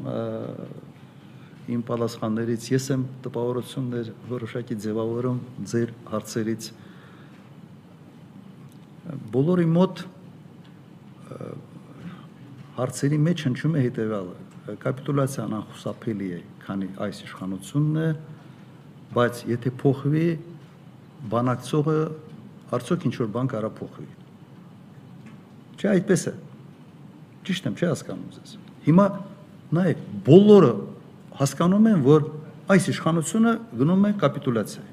իմ 1.73 1.81
պատասխաններից 1.87 2.67
ես 2.75 2.85
եմ 2.93 3.05
տպավորություններ 3.25 4.11
որոշակի 4.29 4.77
ձևավորում 4.85 5.39
ձեր 5.71 5.95
հարցերից 6.11 6.67
բոլորի 9.33 9.67
մոտ 9.73 10.05
հարցերի 12.77 13.19
մեջ 13.25 13.43
հնչում 13.47 13.73
է 13.73 13.83
հետևյալը. 13.87 14.37
Կապիտուլյացիան 14.85 15.57
անխուսափելի 15.57 16.29
է 16.37 16.39
քանի 16.67 16.93
այս 17.07 17.25
իշխանությունն 17.25 17.99
է 18.05 18.07
բայց 19.17 19.43
եթե 19.57 19.75
փոխվի 19.81 20.29
բանակցողը 21.33 21.99
արդյոք 22.75 23.05
ինչ 23.07 23.15
որ 23.21 23.29
բան 23.35 23.49
կարա 23.53 23.71
փոխվի 23.77 24.07
չէ 25.77 25.89
այդպես 25.93 26.25
է 26.31 26.33
ճիշտ 27.47 27.69
եմ 27.69 27.77
չէ 27.77 27.91
հասկանում 27.91 28.31
ձեզ 28.37 28.55
հիմա 28.87 29.05
նայեք 29.77 30.01
բոլորը 30.27 30.73
հասկանում 31.41 31.91
են 31.93 32.01
որ 32.07 32.27
այս 32.75 32.89
իշխանությունը 32.93 33.53
գնում 33.81 34.07
է 34.07 34.11
կապիտուլյացիա 34.23 34.87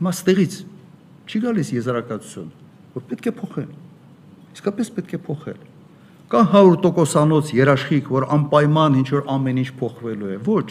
հիմա 0.00 0.12
ստեղից 0.18 0.58
չի 1.28 1.42
գալիս 1.46 1.72
եզրակացություն 1.78 2.52
որ 2.96 3.08
պետք 3.12 3.30
է 3.30 3.34
փոխել 3.38 3.70
իսկապես 4.52 4.90
պետք 4.96 5.12
է 5.16 5.20
փոխել։ 5.26 5.60
Կա 6.32 6.40
100%-անոց 6.52 7.52
երաշխիք, 7.56 8.08
որ 8.12 8.26
անպայման 8.36 8.98
ինչ 9.00 9.08
որ 9.12 9.22
ամեն 9.32 9.60
ինչ 9.62 9.70
փոխվելու 9.80 10.32
է։ 10.32 10.36
Ոչ։ 10.46 10.68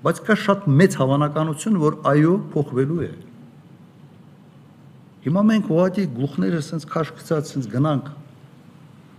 Բայց 0.00 0.20
կա 0.24 0.34
շատ 0.40 0.62
մեծ 0.80 0.94
հավանականություն, 0.96 1.76
որ 1.80 1.96
այո, 2.08 2.36
փոխվելու 2.54 3.00
է։ 3.04 3.10
Հիմա 5.26 5.42
մենք 5.50 5.66
ուղղակի 5.74 6.04
գլուխները 6.16 6.60
sense 6.64 6.88
քաշ 6.88 7.10
գցած 7.18 7.50
sense 7.52 7.68
գնանք 7.68 8.08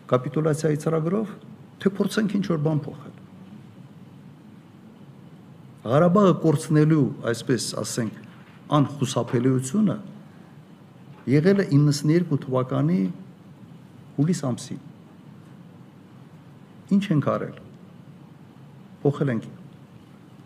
կապիտուլյացիայի 0.10 0.80
ծրագրով, 0.82 1.36
թե 1.84 1.92
փորձենք 2.00 2.34
ինչ 2.40 2.46
որ 2.50 2.64
բան 2.66 2.82
փոխել։ 2.88 3.14
Ղարաբաղը 5.92 6.34
կորցնելու, 6.42 7.06
այսպես 7.30 7.70
ասենք, 7.82 8.18
անխուսափելիությունը 8.82 10.02
եղել 11.30 11.62
է 11.62 11.70
92 11.78 12.42
թվականի 12.42 13.00
հուլիս 14.18 14.46
ամսին։ 14.50 14.86
Ինչ 16.98 17.04
ենք 17.14 17.34
արել։ 17.38 17.58
Փոխել 19.06 19.34
ենք 19.38 19.50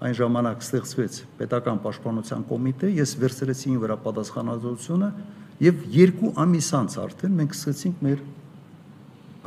այն 0.06 0.16
ժամանակ 0.20 0.64
ստեղծվեց 0.66 1.18
պետական 1.40 1.80
պաշտպանության 1.86 2.46
կոմիտե, 2.50 2.90
ես 3.00 3.14
վերցրեցի 3.22 3.70
ին 3.72 3.80
վրա 3.84 3.98
պատասխանատվությունը 4.06 5.10
եւ 5.66 5.84
երկու 5.96 6.32
ամիս 6.46 6.70
անց 6.80 6.98
արդեն 7.06 7.38
մենք 7.40 7.56
սկսեցինք 7.56 8.04
մեր 8.06 8.24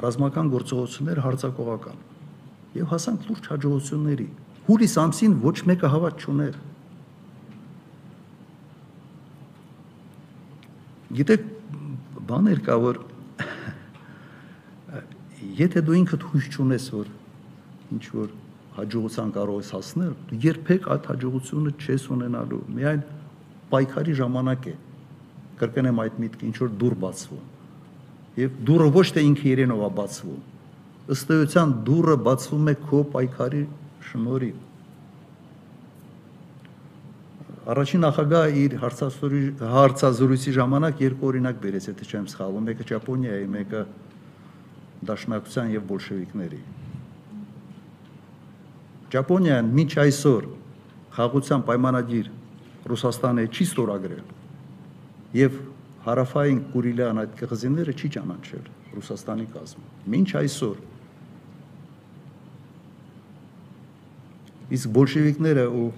ռազմական 0.04 0.50
գործողություններ 0.54 1.20
հարձակողական 1.26 2.00
եւ 2.78 2.90
հասանք 2.92 3.28
լուրջ 3.28 3.48
հաջողությունների։ 3.52 4.26
Հուլիս 4.68 4.94
ամսին 5.02 5.36
ոչ 5.44 5.56
մեկը 5.68 5.92
հավատ 5.94 6.26
չուներ 6.26 6.58
Գիտեք, 11.08 11.44
բաներ 12.28 12.58
կա, 12.66 12.74
որ 12.82 12.98
եթե 15.62 15.82
դու 15.86 15.96
ինքդ 16.02 16.26
հույս 16.28 16.48
չունես, 16.52 16.88
որ 16.92 17.08
ինչ 17.96 18.04
որ 18.12 18.34
հաջողության 18.78 19.32
կարող 19.36 19.58
ես 19.62 19.70
հասնել, 19.76 20.12
երբեք 20.44 20.88
այդ 20.94 21.08
հաջողությունը 21.12 21.72
չես 21.78 22.06
ունենալու։ 22.14 22.60
Միայն 22.78 23.02
պայքարի 23.72 24.14
ժամանակ 24.22 24.68
է։ 24.68 24.74
Կրկնեմ 25.58 26.00
այդ 26.04 26.22
միտքը, 26.22 26.48
ինչ 26.48 26.56
որ 26.62 26.70
դուր 26.82 26.96
բացվում։ 27.02 27.44
Եվ 28.38 28.62
դուրը 28.68 28.88
ոչ 28.94 29.06
թե 29.18 29.26
ինքը 29.28 29.46
իրենով 29.52 29.82
է 29.82 29.90
բացվում։ 29.98 30.40
Ըստ 31.18 31.36
էության 31.38 31.76
դուրը 31.88 32.16
բացվում 32.28 32.72
է 32.72 32.74
քո 32.88 33.02
պայքարի 33.16 33.62
շնորհիվ 34.08 34.64
Առաջին 37.68 38.00
նախագահը 38.00 38.52
իր 38.62 38.74
հարցազրույցի 38.80 40.52
ժամանակ 40.56 41.02
երկու 41.04 41.26
օրինակ 41.28 41.58
բերեց, 41.64 41.88
եթե 41.90 42.06
չեմ 42.08 42.28
սխալվում, 42.32 42.68
մեկը 42.70 42.86
Ճապոնիայի, 42.88 43.48
մեկը 43.58 43.82
Դաշնակցության 45.10 45.74
եւ 45.74 45.82
բոլշևիկների։ 45.90 46.60
Ճապոնիան 49.08 49.68
մինչ 49.72 49.92
այսօր 50.02 50.46
խաղաղության 51.16 51.62
պայմանագիր 51.68 52.26
Ռուսաստանը 52.88 53.44
չի 53.48 53.64
ստորագրել 53.68 54.26
եւ 55.38 55.56
հարավային 56.04 56.60
Կուրիլյան 56.72 57.20
այդ 57.22 57.32
կղզիները 57.40 57.94
չի 57.96 58.10
ճանաչել 58.16 58.66
Ռուսաստանի 58.98 59.46
կազմը։ 59.54 59.86
Մինչ 60.12 60.28
այսօր 60.42 60.76
իսկ 64.78 64.92
բոլշևիկները 64.98 65.64
ու 65.78 65.88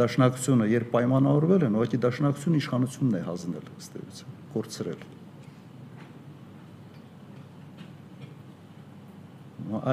դաշնակցությունը 0.00 0.66
երբ 0.70 0.88
պայմանավորվել 0.94 1.62
են, 1.66 1.76
ուղղակի 1.78 1.98
դաշնակցությունը 2.06 2.60
իշխանությունն 2.60 3.14
է 3.18 3.22
հանձնել 3.26 3.70
ըստ 3.80 3.92
էության, 4.00 4.34
կորցրել։ 4.54 5.00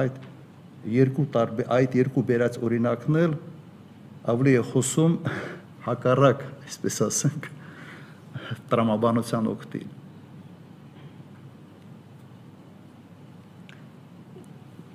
Այդ 0.02 0.14
երկու 0.94 1.26
տարբեր 1.36 1.70
այդ 1.76 1.94
երկու 1.98 2.24
բերած 2.30 2.58
օրինակն 2.68 3.20
էլ 3.22 3.36
ավելի 4.32 4.56
է 4.58 4.64
խոսում 4.72 5.14
հակառակ, 5.88 6.42
այսպես 6.68 6.98
ասենք, 7.08 7.52
տրամաբանության 8.72 9.52
օգտին։ 9.52 9.94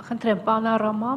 Խնդրեմ, 0.04 0.44
պանորամա 0.50 1.14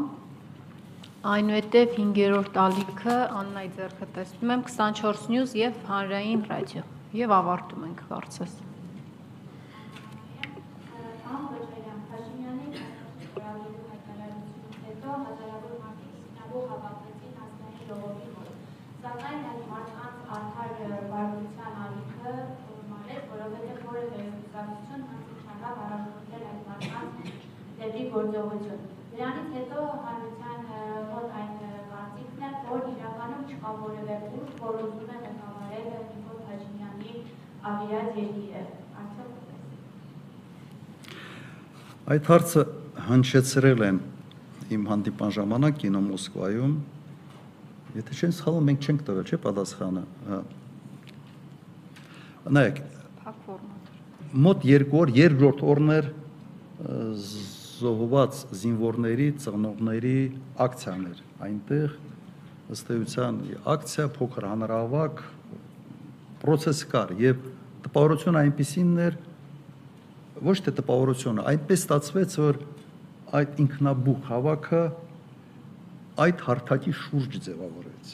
Այնուհետև 1.26 1.88
5-րդ 1.96 2.58
ալիքը 2.62 3.14
Աննայի 3.34 3.70
ձեռքը 3.76 4.06
տեսնում 4.14 4.50
եմ 4.54 4.60
24 4.68 5.24
News 5.32 5.54
եւ 5.58 5.80
Հանրային 5.88 6.42
ռադիո 6.50 6.82
եւ 7.18 7.32
ավարտում 7.36 7.86
ենք 7.88 8.02
կարծես։ 8.10 8.52
Սակայն 19.06 19.42
այդ 19.50 19.66
մարդկանց 19.72 20.30
արդար 20.36 20.94
բարության 21.10 21.74
ալիքը 21.86 22.36
նորմալեց, 22.36 23.26
որովհետև 23.34 23.82
որևէ 23.90 24.22
զգացություն 24.30 25.04
հանդիպ 25.10 25.42
չանավ 25.46 25.84
առաջնորդել 25.88 26.46
այդ 26.52 26.62
մարդկանց 26.70 27.16
դեպի 28.46 28.56
գործողություն։ 28.56 28.80
Դրանից 29.16 29.50
հետո 29.56 29.84
հանրության 30.06 30.60
մոտ 31.10 31.28
այն 31.36 31.52
կարծիքն 31.90 32.42
է, 32.46 32.50
որ 32.70 32.82
իրականում 32.92 33.44
չկա 33.50 33.70
որևէ 33.82 34.16
ուժ, 34.36 34.50
որ 34.60 34.74
ուզում 34.86 35.10
է 35.10 35.18
ղեկավարել 35.22 35.86
Նիկոլ 36.10 36.38
Փաշինյանի 36.46 37.10
ավիրած 37.70 38.10
երկիրը։ 38.22 38.62
Այդ 42.06 42.28
հարցը 42.30 42.62
հնչեցրել 43.06 43.80
են 43.86 43.98
իմ 44.76 44.82
հանդիպան 44.90 45.32
ժամանակ 45.36 45.80
կինո 45.82 46.02
Մոսկվայում։ 46.06 46.76
Եթե 47.96 48.16
չեն 48.20 48.36
սխալվում, 48.36 48.68
մենք 48.70 48.86
չենք 48.86 49.00
տվել, 49.06 49.26
չէ՞ 49.26 49.38
պատասխանը։ 49.46 50.04
Նայեք, 52.56 52.78
Մոտ 54.46 54.64
2 54.66 54.86
օր, 55.00 55.12
երկրորդ 55.16 55.62
օրն 55.66 55.92
էր 55.96 56.08
զոհված 57.76 58.40
զինվորների, 58.56 59.26
ծնողների 59.42 60.18
ակցիաներ 60.64 61.22
այնտեղ 61.46 61.96
ըստ 62.76 62.92
էության 62.96 63.40
ակցիա 63.72 64.06
փոքր 64.16 64.46
հանրավակ 64.50 65.20
process 66.42 66.82
կար 66.92 67.12
եւ 67.20 67.44
տպավորությունը 67.86 68.42
այնպեսին 68.46 68.94
էր 69.06 69.18
ոչ 70.48 70.56
թե 70.66 70.74
տպավորությունը 70.80 71.44
այնպես 71.52 71.84
ստացվեց 71.86 72.38
որ 72.42 72.60
այդ 73.40 73.60
ինքնաբուխ 73.66 74.26
հավաքը 74.30 74.82
այդ 76.26 76.44
հարթակի 76.48 76.96
շուրջ 77.04 77.38
ձևավորեց 77.46 78.12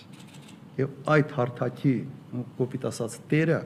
եւ 0.83 0.95
այդ 1.17 1.35
հարթակի 1.39 1.97
կոպիտ 2.61 2.87
ասած 2.93 3.19
տերը 3.33 3.59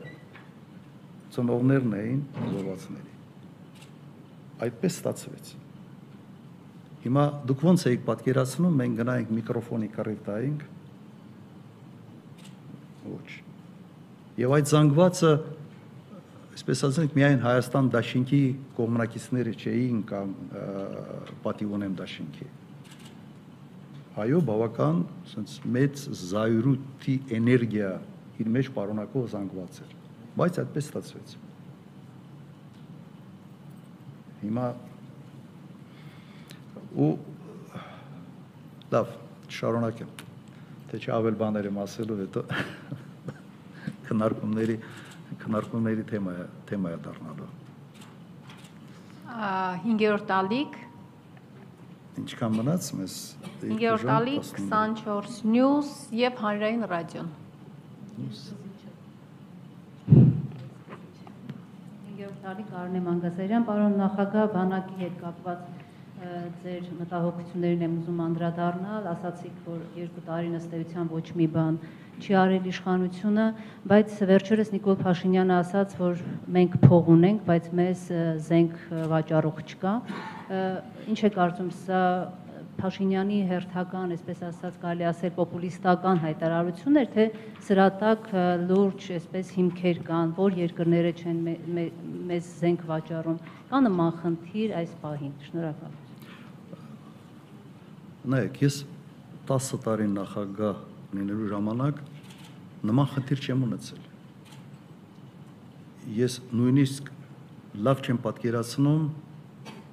ծնողներն 1.37 1.95
էին 2.01 2.25
զոհվածների 2.41 3.15
այդպես 4.67 4.99
ստացվեց 5.01 5.55
Հիմա 7.07 7.25
դուք 7.47 7.61
ո՞նց 7.71 7.83
եք 7.87 8.01
պատկերացնում, 8.07 8.79
մենք 8.81 8.97
գնայինք 8.99 9.29
միկրոֆոնի 9.37 9.89
կռիվ 9.95 10.23
տայինք։ 10.27 10.63
Ոչ։ 13.07 13.29
Եվ 14.43 14.55
այդ 14.57 14.71
զանգվածը 14.73 15.31
այսպես 16.57 16.83
ասենք 16.89 17.15
միայն 17.15 17.39
Հայաստան 17.45 17.91
դաշինքի 17.95 18.41
կողմնակիցները 18.81 19.53
չէին 19.61 20.01
կամ 20.11 20.33
պատիվ 21.47 21.77
ունեմ 21.79 21.95
դաշինքի։ 22.01 22.49
Այո, 24.25 24.41
բավական 24.49 25.01
ասենց 25.29 25.55
մեծ 25.77 26.03
զայրույթի 26.25 27.17
էներգիա 27.39 27.93
իր 28.43 28.53
մեջ 28.57 28.73
պարունակող 28.81 29.31
զանգված 29.37 29.81
էր, 29.85 29.95
բայց 30.41 30.61
այդպես 30.65 30.91
ստացվեց։ 30.91 31.37
Հիմա 34.43 34.67
ու 36.95 37.11
Լավ, 38.87 39.09
շարունակեմ։ 39.51 40.11
Թե 40.91 40.99
չի 41.03 41.11
ավել 41.17 41.37
բաներ 41.41 41.67
եմ 41.67 41.79
ասելու, 41.83 42.17
հետո 42.23 42.43
քննարկումների 44.07 44.77
քննարկումների 45.43 46.05
թեմա 46.11 46.35
է, 46.39 46.45
թեմա 46.71 46.93
է 46.95 46.99
դառնալու։ 47.07 47.49
5-րդ 49.87 50.31
ալիք 50.37 50.77
Ինչքան 52.23 52.55
մնաց 52.57 52.87
մեզ 53.01 53.17
5-րդ 53.65 54.13
ալիք 54.15 54.47
24 54.61 55.41
news 55.57 55.91
եւ 56.17 56.39
հանրային 56.45 56.87
ռադիոն։ 56.93 57.33
Գեորգյանի 62.17 62.65
Կարնե 62.71 63.03
Մանգասարյան, 63.11 63.67
պարոն 63.69 63.99
նախագահ, 64.01 64.47
բանակի 64.55 64.97
հետ 65.03 65.19
կապված 65.27 65.76
ձեր 66.17 66.87
մտահոգություններին 66.97 67.85
եմ 67.87 67.95
ուզում 68.01 68.21
անդրադառնալ, 68.25 69.09
ասացիք, 69.13 69.57
որ 69.67 69.81
երկու 70.01 70.23
տարին 70.27 70.57
ըստ 70.59 70.77
էության 70.79 71.11
ոչ 71.13 71.27
մի 71.37 71.49
բան 71.57 71.77
չի 72.17 72.37
արել 72.41 72.69
իշխանությունը, 72.71 73.47
բայց 73.93 74.15
վերջերս 74.31 74.73
Նիկոլ 74.77 74.97
Փաշինյանը 75.03 75.55
ասաց, 75.57 75.95
որ 76.01 76.23
մենք 76.57 76.79
փող 76.87 77.11
ունենք, 77.17 77.45
բայց 77.51 77.69
մեզ 77.81 78.07
զենք 78.47 78.79
վաճառող 79.13 79.61
չկա։ 79.67 79.95
Ինչ 81.13 81.21
է 81.21 81.31
կարծում 81.37 81.71
սա 81.85 82.03
Փաշինյանի 82.77 83.37
հերթական, 83.51 84.11
այսպես 84.17 84.41
ասած, 84.51 84.75
կարելի 84.83 85.07
ասել 85.09 85.33
պոպուլիստական 85.37 86.21
հայտարարություն 86.25 87.01
էր, 87.03 87.09
թե 87.15 87.27
սրա 87.69 87.87
տակ 88.03 88.29
լուրջ, 88.69 89.11
այսպես 89.17 89.53
հիմքեր 89.57 90.03
կան, 90.11 90.35
որ 90.41 90.59
երկրները 90.61 91.15
չեն 91.17 91.45
մեզ 92.33 92.51
զենք 92.65 92.89
վաճառում։ 92.93 93.45
Կա 93.71 93.87
նման 93.89 94.19
խնդիր 94.25 94.77
այս 94.83 94.99
պահին։ 95.07 95.39
Շնորհակալ։ 95.47 96.03
Նայեք, 98.27 98.57
ես 98.59 98.77
10 99.47 99.77
տարի 99.85 100.07
նախագահ 100.11 100.79
լինելու 101.15 101.45
ժամանակ 101.53 102.01
նման 102.91 103.07
խնդիր 103.13 103.43
չեմ 103.47 103.63
ունեցել։ 103.67 104.03
Ես 106.17 106.39
նույնիսկ 106.59 107.13
լավ 107.87 108.03
չեմ 108.03 108.19
պատկերացնում 108.27 109.07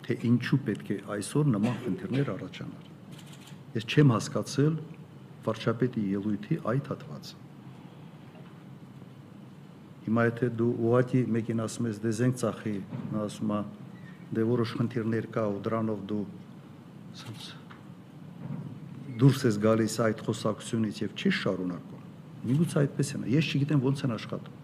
թե 0.07 0.17
ինչու 0.31 0.59
պետք 0.65 0.91
է 0.95 0.99
այսօր 1.17 1.53
նման 1.53 1.79
խնդիրներ 1.85 2.33
առաջանար։ 2.33 2.89
Ես 3.77 3.87
չեմ 3.93 4.17
հասկացել 4.17 4.75
վարչապետի 5.45 6.09
ելույթի 6.17 6.61
այդ 6.73 6.93
հատվածը։ 6.93 7.41
Հիմա 10.09 10.29
եթե 10.33 10.53
դու 10.59 10.71
ուղղակի 10.89 11.27
մեկին 11.37 11.67
ասում 11.69 11.93
ես 11.93 12.01
դե 12.03 12.17
զենք 12.17 12.41
ծախի, 12.41 12.77
նա 13.13 13.25
ասում 13.29 13.53
է 13.53 13.65
դե 14.33 14.47
որոշ 14.57 14.79
խնդիրներ 14.81 15.33
կա 15.37 15.51
ու 15.53 15.59
դրանով 15.67 16.07
դու 16.09 16.23
ասած 17.13 17.62
դուրս 19.21 19.43
ես 19.47 19.57
գալիս 19.63 19.95
այդ 20.07 20.21
խոսակցությունից 20.27 20.99
եւ 21.03 21.11
չի 21.19 21.31
շարունակում։ 21.39 22.01
Միգուցե 22.43 22.77
այդպես 22.83 23.11
է։ 23.13 23.19
Ես 23.33 23.49
չգիտեմ 23.53 23.83
ոնց 23.83 24.03
են 24.03 24.13
աշխատում։ 24.17 24.61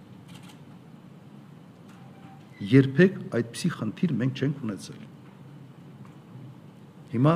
Երբեք 2.70 3.20
այդպիսի 3.40 3.70
խնդիր 3.78 4.14
մենք 4.20 4.40
չենք 4.40 4.64
ունեցել։ 4.68 5.04
Հիմա 7.14 7.34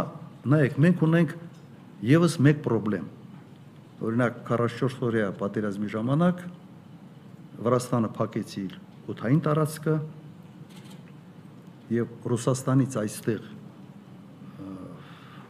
նայեք, 0.53 0.73
մենք 0.83 1.03
ունենք 1.07 1.35
եւս 2.03 2.33
մեկ 2.43 2.57
խնդրեմ։ 2.67 3.05
Օրինակ 4.03 4.41
44 4.49 5.07
օրյա 5.07 5.29
պատերազմի 5.39 5.89
ժամանակ 5.93 6.41
Վրաստանը 7.63 8.09
փակեց 8.17 8.53
իր 8.59 8.73
օթային 9.13 9.41
տարածքը 9.45 9.93
եւ 11.93 12.27
Ռուսաստանից 12.33 12.97
այստեղ 13.03 13.45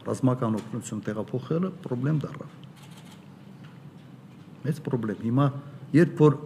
ռազմական 0.08 0.58
օգնություն 0.60 1.02
տեղափոխելը 1.06 1.70
խնդրեմ 1.84 2.18
դառավ։ 2.24 2.50
Մեծ 4.64 4.80
խնդրեմ։ 4.84 5.22
Հիմա 5.24 5.46
երբ 5.94 6.20
որ 6.24 6.36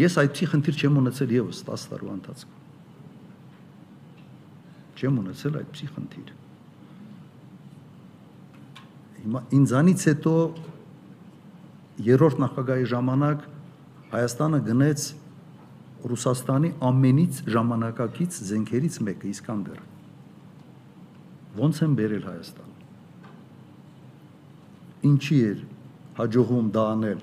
ես 0.00 0.18
այդքի 0.24 0.48
խնդիր 0.52 0.78
չեմ 0.82 1.00
ունեցել 1.04 1.34
եւս 1.34 1.60
10 1.68 1.88
տարվա 1.92 2.14
ընթացքում։ 2.18 2.62
Չեմ 4.94 5.18
ունեցել 5.24 5.58
այդքի 5.60 5.88
խնդիր։ 5.94 6.32
Հիմա 9.24 9.40
ինձանից 9.58 10.06
հետո 10.10 10.34
երրորդ 12.04 12.40
նախագահի 12.44 12.88
ժամանակ 12.94 13.44
Հայաստանը 14.14 14.58
գնեց 14.68 15.04
Ռուսաստանի 16.10 16.70
ամենից 16.84 17.38
ժամանակակից 17.54 18.38
զենքերից 18.50 18.98
մեկը 19.06 19.30
Իսկանդեր։ 19.30 19.93
Ոնց 21.60 21.82
են 21.86 21.94
բերել 22.00 22.24
Հայաստան։ 22.30 22.72
Ինչի 25.10 25.38
էր 25.50 25.62
հաջողում 26.18 26.68
դա 26.74 26.84
անել։ 26.94 27.22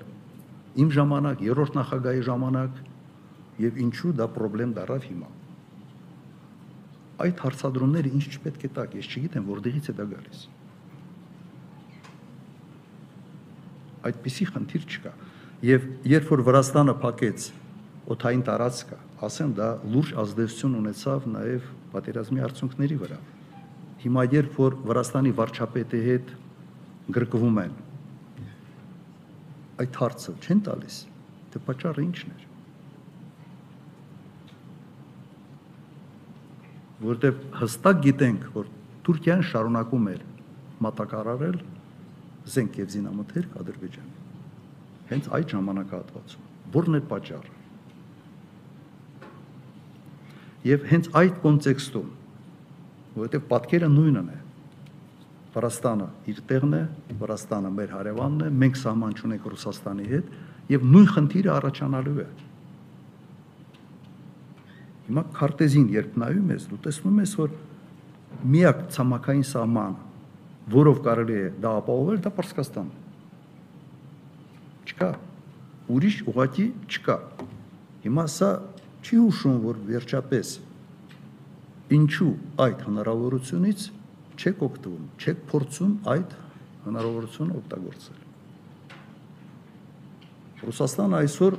Իմ 0.82 0.90
ժամանակ, 0.96 1.44
երրորդ 1.48 1.76
նախագահի 1.80 2.24
ժամանակ 2.30 2.80
եւ 3.66 3.78
ինչու 3.86 4.14
դա 4.22 4.26
խնդրեմ 4.32 4.72
դարավ 4.78 5.06
հիմա։ 5.10 5.30
Այդ 7.22 7.44
հարցադրումները 7.44 8.12
ինչ 8.16 8.24
չպետք 8.32 8.66
է 8.66 8.70
տակ, 8.78 8.98
ես 9.02 9.12
չգիտեմ 9.12 9.48
որտեղից 9.52 9.90
է 9.92 9.96
դա 10.00 10.06
գալիս։ 10.12 10.42
այդպիսի 14.06 14.46
խնդիր 14.50 14.86
չկա։ 14.88 15.12
Եվ 15.62 15.84
երբ 16.10 16.30
որ 16.32 16.42
Վրաստանը 16.48 16.94
փակեց 17.02 17.44
օթային 18.12 18.42
տարածքը, 18.48 18.98
ասեմ 19.28 19.52
դա 19.58 19.68
լուրջ 19.92 20.10
ազդեցություն 20.22 20.74
ունեցավ 20.80 21.28
նաև 21.34 21.68
պատերազմի 21.92 22.44
արդյունքների 22.48 22.96
վրա։ 23.02 23.18
Հիմա 24.02 24.24
երբ 24.32 24.58
որ 24.58 24.76
Վրաստանի 24.88 25.32
վարչապետի 25.38 26.00
հետ 26.06 26.30
գրկվում 27.16 27.58
են, 27.62 27.74
այդ 29.82 29.98
հարցը 30.02 30.34
չեն 30.42 30.62
տալիս, 30.68 30.96
թե 31.52 31.62
պատճառը 31.68 32.06
ի՞նչն 32.06 32.34
էր։ 32.36 32.48
որտեղ 37.02 37.38
հստակ 37.58 38.02
գիտենք, 38.02 38.42
որ 38.54 38.68
Թուրքիան 39.06 39.40
շարունակում 39.48 40.04
էր 40.12 40.20
մատակարարել 40.86 41.58
զենք 42.54 42.78
եւ 42.82 42.94
զինամթերք 42.94 43.58
Ադրբեջանի։ 43.62 44.16
Հենց 45.10 45.28
այդ 45.38 45.54
ժամանակահատվածում 45.56 46.50
որն 46.72 46.96
է 46.96 47.00
պատճառը։ 47.10 47.60
Եվ 50.68 50.84
հենց 50.92 51.08
այդ 51.20 51.38
կոնտեքստում, 51.42 52.10
որովհետեւ 53.16 53.44
պատկերը 53.52 53.90
նույնն 53.92 54.30
է, 54.32 54.38
Վրաստանը 55.52 56.06
իր 56.32 56.38
տեղն 56.48 56.76
է, 56.78 56.82
Վրաստանը 57.20 57.70
մեր 57.76 57.90
հարևանն 57.92 58.44
է, 58.46 58.52
մենք 58.62 58.78
սահման 58.82 59.16
չունենք 59.20 59.48
Ռուսաստանի 59.52 60.06
հետ 60.12 60.30
եւ 60.72 60.86
նույն 60.92 61.10
խնդիրը 61.12 61.50
առաջանալու 61.52 62.14
է։ 62.22 62.28
Հիմա 65.10 65.24
քարտեզին 65.36 65.90
երբ 65.92 66.16
նայում 66.22 66.54
ես, 66.56 66.64
դու 66.72 66.80
տեսնում 66.86 67.20
ես, 67.20 67.36
որ 67.42 67.52
միակ 68.52 68.82
ցամաքային 68.96 69.46
սահմանը 69.52 70.12
որով 70.70 71.00
կարելի 71.02 71.38
է 71.38 71.46
դա 71.62 71.70
ապահովել, 71.82 72.18
դա 72.22 72.30
Պարսկաստանն 72.36 72.90
է։ 72.92 73.00
Չկա։ 74.92 75.08
Ուրիշ 75.92 76.18
ուղակի 76.30 76.66
չկա։ 76.86 77.16
Հիմա 78.04 78.24
սա 78.30 78.50
չի 79.02 79.18
հուշում, 79.18 79.56
որ 79.66 79.80
վերջապես 79.88 80.52
ինչու 81.96 82.32
այդ 82.66 82.84
հնարավորությունից 82.88 83.86
չեք 84.38 84.64
օգտվում, 84.68 85.04
չեք 85.22 85.44
փորձում 85.52 85.92
այդ 86.12 86.34
հնարավորությունը 86.86 87.56
օգտագործել։ 87.62 88.20
Ռուսաստանը 90.62 91.20
այսօր 91.22 91.58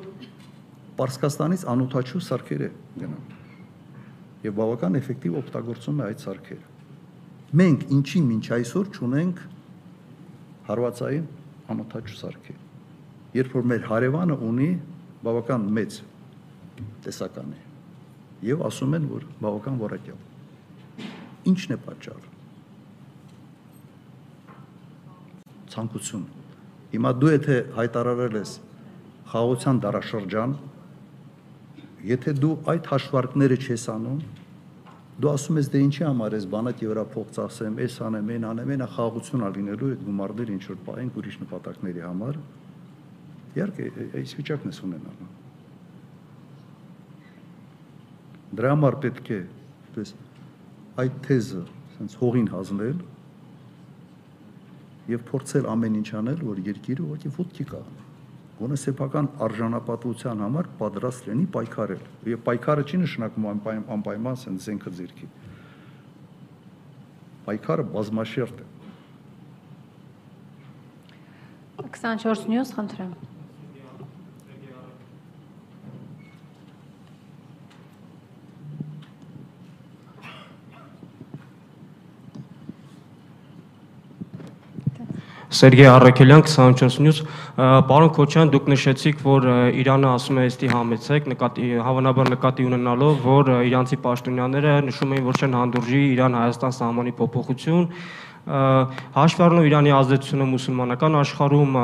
Պարսկաստանից 0.93 1.63
անօթաչու 1.73 2.21
սարքեր 2.23 2.61
է 2.63 2.69
գնում 3.01 3.33
եւ 4.43 4.55
բավական 4.59 4.99
էֆեկտիվ 4.99 5.35
օգտագործում 5.39 5.99
է 6.03 6.05
այդ 6.09 6.23
սարքերը 6.23 6.71
մենք 7.59 7.83
ինչի 7.95 8.21
մինչ 8.27 8.45
այսօր 8.57 8.89
ճունենք 8.97 9.41
հարվածային 10.69 11.27
անօթաչու 11.73 12.17
սարքի 12.19 12.55
երբ 13.39 13.55
որ 13.57 13.67
մեր 13.71 13.85
հարևանը 13.89 14.37
ունի 14.49 14.69
բավական 15.27 15.67
մեծ 15.77 15.99
տեսական 17.07 17.53
է 17.55 17.61
եւ 18.47 18.63
ասում 18.67 18.95
են 18.97 19.07
որ 19.13 19.25
բավական 19.41 19.79
որակյալ 19.81 21.09
ինչն 21.51 21.75
է 21.75 21.79
պատճառը? 21.87 22.29
Ցանկություն 25.73 26.27
հիմա 26.93 27.11
դու 27.23 27.33
եթե 27.33 27.57
հայտարարել 27.79 28.37
ես 28.39 28.53
խաղաղության 29.33 29.81
դարաշրջան 29.87 30.55
եթե 32.13 32.37
դու 32.43 32.55
այդ 32.73 32.89
հաշվարկները 32.93 33.59
չես 33.63 33.89
անում 33.97 34.23
Դու 35.13 35.29
ասում 35.29 35.57
ես 35.59 35.67
դե 35.69 35.79
ինչի 35.85 36.03
համար 36.07 36.35
ես 36.39 36.45
բանակի 36.49 36.87
վրա 36.89 37.01
փող 37.13 37.27
ծախսեմ, 37.35 37.75
էս 37.85 37.97
անեմ, 38.07 38.31
այն 38.33 38.45
անեմ, 38.49 38.71
այնա 38.73 38.87
խաղաղություն 38.95 39.43
ա 39.45 39.49
լինելու 39.57 39.91
այդ 39.93 40.01
գումարներ 40.07 40.51
ինչ 40.55 40.63
որ 40.71 40.79
պահենք 40.87 41.19
ուրիշ 41.21 41.37
նպատակների 41.43 42.03
համար։ 42.07 42.39
Իհարկե, 43.53 43.85
այս 44.23 44.33
վիճակն 44.39 44.73
ես 44.73 44.81
ունենալու։ 44.89 45.29
Դրա 48.53 48.71
համար 48.75 48.95
պետք 49.03 49.29
է 49.33 49.39
պես 49.95 50.13
այդ 51.01 51.15
թեզը 51.25 51.61
sense 51.95 52.19
հողին 52.19 52.49
հազնել 52.53 52.99
եւ 55.09 55.23
փորձել 55.29 55.69
ամեն 55.73 55.95
ինչ 55.99 56.09
անել, 56.19 56.43
որ 56.49 56.59
երկիրը 56.67 57.05
ուղղակի 57.07 57.31
ոտքի 57.37 57.65
կանգնի։ 57.71 58.03
Գոնե 58.59 58.77
սեփական 58.83 59.27
արժանապատվության 59.47 60.43
համար 60.45 60.69
պատրաստ 60.79 61.25
լինի 61.31 61.47
պայքարել։ 61.55 62.05
Եվ 62.33 62.43
պայքարը 62.45 62.85
չի 62.85 62.99
նշանակում 63.01 63.49
անպայման 63.97 64.37
ասեն 64.37 64.61
զենքը 64.67 64.93
ձերքի։ 64.99 65.29
Պայքարը 67.49 67.87
բազմաշերտ 67.97 68.63
է։ 68.63 68.71
24 71.83 72.49
նյուս 72.53 72.75
խնդրեմ։ 72.77 73.32
Սերգեյ 85.53 85.85
Առաքելյան 85.85 86.43
24 86.49 87.03
News 87.05 87.19
պարոն 87.89 88.11
Քոչյան 88.15 88.51
դուք 88.55 88.69
նշեցիք 88.73 89.19
որ 89.21 89.43
Իրանը 89.83 90.07
ասում 90.09 90.39
է 90.41 90.45
էստի 90.49 90.69
համեցեք 90.71 91.27
նկատի 91.29 91.67
հավանաբար 91.85 92.31
նկատի 92.33 92.65
ունենալով 92.71 93.19
որ 93.27 93.51
իրանցի 93.69 93.99
պաշտոնյաները 94.05 94.73
նշում 94.87 95.13
էին 95.13 95.27
որ 95.27 95.37
չեն 95.43 95.57
հանդուրժի 95.59 96.01
Իրան-Հայաստան 96.13 96.73
սահմանի 96.79 97.13
փոփոխություն 97.21 97.85
հաշվի 98.43 99.43
առնելով 99.43 99.67
Իրանի 99.69 99.93
ազդեցությունը 99.99 100.47
մուսուլմանական 100.53 101.13
աշխարհում 101.21 101.77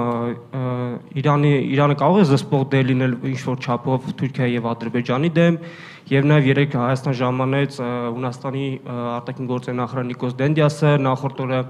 Իրանի 1.21 1.53
Իրանը 1.69 1.95
կարող 2.01 2.19
է 2.19 2.25
զսպող 2.33 2.65
դեր 2.73 2.89
լինել 2.89 3.13
ինչ 3.29 3.39
որ 3.45 3.61
չափով 3.63 4.09
Թուրքիայի 4.19 4.57
եւ 4.57 4.67
Ադրբեջանի 4.73 5.31
դեմ 5.37 5.61
եւ 6.09 6.27
նաեւ 6.33 6.49
երեք 6.49 6.75
Հայաստան 6.79 7.15
ժամանեց 7.21 7.79
Հունաստանի 7.85 8.65
արտաքին 8.89 9.49
գործերի 9.53 9.79
նախարար 9.79 10.09
Նիկոս 10.09 10.35
Դենդիասը 10.41 10.93
նախորդ 11.05 11.41
օրը 11.45 11.61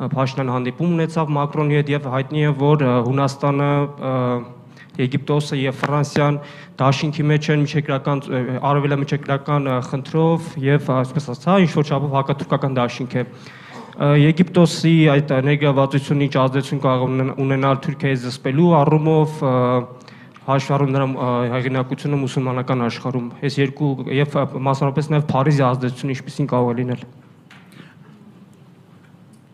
Փաշինյան 0.00 0.50
հանդիպում 0.54 0.94
ունեցավ 0.96 1.30
Մակրոնի 1.36 1.78
հետ 1.80 1.92
եւ 1.92 2.08
հայտնի 2.14 2.42
է 2.50 2.52
որ 2.60 2.84
Հունաստանը 3.08 3.70
Եգիպտոսը 5.00 5.58
եւ 5.60 5.76
Ֆրանսիան 5.80 6.38
դաշինքի 6.80 7.24
մեջ 7.30 7.48
են 7.54 7.62
միջեկրական 7.64 8.22
արևելա 8.70 8.98
միջեկրական 9.00 9.68
խնդրով 9.86 10.50
եւ 10.64 10.90
այսպես 10.96 11.28
ասած 11.34 11.64
ինչ 11.64 11.70
որ 11.76 11.90
չափով 11.90 12.16
հակաթուրքական 12.18 12.76
դաշինք 12.80 13.16
է 13.20 13.24
Եգիպտոսի 14.00 14.92
այդ 15.14 15.32
ներգրավվածությունը 15.46 16.26
ինչ 16.26 16.34
ազդեցություն 16.40 16.82
կարող 16.84 17.16
ունենալ 17.44 17.80
Թուրքիայի 17.84 18.20
զսպելու 18.24 18.70
առումով 18.80 19.40
հաշվառում 20.50 20.94
նրա 20.94 21.08
հեղինակությունը 21.54 22.20
մուսուլմանական 22.20 22.84
աշխարհում 22.86 23.26
այս 23.44 23.58
երկու 23.60 23.90
եւ 24.16 24.38
մասնավորապես 24.68 25.10
նաեւ 25.14 25.26
Փարիզի 25.34 25.66
ազդեցությունը 25.68 26.16
ինչպեսին 26.16 26.50
կարող 26.54 26.70
է 26.70 26.78
լինել 26.80 27.04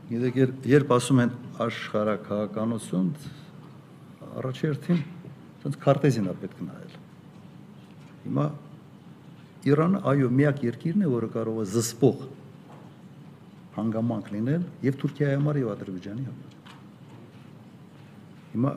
Գիտեք, 0.07 0.37
երբ 0.70 0.93
ասում 0.95 1.20
են 1.24 1.31
աշխարհակահականություն, 1.65 3.09
առաջերտին 4.39 5.01
ցած 5.65 5.78
քարտեզին 5.83 6.28
է 6.31 6.35
պետք 6.45 6.61
նայել։ 6.66 6.93
Հիմա 8.27 8.47
Իրանը 9.66 10.01
այո 10.07 10.28
միակ 10.31 10.61
երկիրն 10.62 11.03
է, 11.03 11.09
որը 11.11 11.28
կարող 11.35 11.57
է 11.59 11.66
զսպող 11.73 12.20
հանգամանք 13.77 14.28
լինել 14.37 14.66
եւ 14.87 14.99
Թուրքիայի 15.03 15.39
համար 15.41 15.59
եւ 15.59 15.70
Ադրբեջանի 15.73 16.27
համար։ 16.28 16.55
Հիմա 18.55 18.73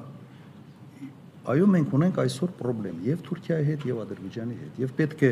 այո 1.53 1.67
մենք 1.75 1.95
ունենք 1.99 2.19
այսօր 2.25 2.55
խնդրեմ 2.59 2.97
եւ 3.05 3.21
Թուրքիայի 3.29 3.67
հետ 3.69 3.85
եւ 3.89 4.01
Ադրբեջանի 4.07 4.57
հետ 4.63 4.81
եւ 4.81 4.97
պետք 4.97 5.23
է 5.29 5.31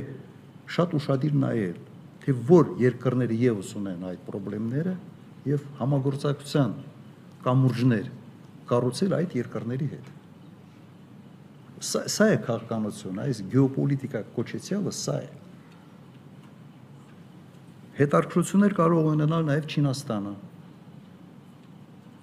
շատ 0.77 0.95
ուշադիր 0.97 1.35
նայել 1.41 1.81
թե 2.21 2.35
որ 2.53 2.71
երկրները 2.85 3.39
եւս 3.47 3.73
ունեն 3.81 4.05
այդ 4.11 4.29
խնդիրները 4.29 4.93
եւ 5.47 5.65
համագործակցության 5.79 6.71
կամուրջներ 7.45 8.07
կառուցել 8.67 9.15
այդ 9.17 9.35
երկրների 9.37 9.87
հետ։ 9.93 10.07
Սա, 11.87 12.01
սա 12.09 12.27
է 12.33 12.37
քաղաքականությունը, 12.47 13.25
այս 13.27 13.41
գեոպոլիտիկա 13.53 14.21
կոչեցյալը 14.37 14.93
սա 14.97 15.17
է։ 15.23 15.29
Հետարկություններ 17.97 18.75
կարող 18.77 19.11
ունենալ 19.13 19.45
նաև 19.47 19.69
Չինաստանը։ 19.73 20.33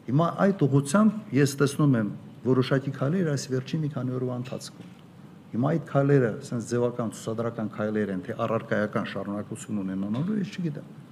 Հիմա 0.09 0.27
այդ 0.45 0.67
ուղությամբ 0.67 1.39
ես 1.39 1.55
տեսնում 1.63 1.97
եմ 2.01 2.11
որոշակի 2.45 2.93
քայլեր 2.99 3.31
այս 3.35 3.47
վերջին 3.55 3.83
մի 3.85 3.91
քանի 3.95 4.19
օրվա 4.19 4.37
ընթացքում։ 4.43 4.91
Հիմա 5.55 5.71
այդ 5.75 5.89
քայլերը, 5.95 6.31
ասենց 6.45 6.69
ձևական 6.75 7.15
ցուսադրական 7.15 7.73
քայլեր 7.79 8.13
են, 8.15 8.23
թե 8.27 8.37
առարկայական 8.45 9.09
շարունակություն 9.15 9.83
ունենալու, 9.85 10.39
ես 10.43 10.55
չգիտեմ 10.59 11.04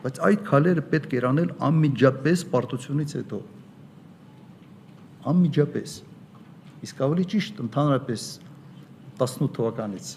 բայց 0.00 0.20
այդ 0.26 0.44
քալերը 0.48 0.84
պետք 0.92 1.16
էր 1.18 1.26
անել 1.30 1.50
անմիջապես 1.66 2.44
պարտությունից 2.54 3.14
հետո 3.18 3.40
անմիջապես 5.30 5.96
իսկ 6.86 7.02
ավելի 7.04 7.24
ճիշտ 7.34 7.60
ընդհանրապես 7.66 8.24
18 9.20 9.50
թվականից 9.58 10.12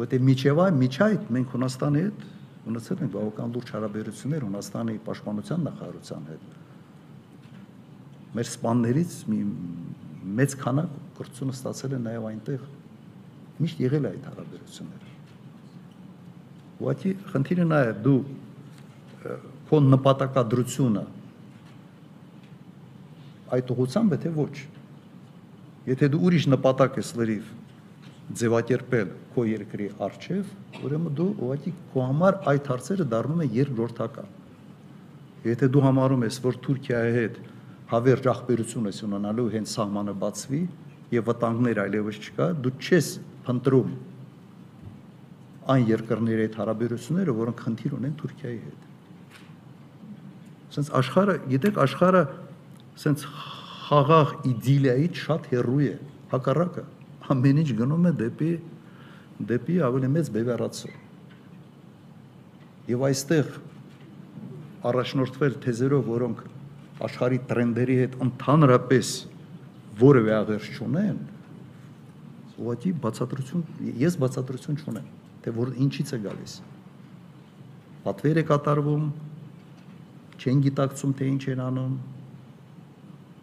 որտեղ 0.00 0.24
միջև 0.30 0.62
այ 0.64 0.72
միջ 0.80 0.96
այդ 1.04 1.28
մենք 1.36 1.52
Հունաստանի 1.56 2.04
հետ 2.06 2.24
ունեցել 2.70 3.02
ենք 3.04 3.12
բավական 3.16 3.52
լուրջ 3.56 3.68
հարաբերություններ 3.76 4.46
Հունաստանի 4.46 4.94
պաշտպանության 5.08 5.60
նախարարության 5.68 6.26
հետ 6.30 6.44
մեր 8.38 8.46
սպաններից 8.50 9.14
մի 9.30 9.40
մեծ 10.40 10.50
քանակ 10.60 10.90
կրծությունը 11.20 11.56
ստացել 11.56 11.96
են 11.98 12.04
նաև 12.08 12.28
այնտեղ 12.30 12.60
միշտ 13.60 13.80
եղել 13.84 14.04
է 14.06 14.10
այդ 14.10 14.24
հարաբերությունները 14.30 15.08
ուղղակի 16.80 17.10
խնդիրը 17.32 17.66
նա 17.70 17.80
է 17.90 17.92
դու 18.06 18.20
քո 19.70 19.80
նպատակադրությունը 19.86 21.04
այդ 23.56 23.72
ուղությամբ 23.74 24.14
է 24.14 24.18
թե 24.24 24.32
ոչ 24.36 24.52
եթե 25.90 26.08
դու 26.12 26.20
ուրիշ 26.28 26.46
նպատակ 26.54 26.98
ես 27.00 27.10
լրիվ 27.20 27.48
ձևակերպել 28.40 29.08
քո 29.34 29.44
երկրի 29.50 29.88
արչև 30.06 30.82
ուրեմն 30.86 31.16
դու 31.18 31.28
ուղղակի 31.46 31.72
քո 31.94 32.04
համար 32.10 32.36
այդ 32.52 32.68
հարցերը 32.72 33.06
դառնում 33.14 33.42
են 33.44 33.56
երկրորդական 33.56 34.36
եթե 35.50 35.70
դու 35.74 35.82
համարում 35.86 36.26
ես 36.28 36.38
որ 36.44 36.60
Թուրքիայի 36.66 37.16
հետ 37.16 37.40
հավերժ 37.90 38.28
ախբերություն 38.34 38.90
ես 38.90 39.00
ունենալու 39.08 39.48
հենց 39.56 39.72
սահմանը 39.74 40.14
բացվի 40.20 40.60
եւ 41.16 41.26
վտանգներ 41.30 41.80
այլևս 41.86 42.20
չկա 42.20 42.48
դու 42.66 42.74
չես 42.78 43.08
փնտրում 43.48 43.96
այն 45.74 45.90
երկրների 45.90 46.46
հետ 46.46 46.60
հարաբերությունները 46.60 47.34
որոնք 47.40 47.64
խնդիր 47.66 47.96
ունեն 47.98 48.14
Թուրքիայի 48.20 48.60
հետ 48.68 48.89
Սենց 50.70 50.90
աշխարհը, 51.00 51.36
գիտեք, 51.50 51.78
աշխարհը 51.84 52.22
սենց 53.00 53.24
խաղաղ 53.90 54.34
իդիլիայից 54.50 55.22
շատ 55.24 55.48
հեռու 55.50 55.80
է, 55.86 55.94
հակառակը 56.30 56.84
ամեն 57.30 57.60
ինչ 57.62 57.70
գնում 57.78 58.06
է 58.10 58.12
դեպի 58.20 58.52
դեպի 59.50 59.76
ավելի 59.86 60.08
մեծ 60.14 60.30
բևեռացում։ 60.34 60.96
Եվ 62.90 63.04
այստեղ 63.08 63.50
առաջնորդվել 64.90 65.56
թեզերով, 65.64 66.02
որոնք 66.10 66.42
աշխարհի 67.06 67.38
տրենդերի 67.50 67.96
հետ 68.00 68.16
ընդհանրապես 68.26 69.12
որևէ 70.00 70.34
աղերս 70.36 70.68
չունեն, 70.76 71.18
ուղղակի 72.60 72.92
բացատրություն, 73.04 73.64
ես 74.00 74.16
բացատրություն 74.20 74.80
չունեմ, 74.84 75.08
թե 75.44 75.54
որ 75.56 75.72
ինչից 75.86 76.12
է 76.12 76.18
գալիս։ 76.26 76.54
Պատվեր 78.04 78.40
է 78.40 78.44
կատարվում, 78.50 79.04
չեն 80.40 80.60
գիտակցում, 80.64 81.10
թե 81.18 81.26
ինչ 81.28 81.42
են 81.52 81.60
անում, 81.60 81.96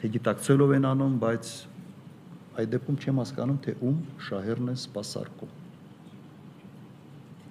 թե 0.02 0.10
գիտակցելով 0.16 0.72
են 0.78 0.88
անում, 0.90 1.18
բայց 1.22 1.50
այդ 2.58 2.72
դեպքում 2.74 2.98
չեմ 2.98 3.20
հասկանում, 3.22 3.60
թե 3.66 3.76
ում 3.86 4.00
շահերն 4.28 4.72
են 4.74 4.80
սпасարկում։ 4.82 5.52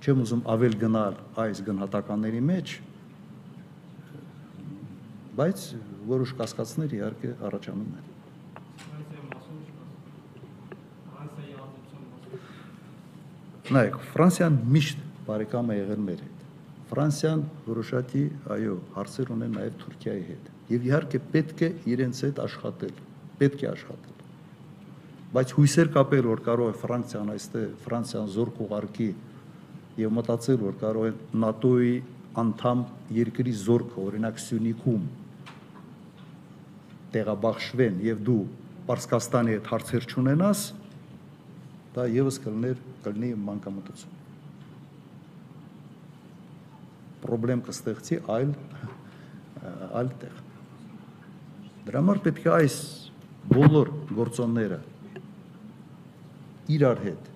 Չեմ 0.02 0.24
ուզում 0.26 0.42
ավել 0.54 0.74
գնալ 0.82 1.18
այս 1.46 1.62
գնահատականների 1.68 2.42
մեջ, 2.50 2.74
բայց 5.38 5.66
որոշ 6.10 6.34
կասկածներ 6.42 6.96
իհարկե 6.98 7.34
առաջանում 7.46 7.90
են։ 8.00 8.14
Նայեք, 13.76 14.00
Ֆրանսիան 14.14 14.58
միշտ 14.74 15.06
բարեկամ 15.26 15.70
է 15.74 15.78
եղել 15.80 16.02
մեր 16.06 16.20
հետ 16.26 16.35
Ֆրանսիան 16.86 17.40
որոշակի, 17.66 18.20
այո, 18.54 18.74
հարցեր 18.94 19.30
ունեն 19.34 19.56
նաև 19.56 19.78
Թուրքիայի 19.80 20.20
հետ։ 20.26 20.50
Եվ 20.70 20.84
իհարկե 20.86 21.20
պետք 21.32 21.62
է 21.66 21.70
իրենց 21.92 22.20
հետ 22.26 22.38
աշխատել, 22.44 22.92
պետք 23.40 23.64
է 23.64 23.68
աշխատել։ 23.72 24.20
Բայց 25.34 25.54
հույսեր 25.56 25.90
կապել, 25.96 26.28
որ 26.30 26.42
կարող 26.46 26.70
է 26.70 26.76
Ֆրանսիան 26.82 27.32
այստեղ, 27.34 27.66
Ֆրանսիան 27.86 28.30
զոր 28.36 28.52
կուղարկի 28.60 29.08
եւ 30.06 30.14
մտածել, 30.20 30.60
որ 30.62 30.76
կարող 30.84 31.08
է 31.10 31.12
ՆԱՏՕ-ի 31.50 31.94
անդամ 32.46 32.84
երկրի 33.16 33.54
զորքը, 33.66 34.04
օրինակ 34.06 34.42
Սյունիքում 34.46 35.06
տեղաբաշխվեն 37.16 38.02
եւ 38.06 38.20
դու 38.30 38.42
Պարսկաստանի 38.86 39.56
հետ 39.56 39.72
հարցեր 39.72 40.06
չունենաս, 40.12 40.62
դա 41.96 42.06
եւս 42.20 42.38
կլներ 42.46 42.84
կլինի 43.06 43.32
մանկամտություն 43.48 44.15
խնդրեմ 47.30 47.62
կստեղծի 47.68 48.18
այլ 48.36 48.52
այլ 50.00 50.10
տեղ։ 50.22 50.42
Դրա 51.86 52.02
համար 52.02 52.22
պետք 52.26 52.46
է 52.46 52.52
այս 52.56 52.76
բոլոր 53.52 53.92
գործոնները 54.18 54.80
իրար 56.76 57.02
հետ 57.06 57.30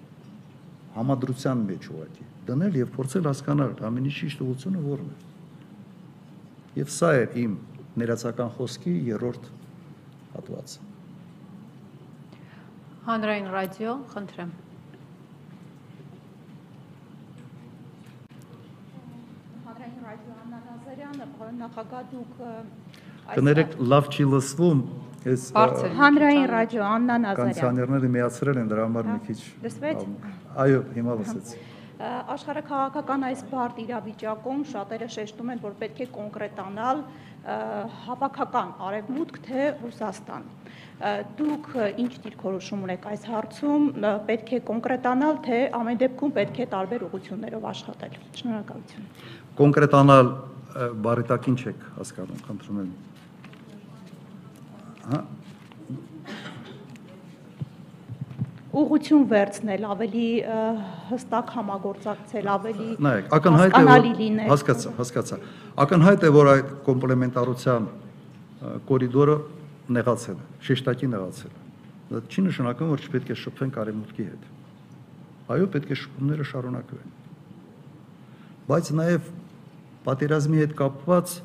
համադրության 0.96 1.64
մեջ 1.70 1.88
ուղղակի 1.94 2.28
դնել 2.50 2.78
եւ 2.80 2.88
փորձել 2.96 3.28
հասկանալ 3.30 3.74
ամենի 3.86 4.12
ճիշտ 4.18 4.40
ուղղությունը 4.44 4.80
որն 4.86 5.10
է։ 5.10 5.18
Եվ 6.80 6.92
սա 6.94 7.10
է 7.18 7.26
իմ 7.44 7.58
ներածական 8.00 8.50
խոսքի 8.56 8.94
երրորդ 9.10 9.46
հատվածը։ 10.34 10.88
Հանրային 13.06 13.48
ռադիո, 13.54 13.92
խնդրեմ։ 14.12 14.50
Հանրային 19.66 20.02
ռադիո 20.06 20.34
Աննա 20.42 20.60
Նազարյանը, 20.66 21.24
պարոն 21.24 21.39
նախագահ, 21.60 22.05
դուք 22.10 22.32
Կներեք, 23.31 23.74
լավ 23.90 24.09
չի 24.10 24.24
լսվում, 24.31 24.78
այս 25.31 25.43
Հանրային 26.01 26.47
ռադիո 26.51 26.85
Աննա 26.86 27.16
Նազարյան։ 27.24 27.51
Կանցաներները 27.51 28.09
միացրել 28.16 28.60
են 28.60 28.70
դրա 28.70 28.86
համար 28.89 29.10
մի 29.10 29.18
քիչ։ 29.27 29.39
Լսվեց։ 29.66 30.01
Այո, 30.64 30.81
հիմա 30.97 31.16
լսեց։ 31.20 31.52
Աշխարհակաղակական 32.01 33.24
այս 33.28 33.40
բարդ 33.51 33.81
իրավիճակում 33.85 34.60
շատերը 34.70 35.09
շեշտում 35.14 35.51
են, 35.52 35.59
որ 35.60 35.74
պետք 35.82 35.98
է 36.01 36.06
կոնկրետանալ 36.14 37.02
հավաքական 38.06 38.70
արևմուտք 38.89 39.36
թե 39.44 39.66
Ռուսաստան։ 39.82 40.47
Դուք 41.36 41.68
ինչ 42.05 42.12
դիրքորոշում 42.24 42.82
ունեք 42.89 43.06
այս 43.10 43.22
հարցում, 43.31 43.85
պետք 44.28 44.51
է 44.56 44.60
կոնկրետանալ, 44.70 45.39
թե 45.44 45.60
ամեն 45.81 46.01
դեպքում 46.05 46.35
պետք 46.40 46.60
է 46.60 46.66
տարբեր 46.74 47.05
ուղություններով 47.09 47.68
աշխատել։ 47.70 48.18
Շնորհակալություն։ 48.40 49.06
Կոնկրետանալ 49.60 50.32
բարիտակին 51.06 51.56
չեք 51.60 51.78
հասկանում, 51.98 52.40
խնդրում 52.48 52.80
եմ։ 52.84 52.90
Հա 55.10 55.20
ուղություն 58.70 59.24
վերցնել, 59.30 59.84
ավելի 59.90 60.26
հստակ 61.10 61.48
համագործակցել, 61.56 62.51
ավելի 62.55 62.86
նայեք, 63.02 63.32
ակնհայտ 63.34 63.72
է 63.74 63.82
որ 63.88 64.51
հասկացա, 64.51 64.92
հասկացա։ 65.01 65.38
Ակնհայտ 65.84 66.26
է 66.26 66.30
որ 66.36 66.51
այդ 66.52 66.70
կոմպլեմենտարության 66.86 67.88
կորիդորը 68.90 69.36
նեղացել 69.97 70.38
է, 70.38 70.47
շեշտակի 70.68 71.10
նեղացել 71.16 71.51
է։ 71.51 71.66
Դա 72.10 72.22
չի 72.30 72.47
նշանակում 72.47 72.92
որ 72.94 73.05
չպետք 73.06 73.34
է 73.34 73.38
շփվենք 73.42 73.80
արևմուտքի 73.80 74.24
հետ։ 74.30 74.47
Այո, 75.51 75.66
պետք 75.74 75.90
է 75.90 75.98
շփումները 76.01 76.47
շարունակվեն։ 76.51 77.12
Բայց 78.70 78.90
նաև 79.01 79.30
պատերազմի 80.06 80.60
հետ 80.64 80.74
կապված 80.81 81.36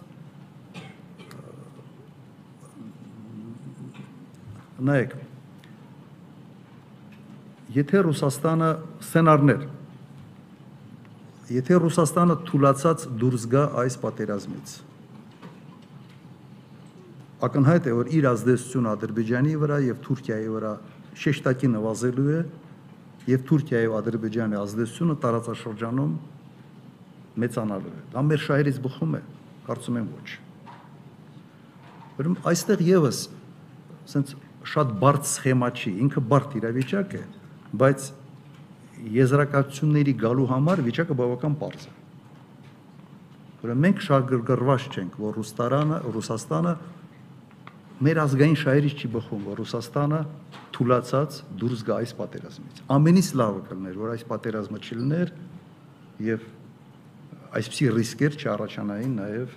նայեք 4.89 5.15
Եթե 7.75 8.01
Ռուսաստանը 8.07 8.67
սցենարներ 9.03 9.63
Եթե 11.55 11.79
Ռուսաստանը 11.83 12.35
թուլացած 12.47 13.07
դուրս 13.21 13.47
գա 13.51 13.63
այս 13.83 13.97
պատերազմից 14.03 14.75
ակնհայտ 17.45 17.89
է 17.89 17.95
որ 17.95 18.11
իր 18.15 18.27
ազդեցությունը 18.31 18.91
Ադրբեջանի 18.95 19.57
վրա 19.61 19.77
եւ 19.85 19.97
Թուրքիայի 20.05 20.47
վրա 20.55 20.71
շեշտակի 21.23 21.67
նվազելու 21.75 22.29
է 22.31 22.39
եւ 23.31 23.43
Թուրքիայի 23.49 23.85
եւ 23.85 23.97
Ադրբեջանի 23.99 24.57
ազդեցությունը 24.61 25.15
տարածաշրջանում 25.25 26.15
մեծանալու 27.41 27.93
է։ 27.93 28.01
Դա 28.13 28.23
մեր 28.29 28.43
շահերից 28.45 28.77
բխում 28.85 29.15
է, 29.15 29.21
կարծում 29.65 29.99
եմ 29.99 30.09
ոչ։ 30.15 30.29
Ուրեմն 32.15 32.37
այստեղ 32.51 32.83
եւս 32.85 33.19
ասենց 34.05 34.35
շատ 34.65 34.93
բարդ 35.01 35.27
սխեմա 35.29 35.69
չի, 35.75 35.91
ինքը 36.05 36.23
բարդ 36.31 36.55
իրավիճակ 36.61 37.15
է, 37.19 37.23
բայց 37.81 38.07
եզրակացությունների 39.15 40.13
գալու 40.23 40.47
համար 40.51 40.81
վիճակը 40.85 41.17
բավական 41.19 41.57
པարզ 41.59 41.87
է։ 41.89 41.93
Ուրեմն 43.65 43.81
մենք 43.85 44.03
շարգրգռված 44.05 44.87
չենք, 44.95 45.17
որ 45.25 45.39
Ռուսաստանը, 45.39 45.99
Ռուսաստանը 46.15 46.73
մեր 48.05 48.19
ազգային 48.25 48.57
շահերից 48.61 49.01
չի 49.01 49.09
բխում, 49.15 49.43
որ 49.49 49.59
Ռուսաստանը 49.61 50.19
թուլացած 50.75 51.37
դուրս 51.61 51.83
գա 51.87 51.97
այս 52.03 52.13
պատերազմից։ 52.19 52.81
Ամենից 52.95 53.29
լավը 53.39 53.61
կլներ, 53.69 53.95
որ 54.01 54.13
այս 54.15 54.25
պատերազմը 54.31 54.81
չլիներ 54.85 55.31
եւ 56.25 56.45
այսպիսի 57.59 57.87
ռիսկեր 57.99 58.39
չառաջանային 58.41 59.15
նաեւ 59.21 59.55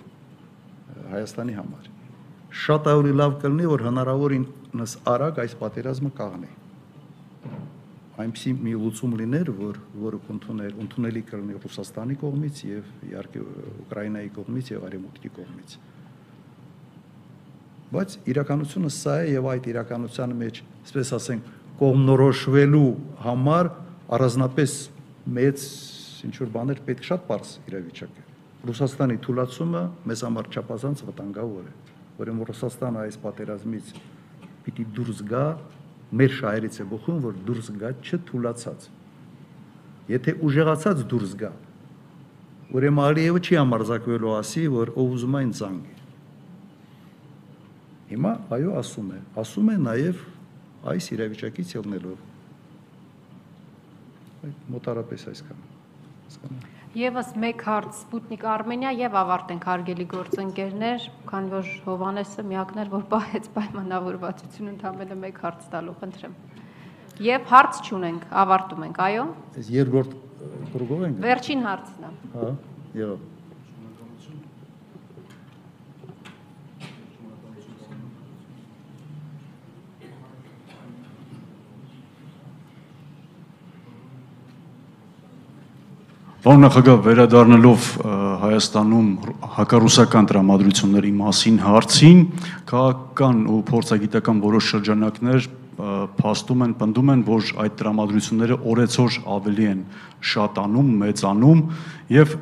Հայաստանի 1.09 1.59
համար։ 1.59 1.91
Շատ 2.63 2.87
ավելի 2.93 3.13
լավ 3.19 3.35
կլինի, 3.43 3.67
որ 3.69 3.85
հնարավորինս 3.89 4.95
արագ 5.09 5.43
այս 5.45 5.53
պատերազմը 5.59 6.11
կաղնի 6.19 6.51
այնպիսի 8.19 8.51
մի 8.59 8.73
լուծում 8.79 9.13
լիներ, 9.19 9.49
որ 9.55 9.77
որը 10.03 10.17
կընդուներ, 10.27 10.73
ընդունելի 10.83 11.21
կլինի 11.29 11.59
Ռուսաստանի 11.63 12.15
կողմից 12.19 12.57
եւ 12.67 12.89
իհարկե 13.09 13.43
Ուկրաինայի 13.83 14.31
կողմից 14.35 14.71
եւ 14.73 14.87
Արևմուտքի 14.89 15.31
կողմից։ 15.37 15.75
Բայց 17.89 18.17
իրականությունը 18.33 18.91
սա 18.95 19.15
է 19.23 19.29
եւ 19.33 19.47
այդ 19.53 19.69
իրականության 19.71 20.35
մեջ, 20.39 20.59
այսպես 20.83 21.13
ասենք, 21.19 21.47
կողմնորոշվելու 21.79 22.89
համար 23.23 23.71
առանձնապես 24.19 24.75
մեծ 25.39 25.63
ինչ 26.27 26.35
որ 26.43 26.51
բաներ 26.55 26.79
պետք 26.87 27.05
շատ 27.09 27.25
པարս 27.29 27.51
իրավիճակ 27.69 28.17
է։ 28.19 28.23
Ռուսաստանի 28.69 29.17
թուլացումը 29.23 29.83
մեզ 30.09 30.23
համար 30.27 30.47
չափազանց 30.51 31.03
վտանգավոր 31.09 31.67
է, 31.69 31.73
որովհետեւ 32.19 32.49
Ռուսաստանը 32.49 33.03
այս 33.05 33.17
պատերազմից 33.23 33.91
պիտի 34.65 34.85
դուրս 34.97 35.21
գա 35.29 35.43
մեր 36.19 36.33
շահերից 36.39 36.79
է 36.83 36.85
բխում, 36.89 37.21
որ 37.23 37.39
դուրս 37.47 37.69
գա 37.79 37.91
չթուլացած։ 38.03 38.89
Եթե 40.09 40.35
ուժեղացած 40.49 41.05
դուրս 41.13 41.35
գա, 41.39 41.51
ուրեմն 42.75 43.03
Ալիևը 43.05 43.41
չի 43.45 43.59
համարձակվելու 43.59 44.35
ասի, 44.39 44.65
որ 44.75 44.93
ով 44.97 45.15
ուզում 45.15 45.39
է 45.39 45.43
ինձ 45.45 45.61
զանգի։ 45.61 45.97
Հիմա 48.09 48.35
այո 48.57 48.75
ասում 48.81 49.09
է, 49.13 49.23
ասում 49.45 49.69
է 49.69 49.79
նաև 49.85 50.23
այս 50.89 51.11
իրավիճակից 51.15 51.75
ելնելով։ 51.77 52.23
Այդ 54.49 54.71
մոտարապես 54.73 55.27
այսքան։ 55.33 55.68
Հասկանա։ 56.29 56.77
Եվս 56.99 57.27
մեկ 57.37 57.63
հարց 57.67 57.97
Սպուտնիկ 57.99 58.43
Արմենիա 58.49 58.91
եւ 58.97 59.17
ավարտենք 59.19 59.65
հարգելի 59.69 60.05
գործընկերներ, 60.09 61.03
քանի 61.29 61.51
որ 61.53 61.67
Հովանեսը 61.85 62.45
միակն 62.49 62.81
էր, 62.83 62.89
որ 62.95 63.03
պահեց 63.13 63.49
պայմանավորվածություն 63.57 64.71
ընդամենը 64.73 65.17
մեկ 65.25 65.41
հարց 65.45 65.67
տալու, 65.73 65.95
խնդրեմ։ 66.01 66.37
Եվ 67.29 67.49
հարց 67.53 67.81
չունենք, 67.85 68.25
ավարտում 68.41 68.87
ենք, 68.89 69.01
այո։ 69.05 69.25
Այս 69.59 69.73
երկրորդ 69.75 70.15
կրուգով 70.73 71.05
ենք։ 71.09 71.21
Վերջին 71.29 71.67
հարցն 71.69 72.09
է։ 72.09 72.13
Հա, 72.39 72.49
եղավ։ 73.03 73.38
Պարոն 86.39 86.61
նախագահ, 86.63 86.99
վերադառնալով 87.03 87.85
Հայաստանում 88.39 89.07
հակառուսական 89.57 90.27
տրամադրությունների 90.29 91.09
մասին 91.17 91.57
հարցին, 91.59 92.21
քաղաքական 92.69 93.41
ու 93.51 93.57
փորձագիտական 93.67 94.39
որոշ 94.45 94.69
շրջանակներ 94.71 95.49
փաստում 96.21 96.63
են, 96.63 96.75
պնդում 96.79 97.11
են, 97.11 97.25
որ 97.27 97.51
այդ 97.65 97.75
տրամադրությունները 97.81 98.57
օրեցօր 98.71 99.17
ավելի 99.35 99.67
են 99.73 99.81
շատանում, 100.31 100.93
մեծանում 101.03 101.61
եւ 102.15 102.37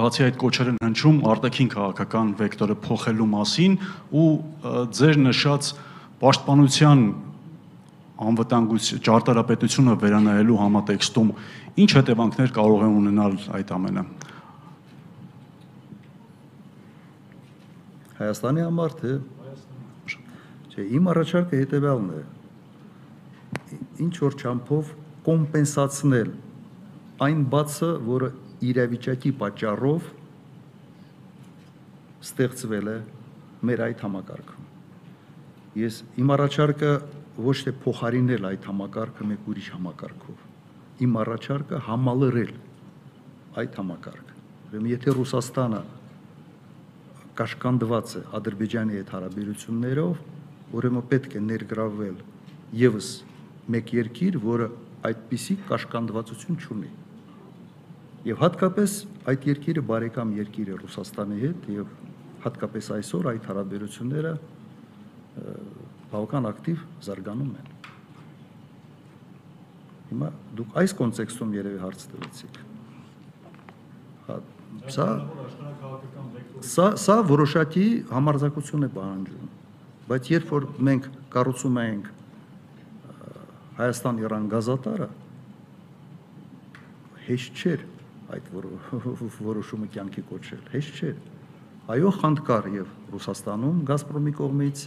բացի 0.00 0.24
այդ 0.24 0.40
կոչեր 0.40 0.72
են 0.72 0.80
հնչում 0.88 1.20
արտաքին 1.28 1.70
քաղաքական 1.76 2.32
վեկտորը 2.40 2.78
փոխելու 2.88 3.28
մասին 3.36 3.78
ու 4.16 4.28
ձեր 4.96 5.20
նշած 5.28 5.70
պաշտպանության 6.24 7.06
անվտանգություն 8.24 9.00
ճարտարապետությունը 9.04 9.94
վերանայելու 9.98 10.58
համատեքստում 10.60 11.30
ինչ 11.80 11.90
հետևանքներ 11.98 12.54
կարող 12.54 12.84
է 12.86 12.90
ունենալ 13.00 13.38
այդ 13.58 13.74
ամենը 13.78 14.04
Հայաստանի 18.14 18.62
համար 18.64 18.92
թե 19.00 19.14
Չէ, 20.74 20.84
իմ 20.98 21.08
առաջարկը 21.12 21.58
հետևյալն 21.60 22.06
է 22.14 22.20
ինչ 24.02 24.14
որ 24.24 24.36
չափով 24.40 24.88
կոմպենսացնել 25.26 26.32
այն 27.26 27.44
բացը, 27.52 27.90
որը 28.08 28.30
իրավիճակի 28.70 29.30
պատճառով 29.42 30.08
ստեղծվել 32.26 32.90
է 32.90 32.96
մեր 33.70 33.84
այդ 33.86 34.02
համակարգում։ 34.06 34.66
Ես 35.84 36.00
իմ 36.24 36.34
առաջարկը 36.38 36.90
ոչ 37.44 37.56
թե 37.68 37.76
փոխարինել 37.84 38.50
այդ 38.50 38.68
համակարգը 38.70 39.28
մեկ 39.30 39.48
ուրիշ 39.54 39.70
համակարգով։ 39.76 40.43
Իմ 41.02 41.16
առաջարկը 41.24 41.78
համալրել 41.88 42.52
այդ 43.58 43.78
համակարգը։ 43.80 44.34
Ուրեմն 44.68 44.90
եթե 44.92 45.14
Ռուսաստանը 45.18 45.80
կաշկանդված 47.38 48.14
է 48.14 48.22
Ադրբեջանի 48.38 48.98
հետ 49.00 49.10
հարաբերություններով, 49.14 50.22
ուրեմն 50.78 51.06
պետք 51.10 51.34
է 51.34 51.42
ներգրավել 51.48 52.16
եւս 52.84 53.08
մեկ 53.74 53.92
երկիր, 53.98 54.38
որը 54.44 54.70
այդպիսի 55.10 55.56
կաշկանդվածություն 55.68 56.60
չունի։ 56.62 56.90
Եվ 58.30 58.40
հատկապես 58.44 58.96
այդ 59.34 59.46
երկիրը 59.50 59.84
բարեկամ 59.90 60.34
երկիր 60.38 60.72
է 60.74 60.80
Ռուսաստանի 60.84 61.38
հետ 61.42 61.68
եւ 61.74 61.94
հատկապես 62.46 62.90
այսօր 62.98 63.30
այդ 63.34 63.48
հարաբերությունները 63.50 64.34
բավական 66.14 66.50
ակտիվ 66.54 66.84
զարգանում 67.08 67.54
են։ 67.60 67.73
Հիմա 70.14 70.28
դուք 70.54 70.76
այս 70.78 70.92
կոնտեքստում 70.94 71.54
երևի 71.56 71.78
հարց 71.82 72.02
տվեցիք։ 72.10 72.58
Հա, 74.28 74.36
սա 74.94 75.06
սա 76.70 76.86
սա 77.02 77.16
որոշակի 77.30 77.86
համարձակություն 78.14 78.86
է 78.86 78.90
պահանջում։ 78.94 79.48
Բայց 80.12 80.30
երբ 80.34 80.54
որ 80.54 80.68
մենք 80.86 81.08
կառուցում 81.34 81.80
ենք 81.82 82.12
Հայաստան-Իրան 83.74 84.48
գազատարը, 84.54 85.10
հեշտ 87.26 87.62
չէր 87.64 87.84
այդ 88.38 88.50
որոշումը 89.50 89.92
կյանքի 89.98 90.26
կոչել, 90.30 90.64
հեշտ 90.76 91.00
չէր։ 91.02 91.16
Այո, 91.94 92.10
խանդ 92.22 92.44
կար 92.46 92.68
եւ 92.78 92.92
Ռուսաստանում 93.14 93.80
Գազպրոմի 93.90 94.32
կողմից, 94.38 94.84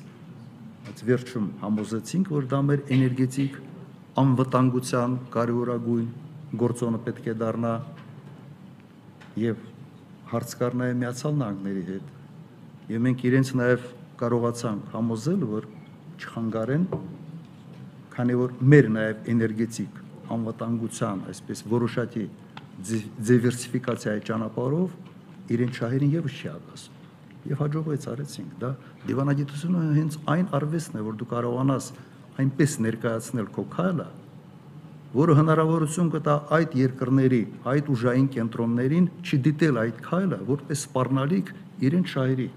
բայց 0.88 1.04
վերջում 1.12 1.50
համոզեցինք, 1.68 2.32
որ 2.38 2.48
դա 2.54 2.62
մեր 2.70 2.86
էներգետիկ 2.96 3.60
անվտանգության 4.18 5.16
կարևորագույն 5.34 6.06
գործոնը 6.58 7.00
պետք 7.06 7.28
է 7.28 7.34
դառնա 7.38 7.74
եւ 9.44 9.60
հարց 10.32 10.56
կար 10.62 10.78
նաեւ 10.82 10.96
Միացյալ 11.04 11.38
Նահանգների 11.42 11.84
հետ։ 11.92 12.08
Եվ 12.94 13.04
մենք 13.06 13.24
իրենց 13.30 13.52
նաեւ 13.62 13.86
կարողացանք 14.22 14.90
համոզել, 14.96 15.46
որ 15.52 15.70
չխանգարեն, 16.18 16.88
քանի 18.18 18.38
որ 18.42 18.58
մեր 18.74 18.90
նաեւ 18.98 19.32
էներգետիկ 19.36 20.02
անվտանգության, 20.38 21.24
այսպես 21.32 21.64
որոշակի 21.78 22.26
դիվերսիֆիկացիայի 23.28 24.28
ճանապարհով 24.28 24.98
իրեն 25.54 25.74
շահերին 25.78 26.14
եւս 26.18 26.38
չի 26.42 26.50
ակասում։ 26.58 26.96
Եվ 27.48 27.62
հաջողվեց 27.64 28.08
արեցինք։ 28.12 28.56
Դա 28.62 28.70
դիվանագիտությունը 29.08 29.82
հենց 29.98 30.18
այն 30.34 30.48
արվեստն 30.58 30.98
է, 30.98 31.04
որ 31.08 31.18
դու 31.22 31.28
կարողանաս 31.32 31.92
այնպես 32.38 32.74
ներկայացնել 32.86 33.48
քո 33.56 33.64
քայլը, 33.74 34.08
որը 35.18 35.36
հնարավորություն 35.40 36.10
կտա 36.14 36.36
այդ 36.58 36.74
երկրների, 36.78 37.42
այդ 37.72 37.90
ուժային 37.94 38.28
կենտրոններին 38.36 39.08
չդիտել 39.24 39.80
այդ 39.84 40.02
քայլը 40.08 40.40
որպես 40.50 40.84
սպառնալիք 40.86 41.52
իրեն 41.88 42.06
շահերի։ 42.12 42.48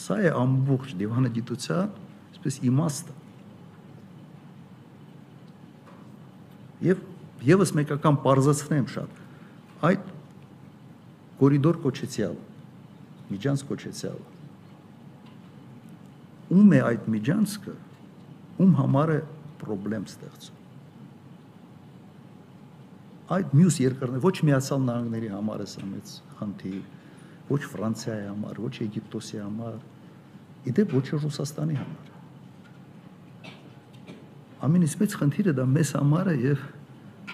Սա 0.00 0.16
է 0.24 0.32
ամբողջ 0.40 0.94
դիվանագիտության, 1.02 1.94
այսպես 2.32 2.58
իմաստը։ 2.70 3.16
Եվ 6.90 7.06
եւս 7.50 7.74
մեկական 7.76 8.20
բարձրացնեմ 8.24 8.90
շատ։ 8.94 9.22
Այդ 9.90 10.10
կորիդոր 11.40 11.80
կոչեցյալ, 11.84 12.36
միջանց 13.30 13.66
կոչեցյալ։ 13.68 14.20
Ում 16.50 16.72
է 16.74 16.80
այդ 16.86 17.04
միջանցքը, 17.14 17.74
ում 18.60 18.72
համար 18.80 19.14
է 19.14 19.20
խնդրեմ 19.60 20.06
ստեղծում։ 20.10 20.58
Այդ 23.30 23.52
մյուս 23.54 23.76
երկրներ 23.84 24.22
ոչ 24.24 24.36
միացյալ 24.48 24.80
նահանգների 24.86 25.28
համար 25.30 25.60
է 25.62 25.66
սա 25.70 25.84
մեծ 25.86 26.14
խնդիր, 26.40 26.80
ոչ 27.50 27.60
Ֆրանսիայի 27.70 28.24
համար, 28.26 28.58
ոչ 28.64 28.72
Եգիպտոսի 28.80 29.38
համար, 29.44 29.76
իդեպ 30.70 30.94
ոչ 30.98 31.06
Ռուսաստանի 31.14 31.76
համար։ 31.78 32.08
Ամենից 34.66 34.96
մեծ 35.00 35.14
խնդիրը 35.20 35.54
դա 35.60 35.66
մեզ 35.76 35.94
համար 36.00 36.30
է 36.30 36.36
եւ 36.40 36.66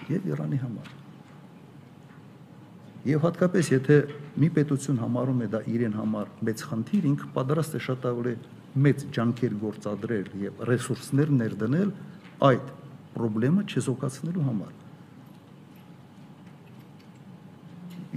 եւ 0.07 0.29
Իրանի 0.31 0.59
համար։ 0.61 0.93
Եվ 3.07 3.25
հատկապես 3.27 3.71
եթե 3.71 3.97
մի 4.37 4.49
պետություն 4.53 5.01
համարում 5.01 5.41
է 5.43 5.47
դա 5.51 5.59
իրեն 5.73 5.97
համար 5.97 6.31
մեծ 6.47 6.63
խնդիր, 6.69 7.03
ինքը 7.07 7.27
պատրաստ 7.35 7.77
է 7.77 7.81
շատ 7.87 8.07
ավելի 8.11 8.35
մեծ 8.77 9.05
ջանքեր 9.15 9.53
գործադրել 9.61 10.27
եւ 10.43 10.63
ռեսուրսներ 10.69 11.31
ներդնել 11.37 11.93
այդ 12.47 12.73
խնդրեմը 13.17 13.63
չեզոքացնելու 13.71 14.45
համար։ 14.47 14.73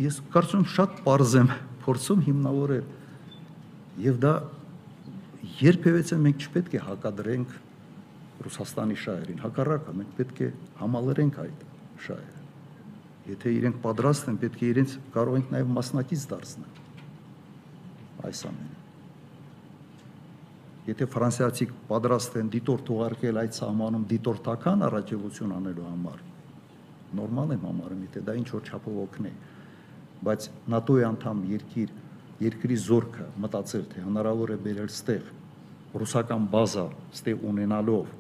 Ես 0.01 0.21
կարծում 0.35 0.67
շատ 0.75 0.99
པարզ 1.01 1.37
եմ 1.41 1.51
փորձում 1.85 2.25
հիմնավորել 2.29 2.87
եւ 4.05 4.21
դա 4.25 4.35
երբևէ 5.61 6.19
մենք 6.27 6.47
չպետք 6.47 6.77
է 6.77 6.83
հակադրենք 6.91 7.57
Ռուսաստանի 8.41 8.97
շահերին, 8.97 9.41
հակառակը 9.45 9.95
մենք 10.01 10.13
պետք 10.17 10.39
է 10.41 10.49
համալրենք 10.81 11.41
այդ 11.45 11.65
շահերը։ 12.07 12.39
Եթե 13.31 13.53
իրենք 13.61 13.81
պատրաստ 13.85 14.31
են, 14.33 14.39
պետք 14.45 14.65
է 14.65 14.71
իրենց 14.75 14.99
կարող 15.17 15.41
ենք 15.41 15.55
նաև 15.57 15.73
մասնակից 15.77 16.29
դարձնել 16.33 16.79
այս 18.31 18.47
ամենը։ 18.51 18.80
Եթե 20.89 21.07
ֆրանսիացի 21.13 21.67
պատրաստ 21.91 22.37
են 22.41 22.51
դիտորդ 22.55 22.91
ուղարկել 22.95 23.41
այդ 23.41 23.57
սահմանում 23.61 24.05
դիտորդական 24.11 24.85
առաջելություն 24.87 25.51
անելու 25.59 25.89
համար, 25.91 26.23
նորմալ 27.21 27.53
եմ 27.57 27.67
համարում, 27.69 28.05
եթե 28.09 28.23
դա 28.29 28.37
ինչ 28.41 28.49
որ 28.55 28.71
չափով 28.71 29.01
օգնի, 29.05 29.33
բայց 30.25 30.47
ՆԱՏՕ-ի 30.81 31.05
անդամ 31.11 31.43
երկիր 31.51 31.93
երկրի 32.41 32.77
զորքը 32.81 33.27
մտածել 33.45 33.85
թե 33.93 34.07
հնարավոր 34.07 34.53
է 34.55 34.59
բերել 34.65 34.91
ստեղ 34.91 35.29
ռուսական 36.01 36.47
բազա 36.55 36.87
ստեղ 37.19 37.45
ունենալով 37.51 38.15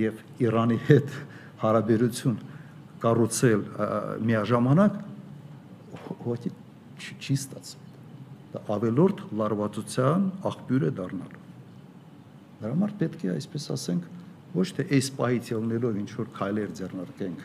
եւ 0.00 0.20
Իրանի 0.44 0.78
հետ 0.90 1.16
հարաբերություն 1.62 2.36
կառուցել 3.06 3.64
միաժամանակ 4.28 5.00
հողի 6.26 6.52
չի 7.00 7.38
Դա 8.56 8.62
ավելորդ 8.76 9.24
լարվածության 9.38 10.30
աղբյուր 10.48 10.84
է 10.86 10.90
դառնալու։ 11.00 11.45
Դրա 12.60 12.72
համար 12.72 12.94
պետք 13.02 13.24
է 13.26 13.32
այսպես 13.34 13.66
ասենք 13.74 14.06
ոչ 14.56 14.66
թե 14.76 14.86
այս 14.96 15.10
պահից 15.18 15.50
ելնելով 15.52 15.98
ինչ 16.00 16.10
որ 16.16 16.30
քայլեր 16.36 16.70
ձեռնարկենք, 16.78 17.42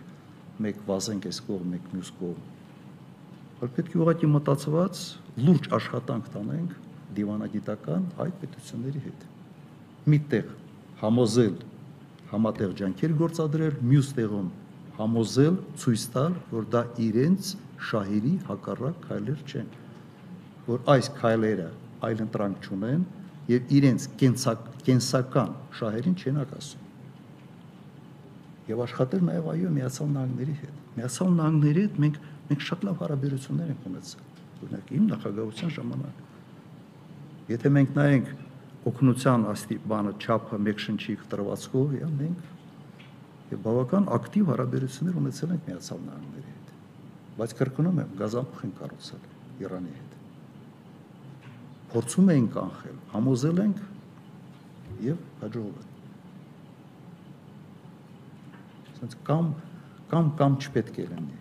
մեկ 0.64 0.78
վազենք 0.88 1.28
այս 1.32 1.40
կողմ, 1.48 1.74
մեկ 1.76 1.90
մյուս 1.96 2.12
կողմ, 2.22 2.46
որ 3.62 3.74
պետք 3.76 3.92
է 3.92 4.02
ուղղակի 4.02 4.30
մտածված 4.36 5.02
լուրջ 5.48 5.68
աշխատանք 5.78 6.32
տանենք 6.36 6.78
դիվանագիտական 7.18 8.08
այդ 8.24 8.40
պետությունների 8.42 9.04
հետ։ 9.10 9.28
Միտեղ 10.12 10.56
համոզել 11.02 11.58
համատեղ 12.32 12.76
ջանքեր 12.80 13.14
գործադրել, 13.20 13.80
մյուս 13.92 14.10
տեղում 14.16 14.50
համոզել, 15.02 15.56
ցույց 15.82 16.04
տալ, 16.14 16.36
որ 16.52 16.68
դա 16.72 16.82
իրենց 17.06 17.50
շահերի 17.92 18.32
հակառակ 18.48 19.02
քայլեր 19.08 19.42
չեն, 19.52 19.72
որ 20.70 20.86
այս 20.96 21.10
քայլերը 21.18 21.68
այլ 22.08 22.24
ընտրանք 22.26 22.68
չունեն 22.70 23.04
եւ 23.52 23.74
իրենց 23.78 24.08
կենսակ, 24.22 24.68
կենսական 24.88 25.56
շահերին 25.80 26.16
չեն 26.22 26.40
ակասում։ 26.42 26.88
Եվ 28.72 28.84
աշխատել 28.86 29.24
նաեւ 29.28 29.50
այո 29.52 29.72
միացյալ 29.78 30.12
նահանգների 30.16 30.56
հետ։ 30.62 30.76
Միացյալ 30.98 31.34
նահանգների 31.42 31.84
հետ 31.86 32.00
մենք 32.06 32.20
մենք 32.52 32.64
շատ 32.68 32.86
լավ 32.88 33.02
հարաբերություններ 33.02 33.72
ենք 33.72 33.90
ունեցել։ 33.92 34.24
Օրինակ 34.62 34.94
իմ 34.98 35.06
նախագահության 35.12 35.74
ժամանակ։ 35.78 36.16
Եթե 37.52 37.72
մենք 37.76 37.94
նայենք 37.98 38.32
օգնության 38.92 39.44
աստի 39.52 39.78
բանը 39.92 40.14
չափը 40.22 40.60
մեկ 40.68 40.82
շնչի 40.86 41.16
տրվածքով, 41.32 41.96
եւ 42.02 42.14
մենք 42.22 42.52
եւ 43.52 43.60
բավական 43.66 44.08
ակտիվ 44.16 44.52
հարաբերություններ 44.52 45.20
ունեցել 45.22 45.54
ենք 45.58 45.68
Միացյալ 45.72 46.02
Նահանգների 46.08 46.54
հետ։ 46.56 46.72
Բայց 47.42 47.56
կրկնում 47.62 48.02
եմ, 48.06 48.16
գազամփ 48.22 48.64
են 48.68 48.74
կառուցել 48.80 49.28
Իրանի 49.66 49.94
հետ։ 49.98 50.11
Փորձում 51.92 52.32
էին 52.32 52.48
կանխել, 52.56 52.98
համոզել 53.12 53.58
ենք 53.66 53.80
եւ 55.06 55.18
հաջողվել։ 55.42 55.88
Սենց 59.02 59.16
կամ 59.28 59.52
կամ 60.12 60.26
կամ 60.40 60.58
չպետք 60.62 61.00
է 61.02 61.06
լինի։ 61.12 61.38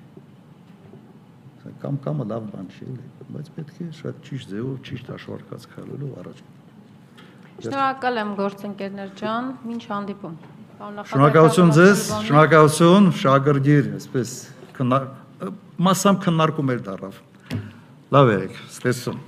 Կամ 1.81 1.97
կամը 2.05 2.25
լավ 2.31 2.45
բան 2.51 2.69
չի 2.71 2.87
էլի, 2.87 3.09
բայց 3.35 3.49
պետք 3.57 3.81
է 3.85 3.87
շատ 3.99 4.21
ճիշտ 4.27 4.53
ձևով, 4.53 4.77
ճիշտ 4.89 5.11
հաշվարկած 5.13 5.67
քայլելով 5.75 6.13
առաջ։ 6.23 6.43
Շնորհակալ 7.61 8.21
եմ 8.21 8.31
գործընկերներ 8.41 9.11
ջան, 9.21 9.51
ինչ 9.75 9.83
հանդիպում։ 9.91 10.37
Շնորհակալություն 11.11 11.75
ձեզ, 11.77 12.05
շնորհակալություն, 12.31 13.11
շահագրգիռ, 13.21 13.91
այսպես 14.01 14.37
մասամբ 15.91 16.23
քննարկում 16.25 16.73
էր 16.77 16.81
դարավ։ 16.89 17.21
Լավ 18.17 18.33
եք, 18.39 18.57
ստեսում։ 18.71 19.21